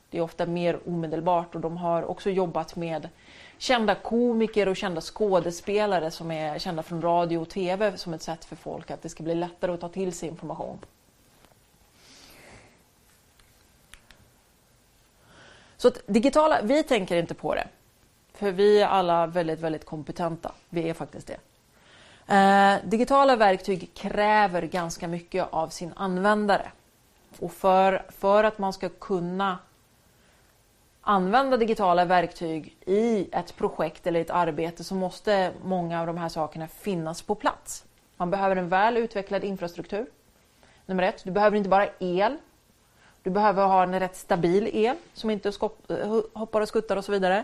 Det 0.09 0.17
är 0.17 0.21
ofta 0.21 0.45
mer 0.45 0.79
omedelbart 0.85 1.55
och 1.55 1.61
de 1.61 1.77
har 1.77 2.03
också 2.03 2.29
jobbat 2.29 2.75
med 2.75 3.09
kända 3.57 3.95
komiker 3.95 4.67
och 4.67 4.77
kända 4.77 5.01
skådespelare 5.01 6.11
som 6.11 6.31
är 6.31 6.59
kända 6.59 6.83
från 6.83 7.01
radio 7.01 7.37
och 7.37 7.49
tv 7.49 7.97
som 7.97 8.13
ett 8.13 8.21
sätt 8.21 8.45
för 8.45 8.55
folk 8.55 8.91
att 8.91 9.01
det 9.01 9.09
ska 9.09 9.23
bli 9.23 9.35
lättare 9.35 9.71
att 9.71 9.81
ta 9.81 9.89
till 9.89 10.13
sig 10.13 10.29
information. 10.29 10.77
Så 15.77 15.87
att 15.87 16.01
digitala, 16.05 16.61
vi 16.61 16.83
tänker 16.83 17.17
inte 17.17 17.33
på 17.33 17.55
det. 17.55 17.67
För 18.33 18.51
vi 18.51 18.81
är 18.81 18.87
alla 18.87 19.27
väldigt, 19.27 19.59
väldigt 19.59 19.85
kompetenta. 19.85 20.51
Vi 20.69 20.89
är 20.89 20.93
faktiskt 20.93 21.27
det. 21.27 21.37
Eh, 22.35 22.89
digitala 22.89 23.35
verktyg 23.35 23.93
kräver 23.93 24.61
ganska 24.61 25.07
mycket 25.07 25.47
av 25.53 25.67
sin 25.67 25.93
användare. 25.95 26.71
Och 27.39 27.51
för, 27.51 28.05
för 28.09 28.43
att 28.43 28.57
man 28.57 28.73
ska 28.73 28.89
kunna 28.89 29.57
använda 31.01 31.57
digitala 31.57 32.05
verktyg 32.05 32.77
i 32.85 33.29
ett 33.31 33.55
projekt 33.57 34.07
eller 34.07 34.21
ett 34.21 34.29
arbete 34.29 34.83
så 34.83 34.95
måste 34.95 35.51
många 35.63 36.01
av 36.01 36.07
de 36.07 36.17
här 36.17 36.29
sakerna 36.29 36.67
finnas 36.67 37.21
på 37.21 37.35
plats. 37.35 37.85
Man 38.17 38.31
behöver 38.31 38.55
en 38.55 38.69
väl 38.69 38.97
utvecklad 38.97 39.43
infrastruktur. 39.43 40.05
Nummer 40.85 41.03
ett, 41.03 41.23
du 41.23 41.31
behöver 41.31 41.57
inte 41.57 41.69
bara 41.69 41.87
el 41.99 42.37
du 43.27 43.31
behöver 43.31 43.65
ha 43.65 43.83
en 43.83 43.99
rätt 43.99 44.15
stabil 44.15 44.69
el 44.73 44.95
som 45.13 45.29
inte 45.29 45.49
eh, 45.89 46.19
hoppar 46.33 46.61
och 46.61 46.67
skuttar 46.67 46.97
och 46.97 47.05
så 47.05 47.11
vidare. 47.11 47.43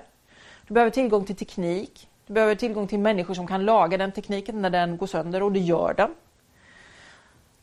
Du 0.67 0.73
behöver 0.73 0.91
tillgång 0.91 1.25
till 1.25 1.35
teknik. 1.35 2.09
Du 2.27 2.33
behöver 2.33 2.55
tillgång 2.55 2.87
till 2.87 2.99
människor 2.99 3.33
som 3.33 3.47
kan 3.47 3.65
laga 3.65 3.97
den 3.97 4.11
tekniken 4.11 4.61
när 4.61 4.69
den 4.69 4.97
går 4.97 5.07
sönder 5.07 5.43
och 5.43 5.51
det 5.51 5.59
gör 5.59 5.93
den. 5.93 6.15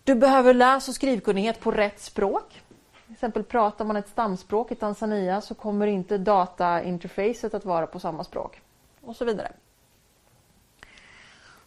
Du 0.05 0.15
behöver 0.15 0.55
läs 0.55 0.89
och 0.89 0.95
skrivkunnighet 0.95 1.61
på 1.61 1.71
rätt 1.71 2.01
språk. 2.01 2.63
Till 3.07 3.15
exempel 3.15 3.45
pratar 3.45 3.85
man 3.85 3.97
ett 3.97 4.09
stamspråk 4.09 4.73
i 4.73 4.75
Tanzania 4.75 5.41
så 5.41 5.55
kommer 5.55 5.87
inte 5.87 6.19
datainterfacet 6.19 7.55
att 7.55 7.65
vara 7.65 7.87
på 7.87 8.01
samma 8.01 8.25
språk. 8.25 8.61
Och 9.01 9.17
så 9.17 9.25
vidare. 9.25 9.53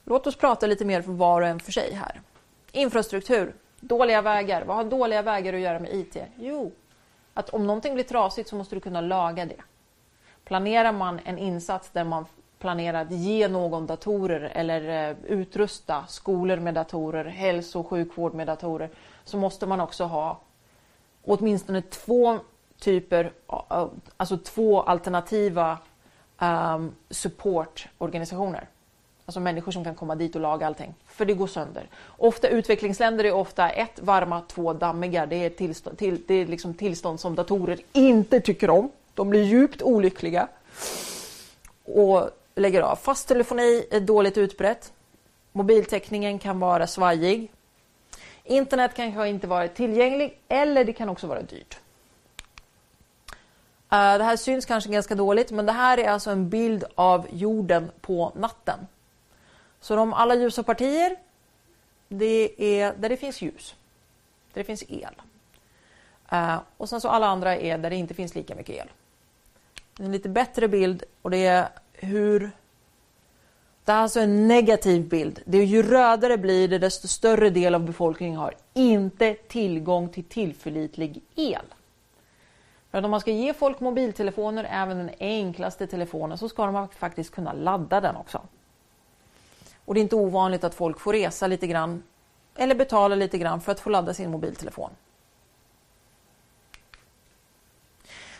Låt 0.03 0.27
oss 0.27 0.35
prata 0.35 0.67
lite 0.67 0.85
mer 0.85 1.01
för 1.01 1.11
var 1.11 1.41
och 1.41 1.47
en 1.47 1.59
för 1.59 1.71
sig 1.71 1.93
här. 1.93 2.21
Infrastruktur. 2.71 3.53
Dåliga 3.87 4.21
vägar. 4.21 4.65
Vad 4.65 4.77
har 4.77 4.83
dåliga 4.83 5.21
vägar 5.21 5.53
att 5.53 5.59
göra 5.59 5.79
med 5.79 5.93
IT? 5.93 6.17
Jo, 6.37 6.71
att 7.33 7.49
om 7.49 7.67
någonting 7.67 7.93
blir 7.93 8.03
trasigt 8.03 8.49
så 8.49 8.55
måste 8.55 8.75
du 8.75 8.79
kunna 8.79 9.01
laga 9.01 9.45
det. 9.45 9.61
Planerar 10.43 10.91
man 10.91 11.19
en 11.25 11.37
insats 11.37 11.89
där 11.89 12.03
man 12.03 12.25
planerar 12.59 13.01
att 13.01 13.11
ge 13.11 13.47
någon 13.47 13.85
datorer 13.85 14.41
eller 14.41 15.09
eh, 15.09 15.15
utrusta 15.25 16.05
skolor 16.07 16.57
med 16.57 16.73
datorer, 16.73 17.25
hälso 17.25 17.79
och 17.79 17.87
sjukvård 17.87 18.33
med 18.33 18.47
datorer, 18.47 18.89
så 19.23 19.37
måste 19.37 19.65
man 19.65 19.79
också 19.79 20.03
ha 20.03 20.39
åtminstone 21.23 21.81
två 21.81 22.39
typer, 22.79 23.31
alltså 24.17 24.37
två 24.37 24.81
alternativa 24.81 25.77
um, 26.41 26.95
supportorganisationer. 27.09 28.67
Alltså 29.25 29.39
människor 29.39 29.71
som 29.71 29.83
kan 29.83 29.95
komma 29.95 30.15
dit 30.15 30.35
och 30.35 30.41
laga 30.41 30.67
allting. 30.67 30.93
För 31.07 31.25
det 31.25 31.33
går 31.33 31.47
sönder. 31.47 31.87
Ofta 32.17 32.47
utvecklingsländer 32.47 33.23
är 33.23 33.33
ofta 33.33 33.69
ett 33.69 33.99
varma, 33.99 34.41
två 34.41 34.73
dammiga. 34.73 35.25
Det 35.25 35.35
är, 35.35 35.49
tillstånd, 35.49 35.97
till, 35.97 36.21
det 36.27 36.33
är 36.33 36.45
liksom 36.45 36.73
tillstånd 36.73 37.19
som 37.19 37.35
datorer 37.35 37.79
inte 37.93 38.39
tycker 38.39 38.69
om. 38.69 38.91
De 39.13 39.29
blir 39.29 39.43
djupt 39.43 39.81
olyckliga. 39.81 40.47
Och 41.85 42.29
lägger 42.55 42.81
av. 42.81 42.95
Fast 42.95 43.27
telefoni 43.27 43.85
är 43.91 43.99
dåligt 43.99 44.37
utbrett. 44.37 44.93
Mobiltäckningen 45.51 46.39
kan 46.39 46.59
vara 46.59 46.87
svajig. 46.87 47.51
Internet 48.43 48.91
kanske 48.95 49.27
inte 49.27 49.47
varit 49.47 49.75
tillgänglig 49.75 50.39
eller 50.47 50.85
det 50.85 50.93
kan 50.93 51.09
också 51.09 51.27
vara 51.27 51.41
dyrt. 51.41 51.77
Eh, 53.89 54.17
det 54.17 54.23
här 54.23 54.35
syns 54.35 54.65
kanske 54.65 54.89
ganska 54.89 55.15
dåligt 55.15 55.51
men 55.51 55.65
det 55.65 55.71
här 55.71 55.97
är 55.97 56.09
alltså 56.09 56.29
en 56.29 56.49
bild 56.49 56.83
av 56.95 57.27
jorden 57.31 57.91
på 58.01 58.31
natten. 58.35 58.79
Så 59.83 59.95
de 59.95 60.13
alla 60.13 60.35
ljusa 60.35 60.63
partier, 60.63 61.15
det 62.07 62.51
är 62.57 62.93
där 62.93 63.09
det 63.09 63.17
finns 63.17 63.41
ljus. 63.41 63.75
Där 64.53 64.61
det 64.61 64.63
finns 64.63 64.83
el. 64.87 65.21
Uh, 66.33 66.57
och 66.77 66.89
sen 66.89 67.01
så 67.01 67.09
alla 67.09 67.27
andra 67.27 67.55
är 67.55 67.77
där 67.77 67.89
det 67.89 67.95
inte 67.95 68.13
finns 68.13 68.35
lika 68.35 68.55
mycket 68.55 68.75
el. 68.75 68.87
En 69.99 70.11
lite 70.11 70.29
bättre 70.29 70.67
bild 70.67 71.03
och 71.21 71.31
det 71.31 71.45
är 71.45 71.67
hur... 71.93 72.51
Det 73.85 73.91
är 73.91 73.95
alltså 73.95 74.19
en 74.19 74.47
negativ 74.47 75.09
bild. 75.09 75.41
Det 75.45 75.57
är 75.57 75.65
ju 75.65 75.83
rödare 75.83 76.37
blir 76.37 76.67
det 76.67 76.79
desto 76.79 77.07
större 77.07 77.49
del 77.49 77.75
av 77.75 77.81
befolkningen 77.81 78.39
har 78.39 78.55
inte 78.73 79.33
tillgång 79.33 80.09
till 80.09 80.23
tillförlitlig 80.23 81.21
el. 81.35 81.65
För 82.91 82.97
att 82.97 83.05
om 83.05 83.11
man 83.11 83.21
ska 83.21 83.31
ge 83.31 83.53
folk 83.53 83.79
mobiltelefoner, 83.79 84.67
även 84.69 84.97
den 84.97 85.09
enklaste 85.19 85.87
telefonen, 85.87 86.37
så 86.37 86.49
ska 86.49 86.65
de 86.65 86.87
faktiskt 86.87 87.35
kunna 87.35 87.53
ladda 87.53 88.01
den 88.01 88.15
också. 88.15 88.41
Och 89.85 89.93
det 89.93 89.99
är 89.99 90.01
inte 90.01 90.15
ovanligt 90.15 90.63
att 90.63 90.75
folk 90.75 90.99
får 90.99 91.13
resa 91.13 91.47
lite 91.47 91.67
grann 91.67 92.03
eller 92.55 92.75
betala 92.75 93.15
lite 93.15 93.37
grann 93.37 93.61
för 93.61 93.71
att 93.71 93.79
få 93.79 93.89
ladda 93.89 94.13
sin 94.13 94.31
mobiltelefon. 94.31 94.89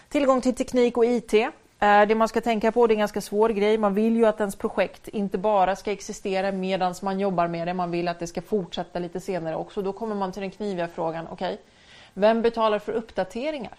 Tillgång 0.10 0.42
till 0.42 0.56
teknik 0.56 0.98
och 0.98 1.06
IT. 1.06 1.34
Eh, 1.34 1.50
det 1.80 2.16
man 2.16 2.28
ska 2.28 2.42
tänka 2.42 2.72
på, 2.72 2.88
det 2.88 2.92
är 2.92 2.96
en 2.96 3.00
ganska 3.00 3.22
svår 3.22 3.50
grej. 3.50 3.78
Man 3.78 3.94
vill 3.94 4.16
ju 4.16 4.26
att 4.26 4.40
ens 4.40 4.56
projekt 4.56 5.08
inte 5.08 5.38
bara 5.38 5.76
ska 5.76 5.92
existera 5.92 6.52
medan 6.52 6.96
man 7.02 7.20
jobbar 7.20 7.48
med 7.48 7.68
det. 7.68 7.74
Man 7.74 7.92
vill 7.92 8.08
att 8.08 8.20
det 8.20 8.28
ska 8.28 8.42
fortsätta 8.42 9.00
lite 9.00 9.20
senare 9.20 9.56
också. 9.56 9.82
Då 9.82 9.94
kommer 9.94 10.16
man 10.16 10.32
till 10.32 10.42
den 10.42 10.52
kniviga 10.52 10.88
frågan, 10.88 11.28
okej, 11.32 11.54
okay, 11.54 11.66
vem 12.14 12.42
betalar 12.42 12.80
för 12.80 12.92
uppdateringar? 12.92 13.78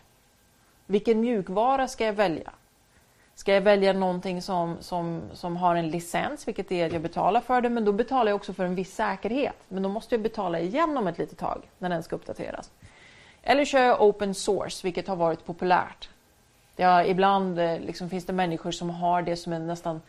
Vilken 0.86 1.20
mjukvara 1.20 1.88
ska 1.88 2.04
jag 2.04 2.12
välja? 2.12 2.52
Ska 3.34 3.54
jag 3.54 3.60
välja 3.60 3.92
någonting 3.92 4.42
som, 4.42 4.76
som, 4.80 5.22
som 5.32 5.56
har 5.56 5.76
en 5.76 5.88
licens, 5.88 6.48
vilket 6.48 6.72
är 6.72 6.86
att 6.86 6.92
jag 6.92 7.02
betalar 7.02 7.40
för 7.40 7.60
det, 7.60 7.68
men 7.68 7.84
då 7.84 7.92
betalar 7.92 8.30
jag 8.30 8.36
också 8.36 8.52
för 8.52 8.64
en 8.64 8.74
viss 8.74 8.94
säkerhet. 8.94 9.56
Men 9.68 9.82
då 9.82 9.88
måste 9.88 10.14
jag 10.14 10.22
betala 10.22 10.60
igen 10.60 10.96
om 10.96 11.06
ett 11.06 11.18
litet 11.18 11.38
tag 11.38 11.62
när 11.78 11.88
den 11.88 12.02
ska 12.02 12.16
uppdateras. 12.16 12.70
Eller 13.42 13.64
kör 13.64 13.82
jag 13.82 14.02
open 14.02 14.34
source, 14.34 14.86
vilket 14.86 15.08
har 15.08 15.16
varit 15.16 15.46
populärt. 15.46 16.08
Ja, 16.76 17.04
ibland 17.04 17.58
eh, 17.58 17.80
liksom, 17.80 18.10
finns 18.10 18.24
det 18.24 18.32
människor 18.32 18.70
som 18.70 18.90
har 18.90 19.22
det 19.22 19.36
som 19.36 19.52
en 19.52 19.66
nästan 19.66 20.00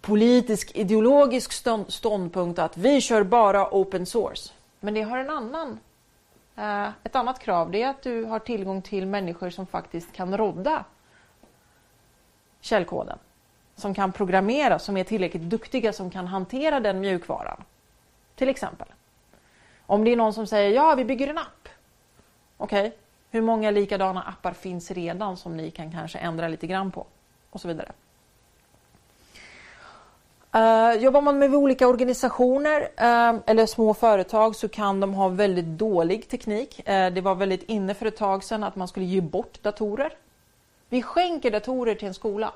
politisk, 0.00 0.76
ideologisk 0.76 1.52
ståndpunkt 1.88 2.58
att 2.58 2.76
vi 2.76 3.00
kör 3.00 3.22
bara 3.22 3.68
open 3.70 4.06
source. 4.06 4.52
Men 4.80 4.94
det 4.94 5.02
har 5.02 5.18
en 5.18 5.30
annan, 5.30 5.78
eh, 6.56 6.88
ett 7.04 7.16
annat 7.16 7.38
krav. 7.38 7.70
Det 7.70 7.82
är 7.82 7.88
att 7.88 8.02
du 8.02 8.24
har 8.24 8.38
tillgång 8.38 8.82
till 8.82 9.06
människor 9.06 9.50
som 9.50 9.66
faktiskt 9.66 10.12
kan 10.12 10.36
rodda 10.36 10.84
källkoden. 12.62 13.18
Som 13.76 13.94
kan 13.94 14.12
programmera, 14.12 14.78
som 14.78 14.96
är 14.96 15.04
tillräckligt 15.04 15.42
duktiga, 15.42 15.92
som 15.92 16.10
kan 16.10 16.26
hantera 16.26 16.80
den 16.80 17.00
mjukvaran. 17.00 17.64
Till 18.34 18.48
exempel. 18.48 18.88
Om 19.86 20.04
det 20.04 20.12
är 20.12 20.16
någon 20.16 20.34
som 20.34 20.46
säger 20.46 20.70
ja, 20.70 20.94
vi 20.94 21.04
bygger 21.04 21.28
en 21.28 21.38
app. 21.38 21.68
Okej, 22.56 22.86
okay. 22.86 22.98
hur 23.30 23.40
många 23.40 23.70
likadana 23.70 24.22
appar 24.22 24.52
finns 24.52 24.90
redan 24.90 25.36
som 25.36 25.56
ni 25.56 25.70
kan 25.70 25.92
kanske 25.92 26.18
ändra 26.18 26.48
lite 26.48 26.66
grann 26.66 26.90
på? 26.90 27.06
Och 27.50 27.60
så 27.60 27.68
vidare. 27.68 27.92
Uh, 30.56 31.02
jobbar 31.02 31.20
man 31.20 31.38
med 31.38 31.54
olika 31.54 31.88
organisationer 31.88 32.80
uh, 32.80 33.40
eller 33.46 33.66
små 33.66 33.94
företag 33.94 34.56
så 34.56 34.68
kan 34.68 35.00
de 35.00 35.14
ha 35.14 35.28
väldigt 35.28 35.64
dålig 35.64 36.28
teknik. 36.28 36.80
Uh, 36.88 37.06
det 37.06 37.20
var 37.20 37.34
väldigt 37.34 37.62
inne 37.62 37.94
för 37.94 38.06
ett 38.06 38.16
tag 38.16 38.44
sedan 38.44 38.64
att 38.64 38.76
man 38.76 38.88
skulle 38.88 39.06
ge 39.06 39.20
bort 39.20 39.62
datorer. 39.62 40.12
Vi 40.92 41.02
skänker 41.02 41.50
datorer 41.50 41.94
till 41.94 42.08
en 42.08 42.14
skola. 42.14 42.52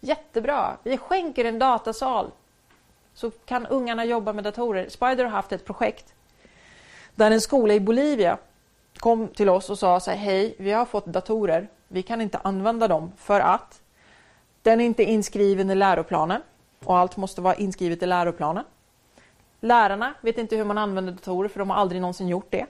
Jättebra. 0.00 0.76
Vi 0.82 0.98
skänker 0.98 1.44
en 1.44 1.58
datasal. 1.58 2.30
Så 3.14 3.30
kan 3.30 3.66
ungarna 3.66 4.04
jobba 4.04 4.32
med 4.32 4.44
datorer. 4.44 4.88
Spider 4.88 5.24
har 5.24 5.30
haft 5.30 5.52
ett 5.52 5.64
projekt 5.64 6.14
där 7.14 7.30
en 7.30 7.40
skola 7.40 7.74
i 7.74 7.80
Bolivia 7.80 8.38
kom 8.98 9.28
till 9.28 9.48
oss 9.48 9.70
och 9.70 9.78
sa 9.78 10.00
så 10.00 10.10
här, 10.10 10.18
hej, 10.18 10.54
vi 10.58 10.72
har 10.72 10.84
fått 10.84 11.06
datorer. 11.06 11.68
Vi 11.88 12.02
kan 12.02 12.20
inte 12.20 12.38
använda 12.38 12.88
dem 12.88 13.12
för 13.16 13.40
att 13.40 13.82
den 14.62 14.80
är 14.80 14.84
inte 14.84 15.02
inskriven 15.04 15.70
i 15.70 15.74
läroplanen 15.74 16.42
och 16.84 16.98
allt 16.98 17.16
måste 17.16 17.40
vara 17.40 17.54
inskrivet 17.54 18.02
i 18.02 18.06
läroplanen. 18.06 18.64
Lärarna 19.60 20.14
vet 20.20 20.38
inte 20.38 20.56
hur 20.56 20.64
man 20.64 20.78
använder 20.78 21.12
datorer 21.12 21.48
för 21.48 21.58
de 21.58 21.70
har 21.70 21.76
aldrig 21.76 22.00
någonsin 22.00 22.28
gjort 22.28 22.50
det. 22.50 22.66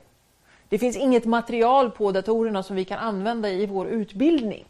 Det 0.68 0.78
finns 0.78 0.96
inget 0.96 1.24
material 1.24 1.90
på 1.90 2.12
datorerna 2.12 2.62
som 2.62 2.76
vi 2.76 2.84
kan 2.84 2.98
använda 2.98 3.50
i 3.50 3.66
vår 3.66 3.86
utbildning. 3.86 4.64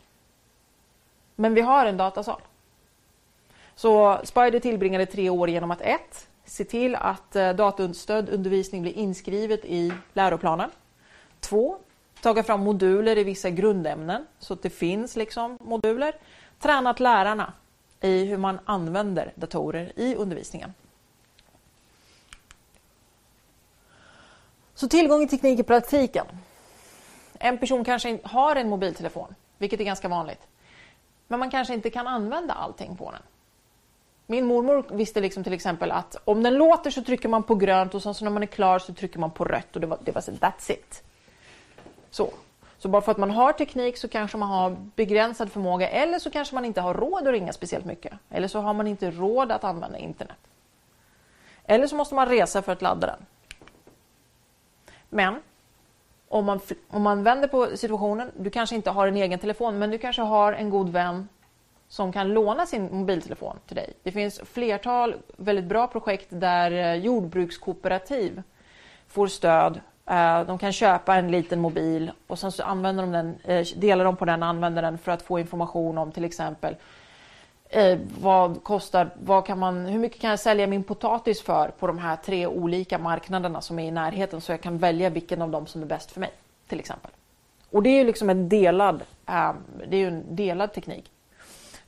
Men 1.36 1.54
vi 1.54 1.60
har 1.60 1.86
en 1.86 1.96
datasal. 1.96 2.40
Så 3.74 4.20
Spider 4.24 4.60
tillbringade 4.60 5.06
tre 5.06 5.30
år 5.30 5.50
genom 5.50 5.70
att 5.70 5.80
1. 5.80 6.00
Se 6.44 6.64
till 6.64 6.94
att 6.94 7.36
eh, 7.36 7.52
datastödd 7.52 8.28
undervisning 8.28 8.82
blir 8.82 8.92
inskrivet 8.92 9.64
i 9.64 9.92
läroplanen. 10.12 10.70
2. 11.40 11.76
Ta 12.20 12.42
fram 12.42 12.60
moduler 12.60 13.18
i 13.18 13.24
vissa 13.24 13.50
grundämnen 13.50 14.26
så 14.38 14.54
att 14.54 14.62
det 14.62 14.70
finns 14.70 15.16
liksom 15.16 15.58
moduler. 15.60 16.14
Tränat 16.58 17.00
lärarna 17.00 17.52
i 18.00 18.24
hur 18.24 18.38
man 18.38 18.58
använder 18.64 19.32
datorer 19.34 19.92
i 19.96 20.14
undervisningen. 20.14 20.74
Så 24.84 24.88
tillgång 24.88 25.28
till 25.28 25.38
teknik 25.38 25.58
i 25.58 25.62
praktiken. 25.62 26.26
En 27.38 27.58
person 27.58 27.84
kanske 27.84 28.18
har 28.24 28.56
en 28.56 28.68
mobiltelefon, 28.68 29.34
vilket 29.58 29.80
är 29.80 29.84
ganska 29.84 30.08
vanligt. 30.08 30.46
Men 31.28 31.38
man 31.38 31.50
kanske 31.50 31.74
inte 31.74 31.90
kan 31.90 32.06
använda 32.06 32.54
allting 32.54 32.96
på 32.96 33.10
den. 33.10 33.20
Min 34.26 34.46
mormor 34.46 34.84
visste 34.90 35.20
liksom 35.20 35.44
till 35.44 35.52
exempel 35.52 35.90
att 35.90 36.16
om 36.24 36.42
den 36.42 36.54
låter 36.54 36.90
så 36.90 37.04
trycker 37.04 37.28
man 37.28 37.42
på 37.42 37.54
grönt 37.54 37.94
och 37.94 38.02
sen 38.02 38.14
så 38.14 38.24
när 38.24 38.30
man 38.30 38.42
är 38.42 38.46
klar 38.46 38.78
så 38.78 38.94
trycker 38.94 39.18
man 39.18 39.30
på 39.30 39.44
rött 39.44 39.74
och 39.74 39.80
det 39.80 39.86
var, 39.86 39.98
det 40.04 40.12
var 40.12 40.20
så 40.20 40.32
that's 40.32 40.70
it. 40.70 41.02
Så. 42.10 42.30
så 42.78 42.88
bara 42.88 43.02
för 43.02 43.12
att 43.12 43.18
man 43.18 43.30
har 43.30 43.52
teknik 43.52 43.98
så 43.98 44.08
kanske 44.08 44.36
man 44.36 44.48
har 44.48 44.76
begränsad 44.96 45.52
förmåga 45.52 45.88
eller 45.88 46.18
så 46.18 46.30
kanske 46.30 46.54
man 46.54 46.64
inte 46.64 46.80
har 46.80 46.94
råd 46.94 47.28
att 47.28 47.32
ringa 47.32 47.52
speciellt 47.52 47.84
mycket. 47.84 48.12
Eller 48.30 48.48
så 48.48 48.60
har 48.60 48.74
man 48.74 48.86
inte 48.86 49.10
råd 49.10 49.52
att 49.52 49.64
använda 49.64 49.98
internet. 49.98 50.38
Eller 51.64 51.86
så 51.86 51.96
måste 51.96 52.14
man 52.14 52.28
resa 52.28 52.62
för 52.62 52.72
att 52.72 52.82
ladda 52.82 53.06
den. 53.06 53.26
Men 55.14 55.42
om 56.28 56.44
man, 56.44 56.60
om 56.88 57.02
man 57.02 57.22
vänder 57.22 57.48
på 57.48 57.76
situationen, 57.76 58.30
du 58.36 58.50
kanske 58.50 58.76
inte 58.76 58.90
har 58.90 59.06
en 59.08 59.16
egen 59.16 59.38
telefon, 59.38 59.78
men 59.78 59.90
du 59.90 59.98
kanske 59.98 60.22
har 60.22 60.52
en 60.52 60.70
god 60.70 60.88
vän 60.88 61.28
som 61.88 62.12
kan 62.12 62.34
låna 62.34 62.66
sin 62.66 62.88
mobiltelefon 62.96 63.56
till 63.66 63.76
dig. 63.76 63.92
Det 64.02 64.12
finns 64.12 64.40
flertal 64.40 65.14
väldigt 65.36 65.64
bra 65.64 65.86
projekt 65.86 66.26
där 66.30 66.70
eh, 66.70 66.94
jordbrukskooperativ 66.94 68.42
får 69.08 69.26
stöd. 69.26 69.80
Eh, 70.06 70.44
de 70.44 70.58
kan 70.58 70.72
köpa 70.72 71.16
en 71.16 71.30
liten 71.30 71.60
mobil 71.60 72.10
och 72.26 72.38
sen 72.38 72.52
så 72.52 72.62
använder 72.62 73.02
de 73.02 73.12
den, 73.12 73.38
eh, 73.44 73.66
delar 73.76 74.04
de 74.04 74.16
på 74.16 74.24
den 74.24 74.42
och 74.42 74.48
använder 74.48 74.82
den 74.82 74.98
för 74.98 75.12
att 75.12 75.22
få 75.22 75.38
information 75.38 75.98
om 75.98 76.12
till 76.12 76.24
exempel 76.24 76.76
eh, 77.68 77.98
vad 78.20 78.62
kostar, 78.62 79.10
vad 79.22 79.46
kan 79.46 79.58
man, 79.58 79.86
hur 79.86 79.98
mycket 79.98 80.20
kan 80.20 80.30
jag 80.30 80.40
sälja 80.40 80.66
min 80.66 80.84
potatis 80.84 81.42
för 81.42 81.68
på 81.68 81.86
de 81.86 81.98
här 81.98 82.16
tre 82.16 82.46
olika 82.46 82.98
marknaderna 82.98 83.60
som 83.60 83.78
är 83.78 83.88
i 83.88 83.90
närheten 83.90 84.40
så 84.40 84.52
jag 84.52 84.60
kan 84.60 84.78
välja 84.78 85.10
vilken 85.10 85.42
av 85.42 85.50
dem 85.50 85.66
som 85.66 85.82
är 85.82 85.86
bäst 85.86 86.10
för 86.10 86.20
mig 86.20 86.32
till 86.68 86.80
exempel. 86.80 87.10
Och 87.70 87.82
det 87.82 87.90
är 87.90 87.98
ju 87.98 88.04
liksom 88.04 88.30
en 88.30 88.48
delad, 88.48 89.02
eh, 89.26 89.52
det 89.88 89.96
är 89.96 90.08
en 90.08 90.36
delad 90.36 90.72
teknik. 90.72 91.10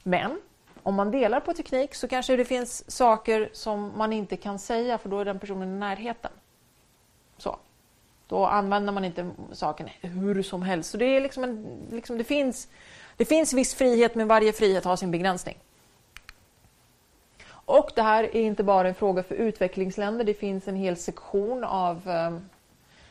Men 0.02 0.40
om 0.82 0.94
man 0.94 1.10
delar 1.10 1.40
på 1.40 1.52
teknik 1.52 1.94
så 1.94 2.08
kanske 2.08 2.36
det 2.36 2.44
finns 2.44 2.90
saker 2.90 3.48
som 3.52 3.92
man 3.96 4.12
inte 4.12 4.36
kan 4.36 4.58
säga 4.58 4.98
för 4.98 5.08
då 5.08 5.18
är 5.18 5.24
den 5.24 5.38
personen 5.38 5.68
i 5.68 5.78
närheten. 5.78 6.30
Så. 7.38 7.56
Då 8.28 8.46
använder 8.46 8.92
man 8.92 9.04
inte 9.04 9.30
saken 9.52 9.88
hur 10.00 10.42
som 10.42 10.62
helst. 10.62 10.90
Så 10.90 10.96
det, 10.96 11.04
är 11.04 11.20
liksom 11.20 11.44
en, 11.44 11.66
liksom 11.90 12.18
det, 12.18 12.24
finns, 12.24 12.68
det 13.16 13.24
finns 13.24 13.52
viss 13.52 13.74
frihet 13.74 14.14
men 14.14 14.28
varje 14.28 14.52
frihet 14.52 14.84
har 14.84 14.96
sin 14.96 15.10
begränsning. 15.10 15.58
Och 17.66 17.90
det 17.94 18.02
här 18.02 18.24
är 18.24 18.40
inte 18.40 18.62
bara 18.62 18.88
en 18.88 18.94
fråga 18.94 19.22
för 19.22 19.34
utvecklingsländer. 19.34 20.24
Det 20.24 20.34
finns 20.34 20.68
en 20.68 20.76
hel 20.76 20.96
sektion 20.96 21.64
av 21.64 22.08
eh, 22.08 22.38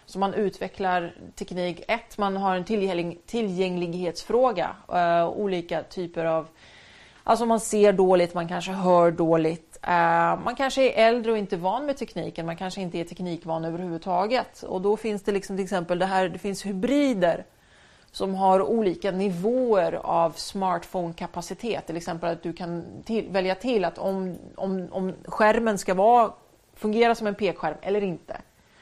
som 0.06 0.20
man 0.20 0.34
utvecklar 0.34 1.14
teknik. 1.36 1.84
Ett, 1.88 2.18
man 2.18 2.38
har 2.38 2.56
en 2.56 2.64
tillgänglig, 2.64 3.26
tillgänglighetsfråga. 3.26 4.76
Uh, 4.94 5.28
olika 5.28 5.84
typer 5.84 6.26
av... 6.26 6.48
Alltså 7.24 7.46
man 7.46 7.60
ser 7.60 7.94
dåligt, 7.94 8.34
man 8.34 8.48
kanske 8.48 8.72
hör 8.72 9.12
dåligt. 9.12 9.78
Uh, 9.84 10.44
man 10.44 10.56
kanske 10.58 10.92
är 10.92 11.08
äldre 11.08 11.32
och 11.32 11.38
inte 11.38 11.58
van 11.58 11.86
med 11.86 11.98
tekniken. 11.98 12.46
Man 12.46 12.58
kanske 12.58 12.82
inte 12.82 12.98
är 12.98 13.04
teknikvan 13.04 13.66
överhuvudtaget. 13.66 14.64
Och 14.64 14.82
då 14.82 14.98
finns 14.98 15.24
det 15.24 15.32
liksom 15.32 15.58
till 15.58 15.64
exempel 15.64 16.00
det 16.00 16.06
här, 16.06 16.30
det 16.30 16.40
finns 16.40 16.66
hybrider 16.66 17.46
som 18.16 18.36
har 18.36 18.62
olika 18.62 19.12
nivåer 19.12 19.94
av 19.94 20.32
smartphone-kapacitet. 20.32 21.86
Till 21.86 21.98
exempel 21.98 22.30
att 22.30 22.44
du 22.44 22.54
kan 22.54 22.86
till, 23.06 23.30
välja 23.30 23.56
till 23.56 23.86
att 23.86 23.98
om, 23.98 24.38
om, 24.56 24.88
om 24.92 25.14
skärmen 25.26 25.78
ska 25.78 25.94
vara, 25.94 26.34
fungera 26.74 27.16
som 27.16 27.28
en 27.28 27.36
pekskärm 27.36 27.76
eller 27.82 28.04
inte. 28.04 28.42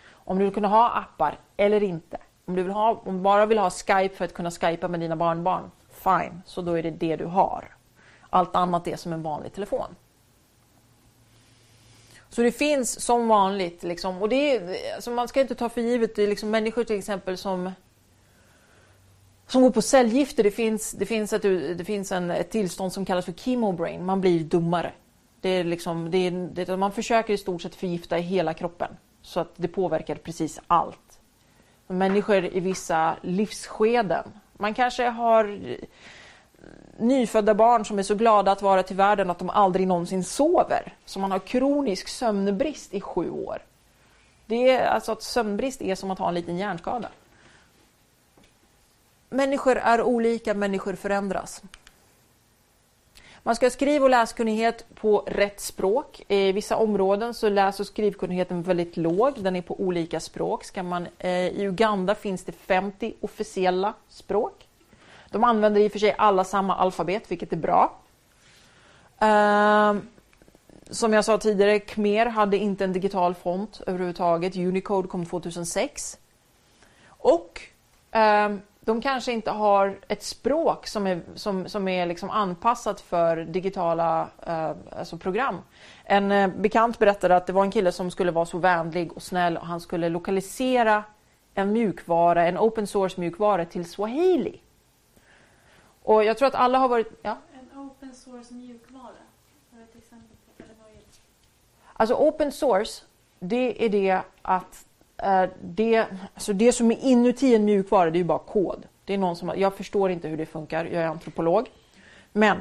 Om 0.10 0.38
du 0.38 0.44
vill 0.44 0.54
kunna 0.54 0.68
ha 0.68 0.90
appar 0.90 1.40
eller 1.58 1.84
inte. 1.84 2.18
Om 2.46 2.56
du, 2.56 2.64
vill 2.64 2.72
ha, 2.72 3.02
om 3.06 3.18
du 3.18 3.22
bara 3.22 3.46
vill 3.46 3.58
ha 3.58 3.70
Skype 3.70 4.16
för 4.16 4.26
att 4.26 4.34
kunna 4.34 4.52
skypa 4.52 4.88
med 4.88 5.00
dina 5.00 5.16
barnbarn, 5.16 5.72
fine, 5.92 6.42
så 6.46 6.62
då 6.62 6.78
är 6.78 6.84
det 6.84 6.92
det 6.92 7.16
du 7.16 7.26
har. 7.26 7.76
Allt 8.30 8.56
annat 8.56 8.88
är 8.88 8.96
som 8.96 9.14
en 9.14 9.24
vanlig 9.24 9.54
telefon. 9.54 9.96
Så 12.30 12.42
det 12.42 12.52
finns 12.52 13.02
som 13.02 13.28
vanligt, 13.28 13.84
liksom, 13.84 14.22
och 14.22 14.30
det 14.30 14.56
är, 14.56 14.78
alltså 14.96 15.12
man 15.12 15.28
ska 15.28 15.42
inte 15.42 15.56
ta 15.56 15.70
för 15.70 15.82
givet, 15.82 16.16
det 16.16 16.24
är 16.24 16.28
liksom 16.28 16.50
människor 16.50 16.84
till 16.84 16.98
exempel 17.00 17.38
som 17.38 17.72
som 19.48 19.62
går 19.62 19.72
på 19.72 19.82
cellgifter, 19.82 20.44
det 20.44 20.52
finns, 20.52 20.92
det 20.92 21.06
finns, 21.06 21.34
ett, 21.34 21.42
det 21.78 21.86
finns 21.86 22.12
en, 22.12 22.32
ett 22.32 22.52
tillstånd 22.52 22.94
som 22.94 23.06
kallas 23.06 23.26
för 23.26 23.32
chemobrain. 23.32 24.06
Man 24.06 24.22
blir 24.22 24.40
dummare. 24.40 24.92
Det 25.42 25.50
är 25.50 25.64
liksom, 25.64 26.12
det 26.12 26.18
är, 26.18 26.32
det, 26.32 26.78
man 26.78 26.92
försöker 26.92 27.34
i 27.34 27.38
stort 27.38 27.62
sett 27.62 27.76
förgifta 27.76 28.16
hela 28.16 28.54
kroppen 28.54 28.90
så 29.22 29.40
att 29.40 29.52
det 29.56 29.68
påverkar 29.68 30.16
precis 30.16 30.60
allt. 30.68 31.20
Människor 31.88 32.46
i 32.46 32.60
vissa 32.60 33.16
livsskeden. 33.22 34.24
Man 34.54 34.74
kanske 34.74 35.04
har 35.04 35.46
eh, 35.46 35.78
nyfödda 36.98 37.54
barn 37.54 37.86
som 37.86 38.00
är 38.00 38.04
så 38.04 38.16
glada 38.16 38.52
att 38.52 38.62
vara 38.62 38.84
till 38.84 38.96
världen 38.96 39.30
att 39.30 39.40
de 39.40 39.50
aldrig 39.50 39.88
någonsin 39.88 40.24
sover. 40.24 40.94
Så 41.06 41.20
man 41.20 41.32
har 41.32 41.40
kronisk 41.40 42.08
sömnbrist 42.08 42.94
i 42.94 43.02
sju 43.02 43.30
år. 43.30 43.62
Det 44.46 44.72
är 44.72 44.88
alltså 44.88 45.12
att 45.12 45.24
sömnbrist 45.24 45.82
är 45.82 45.96
som 45.96 46.12
att 46.12 46.20
ha 46.20 46.28
en 46.28 46.34
liten 46.34 46.58
hjärnskada. 46.58 47.10
Människor 49.34 49.78
är 49.78 50.02
olika, 50.02 50.54
människor 50.54 50.96
förändras. 50.96 51.62
Man 53.44 53.56
ska 53.56 53.66
ha 53.66 53.72
skriv 53.72 54.04
och 54.04 54.10
läskunnighet 54.10 54.86
på 54.96 55.24
rätt 55.28 55.60
språk. 55.60 56.22
I 56.28 56.52
vissa 56.52 56.78
områden 56.78 57.34
så 57.34 57.50
läs 57.50 57.80
och 57.80 57.88
skrivkunnigheten 57.88 58.64
väldigt 58.64 58.98
låg. 58.98 59.34
Den 59.44 59.56
är 59.56 59.62
på 59.62 59.80
olika 59.82 60.20
språk. 60.20 60.64
Ska 60.64 60.84
man, 60.84 61.08
eh, 61.20 61.30
I 61.30 61.66
Uganda 61.66 62.16
finns 62.16 62.44
det 62.44 62.52
50 62.52 63.14
officiella 63.22 63.94
språk. 64.10 64.68
De 65.30 65.44
använder 65.44 65.82
i 65.82 65.88
och 65.88 65.92
för 65.92 66.00
sig 66.00 66.16
alla 66.18 66.44
samma 66.44 66.76
alfabet, 66.76 67.32
vilket 67.32 67.54
är 67.54 67.58
bra. 67.58 68.00
Ehm, 69.20 70.08
som 70.90 71.14
jag 71.14 71.26
sa 71.26 71.38
tidigare, 71.38 71.80
Khmer 71.80 72.26
hade 72.26 72.58
inte 72.58 72.84
en 72.84 72.94
digital 72.94 73.36
font 73.36 73.82
överhuvudtaget. 73.88 74.56
Unicode 74.56 75.08
kom 75.08 75.26
2006. 75.26 76.18
Och 77.08 77.62
ehm, 78.12 78.62
de 78.86 79.02
kanske 79.02 79.32
inte 79.32 79.52
har 79.52 80.00
ett 80.08 80.24
språk 80.24 80.88
som 80.88 81.08
är, 81.08 81.22
som, 81.36 81.70
som 81.70 81.88
är 81.88 82.06
liksom 82.06 82.30
anpassat 82.30 83.02
för 83.02 83.38
digitala 83.38 84.30
eh, 84.48 84.72
alltså 84.92 85.18
program. 85.18 85.62
En 86.04 86.32
eh, 86.32 86.48
bekant 86.48 87.00
berättade 87.00 87.36
att 87.36 87.48
det 87.48 87.54
var 87.54 87.64
en 87.64 87.72
kille 87.72 87.92
som 87.92 88.12
skulle 88.12 88.32
vara 88.32 88.46
så 88.46 88.58
vänlig 88.58 89.14
och 89.14 89.24
snäll 89.24 89.58
och 89.58 89.68
han 89.68 89.82
skulle 89.82 90.10
lokalisera 90.10 91.04
en 91.54 91.74
mjukvara, 91.74 92.48
en 92.48 92.58
open 92.58 92.88
source 92.88 93.20
mjukvara 93.20 93.66
till 93.66 93.90
swahili. 93.90 94.62
Och 96.04 96.24
jag 96.24 96.38
tror 96.38 96.48
att 96.48 96.56
alla 96.56 96.78
har 96.78 96.88
varit... 96.88 97.20
Ja? 97.22 97.38
En 97.54 97.80
open 97.80 98.14
source 98.14 98.54
mjukvara. 98.54 99.12
Ett 99.74 99.96
exempel 99.96 100.38
på 100.58 100.64
det? 100.64 100.64
Alltså 101.94 102.16
open 102.16 102.52
source, 102.52 103.04
det 103.40 103.86
är 103.86 103.90
det 103.90 104.22
att 104.42 104.86
Eh, 105.24 105.50
det, 105.62 106.06
alltså 106.34 106.54
det 106.54 106.72
som 106.72 106.92
är 106.92 106.98
inuti 107.02 107.56
en 107.56 107.66
mjukvara, 107.66 108.10
det 108.10 108.18
är 108.18 108.20
ju 108.20 108.24
bara 108.24 108.40
kod. 108.40 108.86
Det 109.06 109.14
är 109.14 109.18
någon 109.18 109.36
som, 109.36 109.54
jag 109.56 109.74
förstår 109.74 110.12
inte 110.12 110.28
hur 110.28 110.38
det 110.38 110.46
funkar, 110.46 110.86
jag 110.86 111.04
är 111.04 111.08
antropolog. 111.08 111.70
Men 112.32 112.58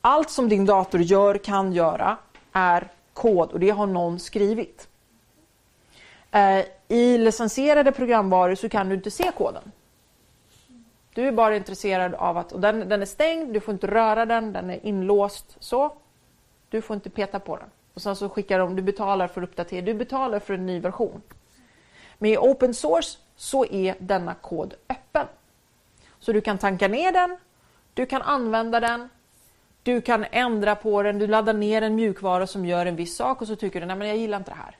allt 0.00 0.30
som 0.30 0.48
din 0.48 0.66
dator 0.66 1.00
gör, 1.00 1.38
kan 1.38 1.72
göra, 1.72 2.16
är 2.52 2.88
kod 3.12 3.52
och 3.52 3.60
det 3.60 3.70
har 3.70 3.86
någon 3.86 4.18
skrivit. 4.18 4.88
Eh, 6.30 6.64
I 6.88 7.18
licensierade 7.18 7.92
programvaror 7.92 8.54
så 8.54 8.68
kan 8.68 8.88
du 8.88 8.94
inte 8.94 9.10
se 9.10 9.32
koden. 9.36 9.72
Du 11.14 11.28
är 11.28 11.32
bara 11.32 11.56
intresserad 11.56 12.14
av 12.14 12.38
att, 12.38 12.52
och 12.52 12.60
den, 12.60 12.88
den 12.88 13.02
är 13.02 13.06
stängd, 13.06 13.54
du 13.54 13.60
får 13.60 13.74
inte 13.74 13.86
röra 13.86 14.26
den, 14.26 14.52
den 14.52 14.70
är 14.70 14.86
inlåst 14.86 15.56
så. 15.58 15.92
Du 16.68 16.80
får 16.80 16.94
inte 16.94 17.10
peta 17.10 17.40
på 17.40 17.56
den. 17.56 17.68
Och 17.94 18.02
sen 18.02 18.16
så 18.16 18.28
skickar 18.28 18.58
de, 18.58 18.76
du 18.76 18.82
betalar 18.82 19.28
för 19.28 19.42
uppdatering, 19.42 19.84
du 19.84 19.94
betalar 19.94 20.38
för 20.38 20.54
en 20.54 20.66
ny 20.66 20.80
version. 20.80 21.22
Med 22.22 22.38
open 22.38 22.74
source 22.74 23.18
så 23.36 23.64
är 23.64 23.94
denna 23.98 24.34
kod 24.34 24.74
öppen. 24.88 25.26
Så 26.18 26.32
du 26.32 26.40
kan 26.40 26.58
tanka 26.58 26.88
ner 26.88 27.12
den, 27.12 27.36
du 27.94 28.06
kan 28.06 28.22
använda 28.22 28.80
den, 28.80 29.08
du 29.82 30.00
kan 30.00 30.26
ändra 30.30 30.74
på 30.74 31.02
den, 31.02 31.18
du 31.18 31.26
laddar 31.26 31.52
ner 31.52 31.82
en 31.82 31.94
mjukvara 31.94 32.46
som 32.46 32.66
gör 32.66 32.86
en 32.86 32.96
viss 32.96 33.16
sak 33.16 33.42
och 33.42 33.46
så 33.46 33.56
tycker 33.56 33.80
du 33.80 33.86
nej 33.86 33.96
men 33.96 34.08
jag 34.08 34.16
gillar 34.16 34.38
inte 34.38 34.50
det 34.50 34.56
här. 34.56 34.76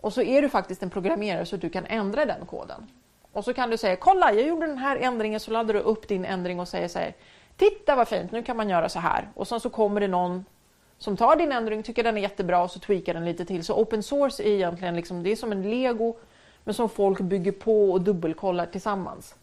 Och 0.00 0.12
så 0.12 0.22
är 0.22 0.42
du 0.42 0.48
faktiskt 0.48 0.82
en 0.82 0.90
programmerare 0.90 1.46
så 1.46 1.56
du 1.56 1.70
kan 1.70 1.86
ändra 1.86 2.24
den 2.24 2.46
koden. 2.46 2.90
Och 3.32 3.44
så 3.44 3.54
kan 3.54 3.70
du 3.70 3.76
säga 3.76 3.96
kolla 3.96 4.32
jag 4.32 4.46
gjorde 4.46 4.66
den 4.66 4.78
här 4.78 4.96
ändringen 4.96 5.40
så 5.40 5.50
laddar 5.50 5.74
du 5.74 5.80
upp 5.80 6.08
din 6.08 6.24
ändring 6.24 6.60
och 6.60 6.68
säger 6.68 6.88
så 6.88 6.98
här 6.98 7.14
titta 7.56 7.96
vad 7.96 8.08
fint 8.08 8.32
nu 8.32 8.42
kan 8.42 8.56
man 8.56 8.68
göra 8.68 8.88
så 8.88 8.98
här 8.98 9.28
och 9.34 9.48
sen 9.48 9.60
så 9.60 9.70
kommer 9.70 10.00
det 10.00 10.08
någon 10.08 10.44
som 10.98 11.16
tar 11.16 11.36
din 11.36 11.52
ändring, 11.52 11.82
tycker 11.82 12.04
den 12.04 12.16
är 12.16 12.20
jättebra 12.20 12.62
och 12.62 12.70
så 12.70 12.78
tweakar 12.78 13.14
den 13.14 13.24
lite 13.24 13.44
till. 13.44 13.64
Så 13.64 13.74
open 13.74 14.02
source 14.02 14.42
är 14.42 14.50
egentligen 14.50 14.96
liksom, 14.96 15.22
det 15.22 15.32
är 15.32 15.36
som 15.36 15.52
en 15.52 15.70
lego 15.70 16.16
men 16.64 16.74
som 16.74 16.88
folk 16.88 17.20
bygger 17.20 17.52
på 17.52 17.92
och 17.92 18.00
dubbelkollar 18.00 18.66
tillsammans. 18.66 19.36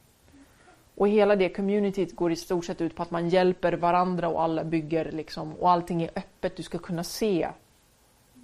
Och 0.95 1.07
hela 1.07 1.35
det 1.35 1.49
communityt 1.49 2.15
går 2.15 2.31
i 2.31 2.35
stort 2.35 2.65
sett 2.65 2.81
ut 2.81 2.95
på 2.95 3.03
att 3.03 3.11
man 3.11 3.29
hjälper 3.29 3.73
varandra 3.73 4.27
och 4.27 4.41
alla 4.41 4.63
bygger 4.63 5.11
liksom, 5.11 5.53
och 5.53 5.71
allting 5.71 6.03
är 6.03 6.09
öppet. 6.15 6.55
Du 6.55 6.63
ska 6.63 6.77
kunna 6.77 7.03
se 7.03 7.49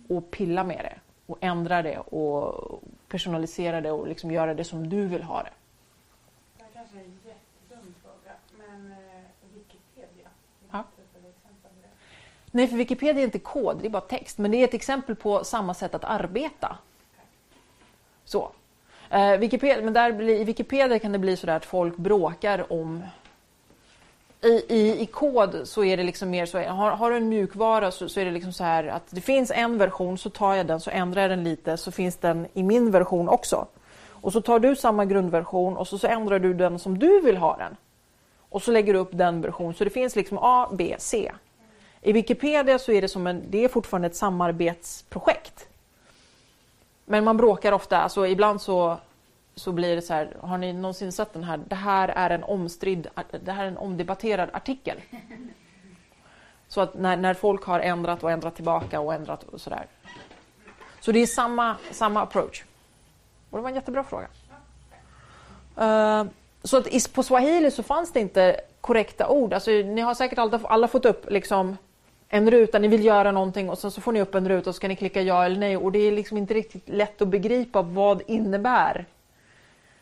och 0.07 0.31
pilla 0.31 0.63
med 0.63 0.77
det 0.77 0.99
och 1.25 1.37
ändra 1.41 1.81
det 1.81 1.97
och 1.97 2.81
personalisera 3.07 3.81
det 3.81 3.91
och 3.91 4.07
liksom 4.07 4.31
göra 4.31 4.53
det 4.53 4.63
som 4.63 4.89
du 4.89 5.07
vill 5.07 5.23
ha 5.23 5.43
det. 5.43 5.51
Det 6.57 6.63
här 6.63 6.69
kanske 6.73 6.97
är 6.97 7.03
en 7.03 7.19
jättedum 7.25 7.95
fråga, 8.03 8.35
men 8.57 8.91
eh, 8.91 8.97
Wikipedia? 9.53 10.29
Ja. 10.71 10.83
Exempel 10.93 11.31
Nej, 12.51 12.67
för 12.67 12.77
Wikipedia 12.77 13.21
är 13.21 13.25
inte 13.25 13.39
kod, 13.39 13.77
det 13.81 13.87
är 13.87 13.89
bara 13.89 14.01
text. 14.01 14.37
Men 14.37 14.51
det 14.51 14.57
är 14.57 14.63
ett 14.63 14.73
exempel 14.73 15.15
på 15.15 15.43
samma 15.43 15.73
sätt 15.73 15.95
att 15.95 16.03
arbeta. 16.03 16.77
Så. 18.25 18.51
Eh, 19.09 19.37
Wikipedia, 19.37 19.83
men 19.83 19.93
där 19.93 20.11
blir, 20.11 20.39
i 20.39 20.43
Wikipedia 20.43 20.99
kan 20.99 21.11
det 21.11 21.19
bli 21.19 21.37
så 21.37 21.51
att 21.51 21.65
folk 21.65 21.97
bråkar 21.97 22.73
om 22.73 23.03
i, 24.41 24.65
i, 24.69 25.01
I 25.01 25.05
kod 25.05 25.61
så 25.63 25.83
är 25.83 25.97
det 25.97 26.03
liksom 26.03 26.29
mer 26.29 26.45
så 26.45 26.59
har, 26.59 26.91
har 26.91 27.11
du 27.11 27.17
en 27.17 27.29
mjukvara 27.29 27.91
så, 27.91 28.09
så, 28.09 28.19
är 28.19 28.25
det 28.25 28.31
liksom 28.31 28.53
så 28.53 28.63
här 28.63 28.83
att 28.83 29.03
det 29.09 29.21
finns 29.21 29.51
en 29.51 29.77
version 29.77 30.17
så 30.17 30.29
tar 30.29 30.55
jag 30.55 30.67
den 30.67 30.79
så 30.79 30.89
ändrar 30.89 31.21
jag 31.21 31.31
den 31.31 31.43
lite 31.43 31.77
så 31.77 31.91
finns 31.91 32.17
den 32.17 32.47
i 32.53 32.63
min 32.63 32.91
version 32.91 33.29
också. 33.29 33.67
Och 34.07 34.33
så 34.33 34.41
tar 34.41 34.59
du 34.59 34.75
samma 34.75 35.05
grundversion 35.05 35.77
och 35.77 35.87
så, 35.87 35.97
så 35.97 36.07
ändrar 36.07 36.39
du 36.39 36.53
den 36.53 36.79
som 36.79 36.99
du 36.99 37.21
vill 37.21 37.37
ha 37.37 37.57
den. 37.57 37.75
Och 38.49 38.61
så 38.61 38.71
lägger 38.71 38.93
du 38.93 38.99
upp 38.99 39.09
den 39.11 39.41
version 39.41 39.73
så 39.73 39.83
det 39.83 39.89
finns 39.89 40.15
liksom 40.15 40.37
A, 40.41 40.69
B, 40.71 40.95
C. 40.99 41.31
I 42.01 42.13
Wikipedia 42.13 42.79
så 42.79 42.91
är 42.91 43.01
det 43.01 43.07
som 43.07 43.27
en, 43.27 43.43
det 43.49 43.63
är 43.63 43.67
fortfarande 43.67 44.07
ett 44.07 44.15
samarbetsprojekt. 44.15 45.67
Men 47.05 47.23
man 47.23 47.37
bråkar 47.37 47.71
ofta, 47.71 47.97
alltså 47.97 48.27
ibland 48.27 48.61
så, 48.61 48.97
så 49.55 49.71
blir 49.71 49.95
det 49.95 50.01
så 50.01 50.13
här, 50.13 50.37
har 50.39 50.57
ni 50.57 50.73
någonsin 50.73 51.11
sett 51.11 51.33
den 51.33 51.43
här, 51.43 51.59
det 51.67 51.75
här 51.75 52.07
är 52.07 52.29
en 52.29 52.43
omstridd, 52.43 53.07
det 53.43 53.51
här 53.51 53.63
är 53.63 53.67
en 53.67 53.77
omdebatterad 53.77 54.49
artikel. 54.53 55.01
Så 56.67 56.81
att 56.81 56.93
när, 56.93 57.17
när 57.17 57.33
folk 57.33 57.63
har 57.63 57.79
ändrat 57.79 58.23
och 58.23 58.31
ändrat 58.31 58.55
tillbaka 58.55 58.99
och 58.99 59.13
ändrat 59.13 59.43
och 59.43 59.61
sådär. 59.61 59.87
Så 60.99 61.11
det 61.11 61.19
är 61.19 61.25
samma, 61.25 61.75
samma 61.91 62.21
approach. 62.21 62.63
Och 63.49 63.57
det 63.57 63.61
var 63.61 63.69
en 63.69 63.75
jättebra 63.75 64.03
fråga. 64.03 64.27
Uh, 65.81 66.29
så 66.63 66.77
att 66.77 67.13
på 67.13 67.23
swahili 67.23 67.71
så 67.71 67.83
fanns 67.83 68.13
det 68.13 68.19
inte 68.19 68.61
korrekta 68.81 69.27
ord. 69.27 69.53
Alltså, 69.53 69.71
ni 69.71 70.01
har 70.01 70.13
säkert 70.13 70.39
alla, 70.39 70.59
alla 70.63 70.87
fått 70.87 71.05
upp 71.05 71.29
liksom 71.29 71.77
en 72.29 72.51
ruta, 72.51 72.79
ni 72.79 72.87
vill 72.87 73.05
göra 73.05 73.31
någonting 73.31 73.69
och 73.69 73.77
sen 73.77 73.91
så 73.91 74.01
får 74.01 74.11
ni 74.11 74.21
upp 74.21 74.35
en 74.35 74.49
ruta 74.49 74.69
och 74.69 74.75
så 74.75 74.81
kan 74.81 74.89
ni 74.89 74.95
klicka 74.95 75.21
ja 75.21 75.45
eller 75.45 75.59
nej 75.59 75.77
och 75.77 75.91
det 75.91 75.99
är 75.99 76.11
liksom 76.11 76.37
inte 76.37 76.53
riktigt 76.53 76.89
lätt 76.89 77.21
att 77.21 77.27
begripa 77.27 77.81
vad 77.81 78.21
innebär. 78.27 79.05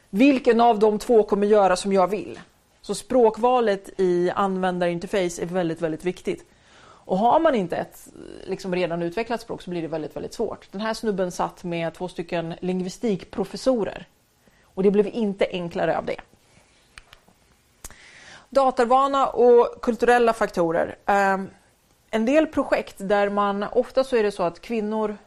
Vilken 0.09 0.61
av 0.61 0.79
de 0.79 0.99
två 0.99 1.23
kommer 1.23 1.47
göra 1.47 1.75
som 1.75 1.93
jag 1.93 2.07
vill? 2.07 2.39
Så 2.81 2.95
språkvalet 2.95 3.89
i 3.97 4.31
användarinterface 4.35 5.41
är 5.41 5.45
väldigt, 5.45 5.81
väldigt 5.81 6.05
viktigt. 6.05 6.45
Och 6.79 7.17
har 7.17 7.39
man 7.39 7.55
inte 7.55 7.77
ett 7.77 8.07
liksom 8.45 8.75
redan 8.75 9.01
utvecklat 9.01 9.41
språk 9.41 9.61
så 9.61 9.69
blir 9.69 9.81
det 9.81 9.87
väldigt, 9.87 10.15
väldigt 10.15 10.33
svårt. 10.33 10.67
Den 10.71 10.81
här 10.81 10.93
snubben 10.93 11.31
satt 11.31 11.63
med 11.63 11.93
två 11.93 12.07
stycken 12.07 12.53
lingvistikprofessorer 12.61 14.07
och 14.63 14.83
det 14.83 14.91
blev 14.91 15.07
inte 15.07 15.47
enklare 15.51 15.97
av 15.97 16.05
det. 16.05 16.21
Datorvana 18.49 19.27
och 19.27 19.81
kulturella 19.81 20.33
faktorer. 20.33 20.97
Um, 21.05 21.49
en 22.17 22.25
del 22.25 22.47
projekt 22.47 22.95
där 22.97 23.29
man, 23.29 23.63
ofta 23.63 24.03
så 24.03 24.15
är 24.15 24.23
det 24.23 24.31
så 24.31 24.43
att 24.43 24.61
kvinnor 24.61 25.17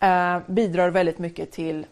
eh, 0.00 0.38
bidrar 0.46 0.90
väldigt 0.90 1.18
mycket 1.18 1.52
till, 1.52 1.86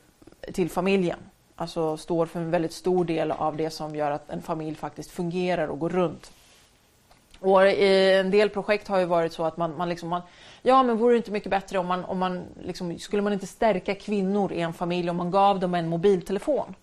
till 0.52 0.70
familjen. 0.70 1.18
Alltså 1.56 1.96
står 1.96 2.26
för 2.26 2.40
en 2.40 2.50
väldigt 2.50 2.72
stor 2.72 3.04
del 3.04 3.30
av 3.30 3.56
det 3.56 3.70
som 3.70 3.94
gör 3.94 4.10
att 4.10 4.30
en 4.30 4.42
familj 4.42 4.76
faktiskt 4.76 5.10
fungerar 5.10 5.68
och 5.68 5.78
går 5.78 5.88
runt. 5.88 6.32
Och 7.40 7.66
i 7.66 8.14
en 8.14 8.30
del 8.30 8.50
projekt 8.50 8.88
har 8.88 8.98
ju 8.98 9.04
varit 9.04 9.32
så 9.32 9.44
att 9.44 9.56
man, 9.56 9.76
man 9.76 9.88
liksom, 9.88 10.08
man, 10.08 10.22
ja 10.62 10.82
men 10.82 10.96
vore 10.96 11.12
det 11.12 11.16
inte 11.16 11.30
mycket 11.30 11.50
bättre 11.50 11.78
om 11.78 11.86
man, 11.86 12.04
om 12.04 12.18
man 12.18 12.44
liksom, 12.62 12.98
skulle 12.98 13.22
man 13.22 13.32
inte 13.32 13.46
stärka 13.46 13.94
kvinnor 13.94 14.52
i 14.52 14.60
en 14.60 14.72
familj 14.72 15.10
om 15.10 15.16
man 15.16 15.30
gav 15.30 15.60
dem 15.60 15.74
en 15.74 15.88
mobiltelefon? 15.88 16.74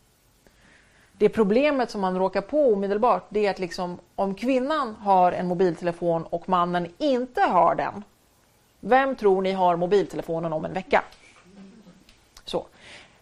Det 1.17 1.29
problemet 1.29 1.91
som 1.91 2.01
man 2.01 2.17
råkar 2.17 2.41
på 2.41 2.73
omedelbart 2.73 3.25
det 3.29 3.45
är 3.45 3.51
att 3.51 3.59
liksom, 3.59 3.99
om 4.15 4.35
kvinnan 4.35 4.95
har 4.95 5.31
en 5.31 5.47
mobiltelefon 5.47 6.23
och 6.23 6.49
mannen 6.49 6.87
inte 6.97 7.41
har 7.41 7.75
den, 7.75 8.03
vem 8.79 9.15
tror 9.15 9.41
ni 9.41 9.51
har 9.51 9.75
mobiltelefonen 9.75 10.53
om 10.53 10.65
en 10.65 10.73
vecka? 10.73 11.03
Så. 12.45 12.65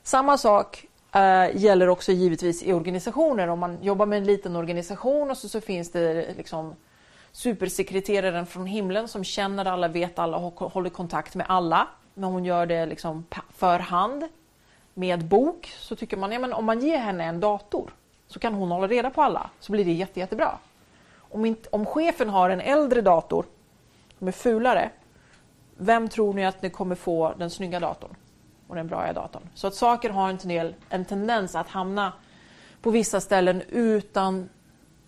Samma 0.04 0.38
sak 0.38 0.86
äh, 1.16 1.58
gäller 1.58 1.90
också 1.90 2.12
givetvis 2.12 2.64
i 2.64 2.74
organisationer. 2.74 3.48
Om 3.48 3.60
man 3.60 3.78
jobbar 3.82 4.06
med 4.06 4.18
en 4.18 4.26
liten 4.26 4.56
organisation 4.56 5.32
och 5.32 5.38
så, 5.38 5.50
så 5.50 5.62
finns 5.62 5.92
det 5.92 6.34
liksom 6.38 6.76
supersekreteraren 7.32 8.46
från 8.46 8.66
himlen 8.66 9.08
som 9.08 9.24
känner 9.24 9.66
alla, 9.66 9.88
vet 9.88 10.20
alla 10.20 10.38
och 10.38 10.60
håller 10.60 10.90
kontakt 10.90 11.36
med 11.36 11.46
alla. 11.50 11.88
Men 12.14 12.30
hon 12.30 12.46
gör 12.46 12.66
det 12.66 12.86
liksom 12.86 13.26
för 13.54 13.80
hand 13.80 14.24
med 14.94 15.26
bok 15.26 15.74
så 15.78 15.96
tycker 15.96 16.18
man, 16.18 16.32
ja 16.32 16.40
men 16.40 16.54
om 16.54 16.66
man 16.66 16.80
ger 16.80 16.98
henne 16.98 17.24
en 17.24 17.40
dator 17.40 17.94
så 18.28 18.40
kan 18.40 18.54
hon 18.54 18.72
hålla 18.72 18.88
reda 18.88 19.10
på 19.10 19.22
alla 19.22 19.50
så 19.60 19.72
blir 19.72 19.86
det 19.86 19.92
jätte, 19.92 20.20
jättebra. 20.20 20.58
Om, 21.18 21.46
inte, 21.46 21.70
om 21.72 21.86
chefen 21.86 22.30
har 22.30 22.50
en 22.50 22.62
äldre 22.62 23.02
dator 23.02 23.46
som 24.20 24.28
är 24.28 24.32
fulare, 24.32 24.90
vem 25.78 26.10
tror 26.10 26.34
ni 26.34 26.46
att 26.46 26.62
ni 26.62 26.70
kommer 26.70 26.96
få 26.96 27.34
den 27.38 27.50
snygga 27.50 27.80
datorn? 27.80 28.16
Och 28.68 28.76
den 28.76 28.88
bra 28.88 29.14
datorn. 29.14 29.50
Så 29.54 29.68
att 29.68 29.76
saker 29.76 30.10
har 30.10 30.30
en, 30.30 30.38
del, 30.38 30.76
en 30.90 31.06
tendens 31.06 31.56
att 31.56 31.68
hamna 31.68 32.14
på 32.82 32.92
vissa 32.92 33.22
ställen 33.22 33.62
utan, 33.70 34.50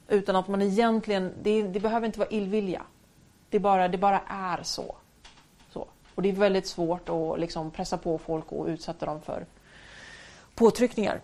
utan 0.08 0.36
att 0.36 0.48
man 0.48 0.62
egentligen... 0.62 1.34
Det, 1.42 1.64
det 1.64 1.80
behöver 1.80 2.06
inte 2.06 2.20
vara 2.20 2.30
illvilja. 2.30 2.82
Det 3.50 3.60
bara, 3.60 3.88
det 3.88 3.98
bara 3.98 4.22
är 4.28 4.64
så. 4.64 4.96
så. 5.74 5.88
Och 6.16 6.22
det 6.22 6.30
är 6.30 6.34
väldigt 6.34 6.68
svårt 6.68 7.10
att 7.10 7.40
liksom 7.40 7.72
pressa 7.72 7.98
på 7.98 8.18
folk 8.18 8.52
och 8.52 8.68
utsätta 8.68 9.06
dem 9.06 9.22
för 9.22 9.46
påtryckningar. 10.56 11.22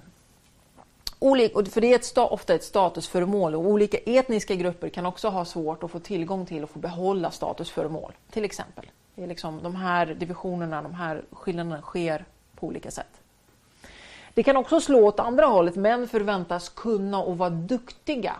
Olik, 1.19 1.53
för 1.71 1.81
det 1.81 1.93
är 1.93 1.95
ett, 1.95 2.17
ofta 2.17 2.53
ett 2.53 2.63
statusföremål 2.63 3.55
och 3.55 3.61
olika 3.61 3.97
etniska 3.97 4.55
grupper 4.55 4.89
kan 4.89 5.05
också 5.05 5.29
ha 5.29 5.45
svårt 5.45 5.83
att 5.83 5.91
få 5.91 5.99
tillgång 5.99 6.45
till 6.45 6.63
och 6.63 6.69
få 6.69 6.79
behålla 6.79 7.31
statusföremål. 7.31 8.13
Till 8.31 8.45
exempel. 8.45 8.91
Det 9.15 9.23
är 9.23 9.27
liksom, 9.27 9.63
de 9.63 9.75
här 9.75 10.05
divisionerna, 10.05 10.81
de 10.81 10.93
här 10.93 11.23
skillnaderna 11.31 11.81
sker 11.81 12.25
på 12.55 12.67
olika 12.67 12.91
sätt. 12.91 13.21
Det 14.33 14.43
kan 14.43 14.57
också 14.57 14.81
slå 14.81 15.07
åt 15.07 15.19
andra 15.19 15.45
hållet. 15.45 15.75
Män 15.75 16.07
förväntas 16.07 16.69
kunna 16.69 17.23
och 17.23 17.37
vara 17.37 17.49
duktiga 17.49 18.35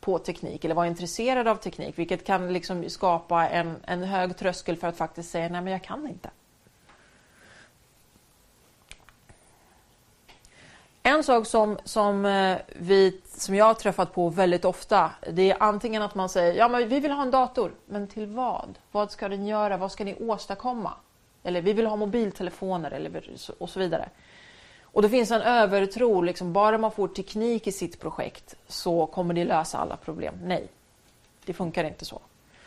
på 0.00 0.18
teknik 0.18 0.64
eller 0.64 0.74
vara 0.74 0.86
intresserade 0.86 1.50
av 1.50 1.56
teknik 1.56 1.98
vilket 1.98 2.24
kan 2.24 2.52
liksom 2.52 2.90
skapa 2.90 3.48
en, 3.48 3.76
en 3.86 4.02
hög 4.02 4.36
tröskel 4.36 4.76
för 4.76 4.86
att 4.86 4.96
faktiskt 4.96 5.30
säga 5.30 5.48
nej 5.48 5.60
men 5.60 5.72
jag 5.72 5.82
kan 5.82 6.08
inte. 6.08 6.30
En 11.08 11.24
sak 11.24 11.46
som, 11.46 11.78
som, 11.84 12.24
eh, 12.24 12.58
vi, 12.68 13.20
som 13.24 13.54
jag 13.54 13.64
har 13.64 13.74
träffat 13.74 14.12
på 14.12 14.28
väldigt 14.28 14.64
ofta 14.64 15.10
det 15.32 15.50
är 15.50 15.56
antingen 15.62 16.02
att 16.02 16.14
man 16.14 16.28
säger 16.28 16.54
ja 16.54 16.68
men 16.68 16.88
vi 16.88 17.00
vill 17.00 17.10
ha 17.10 17.22
en 17.22 17.30
dator, 17.30 17.72
men 17.86 18.06
till 18.06 18.26
vad? 18.26 18.78
Vad 18.92 19.10
ska 19.10 19.28
den 19.28 19.46
göra? 19.46 19.76
Vad 19.76 19.92
ska 19.92 20.04
ni 20.04 20.16
åstadkomma? 20.20 20.92
Eller 21.42 21.60
vi 21.60 21.72
vill 21.72 21.86
ha 21.86 21.96
mobiltelefoner 21.96 22.90
eller, 22.90 23.22
och 23.58 23.70
så 23.70 23.80
vidare. 23.80 24.08
Och 24.82 25.02
det 25.02 25.08
finns 25.08 25.30
en 25.30 25.42
övertro, 25.42 26.20
liksom, 26.22 26.52
bara 26.52 26.78
man 26.78 26.90
får 26.90 27.08
teknik 27.08 27.66
i 27.66 27.72
sitt 27.72 28.00
projekt 28.00 28.54
så 28.66 29.06
kommer 29.06 29.34
det 29.34 29.44
lösa 29.44 29.78
alla 29.78 29.96
problem. 29.96 30.34
Nej, 30.42 30.68
det 31.44 31.52
funkar 31.52 31.84
inte 31.84 32.04
så. 32.04 32.20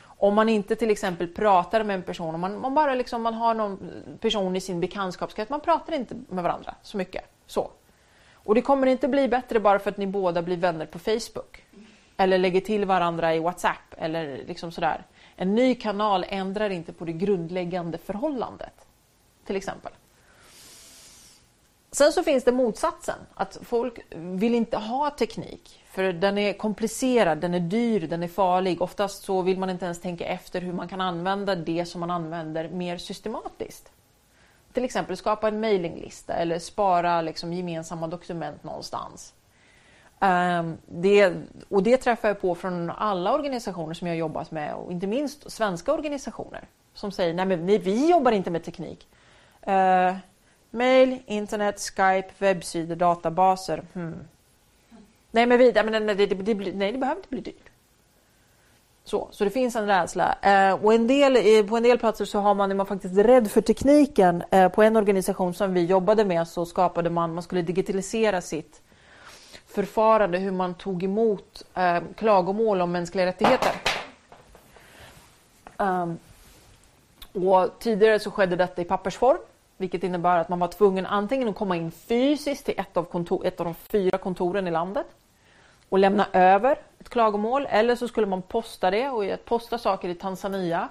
Om 0.04 0.34
man 0.34 0.50
inte 0.50 0.76
till 0.76 0.90
exempel 0.90 1.28
pratar 1.28 1.84
med 1.84 1.94
en 1.94 2.04
person, 2.04 2.36
om 2.36 2.42
man, 2.42 2.60
man 2.60 2.74
bara 2.74 2.96
liksom, 2.96 3.22
man 3.22 3.34
har 3.34 3.54
någon 3.54 3.92
person 4.22 4.56
i 4.56 4.62
sin 4.62 4.80
bekantskapskrets, 4.80 5.50
man 5.50 5.62
pratar 5.62 5.94
inte 5.94 6.16
med 6.30 6.44
varandra 6.44 6.76
så 6.82 6.98
mycket. 6.98 7.24
Så. 7.48 7.72
Och 8.44 8.56
det 8.56 8.62
kommer 8.62 8.88
inte 8.88 9.08
bli 9.08 9.28
bättre 9.28 9.60
bara 9.60 9.80
för 9.80 9.90
att 9.90 9.98
ni 9.98 10.08
båda 10.08 10.42
blir 10.42 10.58
vänner 10.58 10.86
på 10.86 11.00
Facebook. 11.00 11.66
Eller 12.18 12.38
lägger 12.38 12.62
till 12.62 12.86
varandra 12.86 13.36
i 13.36 13.40
WhatsApp 13.40 13.94
eller 13.98 14.44
liksom 14.48 14.72
sådär. 14.72 15.06
En 15.36 15.56
ny 15.56 15.76
kanal 15.76 16.26
ändrar 16.28 16.70
inte 16.70 16.94
på 16.94 17.06
det 17.06 17.14
grundläggande 17.14 17.98
förhållandet. 17.98 18.88
Till 19.46 19.56
exempel. 19.56 19.92
Sen 21.92 22.12
så 22.12 22.24
finns 22.24 22.44
det 22.44 22.52
motsatsen, 22.52 23.20
att 23.34 23.58
folk 23.64 24.00
vill 24.16 24.56
inte 24.56 24.78
ha 24.78 25.10
teknik 25.10 25.82
för 25.92 26.14
den 26.14 26.38
är 26.38 26.54
komplicerad, 26.54 27.38
den 27.38 27.54
är 27.54 27.60
dyr, 27.60 28.08
den 28.08 28.24
är 28.24 28.28
farlig. 28.28 28.82
Oftast 28.82 29.24
så 29.24 29.42
vill 29.42 29.60
man 29.60 29.70
inte 29.70 29.86
ens 29.86 30.02
tänka 30.02 30.26
efter 30.26 30.62
hur 30.62 30.74
man 30.74 30.88
kan 30.88 31.02
använda 31.02 31.56
det 31.56 31.86
som 31.86 32.00
man 32.00 32.12
använder 32.12 32.70
mer 32.70 32.98
systematiskt. 32.98 33.92
Till 34.74 34.86
exempel 34.86 35.18
skapa 35.18 35.48
en 35.48 35.60
mailinglista 35.60 36.34
eller 36.34 36.60
spara 36.60 37.22
liksom 37.22 37.54
gemensamma 37.54 38.08
dokument 38.08 38.64
någonstans. 38.64 39.34
Um, 40.20 40.78
det, 40.86 41.34
och 41.70 41.84
det 41.84 41.98
träffar 41.98 42.28
jag 42.28 42.42
på 42.42 42.56
från 42.56 42.90
alla 42.90 43.34
organisationer 43.34 43.94
som 43.94 44.08
jag 44.08 44.18
jobbat 44.18 44.52
med 44.52 44.74
och 44.74 44.92
inte 44.92 45.08
minst 45.08 45.52
svenska 45.52 45.94
organisationer 45.94 46.68
som 46.94 47.12
säger 47.12 47.34
nej 47.34 47.46
men 47.46 47.66
vi 47.66 48.10
jobbar 48.10 48.32
inte 48.32 48.52
med 48.52 48.64
teknik. 48.64 49.08
Uh, 49.68 50.16
mail, 50.70 51.20
internet, 51.26 51.80
Skype, 51.80 52.30
webbsidor, 52.38 52.96
databaser. 52.96 53.84
Hmm. 53.94 54.20
Nej 55.32 55.46
men 55.46 55.58
vi, 55.58 55.74
men 55.74 56.06
nej, 56.06 56.16
det, 56.16 56.26
det, 56.26 56.54
det, 56.54 56.74
nej, 56.74 56.92
det 56.92 56.98
behöver 56.98 57.20
inte 57.20 57.30
bli 57.30 57.42
dyrt. 57.42 57.71
Så, 59.04 59.28
så 59.32 59.44
det 59.44 59.50
finns 59.50 59.76
en 59.76 59.88
rädsla. 59.88 60.36
Eh, 60.42 60.74
och 60.74 60.94
en 60.94 61.08
del, 61.08 61.64
på 61.68 61.78
en 61.78 61.84
del 61.84 62.00
platser 62.00 62.26
så 62.26 62.40
har 62.40 62.54
man, 62.54 62.72
är 62.72 62.76
man 62.76 62.86
faktiskt 62.86 63.18
rädd 63.18 63.52
för 63.52 63.62
tekniken. 63.62 64.44
Eh, 64.52 64.70
på 64.70 64.84
en 64.84 64.96
organisation 64.96 65.54
som 65.54 65.74
vi 65.74 65.86
jobbade 65.86 66.26
med 66.26 66.48
så 66.48 66.66
skapade 66.66 67.10
man, 67.10 67.34
man 67.34 67.44
skulle 67.44 67.62
digitalisera 67.62 68.42
sitt 68.42 68.82
förfarande 69.68 70.38
hur 70.38 70.52
man 70.52 70.74
tog 70.74 71.04
emot 71.04 71.64
eh, 71.76 71.98
klagomål 72.16 72.82
om 72.82 72.92
mänskliga 72.92 73.26
rättigheter. 73.26 73.72
Um, 75.78 76.18
och 77.34 77.80
tidigare 77.80 78.20
så 78.20 78.32
skedde 78.32 78.56
detta 78.56 78.82
i 78.82 78.86
pappersform, 78.86 79.38
vilket 79.78 80.04
innebär 80.04 80.38
att 80.38 80.50
man 80.50 80.60
var 80.60 80.68
tvungen 80.68 81.06
antingen 81.06 81.50
att 81.50 81.56
komma 81.56 81.76
in 81.76 81.92
fysiskt 81.92 82.66
till 82.66 82.80
ett 82.80 82.98
av, 82.98 83.04
kontor, 83.04 83.46
ett 83.46 83.60
av 83.60 83.66
de 83.66 83.76
fyra 83.76 84.18
kontoren 84.18 84.68
i 84.68 84.72
landet 84.72 85.06
och 85.92 86.00
lämna 86.00 86.28
över 86.34 86.80
ett 87.00 87.10
klagomål 87.10 87.68
eller 87.70 87.96
så 87.96 88.08
skulle 88.08 88.28
man 88.28 88.42
posta 88.42 88.92
det 88.92 89.10
och 89.10 89.26
att 89.26 89.46
posta 89.46 89.78
saker 89.78 90.10
i 90.10 90.16
Tanzania. 90.16 90.90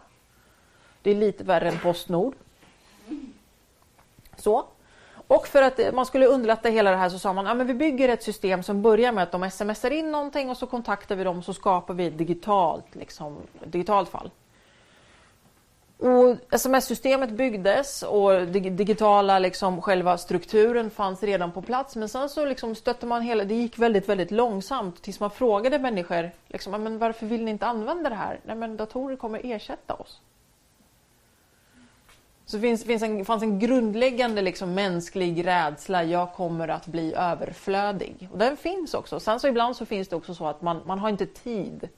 Det 1.02 1.10
är 1.10 1.14
lite 1.14 1.44
värre 1.44 1.68
än 1.68 1.78
Postnord. 1.78 2.34
Så. 4.36 4.64
Och 5.26 5.46
för 5.46 5.62
att 5.62 5.94
man 5.94 6.06
skulle 6.06 6.26
underlätta 6.26 6.68
hela 6.68 6.90
det 6.90 6.96
här 6.96 7.08
så 7.08 7.18
sa 7.18 7.32
man 7.32 7.46
att 7.46 7.58
ja, 7.58 7.64
vi 7.64 7.74
bygger 7.74 8.08
ett 8.08 8.22
system 8.22 8.62
som 8.62 8.82
börjar 8.82 9.12
med 9.12 9.22
att 9.22 9.32
de 9.32 9.50
smsar 9.50 9.90
in 9.90 10.12
någonting 10.12 10.50
och 10.50 10.56
så 10.56 10.66
kontaktar 10.66 11.16
vi 11.16 11.24
dem 11.24 11.38
och 11.38 11.44
så 11.44 11.54
skapar 11.54 11.94
vi 11.94 12.06
ett 12.06 12.18
digitalt, 12.18 12.94
liksom, 12.94 13.36
digitalt 13.64 14.08
fall. 14.08 14.30
Och 16.00 16.36
sms-systemet 16.50 17.30
byggdes 17.30 18.02
och 18.02 18.46
digitala 18.46 19.38
liksom, 19.38 19.82
själva 19.82 20.18
strukturen 20.18 20.90
fanns 20.90 21.22
redan 21.22 21.52
på 21.52 21.62
plats 21.62 21.96
men 21.96 22.08
sen 22.08 22.28
så 22.28 22.44
liksom 22.44 22.74
stötte 22.74 23.06
man 23.06 23.22
hela, 23.22 23.44
det 23.44 23.54
gick 23.54 23.78
väldigt 23.78 24.08
väldigt 24.08 24.30
långsamt 24.30 25.02
tills 25.02 25.20
man 25.20 25.30
frågade 25.30 25.78
människor 25.78 26.30
liksom, 26.48 26.82
men 26.82 26.98
varför 26.98 27.26
vill 27.26 27.44
ni 27.44 27.50
inte 27.50 27.66
använda 27.66 28.10
det 28.10 28.16
här? 28.16 28.40
Nej 28.46 28.56
men 28.56 28.76
datorer 28.76 29.16
kommer 29.16 29.40
ersätta 29.44 29.94
oss. 29.94 30.20
Så 32.46 32.56
det 32.56 32.60
finns, 32.60 32.84
finns 32.84 33.02
en, 33.02 33.24
fanns 33.24 33.42
en 33.42 33.58
grundläggande 33.58 34.42
liksom 34.42 34.74
mänsklig 34.74 35.46
rädsla, 35.46 36.04
jag 36.04 36.32
kommer 36.32 36.68
att 36.68 36.86
bli 36.86 37.14
överflödig. 37.14 38.28
Och 38.32 38.38
den 38.38 38.56
finns 38.56 38.94
också. 38.94 39.20
Sen 39.20 39.40
så 39.40 39.48
ibland 39.48 39.76
så 39.76 39.86
finns 39.86 40.08
det 40.08 40.16
också 40.16 40.34
så 40.34 40.46
att 40.46 40.62
man, 40.62 40.80
man 40.86 40.98
har 40.98 41.08
inte 41.08 41.26
tid 41.26 41.88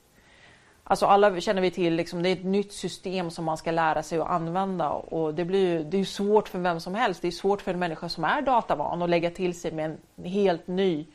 Alltså 0.83 1.05
alla 1.05 1.41
känner 1.41 1.61
vi 1.61 1.71
till, 1.71 1.93
liksom, 1.95 2.23
det 2.23 2.29
är 2.29 2.33
ett 2.33 2.43
nytt 2.43 2.73
system 2.73 3.31
som 3.31 3.45
man 3.45 3.57
ska 3.57 3.71
lära 3.71 4.03
sig 4.03 4.19
att 4.19 4.29
använda 4.29 4.89
och 4.89 5.33
det, 5.33 5.45
blir, 5.45 5.83
det 5.83 5.97
är 5.97 6.05
svårt 6.05 6.49
för 6.49 6.59
vem 6.59 6.79
som 6.79 6.95
helst. 6.95 7.21
Det 7.21 7.27
är 7.27 7.31
svårt 7.31 7.61
för 7.61 7.73
en 7.73 7.79
människa 7.79 8.09
som 8.09 8.23
är 8.23 8.41
datavan 8.41 9.01
att 9.01 9.09
lägga 9.09 9.31
till 9.31 9.59
sig 9.59 9.71
med 9.71 9.97
en 10.15 10.25
helt 10.25 10.67
ny 10.67 11.05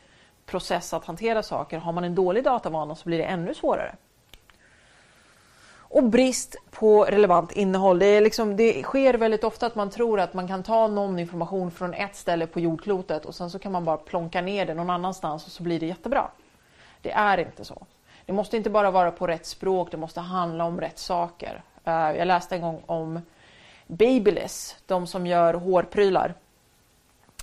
process 0.47 0.95
att 0.95 1.05
hantera 1.05 1.43
saker. 1.43 1.79
Har 1.79 1.93
man 1.93 2.05
en 2.05 2.14
dålig 2.14 2.45
datavana 2.45 2.95
så 2.95 3.05
blir 3.05 3.19
det 3.19 3.25
ännu 3.25 3.55
svårare. 3.55 3.95
Och 5.91 6.05
brist 6.05 6.57
på 6.71 7.05
relevant 7.05 7.53
innehåll. 7.53 7.99
Det, 7.99 8.07
är 8.07 8.21
liksom, 8.21 8.57
det 8.57 8.83
sker 8.83 9.14
väldigt 9.14 9.45
ofta 9.45 9.66
att 9.66 9.75
man 9.75 9.91
tror 9.91 10.21
att 10.21 10.35
man 10.35 10.49
kan 10.49 10.62
ta 10.62 10.87
någon 10.87 11.19
information 11.19 11.71
från 11.71 11.95
ett 11.95 12.16
ställe 12.16 12.47
på 12.47 12.61
jordklotet 12.61 13.25
och 13.25 13.35
sen 13.35 13.51
så 13.51 13.59
kan 13.59 13.73
man 13.73 13.85
bara 13.85 13.97
plonka 13.97 14.41
ner 14.41 14.66
det 14.66 14.75
någon 14.75 14.91
annanstans 14.91 15.47
och 15.47 15.53
så 15.53 15.62
blir 15.62 15.81
det 15.81 15.87
jättebra. 15.87 16.31
Det 17.03 17.11
är 17.11 17.39
inte 17.39 17.64
så. 17.64 17.87
Det 18.29 18.35
måste 18.35 18.57
inte 18.57 18.70
bara 18.70 18.91
vara 18.91 19.11
på 19.11 19.26
rätt 19.26 19.47
språk, 19.47 19.91
det 19.91 19.97
måste 19.97 20.20
handla 20.20 20.64
om 20.64 20.81
rätt 20.81 20.99
saker. 20.99 21.62
Eh, 21.85 21.93
jag 21.93 22.26
läste 22.26 22.55
en 22.55 22.61
gång 22.61 22.83
om 22.87 23.20
Babyliss, 23.87 24.76
de 24.87 25.07
som 25.07 25.26
gör 25.26 25.55
hårprylar. 25.55 26.35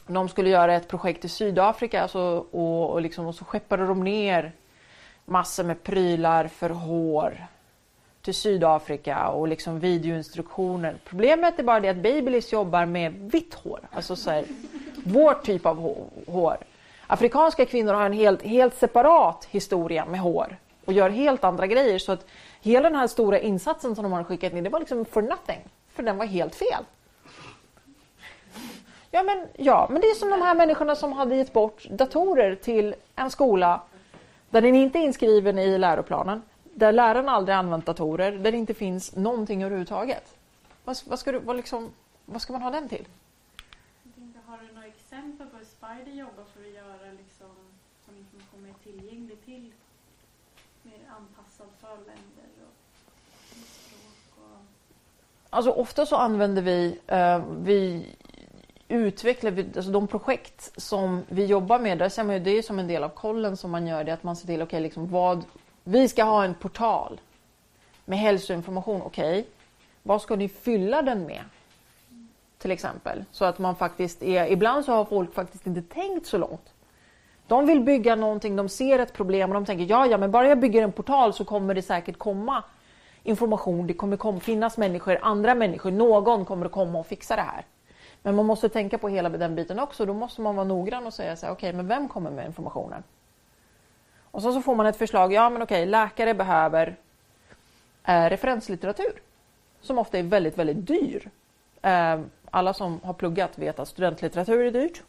De 0.08 0.30
skulle 0.30 0.50
göra 0.50 0.76
ett 0.76 0.88
projekt 0.88 1.26
i 1.26 1.30
Sydafrika 1.30 2.02
alltså, 2.02 2.46
och, 2.52 2.90
och, 2.90 3.02
liksom, 3.02 3.26
och 3.26 3.36
så 3.36 3.46
skeppade 3.46 3.88
de 3.88 4.04
ner 4.04 4.52
massor 5.26 5.64
med 5.64 5.84
prylar 5.84 6.48
för 6.48 6.70
hår 6.70 7.48
till 8.22 8.36
Sydafrika 8.36 9.28
och 9.28 9.48
liksom 9.48 9.80
videoinstruktioner. 9.80 10.96
Problemet 11.06 11.60
är 11.60 11.64
bara 11.64 11.80
det 11.80 11.90
att 11.90 12.04
Babyliss 12.04 12.54
jobbar 12.54 12.86
med 12.86 13.14
vitt 13.14 13.54
hår, 13.54 13.80
alltså 13.92 14.16
så 14.16 14.32
här, 14.32 14.46
vår 15.06 15.34
typ 15.34 15.66
av 15.66 16.04
hår. 16.28 16.58
Afrikanska 17.08 17.66
kvinnor 17.66 17.94
har 17.94 18.06
en 18.06 18.14
helt, 18.14 18.42
helt 18.42 18.76
separat 18.76 19.48
historia 19.52 20.06
med 20.06 20.20
hår 20.20 20.58
och 20.86 20.94
gör 20.94 21.10
helt 21.10 21.44
andra 21.44 21.68
grejer. 21.68 22.00
Så 22.00 22.12
att 22.12 22.28
hela 22.62 22.90
den 22.90 23.00
här 23.00 23.08
stora 23.08 23.40
insatsen 23.40 23.96
som 23.96 24.04
de 24.04 24.12
har 24.12 24.24
skickat 24.24 24.54
in, 24.54 24.64
det 24.64 24.70
var 24.70 24.80
liksom 24.80 25.06
for 25.06 25.22
nothing. 25.22 25.62
För 25.94 26.04
den 26.04 26.18
var 26.18 26.26
helt 26.26 26.56
fel. 26.56 26.84
Ja 29.12 29.24
men, 29.24 29.48
ja, 29.58 29.88
men 29.92 30.02
det 30.02 30.08
är 30.08 30.16
som 30.16 30.30
de 30.30 30.42
här 30.42 30.56
människorna 30.56 30.96
som 30.96 31.14
hade 31.14 31.36
gett 31.36 31.54
bort 31.54 31.86
datorer 31.90 32.56
till 32.56 32.96
en 33.16 33.32
skola 33.32 33.82
där 34.50 34.62
den 34.62 34.76
inte 34.76 35.00
är 35.00 35.04
inskriven 35.04 35.60
i 35.60 35.78
läroplanen, 35.78 36.42
där 36.64 36.92
läraren 36.92 37.30
aldrig 37.30 37.56
använt 37.56 37.86
datorer, 37.86 38.32
där 38.32 38.52
det 38.52 38.58
inte 38.58 38.74
finns 38.74 39.16
någonting 39.16 39.64
överhuvudtaget. 39.64 40.36
Vad, 40.84 40.98
vad, 41.06 41.20
ska, 41.20 41.32
du, 41.32 41.40
vad, 41.40 41.56
liksom, 41.56 41.92
vad 42.26 42.42
ska 42.42 42.54
man 42.54 42.62
ha 42.62 42.70
den 42.70 42.90
till? 42.90 43.06
har 44.46 44.58
du 44.58 44.74
några 44.74 44.88
exempel 44.88 45.48
på 45.48 45.58
hur 45.58 45.66
Spider 45.66 46.12
jobbar 46.12 46.44
för 46.54 46.62
att 46.62 46.74
göra 46.74 47.12
liksom, 47.12 47.56
som 48.06 48.18
information 48.18 48.64
mer 48.64 48.74
tillgänglig 48.84 49.46
till 49.46 49.72
mer 50.84 51.00
och 51.96 53.68
språk 53.68 54.38
och... 54.38 54.58
Alltså 55.50 55.72
ofta 55.72 56.06
så 56.06 56.16
använder 56.16 56.62
vi, 56.62 57.00
eh, 57.08 57.44
vi 57.58 58.08
utvecklar, 58.88 59.52
vi, 59.52 59.66
alltså 59.76 59.92
de 59.92 60.08
projekt 60.08 60.82
som 60.82 61.24
vi 61.28 61.46
jobbar 61.46 61.80
med, 61.80 61.98
där 61.98 62.10
ser 62.10 62.24
man 62.24 62.36
ju, 62.36 62.42
det 62.42 62.58
är 62.58 62.62
som 62.62 62.80
en 62.80 62.88
del 62.88 63.04
av 63.04 63.10
kollen 63.10 63.58
som 63.58 63.72
man 63.72 63.88
gör 63.88 64.04
det, 64.04 64.14
att 64.14 64.24
man 64.24 64.36
ser 64.36 64.48
till, 64.48 64.56
okej, 64.56 64.64
okay, 64.64 64.80
liksom 64.80 65.10
vad, 65.10 65.46
vi 65.84 66.10
ska 66.10 66.24
ha 66.24 66.44
en 66.44 66.54
portal 66.54 67.22
med 68.06 68.20
hälsoinformation, 68.20 69.02
okej, 69.02 69.40
okay, 69.40 69.52
vad 70.04 70.22
ska 70.22 70.36
ni 70.36 70.50
fylla 70.50 71.02
den 71.02 71.26
med? 71.26 71.44
Till 72.58 72.72
exempel, 72.72 73.26
så 73.32 73.46
att 73.46 73.60
man 73.60 73.76
faktiskt 73.76 74.24
är, 74.24 74.52
ibland 74.52 74.86
så 74.86 74.92
har 74.92 75.06
folk 75.06 75.34
faktiskt 75.34 75.68
inte 75.68 75.82
tänkt 75.82 76.28
så 76.28 76.38
långt. 76.38 76.75
De 77.48 77.66
vill 77.66 77.82
bygga 77.82 78.16
någonting, 78.16 78.56
de 78.56 78.70
ser 78.70 79.00
ett 79.00 79.14
problem 79.14 79.50
och 79.50 79.54
de 79.54 79.66
tänker 79.66 79.86
ja, 79.86 80.06
ja, 80.06 80.18
men 80.18 80.32
bara 80.32 80.48
jag 80.48 80.60
bygger 80.60 80.84
en 80.84 80.92
portal 80.92 81.34
så 81.34 81.46
kommer 81.46 81.74
det 81.74 81.82
säkert 81.82 82.18
komma 82.18 82.64
information. 83.24 83.88
Det 83.88 83.94
kommer 83.94 84.18
kom, 84.18 84.40
finnas 84.40 84.78
människor, 84.78 85.20
andra 85.22 85.56
människor, 85.56 85.92
någon 85.92 86.46
kommer 86.46 86.66
att 86.66 86.72
komma 86.72 87.00
och 87.00 87.08
fixa 87.08 87.36
det 87.36 87.42
här. 87.42 87.66
Men 88.22 88.36
man 88.36 88.46
måste 88.46 88.70
tänka 88.70 88.98
på 88.98 89.10
hela 89.10 89.30
den 89.30 89.56
biten 89.56 89.80
också. 89.80 90.06
Då 90.06 90.14
måste 90.14 90.42
man 90.42 90.56
vara 90.56 90.68
noggrann 90.68 91.06
och 91.06 91.14
säga 91.14 91.36
så 91.36 91.46
här, 91.46 91.54
okej, 91.54 91.70
okay, 91.70 91.78
men 91.78 91.88
vem 91.88 92.08
kommer 92.08 92.32
med 92.32 92.46
informationen? 92.46 93.04
Och 94.32 94.42
så, 94.42 94.52
så 94.52 94.62
får 94.62 94.76
man 94.76 94.86
ett 94.86 94.98
förslag. 94.98 95.34
Ja, 95.34 95.50
men 95.50 95.62
okej, 95.62 95.82
okay, 95.82 95.92
läkare 95.92 96.34
behöver 96.34 96.96
eh, 98.04 98.30
referenslitteratur 98.30 99.22
som 99.82 99.98
ofta 99.98 100.18
är 100.18 100.24
väldigt, 100.24 100.58
väldigt 100.58 100.88
dyr. 100.88 101.30
Eh, 101.82 102.20
alla 102.52 102.74
som 102.74 103.00
har 103.04 103.14
pluggat 103.14 103.58
vet 103.58 103.80
att 103.80 103.88
studentlitteratur 103.88 104.66
är 104.66 104.72
dyrt. 104.72 105.04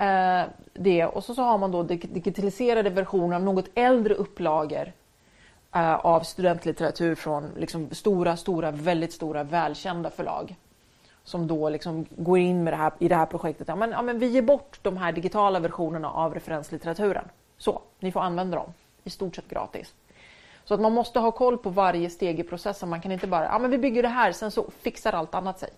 Eh, 0.00 0.42
det. 0.72 1.06
Och 1.06 1.24
så, 1.24 1.34
så 1.34 1.42
har 1.42 1.58
man 1.58 1.70
då 1.70 1.82
digitaliserade 1.82 2.90
versioner 2.90 3.36
av 3.36 3.42
något 3.42 3.68
äldre 3.74 4.14
upplagor 4.14 4.92
eh, 5.74 5.94
av 5.94 6.20
studentlitteratur 6.20 7.14
från 7.14 7.50
liksom 7.56 7.90
stora, 7.90 8.36
stora, 8.36 8.70
väldigt 8.70 9.12
stora 9.12 9.42
välkända 9.42 10.10
förlag 10.10 10.56
som 11.24 11.46
då 11.46 11.68
liksom 11.68 12.06
går 12.10 12.38
in 12.38 12.64
med 12.64 12.72
det 12.72 12.76
här, 12.76 12.92
i 12.98 13.08
det 13.08 13.14
här 13.14 13.26
projektet. 13.26 13.68
Ja 13.68 13.76
men, 13.76 13.90
ja, 13.90 14.02
men 14.02 14.18
vi 14.18 14.26
ger 14.26 14.42
bort 14.42 14.78
de 14.82 14.96
här 14.96 15.12
digitala 15.12 15.60
versionerna 15.60 16.10
av 16.10 16.34
referenslitteraturen. 16.34 17.24
Så, 17.58 17.82
ni 17.98 18.12
får 18.12 18.20
använda 18.20 18.56
dem 18.56 18.72
i 19.04 19.10
stort 19.10 19.36
sett 19.36 19.48
gratis. 19.48 19.94
Så 20.64 20.74
att 20.74 20.80
man 20.80 20.92
måste 20.92 21.18
ha 21.18 21.32
koll 21.32 21.58
på 21.58 21.70
varje 21.70 22.10
steg 22.10 22.40
i 22.40 22.42
processen. 22.42 22.88
Man 22.88 23.00
kan 23.00 23.12
inte 23.12 23.26
bara, 23.26 23.44
ja 23.44 23.58
men 23.58 23.70
vi 23.70 23.78
bygger 23.78 24.02
det 24.02 24.08
här, 24.08 24.32
sen 24.32 24.50
så 24.50 24.70
fixar 24.80 25.12
allt 25.12 25.34
annat 25.34 25.58
sig. 25.58 25.70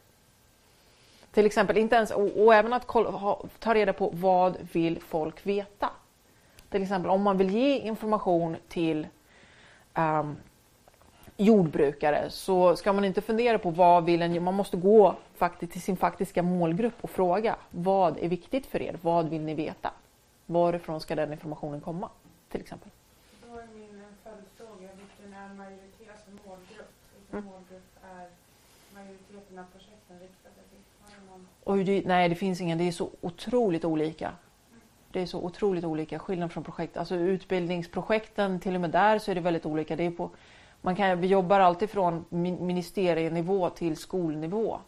Till 1.32 1.46
exempel, 1.46 1.76
inte 1.76 1.96
ens, 1.96 2.10
och, 2.10 2.44
och 2.44 2.54
även 2.54 2.72
att 2.72 2.86
kolla, 2.86 3.10
ha, 3.10 3.44
ta 3.58 3.74
reda 3.74 3.92
på 3.92 4.10
vad 4.12 4.56
vill 4.72 5.00
folk 5.00 5.46
veta. 5.46 5.90
Till 6.68 6.82
exempel 6.82 7.10
om 7.10 7.22
man 7.22 7.38
vill 7.38 7.50
ge 7.50 7.78
information 7.78 8.56
till 8.68 9.06
um, 9.94 10.36
jordbrukare 11.36 12.30
så 12.30 12.76
ska 12.76 12.92
man 12.92 13.04
inte 13.04 13.20
fundera 13.20 13.58
på 13.58 13.70
vad 13.70 14.04
vill 14.04 14.22
en, 14.22 14.44
man 14.44 14.54
måste 14.54 14.76
gå 14.76 15.16
faktiskt 15.34 15.72
till 15.72 15.82
sin 15.82 15.96
faktiska 15.96 16.42
målgrupp 16.42 16.94
och 17.00 17.10
fråga 17.10 17.56
vad 17.70 18.18
är 18.18 18.28
viktigt 18.28 18.66
för 18.66 18.82
er? 18.82 18.98
Vad 19.02 19.28
vill 19.28 19.42
ni 19.42 19.54
veta? 19.54 19.90
Varifrån 20.46 21.00
ska 21.00 21.14
den 21.14 21.32
informationen 21.32 21.80
komma? 21.80 22.08
Till 22.48 22.60
exempel. 22.60 22.90
Då 23.46 23.58
är 23.58 23.66
min 23.74 24.04
följdfråga, 24.24 24.88
vilken 25.02 25.40
är 25.40 25.54
majoritet, 25.54 26.08
alltså 26.10 26.30
målgrupp? 26.30 26.92
Vilken 27.16 27.38
mm. 27.38 27.50
målgrupp 27.52 27.90
är 28.02 28.28
majoriteten 28.94 29.58
av 29.58 29.64
projekten 29.72 30.18
riktade 30.20 30.54
till? 30.70 30.82
Oj, 31.64 31.84
det, 31.84 32.02
nej, 32.06 32.28
det 32.28 32.34
finns 32.34 32.60
ingen. 32.60 32.78
Det 32.78 32.88
är 32.88 32.92
så 32.92 33.10
otroligt 33.20 33.84
olika. 33.84 34.32
Det 35.10 35.20
är 35.20 35.26
så 35.26 35.38
otroligt 35.38 35.84
olika 35.84 36.18
skillnad 36.18 36.52
från 36.52 36.64
projekt. 36.64 36.96
Alltså 36.96 37.14
utbildningsprojekten, 37.14 38.60
till 38.60 38.74
och 38.74 38.80
med 38.80 38.90
där 38.90 39.18
så 39.18 39.30
är 39.30 39.34
det 39.34 39.40
väldigt 39.40 39.66
olika. 39.66 39.96
Det 39.96 40.06
är 40.06 40.10
på 40.10 40.30
man 40.84 40.96
kan, 40.96 41.20
vi 41.20 41.26
jobbar 41.26 41.60
alltid 41.60 41.90
från 41.90 42.24
ministerienivå 42.60 43.70
till 43.70 43.96
skolnivå. 43.96 44.78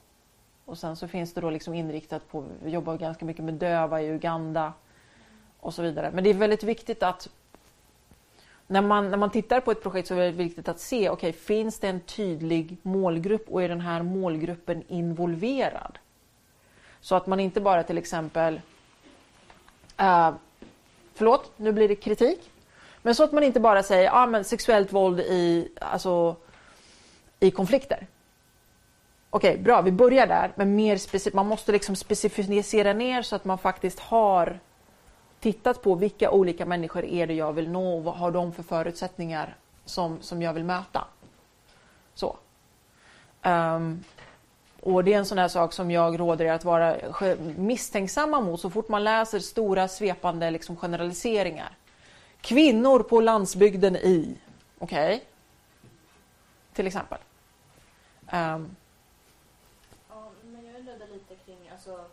Och 0.65 0.79
sen 0.79 0.97
så 0.97 1.09
finns 1.09 1.33
det 1.35 1.41
då 1.41 1.51
liksom 1.51 1.75
inriktat 1.75 2.29
på, 2.29 2.45
vi 2.63 2.71
jobbar 2.71 2.97
ganska 2.97 3.25
mycket 3.25 3.45
med 3.45 3.55
döva 3.55 4.03
i 4.03 4.07
Uganda 4.07 4.73
och 5.61 5.75
så 5.75 5.83
vidare. 5.83 6.11
Men 6.15 6.25
det 6.25 6.31
är 6.31 6.35
väldigt 6.35 6.63
viktigt 6.63 7.03
att 7.03 7.29
när 8.67 8.83
man, 8.83 9.11
när 9.11 9.17
man 9.17 9.31
tittar 9.31 9.61
på 9.61 9.71
ett 9.71 9.83
projekt 9.83 10.09
så 10.09 10.15
är 10.15 10.25
det 10.25 10.31
viktigt 10.31 10.69
att 10.69 10.81
se, 10.81 11.11
okej, 11.11 11.31
okay, 11.31 11.33
finns 11.33 11.79
det 11.79 11.89
en 11.89 12.01
tydlig 12.01 12.77
målgrupp 12.83 13.49
och 13.49 13.63
är 13.63 13.69
den 13.69 13.81
här 13.81 14.03
målgruppen 14.03 14.83
involverad? 14.89 15.99
Så 17.05 17.15
att 17.15 17.27
man 17.27 17.41
inte 17.41 17.61
bara 17.61 17.83
till 17.83 17.99
exempel, 17.99 18.61
uh, 20.01 20.31
förlåt, 21.15 21.53
nu 21.57 21.73
blir 21.73 21.89
det 21.89 21.95
kritik. 21.95 22.51
Men 23.03 23.15
så 23.15 23.25
att 23.25 23.33
man 23.33 23.43
inte 23.43 23.61
bara 23.61 23.83
säger 23.83 24.11
ah, 24.13 24.27
men 24.27 24.45
sexuellt 24.45 24.93
våld 24.93 25.21
i, 25.21 25.69
alltså, 25.81 26.37
i 27.41 27.51
konflikter. 27.51 28.07
Okej, 29.31 29.51
okay, 29.51 29.63
bra, 29.63 29.83
vi 29.83 29.93
börjar 29.93 30.27
där, 30.27 30.53
men 30.55 30.77
mer 30.77 31.35
man 31.35 31.47
måste 31.47 31.73
liksom 31.73 31.97
specificera 31.97 32.93
ner 32.93 33.23
så 33.23 33.37
att 33.37 33.45
man 33.45 33.59
faktiskt 33.59 34.01
har 34.01 34.59
tittat 35.41 35.83
på 35.83 35.95
vilka 35.95 36.31
olika 36.31 36.67
människor 36.67 37.05
är 37.05 37.27
det 37.27 37.35
jag 37.35 37.53
vill 37.53 37.71
nå 37.71 37.97
och 37.97 38.05
vad 38.05 38.15
har 38.15 38.31
de 38.31 38.53
för 38.53 38.63
förutsättningar 38.63 39.57
som, 39.85 40.23
som 40.23 40.43
jag 40.43 40.53
vill 40.53 40.65
möta. 40.65 41.05
Så. 42.15 42.37
Um, 43.43 44.05
och 44.85 45.05
det 45.05 45.13
är 45.15 45.19
en 45.19 45.27
sån 45.27 45.39
här 45.39 45.49
sak 45.49 45.73
som 45.73 45.91
jag 45.91 46.21
råder 46.21 46.45
er 46.45 46.53
att 46.53 46.65
vara 46.65 46.97
misstänksamma 47.57 48.41
mot 48.41 48.61
så 48.61 48.71
fort 48.71 48.89
man 48.89 49.05
läser 49.05 49.39
stora 49.39 49.89
svepande 49.89 50.51
liksom, 50.51 50.77
generaliseringar. 50.77 51.77
Kvinnor 52.41 53.03
på 53.03 53.21
landsbygden 53.21 53.97
i. 53.97 54.39
Okej? 54.79 55.17
Okay. 55.17 55.27
Till 56.73 56.87
exempel. 56.87 57.19
Um. 58.21 58.77
Ja, 60.09 60.31
men 60.43 60.67
jag 60.67 60.81
undrade 60.81 61.07
lite 61.13 61.35
kring 61.35 61.69
alltså, 61.73 62.05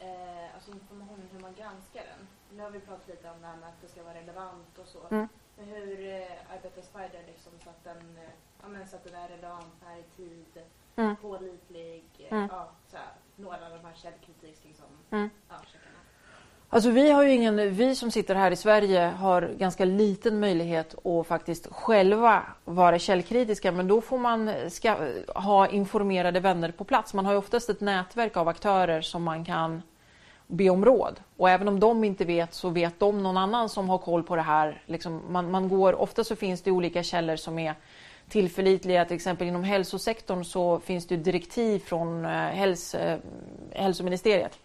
eh, 0.00 0.54
alltså 0.54 0.70
informationen, 0.70 1.28
hur 1.32 1.40
man 1.40 1.54
granskar 1.58 2.02
den. 2.12 2.26
Nu 2.56 2.62
har 2.62 2.70
vi 2.70 2.80
pratat 2.80 3.08
lite 3.08 3.30
om 3.30 3.40
det 3.40 3.46
här 3.46 3.56
med 3.56 3.68
att 3.68 3.80
det 3.82 3.88
ska 3.88 4.02
vara 4.02 4.14
relevant 4.14 4.78
och 4.78 4.88
så. 4.88 5.14
Mm. 5.14 5.28
Men 5.56 5.66
hur 5.66 6.08
eh, 6.08 6.54
arbetar 6.54 6.82
Spider 6.82 7.22
liksom 7.26 7.52
så 7.64 7.70
att 7.70 7.84
den, 7.84 8.16
eh, 8.16 8.30
ja, 8.62 8.68
men 8.68 8.88
så 8.88 8.96
att 8.96 9.04
den 9.04 9.14
är 9.14 9.28
relevant, 9.28 9.74
är 9.86 9.98
i 9.98 10.02
tid, 10.16 10.64
mm. 10.98 11.16
pålitlig, 11.16 12.04
eh, 12.18 12.32
mm. 12.32 12.48
ja, 12.52 12.68
så 12.90 12.96
här, 12.96 13.06
några 13.36 13.56
av 13.56 13.70
de 13.82 13.88
här 13.88 13.94
källkritiks 13.94 14.64
liksom, 14.64 14.86
mm. 15.10 15.30
ja, 15.48 15.54
Alltså 16.70 16.90
vi 16.90 17.10
har 17.10 17.22
ju 17.22 17.30
ingen, 17.30 17.74
vi 17.74 17.94
som 17.94 18.10
sitter 18.10 18.34
här 18.34 18.50
i 18.50 18.56
Sverige 18.56 19.00
har 19.00 19.50
ganska 19.58 19.84
liten 19.84 20.40
möjlighet 20.40 21.06
att 21.06 21.26
faktiskt 21.26 21.66
själva 21.70 22.42
vara 22.64 22.98
källkritiska 22.98 23.72
men 23.72 23.88
då 23.88 24.00
får 24.00 24.18
man 24.18 24.50
ska, 24.70 24.96
ha 25.34 25.68
informerade 25.68 26.40
vänner 26.40 26.70
på 26.70 26.84
plats. 26.84 27.14
Man 27.14 27.26
har 27.26 27.32
ju 27.32 27.38
oftast 27.38 27.70
ett 27.70 27.80
nätverk 27.80 28.36
av 28.36 28.48
aktörer 28.48 29.00
som 29.00 29.22
man 29.22 29.44
kan 29.44 29.82
be 30.46 30.70
om 30.70 30.84
råd. 30.84 31.20
Och 31.36 31.50
även 31.50 31.68
om 31.68 31.80
de 31.80 32.04
inte 32.04 32.24
vet 32.24 32.54
så 32.54 32.70
vet 32.70 33.00
de 33.00 33.22
någon 33.22 33.36
annan 33.36 33.68
som 33.68 33.88
har 33.88 33.98
koll 33.98 34.22
på 34.22 34.36
det 34.36 34.42
här. 34.42 34.82
Liksom 34.86 35.22
man, 35.28 35.50
man 35.50 35.68
går, 35.68 36.00
ofta 36.00 36.24
så 36.24 36.36
finns 36.36 36.62
det 36.62 36.70
olika 36.70 37.02
källor 37.02 37.36
som 37.36 37.58
är 37.58 37.74
tillförlitliga. 38.28 39.04
Till 39.04 39.14
exempel 39.14 39.48
inom 39.48 39.64
hälsosektorn 39.64 40.44
så 40.44 40.80
finns 40.80 41.06
det 41.06 41.16
direktiv 41.16 41.78
från 41.78 42.24
eh, 42.24 42.30
häls, 42.30 42.94
eh, 42.94 43.18
hälsoministeriet. 43.72 44.58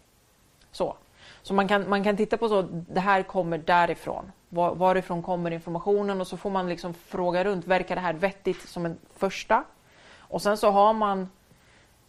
Så. 0.72 0.96
Så 1.42 1.54
man 1.54 1.68
kan, 1.68 1.88
man 1.88 2.04
kan 2.04 2.16
titta 2.16 2.36
på 2.36 2.48
så, 2.48 2.62
det 2.70 3.00
här 3.00 3.22
kommer 3.22 3.58
därifrån. 3.58 4.32
Var, 4.48 4.74
varifrån 4.74 5.22
kommer 5.22 5.50
informationen? 5.50 6.20
Och 6.20 6.26
så 6.26 6.36
får 6.36 6.50
man 6.50 6.68
liksom 6.68 6.94
fråga 6.94 7.44
runt, 7.44 7.66
verkar 7.66 7.94
det 7.94 8.00
här 8.00 8.14
vettigt 8.14 8.68
som 8.68 8.86
en 8.86 8.98
första? 9.16 9.64
Och 10.18 10.42
sen 10.42 10.56
så 10.56 10.70
har 10.70 10.92
man 10.92 11.28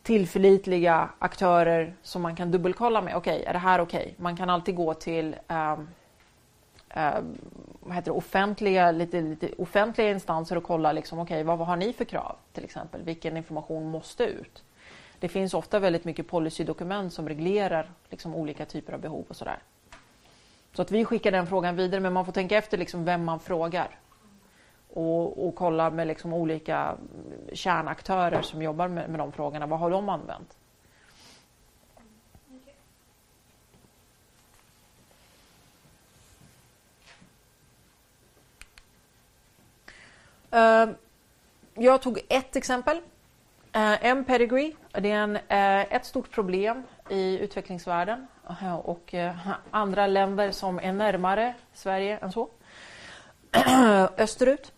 tillförlitliga 0.03 1.09
aktörer 1.19 1.93
som 2.01 2.21
man 2.21 2.35
kan 2.35 2.51
dubbelkolla 2.51 3.01
med. 3.01 3.15
Okej, 3.15 3.35
okay, 3.35 3.45
är 3.45 3.53
det 3.53 3.59
här 3.59 3.79
okej? 3.79 4.01
Okay? 4.01 4.13
Man 4.17 4.37
kan 4.37 4.49
alltid 4.49 4.75
gå 4.75 4.93
till 4.93 5.35
um, 5.47 5.87
eh, 6.95 7.21
vad 7.79 7.95
heter 7.95 8.11
det, 8.11 8.17
offentliga, 8.17 8.91
lite, 8.91 9.21
lite 9.21 9.49
offentliga 9.57 10.11
instanser 10.11 10.55
och 10.55 10.63
kolla 10.63 10.91
liksom, 10.91 11.19
okay, 11.19 11.43
vad, 11.43 11.57
vad 11.57 11.67
har 11.67 11.75
ni 11.75 11.93
för 11.93 12.05
krav 12.05 12.35
till 12.53 12.63
exempel? 12.63 13.01
Vilken 13.03 13.37
information 13.37 13.89
måste 13.89 14.23
ut? 14.23 14.63
det 15.19 15.29
finns 15.29 15.53
ofta 15.53 15.79
väldigt 15.79 16.05
mycket 16.05 16.27
policydokument 16.27 17.13
som 17.13 17.29
reglerar 17.29 17.91
liksom, 18.09 18.35
olika 18.35 18.65
typer 18.65 18.93
av 18.93 18.99
behov 18.99 19.25
och 19.27 19.35
sådär. 19.35 19.59
Så 20.73 20.81
att 20.81 20.91
vi 20.91 21.05
skickar 21.05 21.31
den 21.31 21.47
frågan 21.47 21.75
vidare, 21.75 22.01
men 22.01 22.13
man 22.13 22.25
får 22.25 22.31
tänka 22.31 22.57
efter 22.57 22.77
liksom 22.77 23.05
vem 23.05 23.23
man 23.23 23.39
frågar. 23.39 23.99
Och, 24.93 25.47
och 25.47 25.55
kolla 25.55 25.89
med 25.89 26.07
liksom 26.07 26.33
olika 26.33 26.95
kärnaktörer 27.53 28.41
som 28.41 28.61
jobbar 28.61 28.87
med, 28.87 29.09
med 29.09 29.19
de 29.19 29.31
frågorna. 29.31 29.65
Vad 29.65 29.79
har 29.79 29.89
de 29.89 30.09
använt? 30.09 30.57
Ehm, 40.55 40.95
jag 41.73 42.01
tog 42.01 42.21
ett 42.29 42.55
exempel 42.55 42.97
eh, 42.97 43.01
Uh, 43.81 44.05
M 44.05 44.23
pedigree, 44.25 44.75
det 44.91 45.11
är 45.11 45.15
en, 45.15 45.35
uh, 45.35 45.93
ett 45.93 46.05
stort 46.05 46.31
problem 46.31 46.83
i 47.09 47.39
utvecklingsvärlden 47.39 48.27
uh, 48.49 48.75
och 48.75 49.15
andra 49.71 50.07
länder 50.07 50.51
som 50.51 50.79
är 50.79 50.93
närmare 50.93 51.53
Sverige 51.73 52.17
än 52.17 52.31
så. 52.31 52.49
Österut 54.17 54.71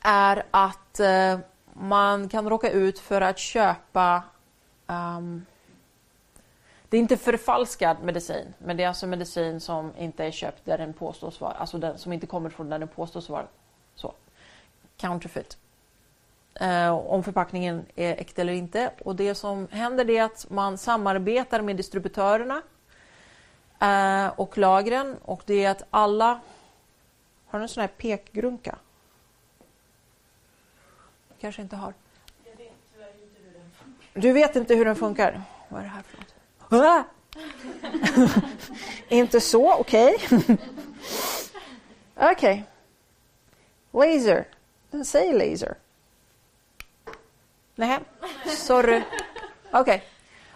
är 0.00 0.42
att 0.50 1.00
man 1.72 2.28
kan 2.28 2.48
råka 2.48 2.70
ut 2.70 2.98
för 2.98 3.20
att 3.20 3.38
köpa 3.38 4.22
um, 4.86 5.46
det 6.88 6.96
är 6.96 7.00
inte 7.00 7.16
förfalskad 7.16 7.96
medicin, 8.02 8.54
men 8.58 8.76
det 8.76 8.82
är 8.82 8.88
alltså 8.88 9.06
medicin 9.06 9.60
som 9.60 9.92
inte 9.98 10.24
är 10.24 10.30
köpt 10.30 10.64
där 10.64 10.78
den 10.78 10.92
påstås 10.92 11.40
vara, 11.40 11.52
alltså 11.52 11.78
den 11.78 11.98
som 11.98 12.12
inte 12.12 12.26
kommer 12.26 12.50
från 12.50 12.68
där 12.68 12.78
den 12.78 12.88
påstås 12.88 13.28
vara 13.28 13.46
så. 13.94 14.14
Counterfeit. 15.02 15.58
Eh, 16.54 16.90
om 16.90 17.24
förpackningen 17.24 17.86
är 17.94 18.12
äkta 18.12 18.42
eller 18.42 18.52
inte. 18.52 18.92
Och 19.04 19.16
det 19.16 19.34
som 19.34 19.68
händer 19.70 20.10
är 20.10 20.22
att 20.22 20.46
man 20.50 20.78
samarbetar 20.78 21.62
med 21.62 21.76
distributörerna 21.76 22.62
eh, 23.80 24.26
och 24.26 24.58
lagren 24.58 25.16
och 25.22 25.42
det 25.46 25.64
är 25.64 25.70
att 25.70 25.82
alla 25.90 26.40
har 27.46 27.58
du 27.58 27.62
en 27.62 27.68
sån 27.68 27.80
här 27.80 27.88
pekgrunka? 27.88 28.78
Kanske 31.40 31.62
inte 31.62 31.76
har. 31.76 31.94
Du 34.14 34.32
vet 34.32 34.56
inte 34.56 34.74
hur 34.74 34.84
den 34.84 34.96
funkar? 34.96 35.42
Vad 35.68 35.80
är 35.80 35.84
det 35.84 35.90
här 35.90 36.02
för 36.02 36.18
något? 36.18 36.84
Ah! 36.84 37.04
inte 39.08 39.40
så, 39.40 39.74
okej. 39.74 40.14
Okay. 40.14 40.38
okej. 42.14 42.32
Okay. 42.32 42.62
Laser. 43.92 44.46
Den 44.92 45.04
säger 45.04 45.32
laser. 45.32 45.74
Nej, 47.74 47.98
sorry. 48.46 49.02
Okej. 49.70 50.04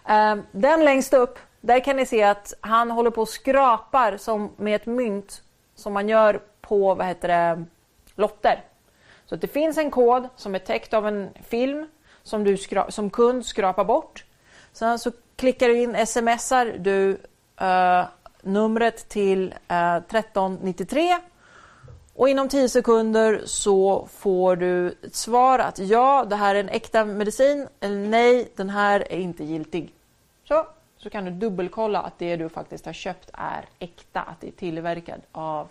Okay. 0.04 0.32
Um, 0.32 0.42
den 0.52 0.84
längst 0.84 1.14
upp, 1.14 1.38
där 1.60 1.80
kan 1.80 1.96
ni 1.96 2.06
se 2.06 2.22
att 2.22 2.54
han 2.60 2.90
håller 2.90 3.10
på 3.10 3.22
och 3.22 3.28
skrapar 3.28 4.16
som 4.16 4.52
med 4.56 4.76
ett 4.76 4.86
mynt 4.86 5.42
som 5.74 5.92
man 5.92 6.08
gör 6.08 6.40
på 6.60 6.94
vad 6.94 7.06
heter 7.06 7.28
det, 7.28 7.64
lotter. 8.14 8.64
Så 9.26 9.34
att 9.34 9.40
det 9.40 9.48
finns 9.48 9.78
en 9.78 9.90
kod 9.90 10.28
som 10.36 10.54
är 10.54 10.58
täckt 10.58 10.94
av 10.94 11.06
en 11.08 11.30
film 11.48 11.86
som 12.22 12.44
du 12.44 12.56
som 12.88 13.10
kund 13.10 13.46
skrapar 13.46 13.84
bort. 13.84 14.24
Sen 14.72 14.98
så 14.98 15.12
klickar 15.36 15.68
du 15.68 15.76
in, 15.76 16.06
smsar 16.06 16.66
du 16.78 17.10
uh, 17.62 18.04
numret 18.42 19.08
till 19.08 19.54
uh, 19.70 19.76
eh, 19.76 19.96
1393 19.96 21.18
och 22.16 22.28
inom 22.28 22.48
10 22.48 22.68
sekunder 22.68 23.42
så 23.44 24.06
får 24.06 24.56
du 24.56 24.88
ett 25.02 25.14
svar 25.14 25.58
att 25.58 25.78
ja, 25.78 26.24
det 26.30 26.36
här 26.36 26.54
är 26.54 26.60
en 26.60 26.68
äkta 26.68 27.04
medicin 27.04 27.68
eller 27.80 28.08
nej, 28.08 28.48
den 28.56 28.70
här 28.70 29.00
är 29.00 29.18
inte 29.18 29.44
giltig. 29.44 29.92
Så, 30.44 30.66
så 30.96 31.10
kan 31.10 31.24
du 31.24 31.30
dubbelkolla 31.30 32.00
att 32.00 32.18
det 32.18 32.36
du 32.36 32.48
faktiskt 32.48 32.86
har 32.86 32.92
köpt 32.92 33.30
är 33.32 33.64
äkta, 33.78 34.22
att 34.22 34.40
det 34.40 34.48
är 34.48 34.52
tillverkad 34.52 35.20
av 35.32 35.68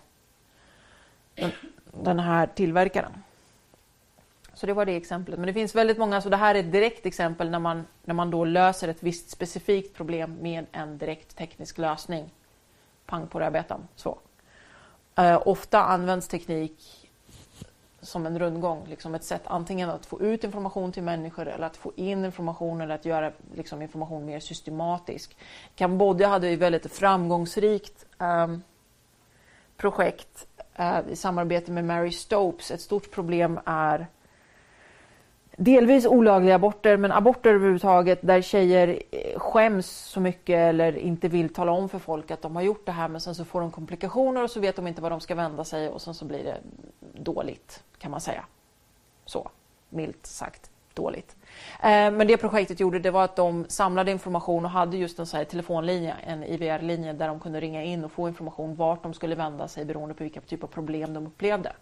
den, 1.36 1.52
den 1.92 2.20
här 2.20 2.48
tillverkaren. 2.48 3.12
Så 4.54 4.66
det 4.66 4.74
var 4.74 4.86
det 4.86 4.96
exemplet. 4.96 5.40
Men 5.40 5.48
det 5.48 5.54
finns 5.54 5.76
väldigt 5.76 5.98
många, 5.98 6.22
så 6.22 6.30
det 6.30 6.38
här 6.38 6.56
är 6.56 6.60
ett 6.60 6.72
direkt 6.72 7.06
exempel 7.06 7.50
när 7.50 7.60
man, 7.60 7.86
när 8.04 8.14
man 8.14 8.32
då 8.32 8.46
löser 8.46 8.88
ett 8.88 9.04
visst 9.04 9.30
specifikt 9.30 9.96
problem 9.96 10.38
med 10.42 10.66
en 10.72 10.98
direkt 10.98 11.36
teknisk 11.38 11.78
lösning. 11.78 12.32
Pang 13.06 13.28
på 13.28 13.40
rödbetan. 13.40 13.88
Så. 13.96 14.18
Eh, 15.18 15.42
ofta 15.46 15.84
används 15.84 16.28
teknik 16.28 17.06
som 18.02 18.26
en 18.26 18.40
rundgång, 18.40 18.86
liksom 18.90 19.16
ett 19.16 19.24
sätt 19.24 19.42
antingen 19.46 19.90
att 19.90 20.06
få 20.06 20.22
ut 20.22 20.44
information 20.44 20.92
till 20.92 21.04
människor 21.04 21.48
eller 21.48 21.68
att 21.68 21.78
få 21.78 21.92
in 21.96 22.26
information 22.26 22.82
eller 22.82 22.96
att 22.96 23.06
göra 23.06 23.32
liksom, 23.56 23.82
information 23.82 24.26
mer 24.26 24.40
systematisk. 24.40 25.38
Kambodja 25.76 26.28
hade 26.28 26.50
ett 26.50 26.60
väldigt 26.60 26.92
framgångsrikt 26.92 28.06
eh, 28.20 28.58
projekt 29.78 30.48
eh, 30.76 31.00
i 31.10 31.16
samarbete 31.16 31.72
med 31.72 31.86
Mary 31.86 32.12
Stopes. 32.12 32.72
Ett 32.72 32.82
stort 32.82 33.12
problem 33.12 33.60
är 33.66 34.08
delvis 35.58 36.06
olagliga 36.06 36.56
aborter, 36.56 36.98
men 36.98 37.12
aborter 37.12 37.54
överhuvudtaget 37.54 38.20
där 38.22 38.42
tjejer 38.42 39.02
eh, 39.12 39.40
skäms 39.40 39.88
så 39.88 40.20
mycket 40.20 40.58
eller 40.58 40.98
inte 40.98 41.28
vill 41.28 41.54
tala 41.54 41.72
om 41.72 41.90
för 41.90 42.00
folk 42.00 42.32
att 42.32 42.42
de 42.42 42.56
har 42.56 42.64
gjort 42.64 42.86
det 42.86 42.92
här 42.92 43.08
men 43.08 43.22
sen 43.22 43.36
så 43.36 43.46
får 43.46 43.62
de 43.62 43.72
komplikationer 43.72 44.44
och 44.44 44.52
så 44.52 44.60
vet 44.60 44.76
de 44.76 44.88
inte 44.88 45.02
var 45.02 45.10
de 45.10 45.20
ska 45.20 45.36
vända 45.36 45.64
sig 45.64 45.90
och 45.90 46.02
sen 46.02 46.14
så 46.14 46.26
blir 46.26 46.44
det 46.44 46.58
dåligt 47.14 47.84
kan 47.98 48.12
man 48.12 48.22
säga. 48.22 48.46
Så, 49.26 49.50
milt 49.90 50.26
sagt 50.26 50.72
dåligt. 50.94 51.36
Eh, 51.84 52.12
men 52.12 52.28
det 52.28 52.38
projektet 52.38 52.80
gjorde 52.80 53.00
det 53.00 53.12
var 53.12 53.24
att 53.24 53.36
de 53.36 53.66
samlade 53.70 54.12
information 54.12 54.66
och 54.66 54.72
hade 54.72 54.98
just 54.98 55.20
en 55.20 55.26
så 55.26 55.38
här 55.38 55.44
telefonlinje, 55.44 56.16
en 56.24 56.44
IVR-linje 56.44 57.14
där 57.14 57.28
de 57.28 57.40
kunde 57.40 57.60
ringa 57.60 57.84
in 57.84 58.06
och 58.06 58.12
få 58.12 58.28
information 58.28 58.76
vart 58.76 59.04
de 59.04 59.14
skulle 59.14 59.36
vända 59.36 59.68
sig 59.68 59.86
beroende 59.86 60.16
på 60.16 60.24
vilka 60.24 60.42
typ 60.42 60.64
av 60.64 60.68
problem 60.68 61.14
de 61.14 61.28
upplevde. 61.28 61.74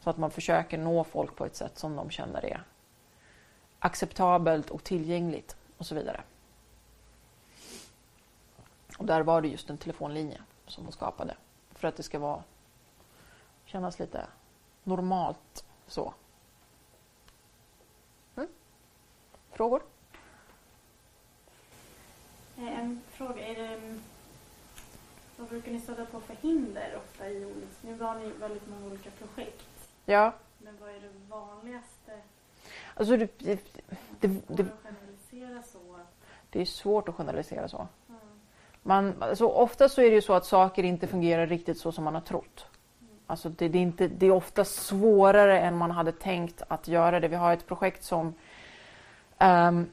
Så 0.00 0.10
att 0.10 0.18
man 0.18 0.30
försöker 0.30 0.78
nå 0.78 1.04
folk 1.04 1.36
på 1.36 1.44
ett 1.44 1.56
sätt 1.56 1.78
som 1.78 1.96
de 1.96 2.10
känner 2.10 2.44
är 2.44 2.62
acceptabelt 3.78 4.70
och 4.70 4.84
tillgängligt 4.84 5.56
och 5.76 5.86
så 5.86 5.94
vidare. 5.94 6.22
Och 8.98 9.04
där 9.04 9.20
var 9.20 9.42
det 9.42 9.48
just 9.48 9.70
en 9.70 9.78
telefonlinje 9.78 10.40
som 10.66 10.84
hon 10.84 10.92
skapade 10.92 11.36
för 11.70 11.88
att 11.88 11.96
det 11.96 12.02
ska 12.02 12.18
vara 12.18 12.42
kännas 13.64 13.98
lite 13.98 14.26
normalt 14.84 15.64
så. 15.86 16.14
Mm. 18.36 18.48
Frågor? 19.50 19.82
Eh, 22.56 22.80
en 22.80 23.02
fråga. 23.10 23.46
Är 23.46 23.54
det, 23.54 23.98
vad 25.36 25.48
brukar 25.48 25.72
ni 25.72 25.80
stöta 25.80 26.06
på 26.06 26.20
för 26.20 26.34
hinder 26.34 26.96
ofta 26.96 27.30
i 27.30 27.44
olika... 27.44 27.66
Nu 27.80 27.98
har 28.00 28.18
ni 28.18 28.30
väldigt 28.30 28.68
många 28.68 28.86
olika 28.86 29.10
projekt. 29.10 29.90
Ja. 30.04 30.32
Men 30.58 30.78
vad 30.80 30.90
är 30.90 31.00
det 31.00 31.12
vanligaste 31.28 32.20
Alltså 32.98 33.16
det, 33.16 33.38
det, 33.38 33.60
det, 34.20 34.28
det, 34.46 34.66
det 36.50 36.60
är 36.60 36.64
svårt 36.64 37.08
att 37.08 37.14
generalisera 37.14 37.68
så. 37.68 37.88
Man, 38.82 39.14
alltså 39.20 39.46
ofta 39.46 39.88
så 39.88 40.00
är 40.00 40.10
det 40.10 40.14
ju 40.14 40.22
så 40.22 40.32
att 40.32 40.44
saker 40.44 40.82
inte 40.82 41.06
fungerar 41.06 41.46
riktigt 41.46 41.78
så 41.78 41.92
som 41.92 42.04
man 42.04 42.14
har 42.14 42.20
trott. 42.20 42.66
Alltså 43.26 43.48
det, 43.48 43.68
det, 43.68 43.78
är 43.78 43.82
inte, 43.82 44.08
det 44.08 44.26
är 44.26 44.30
ofta 44.30 44.64
svårare 44.64 45.60
än 45.60 45.76
man 45.76 45.90
hade 45.90 46.12
tänkt 46.12 46.62
att 46.68 46.88
göra 46.88 47.20
det. 47.20 47.28
Vi 47.28 47.36
har 47.36 47.52
ett 47.52 47.66
projekt 47.66 48.04
som 48.04 48.34
um, 49.38 49.86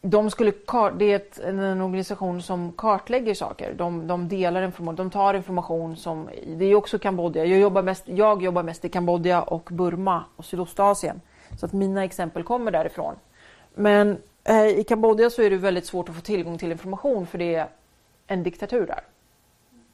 de 0.00 0.30
skulle, 0.30 0.52
det 0.98 1.04
är 1.04 1.16
ett, 1.16 1.38
en 1.38 1.80
organisation 1.80 2.42
som 2.42 2.72
kartlägger 2.72 3.34
saker. 3.34 3.74
De, 3.74 4.06
de 4.06 4.28
delar 4.28 4.62
information, 4.62 4.96
de 4.96 5.10
tar 5.10 5.34
information 5.34 5.96
som, 5.96 6.28
det 6.46 6.64
är 6.64 6.74
också 6.74 6.98
Kambodja. 6.98 7.44
Jag 7.44 7.58
jobbar 7.58 7.82
mest, 7.82 8.08
jag 8.08 8.42
jobbar 8.42 8.62
mest 8.62 8.84
i 8.84 8.88
Kambodja 8.88 9.42
och 9.42 9.68
Burma 9.72 10.24
och 10.36 10.44
Sydostasien. 10.44 11.20
Så 11.56 11.66
att 11.66 11.72
mina 11.72 12.04
exempel 12.04 12.42
kommer 12.42 12.70
därifrån. 12.70 13.14
Men 13.74 14.22
eh, 14.44 14.66
i 14.66 14.84
Kambodja 14.84 15.30
så 15.30 15.42
är 15.42 15.50
det 15.50 15.56
väldigt 15.56 15.86
svårt 15.86 16.08
att 16.08 16.14
få 16.14 16.20
tillgång 16.20 16.58
till 16.58 16.72
information 16.72 17.26
för 17.26 17.38
det 17.38 17.54
är 17.54 17.68
en 18.26 18.42
diktatur 18.42 18.86
där. 18.86 19.00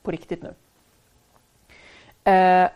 På 0.02 0.10
riktigt 0.10 0.42
nu. 0.42 0.54
Eh, 2.32 2.68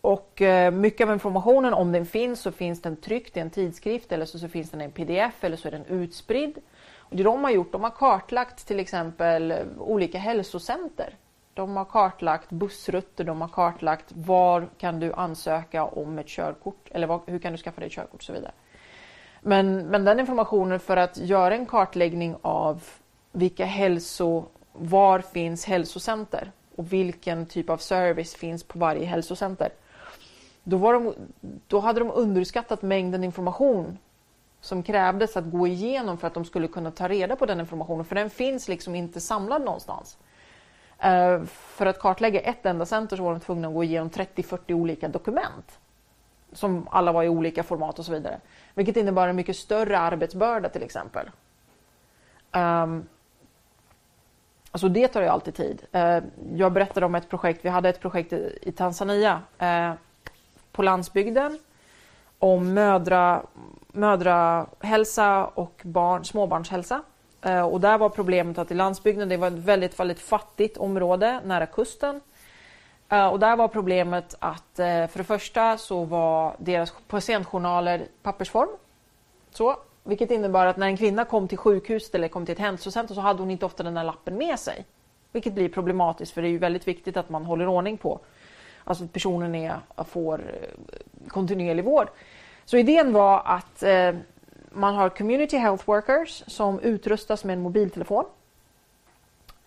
och 0.00 0.42
eh, 0.42 0.70
mycket 0.70 1.06
av 1.06 1.12
informationen, 1.12 1.74
om 1.74 1.92
den 1.92 2.06
finns, 2.06 2.40
så 2.40 2.52
finns 2.52 2.82
den 2.82 2.96
tryckt 2.96 3.36
i 3.36 3.40
en 3.40 3.50
tidskrift 3.50 4.12
eller 4.12 4.26
så, 4.26 4.38
så 4.38 4.48
finns 4.48 4.70
den 4.70 4.80
i 4.80 4.84
en 4.84 4.90
pdf 4.90 5.44
eller 5.44 5.56
så 5.56 5.68
är 5.68 5.72
den 5.72 5.84
utspridd. 5.84 6.58
Och 6.98 7.16
det 7.16 7.22
de 7.22 7.44
har 7.44 7.50
gjort, 7.50 7.72
de 7.72 7.82
har 7.82 7.90
kartlagt 7.90 8.66
till 8.66 8.80
exempel 8.80 9.54
olika 9.78 10.18
hälsocenter. 10.18 11.14
De 11.54 11.76
har 11.76 11.84
kartlagt 11.84 12.50
bussrutter, 12.50 13.24
de 13.24 13.40
har 13.40 13.48
kartlagt 13.48 14.04
var 14.08 14.68
kan 14.78 15.00
du 15.00 15.12
ansöka 15.12 15.84
om 15.84 16.18
ett 16.18 16.28
körkort 16.28 16.88
eller 16.90 17.06
var, 17.06 17.20
hur 17.26 17.38
kan 17.38 17.52
du 17.52 17.58
skaffa 17.58 17.80
dig 17.80 17.86
ett 17.86 17.92
körkort 17.92 18.14
och 18.14 18.22
så 18.22 18.32
vidare. 18.32 18.52
Men, 19.40 19.86
men 19.86 20.04
den 20.04 20.20
informationen 20.20 20.80
för 20.80 20.96
att 20.96 21.18
göra 21.18 21.54
en 21.54 21.66
kartläggning 21.66 22.36
av 22.42 22.84
vilka 23.32 23.64
hälso, 23.64 24.44
var 24.72 25.20
finns 25.20 25.64
hälsocenter 25.64 26.52
och 26.76 26.92
vilken 26.92 27.46
typ 27.46 27.70
av 27.70 27.76
service 27.76 28.34
finns 28.34 28.64
på 28.64 28.78
varje 28.78 29.06
hälsocenter. 29.06 29.68
Då, 30.62 30.76
var 30.76 30.92
de, 30.92 31.14
då 31.66 31.80
hade 31.80 32.00
de 32.00 32.10
underskattat 32.10 32.82
mängden 32.82 33.24
information 33.24 33.98
som 34.60 34.82
krävdes 34.82 35.36
att 35.36 35.50
gå 35.50 35.66
igenom 35.66 36.18
för 36.18 36.26
att 36.26 36.34
de 36.34 36.44
skulle 36.44 36.68
kunna 36.68 36.90
ta 36.90 37.08
reda 37.08 37.36
på 37.36 37.46
den 37.46 37.60
informationen, 37.60 38.04
för 38.04 38.14
den 38.14 38.30
finns 38.30 38.68
liksom 38.68 38.94
inte 38.94 39.20
samlad 39.20 39.64
någonstans. 39.64 40.18
Eh, 40.98 41.44
för 41.44 41.86
att 41.86 41.98
kartlägga 41.98 42.40
ett 42.40 42.66
enda 42.66 42.86
center 42.86 43.16
så 43.16 43.22
var 43.22 43.30
de 43.30 43.40
tvungna 43.40 43.68
att 43.68 43.74
gå 43.74 43.84
igenom 43.84 44.10
30-40 44.10 44.72
olika 44.72 45.08
dokument 45.08 45.78
som 46.52 46.88
alla 46.90 47.12
var 47.12 47.22
i 47.22 47.28
olika 47.28 47.62
format 47.62 47.98
och 47.98 48.04
så 48.04 48.12
vidare. 48.12 48.40
Vilket 48.74 48.96
innebar 48.96 49.28
en 49.28 49.36
mycket 49.36 49.56
större 49.56 49.98
arbetsbörda 49.98 50.68
till 50.68 50.82
exempel. 50.82 51.30
Um, 52.52 53.06
alltså 54.70 54.88
det 54.88 55.08
tar 55.08 55.22
ju 55.22 55.28
alltid 55.28 55.54
tid. 55.54 55.82
Uh, 55.94 56.18
jag 56.54 56.72
berättade 56.72 57.06
om 57.06 57.14
ett 57.14 57.28
projekt, 57.28 57.64
vi 57.64 57.68
hade 57.68 57.88
ett 57.88 58.00
projekt 58.00 58.32
i, 58.32 58.58
i 58.62 58.72
Tanzania 58.72 59.42
uh, 59.62 59.92
på 60.72 60.82
landsbygden 60.82 61.58
om 62.38 62.74
mödra, 62.74 63.42
mödrahälsa 63.92 65.44
och 65.46 65.80
barn, 65.84 66.24
småbarnshälsa. 66.24 67.02
Eh, 67.44 67.62
och 67.62 67.80
där 67.80 67.98
var 67.98 68.08
problemet 68.08 68.58
att 68.58 68.70
i 68.70 68.74
landsbygden, 68.74 69.28
det 69.28 69.36
var 69.36 69.46
ett 69.46 69.52
väldigt, 69.52 70.00
väldigt 70.00 70.20
fattigt 70.20 70.76
område 70.76 71.40
nära 71.44 71.66
kusten. 71.66 72.20
Eh, 73.08 73.26
och 73.26 73.40
där 73.40 73.56
var 73.56 73.68
problemet 73.68 74.34
att 74.38 74.78
eh, 74.78 75.06
för 75.06 75.18
det 75.18 75.24
första 75.24 75.78
så 75.78 76.04
var 76.04 76.56
deras 76.58 76.94
patientjournaler 77.08 78.02
pappersform. 78.22 78.68
Så, 79.50 79.76
vilket 80.02 80.30
innebar 80.30 80.66
att 80.66 80.76
när 80.76 80.86
en 80.86 80.96
kvinna 80.96 81.24
kom 81.24 81.48
till 81.48 81.58
sjukhuset 81.58 82.14
eller 82.14 82.28
kom 82.28 82.46
till 82.46 82.52
ett 82.52 82.58
hälsocenter 82.58 83.14
så 83.14 83.20
hade 83.20 83.42
hon 83.42 83.50
inte 83.50 83.66
ofta 83.66 83.82
den 83.82 83.94
där 83.94 84.04
lappen 84.04 84.36
med 84.36 84.58
sig. 84.58 84.84
Vilket 85.32 85.52
blir 85.52 85.68
problematiskt 85.68 86.32
för 86.32 86.42
det 86.42 86.48
är 86.48 86.50
ju 86.52 86.58
väldigt 86.58 86.88
viktigt 86.88 87.16
att 87.16 87.30
man 87.30 87.44
håller 87.44 87.68
ordning 87.68 87.96
på 87.96 88.20
alltså 88.84 89.04
att 89.04 89.12
personen 89.12 89.54
är, 89.54 89.80
får 90.08 90.40
kontinuerlig 91.28 91.84
vård. 91.84 92.08
Så 92.64 92.76
idén 92.76 93.12
var 93.12 93.42
att 93.44 93.82
eh, 93.82 94.14
man 94.74 94.94
har 94.94 95.08
community 95.08 95.56
health 95.56 95.88
workers 95.88 96.44
som 96.46 96.80
utrustas 96.80 97.44
med 97.44 97.54
en 97.54 97.62
mobiltelefon. 97.62 98.24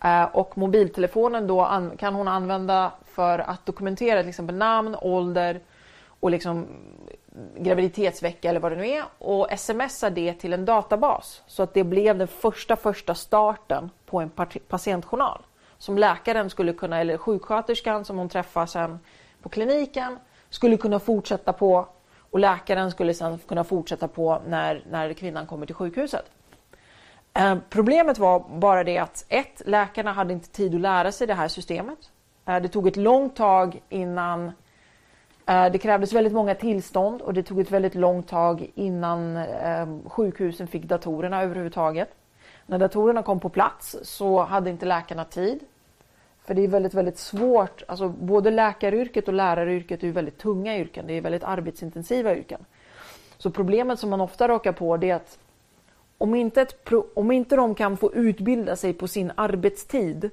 Eh, 0.04 0.24
och 0.24 0.58
mobiltelefonen 0.58 1.46
då 1.46 1.88
kan 1.98 2.14
hon 2.14 2.28
använda 2.28 2.92
för 3.04 3.38
att 3.38 3.66
dokumentera 3.66 4.20
till 4.20 4.28
exempel 4.28 4.56
namn, 4.56 4.96
ålder 5.00 5.60
och 6.20 6.30
liksom 6.30 6.66
graviditetsvecka 7.56 8.50
eller 8.50 8.60
vad 8.60 8.72
det 8.72 8.76
nu 8.76 8.88
är. 8.88 9.04
Och 9.18 9.48
smsa 9.58 10.10
det 10.10 10.34
till 10.34 10.52
en 10.52 10.64
databas. 10.64 11.42
Så 11.46 11.62
att 11.62 11.74
det 11.74 11.84
blev 11.84 12.18
den 12.18 12.28
första 12.28 12.76
första 12.76 13.14
starten 13.14 13.90
på 14.06 14.20
en 14.20 14.30
patientjournal. 14.68 15.42
Som 15.78 15.98
läkaren 15.98 16.50
skulle 16.50 16.72
kunna, 16.72 17.00
eller 17.00 17.16
sjuksköterskan 17.16 18.04
som 18.04 18.18
hon 18.18 18.28
träffar 18.28 18.66
sen 18.66 18.98
på 19.42 19.48
kliniken 19.48 20.18
skulle 20.50 20.76
kunna 20.76 20.98
fortsätta 20.98 21.52
på 21.52 21.88
och 22.30 22.38
läkaren 22.38 22.90
skulle 22.90 23.14
sedan 23.14 23.38
kunna 23.48 23.64
fortsätta 23.64 24.08
på 24.08 24.42
när, 24.46 24.84
när 24.90 25.12
kvinnan 25.12 25.46
kommer 25.46 25.66
till 25.66 25.74
sjukhuset. 25.74 26.24
Eh, 27.34 27.56
problemet 27.70 28.18
var 28.18 28.44
bara 28.48 28.84
det 28.84 28.98
att 28.98 29.24
ett, 29.28 29.62
läkarna 29.66 30.12
hade 30.12 30.32
inte 30.32 30.48
tid 30.48 30.74
att 30.74 30.80
lära 30.80 31.12
sig 31.12 31.26
det 31.26 31.34
här 31.34 31.48
systemet. 31.48 31.98
Eh, 32.46 32.60
det 32.60 32.68
tog 32.68 32.88
ett 32.88 32.96
långt 32.96 33.36
tag 33.36 33.82
innan 33.88 34.52
eh, 35.46 35.66
det 35.72 35.78
krävdes 35.78 36.12
väldigt 36.12 36.32
många 36.32 36.54
tillstånd 36.54 37.22
och 37.22 37.34
det 37.34 37.42
tog 37.42 37.60
ett 37.60 37.70
väldigt 37.70 37.94
långt 37.94 38.28
tag 38.28 38.70
innan 38.74 39.36
eh, 39.36 39.86
sjukhusen 40.06 40.66
fick 40.66 40.84
datorerna 40.84 41.42
överhuvudtaget. 41.42 42.08
När 42.66 42.78
datorerna 42.78 43.22
kom 43.22 43.40
på 43.40 43.48
plats 43.48 43.96
så 44.02 44.42
hade 44.42 44.70
inte 44.70 44.86
läkarna 44.86 45.24
tid. 45.24 45.60
För 46.48 46.54
det 46.54 46.64
är 46.64 46.68
väldigt, 46.68 46.94
väldigt 46.94 47.18
svårt. 47.18 47.82
Alltså 47.88 48.08
både 48.08 48.50
läkaryrket 48.50 49.28
och 49.28 49.34
läraryrket 49.34 50.04
är 50.04 50.10
väldigt 50.10 50.38
tunga 50.38 50.78
yrken. 50.78 51.06
Det 51.06 51.12
är 51.12 51.20
väldigt 51.20 51.44
arbetsintensiva 51.44 52.36
yrken. 52.36 52.64
Så 53.38 53.50
problemet 53.50 53.98
som 53.98 54.10
man 54.10 54.20
ofta 54.20 54.48
råkar 54.48 54.72
på 54.72 54.96
det 54.96 55.10
är 55.10 55.14
att 55.14 55.38
om 56.18 56.34
inte, 56.34 56.62
ett, 56.62 56.92
om 57.14 57.30
inte 57.30 57.56
de 57.56 57.74
kan 57.74 57.96
få 57.96 58.14
utbilda 58.14 58.76
sig 58.76 58.92
på 58.92 59.08
sin 59.08 59.32
arbetstid 59.34 60.30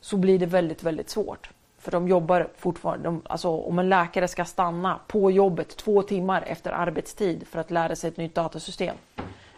så 0.00 0.16
blir 0.16 0.38
det 0.38 0.46
väldigt, 0.46 0.82
väldigt 0.82 1.10
svårt. 1.10 1.50
För 1.78 1.90
de 1.90 2.08
jobbar 2.08 2.48
fortfarande, 2.56 3.04
de, 3.04 3.22
alltså 3.24 3.48
om 3.48 3.78
en 3.78 3.88
läkare 3.88 4.28
ska 4.28 4.44
stanna 4.44 5.00
på 5.06 5.30
jobbet 5.30 5.76
två 5.76 6.02
timmar 6.02 6.42
efter 6.46 6.70
arbetstid 6.70 7.46
för 7.46 7.60
att 7.60 7.70
lära 7.70 7.96
sig 7.96 8.08
ett 8.08 8.16
nytt 8.16 8.34
datasystem. 8.34 8.96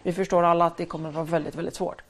Vi 0.03 0.13
förstår 0.13 0.43
alla 0.43 0.67
att 0.67 0.77
det 0.77 0.87
kommer 0.87 1.09
att 1.09 1.15
vara 1.15 1.25
väldigt, 1.25 1.55
väldigt 1.55 1.75
svårt. 1.75 2.03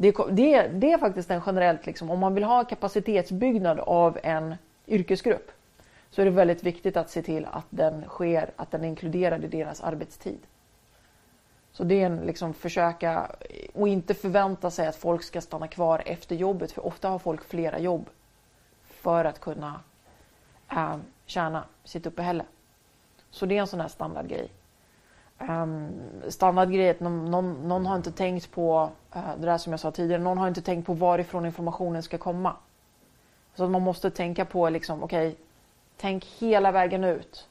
Det, 0.00 0.16
det, 0.30 0.68
det 0.68 0.92
är 0.92 0.98
faktiskt 0.98 1.30
en 1.30 1.42
generellt, 1.46 1.86
liksom, 1.86 2.10
om 2.10 2.18
man 2.18 2.34
vill 2.34 2.44
ha 2.44 2.64
kapacitetsbyggnad 2.64 3.80
av 3.80 4.18
en 4.22 4.54
yrkesgrupp 4.86 5.50
så 6.10 6.20
är 6.20 6.24
det 6.24 6.30
väldigt 6.30 6.62
viktigt 6.62 6.96
att 6.96 7.10
se 7.10 7.22
till 7.22 7.44
att 7.44 7.66
den 7.70 8.04
sker, 8.04 8.50
att 8.56 8.70
den 8.70 8.84
är 8.84 8.88
inkluderad 8.88 9.44
i 9.44 9.48
deras 9.48 9.80
arbetstid. 9.80 10.38
Så 11.72 11.84
det 11.84 12.02
är 12.02 12.06
en 12.06 12.16
liksom 12.16 12.54
försöka 12.54 13.30
och 13.74 13.88
inte 13.88 14.14
förvänta 14.14 14.70
sig 14.70 14.86
att 14.86 14.96
folk 14.96 15.22
ska 15.22 15.40
stanna 15.40 15.68
kvar 15.68 16.02
efter 16.06 16.36
jobbet 16.36 16.72
för 16.72 16.86
ofta 16.86 17.08
har 17.08 17.18
folk 17.18 17.44
flera 17.44 17.78
jobb 17.78 18.08
för 18.84 19.24
att 19.24 19.40
kunna 19.40 19.80
äh, 20.70 20.96
tjäna 21.26 21.64
sitt 21.84 22.06
uppehälle. 22.06 22.44
Så 23.30 23.46
det 23.46 23.56
är 23.56 23.60
en 23.60 23.66
sån 23.66 23.80
här 23.80 23.88
standardgrej 23.88 24.50
Ehm, 25.38 25.50
um, 26.24 26.30
standardgrej 26.30 26.90
att 26.90 27.00
någon, 27.00 27.30
någon, 27.30 27.68
någon, 27.68 27.86
har 27.86 27.96
inte 27.96 28.12
tänkt 28.12 28.50
på, 28.50 28.90
uh, 29.16 29.22
det 29.40 29.46
där 29.46 29.58
som 29.58 29.72
jag 29.72 29.80
sa 29.80 29.90
tidigare, 29.90 30.22
någon 30.22 30.38
har 30.38 30.48
inte 30.48 30.62
tänkt 30.62 30.86
på 30.86 30.94
varifrån 30.94 31.46
informationen 31.46 32.02
ska 32.02 32.18
komma. 32.18 32.56
Så 33.54 33.68
man 33.68 33.82
måste 33.82 34.10
tänka 34.10 34.44
på 34.44 34.68
liksom, 34.68 35.02
okej, 35.02 35.28
okay, 35.28 35.40
tänk 35.96 36.24
hela 36.24 36.72
vägen 36.72 37.04
ut. 37.04 37.48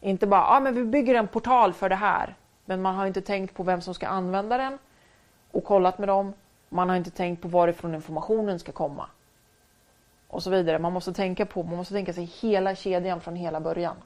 Inte 0.00 0.26
bara, 0.26 0.40
ja 0.40 0.56
ah, 0.56 0.60
men 0.60 0.74
vi 0.74 0.84
bygger 0.84 1.14
en 1.14 1.28
portal 1.28 1.72
för 1.72 1.88
det 1.88 1.94
här. 1.94 2.34
Men 2.64 2.82
man 2.82 2.94
har 2.94 3.06
inte 3.06 3.20
tänkt 3.20 3.54
på 3.54 3.62
vem 3.62 3.80
som 3.80 3.94
ska 3.94 4.08
använda 4.08 4.58
den 4.58 4.78
och 5.50 5.64
kollat 5.64 5.98
med 5.98 6.08
dem. 6.08 6.32
Man 6.68 6.88
har 6.88 6.96
inte 6.96 7.10
tänkt 7.10 7.42
på 7.42 7.48
varifrån 7.48 7.94
informationen 7.94 8.58
ska 8.58 8.72
komma. 8.72 9.06
Och 10.28 10.42
så 10.42 10.50
vidare. 10.50 10.78
Man 10.78 10.92
måste 10.92 11.12
tänka 11.12 11.46
på, 11.46 11.62
man 11.62 11.76
måste 11.76 11.94
tänka 11.94 12.12
sig 12.12 12.24
hela 12.24 12.74
kedjan 12.74 13.20
från 13.20 13.36
hela 13.36 13.60
början. 13.60 13.96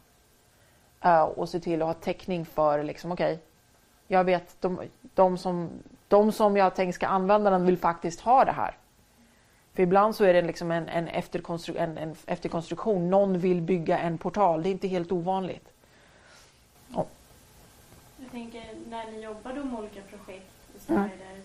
Uh, 1.04 1.22
och 1.22 1.48
se 1.48 1.60
till 1.60 1.82
att 1.82 1.88
ha 1.88 1.94
täckning 1.94 2.46
för 2.46 2.82
liksom, 2.82 3.12
okej, 3.12 3.34
okay, 3.34 3.44
jag 4.08 4.24
vet 4.24 4.56
de, 4.60 4.80
de, 5.14 5.38
som, 5.38 5.70
de 6.08 6.32
som 6.32 6.56
jag 6.56 6.74
tänkt 6.74 6.94
ska 6.94 7.06
använda 7.06 7.50
den 7.50 7.66
vill 7.66 7.78
faktiskt 7.78 8.20
ha 8.20 8.44
det 8.44 8.52
här. 8.52 8.76
För 9.74 9.82
ibland 9.82 10.16
så 10.16 10.24
är 10.24 10.34
det 10.34 10.42
liksom 10.42 10.70
en, 10.70 10.88
en, 10.88 11.08
efterkonstru 11.08 11.76
en, 11.76 11.98
en 11.98 12.16
efterkonstruktion. 12.26 13.10
Någon 13.10 13.38
vill 13.38 13.60
bygga 13.60 13.98
en 13.98 14.18
portal. 14.18 14.62
Det 14.62 14.68
är 14.68 14.70
inte 14.70 14.88
helt 14.88 15.12
ovanligt. 15.12 15.68
Oh. 16.94 17.04
Jag 18.16 18.30
tänker 18.30 18.64
när 18.90 19.10
ni 19.10 19.20
jobbar 19.22 19.52
med 19.52 19.78
olika 19.78 20.00
projekt 20.00 20.52
i 20.76 20.80
Sverige 20.80 21.42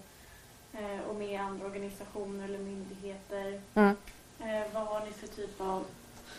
mm. 0.73 0.99
och 1.09 1.15
med 1.15 1.41
andra 1.41 1.65
organisationer 1.65 2.45
eller 2.45 2.59
myndigheter. 2.59 3.61
Mm. 3.73 3.95
Eh, 4.39 4.73
vad 4.73 4.83
har 4.83 5.05
ni 5.05 5.11
för 5.11 5.27
typ 5.27 5.61
av 5.61 5.85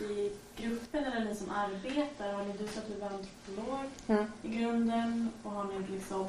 i 0.01 0.33
gruppen 0.57 1.05
eller 1.05 1.25
ni 1.25 1.35
som 1.35 1.51
arbetar? 1.51 2.33
Har 2.33 2.45
ni, 2.45 2.53
du 2.59 2.65
att 2.65 2.89
du 2.89 3.01
var 3.01 3.09
antropolog 3.09 3.91
mm. 4.09 4.33
i 4.43 4.49
grunden 4.49 5.33
och 5.43 5.51
har 5.51 5.65
ni 5.65 5.95
liksom 5.95 6.29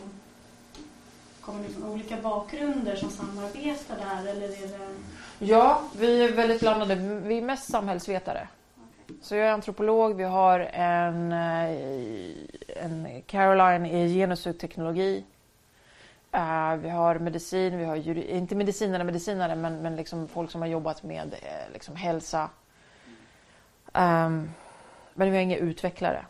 Kommer 1.42 1.60
ni 1.60 1.70
från 1.70 1.84
olika 1.84 2.18
bakgrunder 2.18 2.96
som 2.96 3.10
samarbetar 3.10 3.96
där 3.98 4.32
eller 4.32 4.48
är 4.48 4.68
det... 4.68 4.90
Ja, 5.40 5.82
vi 5.98 6.24
är 6.24 6.32
väldigt 6.32 6.60
blandade. 6.60 6.96
Vi 6.96 7.38
är 7.38 7.42
mest 7.42 7.72
samhällsvetare. 7.72 8.48
Okay. 9.06 9.18
Så 9.22 9.36
jag 9.36 9.48
är 9.48 9.52
antropolog, 9.52 10.16
vi 10.16 10.24
har 10.24 10.60
en, 10.60 11.32
eh, 11.32 12.84
en 12.84 13.22
Caroline 13.26 13.86
i 13.86 14.14
genus 14.14 14.46
och 14.46 14.58
teknologi. 14.58 15.24
Uh, 16.36 16.76
vi 16.76 16.90
har 16.90 17.20
medicin, 17.20 17.78
vi 17.78 17.86
har 17.86 17.96
inte 18.18 18.56
medicinare, 18.56 19.04
medicinare 19.04 19.56
men, 19.56 19.82
men 19.82 19.96
liksom 19.96 20.28
folk 20.28 20.52
som 20.52 20.62
har 20.62 20.68
jobbat 20.68 21.04
med 21.04 21.34
uh, 21.34 21.74
liksom 21.74 21.96
hälsa, 21.96 22.50
Um, 23.98 24.52
men 25.14 25.32
vi 25.32 25.38
har 25.38 25.44
inga 25.44 25.58
utvecklare. 25.58 26.26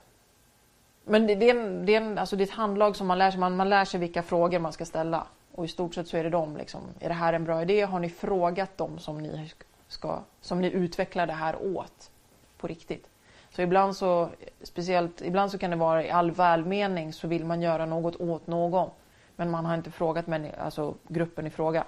Men 1.06 1.28
det, 1.28 1.36
det, 1.36 1.50
är 1.50 1.56
en, 1.56 1.86
det, 1.86 1.96
är 1.96 2.02
en, 2.02 2.18
alltså 2.18 2.36
det 2.36 2.44
är 2.44 2.46
ett 2.46 2.52
handlag 2.52 2.96
som 2.96 3.08
man 3.08 3.18
lär 3.18 3.32
sig. 3.32 3.40
Man, 3.40 3.56
man 3.56 3.70
lär 3.70 3.86
sig 3.86 4.00
vilka 4.00 4.24
frågor 4.24 4.60
man 4.60 4.74
ska 4.74 4.86
ställa. 4.86 5.28
Och 5.52 5.66
i 5.66 5.68
stort 5.68 5.96
sett 5.96 6.08
så 6.08 6.18
är 6.18 6.24
det 6.24 6.30
dem. 6.30 6.58
Liksom, 6.58 6.82
är 7.00 7.08
det 7.08 7.16
här 7.16 7.34
en 7.34 7.44
bra 7.44 7.62
idé? 7.62 7.82
Har 7.82 8.00
ni 8.00 8.10
frågat 8.10 8.78
dem 8.78 9.00
som 9.00 9.18
ni, 9.18 9.52
ska, 9.88 10.20
som 10.42 10.62
ni 10.62 10.72
utvecklar 10.72 11.28
det 11.28 11.34
här 11.34 11.78
åt? 11.78 12.12
På 12.58 12.68
riktigt. 12.68 13.10
Så 13.50 13.62
ibland 13.62 13.96
så, 13.96 14.30
speciellt, 14.64 15.22
ibland 15.22 15.52
så 15.52 15.58
kan 15.58 15.70
det 15.70 15.76
vara 15.76 16.04
i 16.04 16.10
all 16.10 16.32
välmening 16.32 17.14
så 17.14 17.28
vill 17.28 17.46
man 17.46 17.62
göra 17.62 17.86
något 17.86 18.16
åt 18.16 18.48
någon. 18.48 18.90
Men 19.36 19.52
man 19.52 19.66
har 19.66 19.76
inte 19.76 19.92
frågat 19.92 20.26
alltså 20.60 20.96
gruppen 21.08 21.48
i 21.48 21.50
fråga. 21.50 21.84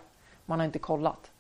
Man 0.46 0.60
har 0.60 0.66
inte 0.66 0.80
kollat. 0.80 1.32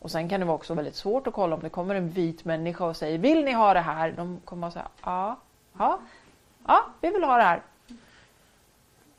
Och 0.00 0.10
sen 0.10 0.28
kan 0.28 0.40
det 0.40 0.46
vara 0.46 0.54
också 0.54 0.74
väldigt 0.74 0.96
svårt 0.96 1.26
att 1.26 1.34
kolla 1.34 1.54
om 1.54 1.62
det 1.62 1.68
kommer 1.68 1.94
en 1.94 2.10
vit 2.10 2.44
människa 2.44 2.84
och 2.84 2.96
säger 2.96 3.18
Vill 3.18 3.44
ni 3.44 3.52
ha 3.52 3.74
det 3.74 3.80
här? 3.80 4.12
De 4.12 4.40
kommer 4.44 4.66
att 4.66 4.72
säga 4.72 4.88
ja, 5.02 5.36
ja, 5.78 6.00
ja, 6.66 6.86
vi 7.00 7.10
vill 7.10 7.24
ha 7.24 7.36
det 7.36 7.42
här. 7.42 7.62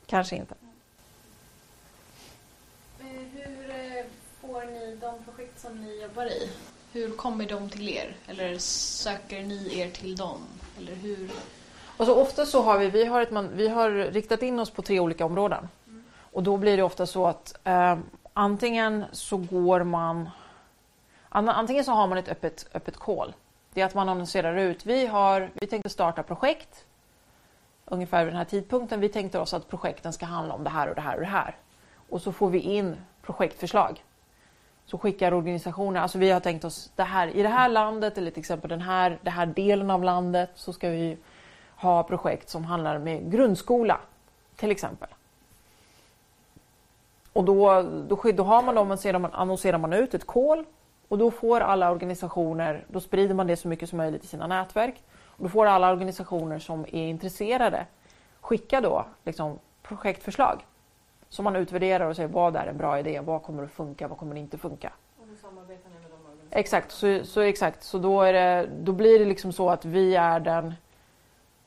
Kanske 0.06 0.36
inte. 0.36 0.54
Hur 2.98 3.70
eh, 3.70 4.04
får 4.40 4.64
ni 4.64 4.96
de 5.00 5.24
projekt 5.24 5.60
som 5.60 5.84
ni 5.84 6.02
jobbar 6.02 6.26
i? 6.26 6.50
Hur 6.92 7.10
kommer 7.16 7.46
de 7.46 7.70
till 7.70 7.88
er? 7.88 8.16
Eller 8.26 8.58
söker 8.58 9.42
ni 9.42 9.78
er 9.78 9.90
till 9.90 10.16
dem? 10.16 10.40
Eller 10.78 10.94
hur? 10.94 11.30
Alltså 11.96 12.14
ofta 12.14 12.46
så 12.46 12.62
har 12.62 12.78
vi, 12.78 12.90
vi 12.90 13.04
har, 13.04 13.20
ett, 13.20 13.32
vi 13.52 13.68
har 13.68 13.90
riktat 13.90 14.42
in 14.42 14.58
oss 14.58 14.70
på 14.70 14.82
tre 14.82 15.00
olika 15.00 15.24
områden. 15.24 15.68
Mm. 15.86 16.04
Och 16.32 16.42
då 16.42 16.56
blir 16.56 16.76
det 16.76 16.82
ofta 16.82 17.06
så 17.06 17.26
att 17.26 17.54
eh, 17.64 17.98
antingen 18.32 19.04
så 19.12 19.36
går 19.36 19.84
man 19.84 20.30
Antingen 21.32 21.84
så 21.84 21.92
har 21.92 22.06
man 22.06 22.18
ett 22.18 22.28
öppet, 22.28 22.66
öppet 22.74 22.96
call. 22.96 23.34
Det 23.74 23.80
är 23.80 23.84
att 23.84 23.94
man 23.94 24.08
annonserar 24.08 24.56
ut. 24.56 24.86
Vi, 24.86 25.06
har, 25.06 25.50
vi 25.54 25.66
tänkte 25.66 25.88
starta 25.88 26.22
projekt 26.22 26.84
ungefär 27.84 28.24
vid 28.24 28.32
den 28.32 28.38
här 28.38 28.44
tidpunkten. 28.44 29.00
Vi 29.00 29.08
tänkte 29.08 29.38
oss 29.38 29.54
att 29.54 29.68
projekten 29.68 30.12
ska 30.12 30.26
handla 30.26 30.54
om 30.54 30.64
det 30.64 30.70
här 30.70 30.88
och 30.88 30.94
det 30.94 31.00
här 31.00 31.14
och 31.14 31.20
det 31.20 31.26
här. 31.26 31.56
Och 32.08 32.22
så 32.22 32.32
får 32.32 32.50
vi 32.50 32.58
in 32.58 32.96
projektförslag. 33.22 34.04
Så 34.86 34.98
skickar 34.98 35.34
organisationer, 35.34 36.00
alltså 36.00 36.18
vi 36.18 36.30
har 36.30 36.40
tänkt 36.40 36.64
oss 36.64 36.90
det 36.96 37.02
här 37.02 37.28
i 37.28 37.42
det 37.42 37.48
här 37.48 37.68
landet 37.68 38.18
eller 38.18 38.30
till 38.30 38.40
exempel 38.40 38.70
den 38.70 38.80
här, 38.80 39.18
den 39.22 39.32
här 39.32 39.46
delen 39.46 39.90
av 39.90 40.04
landet 40.04 40.50
så 40.54 40.72
ska 40.72 40.88
vi 40.88 41.16
ha 41.76 42.02
projekt 42.02 42.48
som 42.48 42.64
handlar 42.64 42.98
med 42.98 43.32
grundskola 43.32 44.00
till 44.56 44.70
exempel. 44.70 45.08
Och 47.32 47.44
då, 47.44 47.82
då, 48.08 48.32
då 48.32 48.44
har 48.44 48.62
man 48.62 48.74
dem, 48.74 49.28
annonserar 49.32 49.78
man 49.78 49.92
ut 49.92 50.14
ett 50.14 50.26
call 50.26 50.64
och 51.12 51.18
då 51.18 51.30
får 51.30 51.60
alla 51.60 51.90
organisationer, 51.90 52.84
då 52.88 53.00
sprider 53.00 53.34
man 53.34 53.46
det 53.46 53.56
så 53.56 53.68
mycket 53.68 53.88
som 53.88 53.96
möjligt 53.96 54.24
i 54.24 54.26
sina 54.26 54.46
nätverk. 54.46 55.02
Och 55.24 55.42
då 55.44 55.48
får 55.48 55.66
alla 55.66 55.92
organisationer 55.92 56.58
som 56.58 56.84
är 56.84 57.06
intresserade 57.08 57.86
skicka 58.40 58.80
då 58.80 59.04
liksom, 59.24 59.58
projektförslag 59.82 60.66
som 61.28 61.44
man 61.44 61.56
utvärderar 61.56 62.08
och 62.08 62.16
säger 62.16 62.28
vad 62.28 62.56
är 62.56 62.66
en 62.66 62.76
bra 62.76 62.98
idé, 62.98 63.20
vad 63.20 63.42
kommer 63.42 63.62
att 63.62 63.72
funka, 63.72 64.08
vad 64.08 64.18
kommer 64.18 64.36
inte 64.36 64.58
funka. 64.58 64.92
Och 65.20 65.26
då 65.26 65.36
samarbetar 65.36 65.90
ni 65.90 65.94
med 65.94 66.10
de 66.10 66.14
organisationerna? 66.14 66.60
Exakt, 66.60 66.90
så, 66.90 67.24
så, 67.24 67.40
exakt. 67.40 67.82
så 67.82 67.98
då, 67.98 68.22
det, 68.22 68.68
då 68.80 68.92
blir 68.92 69.18
det 69.18 69.24
liksom 69.24 69.52
så 69.52 69.70
att 69.70 69.84
vi 69.84 70.14
är 70.14 70.40
den... 70.40 70.74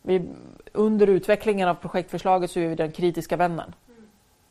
Vi, 0.02 0.30
under 0.74 1.08
utvecklingen 1.08 1.70
av 1.70 1.76
projektförslaget 1.76 2.52
så 2.52 2.60
är 2.60 2.68
vi 2.68 2.76
den 2.76 2.92
kritiska 2.92 3.38
vännen. 3.38 3.74
Mm. 3.88 4.08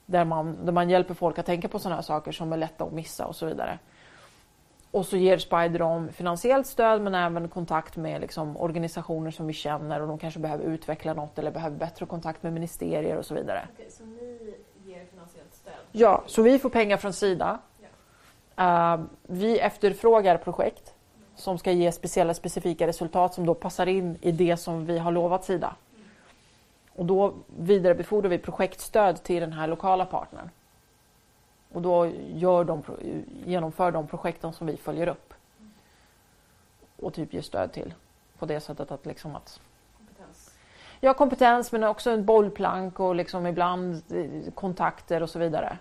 Där 0.07 0.25
man, 0.25 0.65
där 0.65 0.73
man 0.73 0.91
hjälper 0.91 1.15
folk 1.15 1.39
att 1.39 1.47
tänka 1.47 1.69
på 1.69 1.79
sådana 1.79 1.97
här 1.97 2.03
saker 2.03 2.33
som 2.33 2.53
är 2.53 2.57
lätta 2.57 2.85
att 2.85 2.93
missa 2.93 3.27
och 3.27 3.37
så 3.37 3.47
vidare. 3.47 3.79
Och 4.95 5.07
så 5.07 5.17
ger 5.17 5.39
Spider 5.39 5.79
dem 5.79 6.09
finansiellt 6.13 6.67
stöd 6.67 7.03
men 7.03 7.15
även 7.15 7.49
kontakt 7.49 7.97
med 7.97 8.21
liksom, 8.21 8.57
organisationer 8.57 9.31
som 9.31 9.47
vi 9.47 9.53
känner 9.53 10.01
och 10.01 10.09
de 10.09 10.19
kanske 10.19 10.41
behöver 10.41 10.65
utveckla 10.65 11.15
något 11.15 11.39
eller 11.39 11.51
behöver 11.51 11.77
bättre 11.77 12.07
kontakt 12.07 12.43
med 12.43 12.53
ministerier 12.53 13.17
och 13.17 13.27
så 13.27 13.35
vidare. 13.35 13.69
Okej, 13.75 13.91
så 13.91 14.05
ni 14.05 14.55
ger 14.85 15.05
finansiellt 15.05 15.55
stöd? 15.55 15.73
Ja, 15.93 16.23
så 16.27 16.43
vi 16.43 16.59
får 16.59 16.71
pengar 16.71 16.97
från 16.97 17.13
Sida. 17.13 17.59
Uh, 18.61 19.05
vi 19.23 19.59
efterfrågar 19.59 20.37
projekt 20.37 20.95
som 21.37 21.59
ska 21.59 21.73
ge 21.73 21.93
speciella 21.93 22.35
specifika 22.35 22.87
resultat 22.87 23.35
som 23.35 23.47
då 23.47 23.55
passar 23.55 23.87
in 23.87 24.19
i 24.21 24.33
det 24.33 24.57
som 24.57 24.87
vi 24.87 24.99
har 24.99 25.13
lovat 25.13 25.45
Sida. 25.45 25.77
Och 26.93 27.07
då 27.07 27.35
vidarebefordrar 27.57 28.31
vi 28.31 28.39
projektstöd 28.39 29.23
till 29.23 29.41
den 29.41 29.53
här 29.53 29.67
lokala 29.67 30.07
partnern. 30.07 30.51
Och 31.75 31.83
då 31.83 32.07
gör 32.35 32.65
de, 32.65 32.83
genomför 33.47 33.93
de 33.93 34.07
projekten 34.07 34.53
som 34.53 34.67
vi 34.67 34.77
följer 34.77 35.07
upp. 35.07 35.35
Och 36.97 37.15
typ 37.15 37.35
ger 37.35 37.43
stöd 37.43 37.73
till. 37.73 37.95
På 38.39 38.47
det 38.47 38.61
sättet 38.61 38.91
att 38.91 39.07
liksom 39.07 39.37
att... 39.37 39.61
Kompetens? 39.97 40.55
Ja, 41.01 41.15
kompetens 41.15 41.73
men 41.73 41.85
också 41.85 42.11
en 42.11 42.25
bollplank 42.25 43.01
och 43.01 43.15
liksom 43.15 43.47
ibland 43.47 44.03
eh, 44.13 44.53
kontakter 44.55 45.23
och 45.23 45.31
så 45.31 45.39
vidare. 45.39 45.79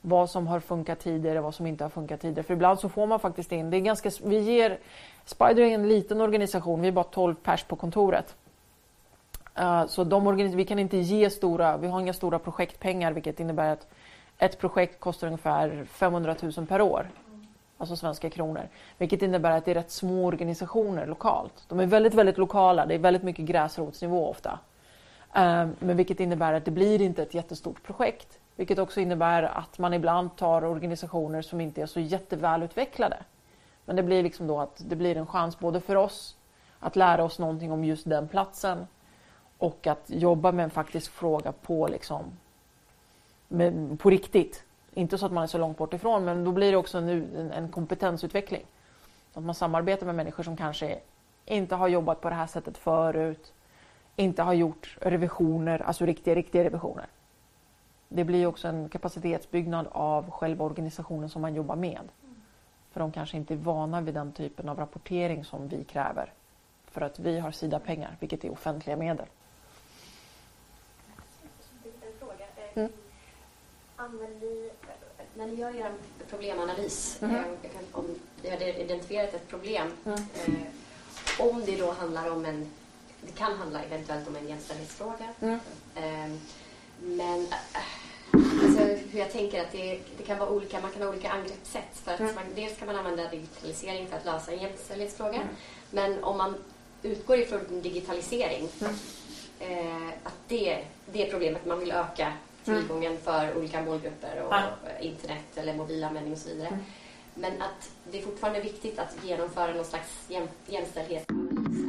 Vad 0.00 0.30
som 0.30 0.46
har 0.46 0.60
funkat 0.60 1.00
tidigare, 1.00 1.40
vad 1.40 1.54
som 1.54 1.66
inte 1.66 1.84
har 1.84 1.88
funkat 1.90 2.20
tidigare. 2.20 2.42
För 2.42 2.54
ibland 2.54 2.80
så 2.80 2.88
får 2.88 3.06
man 3.06 3.20
faktiskt 3.20 3.52
in, 3.52 3.70
det 3.70 3.76
är 3.76 3.80
ganska, 3.80 4.10
vi 4.24 4.38
ger, 4.38 4.78
Spider 5.24 5.62
är 5.62 5.74
en 5.74 5.88
liten 5.88 6.20
organisation, 6.20 6.80
vi 6.80 6.88
är 6.88 6.92
bara 6.92 7.04
12 7.04 7.34
pers 7.34 7.64
på 7.64 7.76
kontoret. 7.76 8.36
Uh, 9.60 9.86
så 9.86 10.04
de 10.04 10.36
vi 10.36 10.64
kan 10.64 10.78
inte 10.78 10.96
ge 10.96 11.30
stora, 11.30 11.76
vi 11.76 11.88
har 11.88 12.00
inga 12.00 12.12
stora 12.12 12.38
projektpengar 12.38 13.12
vilket 13.12 13.40
innebär 13.40 13.72
att 13.72 13.86
ett 14.38 14.58
projekt 14.58 15.00
kostar 15.00 15.26
ungefär 15.26 15.84
500 15.84 16.36
000 16.56 16.66
per 16.66 16.80
år. 16.80 17.10
Alltså 17.78 17.96
svenska 17.96 18.30
kronor. 18.30 18.68
Vilket 18.98 19.22
innebär 19.22 19.50
att 19.50 19.64
det 19.64 19.70
är 19.70 19.74
rätt 19.74 19.90
små 19.90 20.26
organisationer 20.26 21.06
lokalt. 21.06 21.64
De 21.68 21.80
är 21.80 21.86
väldigt, 21.86 22.14
väldigt 22.14 22.38
lokala. 22.38 22.86
Det 22.86 22.94
är 22.94 22.98
väldigt 22.98 23.22
mycket 23.22 23.44
gräsrotsnivå 23.44 24.28
ofta. 24.28 24.58
Ehm, 25.32 25.76
men 25.78 25.96
vilket 25.96 26.20
innebär 26.20 26.52
att 26.52 26.64
det 26.64 26.70
blir 26.70 27.02
inte 27.02 27.22
ett 27.22 27.34
jättestort 27.34 27.82
projekt. 27.82 28.38
Vilket 28.56 28.78
också 28.78 29.00
innebär 29.00 29.42
att 29.42 29.78
man 29.78 29.94
ibland 29.94 30.36
tar 30.36 30.64
organisationer 30.64 31.42
som 31.42 31.60
inte 31.60 31.82
är 31.82 31.86
så 31.86 32.00
jättevälutvecklade. 32.00 33.16
Men 33.84 33.96
det 33.96 34.02
blir 34.02 34.22
liksom 34.22 34.46
då 34.46 34.60
att 34.60 34.82
det 34.88 34.96
blir 34.96 35.16
en 35.16 35.26
chans 35.26 35.58
både 35.58 35.80
för 35.80 35.96
oss 35.96 36.36
att 36.80 36.96
lära 36.96 37.24
oss 37.24 37.38
någonting 37.38 37.72
om 37.72 37.84
just 37.84 38.08
den 38.08 38.28
platsen 38.28 38.86
och 39.58 39.86
att 39.86 40.04
jobba 40.06 40.52
med 40.52 40.64
en 40.64 40.70
faktisk 40.70 41.12
fråga 41.12 41.52
på 41.52 41.88
liksom 41.88 42.24
med, 43.48 43.98
på 44.00 44.10
riktigt. 44.10 44.64
Inte 44.94 45.18
så 45.18 45.26
att 45.26 45.32
man 45.32 45.42
är 45.42 45.46
så 45.46 45.58
långt 45.58 45.78
bort 45.78 45.94
ifrån 45.94 46.24
men 46.24 46.44
då 46.44 46.52
blir 46.52 46.70
det 46.72 46.78
också 46.78 46.98
en, 46.98 47.52
en 47.52 47.68
kompetensutveckling. 47.68 48.66
Att 49.34 49.44
man 49.44 49.54
samarbetar 49.54 50.06
med 50.06 50.14
människor 50.14 50.42
som 50.42 50.56
kanske 50.56 51.00
inte 51.44 51.74
har 51.74 51.88
jobbat 51.88 52.20
på 52.20 52.28
det 52.28 52.34
här 52.34 52.46
sättet 52.46 52.78
förut. 52.78 53.52
Inte 54.16 54.42
har 54.42 54.52
gjort 54.52 54.96
revisioner, 55.00 55.82
alltså 55.82 56.06
riktiga, 56.06 56.34
riktiga 56.34 56.64
revisioner. 56.64 57.06
Det 58.08 58.24
blir 58.24 58.46
också 58.46 58.68
en 58.68 58.88
kapacitetsbyggnad 58.88 59.86
av 59.92 60.30
själva 60.30 60.64
organisationen 60.64 61.28
som 61.28 61.42
man 61.42 61.54
jobbar 61.54 61.76
med. 61.76 62.08
För 62.90 63.00
de 63.00 63.12
kanske 63.12 63.36
inte 63.36 63.54
är 63.54 63.58
vana 63.58 64.00
vid 64.00 64.14
den 64.14 64.32
typen 64.32 64.68
av 64.68 64.78
rapportering 64.78 65.44
som 65.44 65.68
vi 65.68 65.84
kräver. 65.84 66.32
För 66.86 67.00
att 67.00 67.18
vi 67.18 67.38
har 67.38 67.50
Sida-pengar, 67.50 68.16
vilket 68.20 68.44
är 68.44 68.52
offentliga 68.52 68.96
medel. 68.96 69.26
En. 72.74 72.84
Mm 72.84 72.92
använder 73.98 74.70
när 75.34 75.46
ni 75.46 75.54
gör 75.54 75.76
er 75.76 75.92
problemanalys, 76.30 77.22
mm. 77.22 77.34
eh, 77.34 77.42
om 77.92 78.04
ni 78.42 78.50
har 78.50 78.62
identifierat 78.62 79.34
ett 79.34 79.48
problem, 79.48 79.92
mm. 80.04 80.18
eh, 80.34 81.46
om 81.48 81.64
det 81.66 81.76
då 81.76 81.90
handlar 81.90 82.30
om 82.30 82.44
en, 82.44 82.70
det 83.20 83.32
kan 83.32 83.58
handla 83.58 83.82
eventuellt 83.82 84.28
om 84.28 84.36
en 84.36 84.48
jämställdhetsfråga, 84.48 85.28
mm. 85.40 85.60
eh, 85.94 86.38
men 87.00 87.46
alltså, 88.32 88.84
hur 89.10 89.18
jag 89.18 89.32
tänker 89.32 89.60
att 89.60 89.72
det, 89.72 90.00
det, 90.16 90.22
kan 90.22 90.38
vara 90.38 90.50
olika, 90.50 90.80
man 90.80 90.90
kan 90.90 91.02
ha 91.02 91.08
olika 91.08 91.30
angreppssätt. 91.30 91.98
För 92.04 92.12
att 92.12 92.20
man, 92.20 92.44
dels 92.54 92.78
kan 92.78 92.86
man 92.86 92.96
använda 92.96 93.30
digitalisering 93.30 94.08
för 94.08 94.16
att 94.16 94.24
lösa 94.24 94.52
en 94.52 94.62
jämställdhetsfråga, 94.62 95.40
men 95.90 96.24
om 96.24 96.38
man 96.38 96.54
utgår 97.02 97.38
ifrån 97.38 97.80
digitalisering, 97.82 98.68
eh, 99.58 100.08
att 100.24 100.38
det, 100.48 100.84
det 101.12 101.26
är 101.26 101.30
problemet 101.30 101.66
man 101.66 101.80
vill 101.80 101.92
öka 101.92 102.32
Mm. 102.66 102.80
tillgången 102.80 103.18
för 103.18 103.56
olika 103.58 103.82
målgrupper 103.82 104.42
och 104.42 104.52
ja. 104.52 104.70
internet 105.00 105.44
eller 105.54 105.74
mobilanvändning 105.74 106.32
och 106.32 106.38
så 106.38 106.48
vidare. 106.48 106.68
Mm. 106.68 106.80
Men 107.34 107.62
att 107.62 107.90
det 108.10 108.18
är 108.18 108.22
fortfarande 108.22 108.60
viktigt 108.60 108.98
att 108.98 109.16
genomföra 109.24 109.74
någon 109.74 109.84
slags 109.84 110.24
jäm, 110.28 110.48
jämställdhetsanalys 110.66 111.38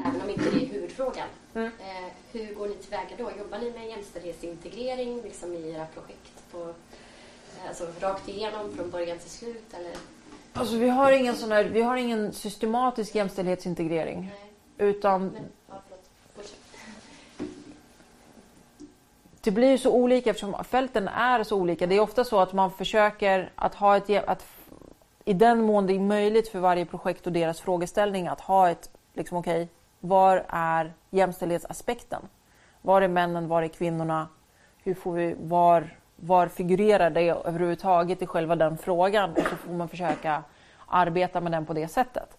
även 0.06 0.22
om 0.22 0.30
inte 0.30 0.50
det 0.50 0.66
är 0.66 0.68
huvudfrågan. 0.68 1.28
Mm. 1.54 1.68
Eh, 1.68 2.12
hur 2.32 2.54
går 2.54 2.68
ni 2.68 2.76
tillväga 2.76 3.16
då? 3.18 3.32
Jobbar 3.40 3.60
ni 3.60 3.72
med 3.72 3.88
jämställdhetsintegrering 3.88 5.22
liksom 5.22 5.54
i 5.54 5.72
era 5.72 5.86
projekt? 5.86 6.52
På, 6.52 6.62
eh, 6.62 7.68
alltså 7.68 7.88
rakt 8.00 8.28
igenom 8.28 8.72
från 8.76 8.90
början 8.90 9.18
till 9.18 9.30
slut? 9.30 9.74
Eller? 9.74 9.92
Alltså, 10.54 10.76
vi, 10.76 10.90
har 10.90 11.12
ingen 11.12 11.36
sån 11.36 11.52
här, 11.52 11.64
vi 11.64 11.82
har 11.82 11.98
ingen 11.98 12.34
systematisk 12.34 13.16
jämställdhetsintegrering. 13.16 14.20
Nej. 14.20 14.90
Utan 14.90 15.28
Men, 15.28 15.44
det 19.50 19.54
blir 19.54 19.78
så 19.78 19.92
olika 19.92 20.30
eftersom 20.30 20.64
fälten 20.64 21.08
är 21.08 21.44
så 21.44 21.58
olika. 21.58 21.88
Det 21.88 21.96
är 21.96 22.00
ofta 22.00 22.24
så 22.24 22.40
att 22.40 22.54
man 22.54 22.72
försöker 22.72 23.52
att 23.56 23.76
ha 23.76 23.98
ett... 23.98 24.10
Att, 24.28 24.46
I 25.26 25.34
den 25.34 25.62
mån 25.62 25.88
det 25.88 25.94
är 25.94 26.00
möjligt 26.00 26.50
för 26.50 26.60
varje 26.60 26.86
projekt 26.86 27.28
och 27.28 27.34
deras 27.34 27.62
frågeställning 27.62 28.28
att 28.28 28.42
ha 28.42 28.70
ett... 28.70 28.90
Liksom, 29.14 29.38
okay, 29.38 29.68
var 30.00 30.46
är 30.50 30.94
jämställdhetsaspekten? 31.10 32.22
Var 32.82 33.02
är 33.02 33.08
männen? 33.08 33.48
Var 33.48 33.64
är 33.64 33.68
kvinnorna? 33.68 34.28
Hur 34.84 34.94
får 34.94 35.14
vi, 35.14 35.36
var, 35.40 35.98
var 36.16 36.48
figurerar 36.48 37.10
det 37.10 37.30
överhuvudtaget 37.30 38.22
i 38.22 38.26
själva 38.26 38.56
den 38.56 38.78
frågan? 38.78 39.32
Och 39.32 39.44
så 39.50 39.56
får 39.56 39.74
man 39.74 39.90
försöka 39.90 40.44
arbeta 40.88 41.42
med 41.42 41.52
den 41.52 41.66
på 41.66 41.74
det 41.74 41.88
sättet. 41.88 42.38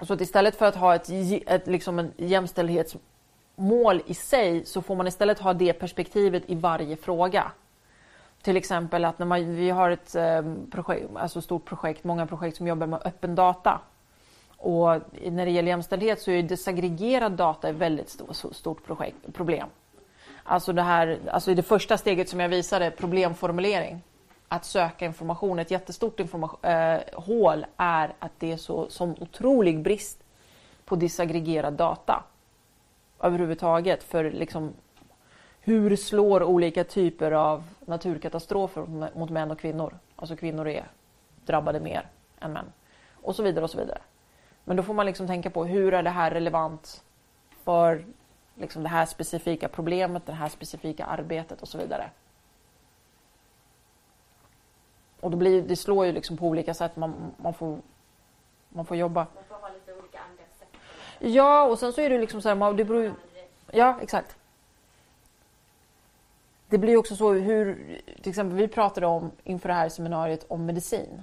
Så 0.00 0.12
att 0.12 0.20
istället 0.20 0.56
för 0.56 0.66
att 0.66 0.76
ha 0.76 0.94
ett, 0.94 1.10
ett, 1.46 1.66
liksom 1.66 1.98
en 1.98 2.12
jämställdhets 2.16 2.96
mål 3.58 4.02
i 4.06 4.14
sig 4.14 4.64
så 4.64 4.82
får 4.82 4.96
man 4.96 5.06
istället 5.06 5.38
ha 5.38 5.52
det 5.52 5.72
perspektivet 5.72 6.42
i 6.46 6.54
varje 6.54 6.96
fråga. 6.96 7.52
Till 8.42 8.56
exempel 8.56 9.04
att 9.04 9.18
när 9.18 9.26
man, 9.26 9.56
vi 9.56 9.70
har 9.70 9.90
ett 9.90 10.14
ehm, 10.14 10.70
projekt, 10.70 11.06
alltså 11.14 11.40
stort 11.40 11.64
projekt, 11.64 12.04
många 12.04 12.26
projekt 12.26 12.56
som 12.56 12.66
jobbar 12.66 12.86
med 12.86 13.00
öppen 13.04 13.34
data. 13.34 13.80
Och 14.56 15.00
när 15.22 15.44
det 15.44 15.50
gäller 15.50 15.68
jämställdhet 15.68 16.20
så 16.20 16.30
är 16.30 16.42
desegregerad 16.42 17.32
data 17.32 17.68
ett 17.68 17.76
väldigt 17.76 18.10
stort, 18.10 18.36
stort 18.56 18.86
projekt, 18.86 19.34
problem. 19.34 19.68
Alltså 20.42 20.72
det 20.72 20.82
här, 20.82 21.18
alltså 21.30 21.54
det 21.54 21.62
första 21.62 21.98
steget 21.98 22.28
som 22.28 22.40
jag 22.40 22.48
visade, 22.48 22.90
problemformulering. 22.90 24.02
Att 24.48 24.64
söka 24.64 25.04
information, 25.04 25.58
ett 25.58 25.70
jättestort 25.70 26.20
information, 26.20 26.58
eh, 26.62 27.00
hål 27.12 27.66
är 27.76 28.12
att 28.18 28.32
det 28.38 28.52
är 28.52 28.56
så 28.56 28.88
som 28.88 29.10
otrolig 29.20 29.82
brist 29.82 30.24
på 30.84 30.96
disaggregerad 30.96 31.74
data 31.74 32.24
överhuvudtaget. 33.20 34.02
För 34.02 34.30
liksom, 34.30 34.72
hur 35.60 35.96
slår 35.96 36.42
olika 36.42 36.84
typer 36.84 37.32
av 37.32 37.64
naturkatastrofer 37.80 38.86
mot 39.18 39.30
män 39.30 39.50
och 39.50 39.60
kvinnor? 39.60 39.98
Alltså 40.16 40.36
kvinnor 40.36 40.68
är 40.68 40.90
drabbade 41.46 41.80
mer 41.80 42.08
än 42.40 42.52
män. 42.52 42.72
Och 43.22 43.36
så 43.36 43.42
vidare 43.42 43.64
och 43.64 43.70
så 43.70 43.78
vidare. 43.78 43.98
Men 44.64 44.76
då 44.76 44.82
får 44.82 44.94
man 44.94 45.06
liksom 45.06 45.26
tänka 45.26 45.50
på 45.50 45.64
hur 45.64 45.94
är 45.94 46.02
det 46.02 46.10
här 46.10 46.30
relevant 46.30 47.04
för 47.64 48.04
liksom 48.54 48.82
det 48.82 48.88
här 48.88 49.06
specifika 49.06 49.68
problemet, 49.68 50.26
det 50.26 50.32
här 50.32 50.48
specifika 50.48 51.04
arbetet 51.04 51.62
och 51.62 51.68
så 51.68 51.78
vidare. 51.78 52.10
Och 55.20 55.30
då 55.30 55.36
blir, 55.36 55.62
det 55.62 55.76
slår 55.76 56.06
ju 56.06 56.12
liksom 56.12 56.36
på 56.36 56.46
olika 56.46 56.74
sätt. 56.74 56.96
Man, 56.96 57.34
man, 57.36 57.54
får, 57.54 57.78
man 58.68 58.86
får 58.86 58.96
jobba. 58.96 59.26
Man 59.34 59.44
får 59.44 59.54
ha 59.54 59.68
lite 59.68 59.92
olika 59.92 60.18
angreppssätt. 60.20 60.68
Ja, 61.18 61.64
och 61.64 61.78
sen 61.78 61.92
så 61.92 62.00
är 62.00 62.10
det 62.10 62.18
liksom 62.18 62.42
så 62.42 62.48
här, 62.48 62.72
det 62.72 62.84
beror 62.84 63.14
Ja, 63.72 63.98
exakt. 64.02 64.36
Det 66.68 66.78
blir 66.78 66.96
också 66.96 67.16
så 67.16 67.32
hur, 67.32 68.00
till 68.22 68.30
exempel 68.30 68.58
vi 68.58 68.68
pratade 68.68 69.06
om 69.06 69.30
inför 69.44 69.68
det 69.68 69.74
här 69.74 69.88
seminariet 69.88 70.44
om 70.48 70.66
medicin. 70.66 71.22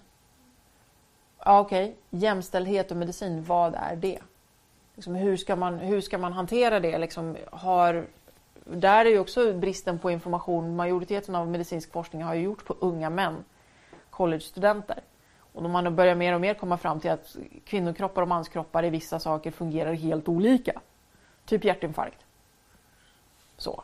Ja, 1.39 1.59
Okej, 1.59 1.95
jämställdhet 2.09 2.91
och 2.91 2.97
medicin, 2.97 3.43
vad 3.43 3.75
är 3.75 3.95
det? 3.95 4.19
Liksom, 4.95 5.15
hur, 5.15 5.37
ska 5.37 5.55
man, 5.55 5.79
hur 5.79 6.01
ska 6.01 6.17
man 6.17 6.33
hantera 6.33 6.79
det? 6.79 6.97
Liksom, 6.97 7.37
har, 7.51 8.05
där 8.63 9.05
är 9.05 9.09
ju 9.09 9.19
också 9.19 9.53
bristen 9.53 9.99
på 9.99 10.11
information. 10.11 10.75
Majoriteten 10.75 11.35
av 11.35 11.47
medicinsk 11.47 11.91
forskning 11.91 12.23
har 12.23 12.33
ju 12.33 12.41
gjorts 12.41 12.63
på 12.63 12.75
unga 12.79 13.09
män, 13.09 13.43
college-studenter. 14.09 14.99
Och 15.55 15.69
man 15.69 15.95
börjar 15.95 16.15
mer 16.15 16.33
och 16.33 16.41
mer 16.41 16.53
komma 16.53 16.77
fram 16.77 16.99
till 16.99 17.11
att 17.11 17.35
kvinnokroppar 17.65 18.21
och 18.21 18.27
manskroppar 18.27 18.85
i 18.85 18.89
vissa 18.89 19.19
saker 19.19 19.51
fungerar 19.51 19.93
helt 19.93 20.27
olika. 20.27 20.81
Typ 21.45 21.63
hjärtinfarkt. 21.63 22.25
Så. 23.57 23.83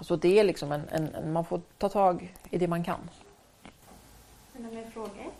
Så 0.00 0.16
det 0.16 0.38
är 0.38 0.44
liksom 0.44 0.72
en, 0.72 0.88
en, 0.88 1.14
en, 1.14 1.32
man 1.32 1.44
får 1.44 1.60
ta 1.78 1.88
tag 1.88 2.34
i 2.50 2.58
det 2.58 2.68
man 2.68 2.84
kan. 2.84 3.10
Är 4.56 4.62
det 4.62 4.74
mer 4.74 4.90
frågor? 4.90 5.32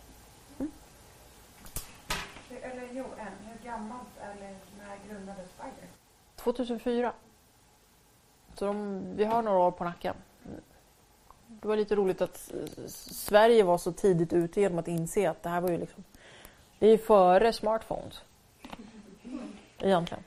Eller 2.61 2.89
jo, 2.91 3.05
en. 3.17 3.49
Hur 3.49 3.65
gammalt 3.65 4.17
eller 4.21 4.55
när 4.77 5.09
grundades 5.09 5.49
Spider? 5.49 5.89
2004. 6.35 7.13
Så 8.55 8.65
de, 8.65 9.01
vi 9.15 9.25
har 9.25 9.41
några 9.41 9.59
år 9.59 9.71
på 9.71 9.83
nacken. 9.83 10.15
Det 11.65 11.69
var 11.69 11.77
lite 11.77 11.95
roligt 11.95 12.21
att 12.21 12.51
Sverige 12.87 13.63
var 13.63 13.77
så 13.77 13.91
tidigt 13.91 14.33
ute 14.33 14.61
genom 14.61 14.79
att 14.79 14.87
inse 14.87 15.29
att 15.29 15.43
det 15.43 15.49
här 15.49 15.61
var 15.61 15.69
ju 15.69 15.77
liksom... 15.77 16.03
Det 16.79 16.87
är 16.87 16.91
ju 16.91 16.97
före 16.97 17.53
smartphones. 17.53 18.21
Egentligen. 19.79 20.23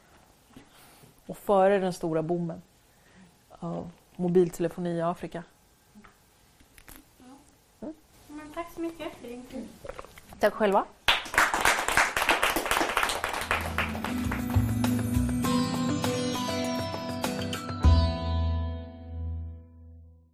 Och 1.27 1.39
före 1.39 1.79
den 1.79 1.93
stora 1.93 2.23
boomen 2.23 2.63
av 3.51 3.91
mobiltelefoni 4.17 4.91
i 4.97 5.01
Afrika. 5.01 5.43
Men 8.27 8.53
tack 8.55 8.73
så 8.75 8.81
mycket 8.81 9.15
för 9.17 9.29
din 9.29 9.43
tid. 9.43 9.69
Tack 10.39 10.55
själva. 10.55 10.85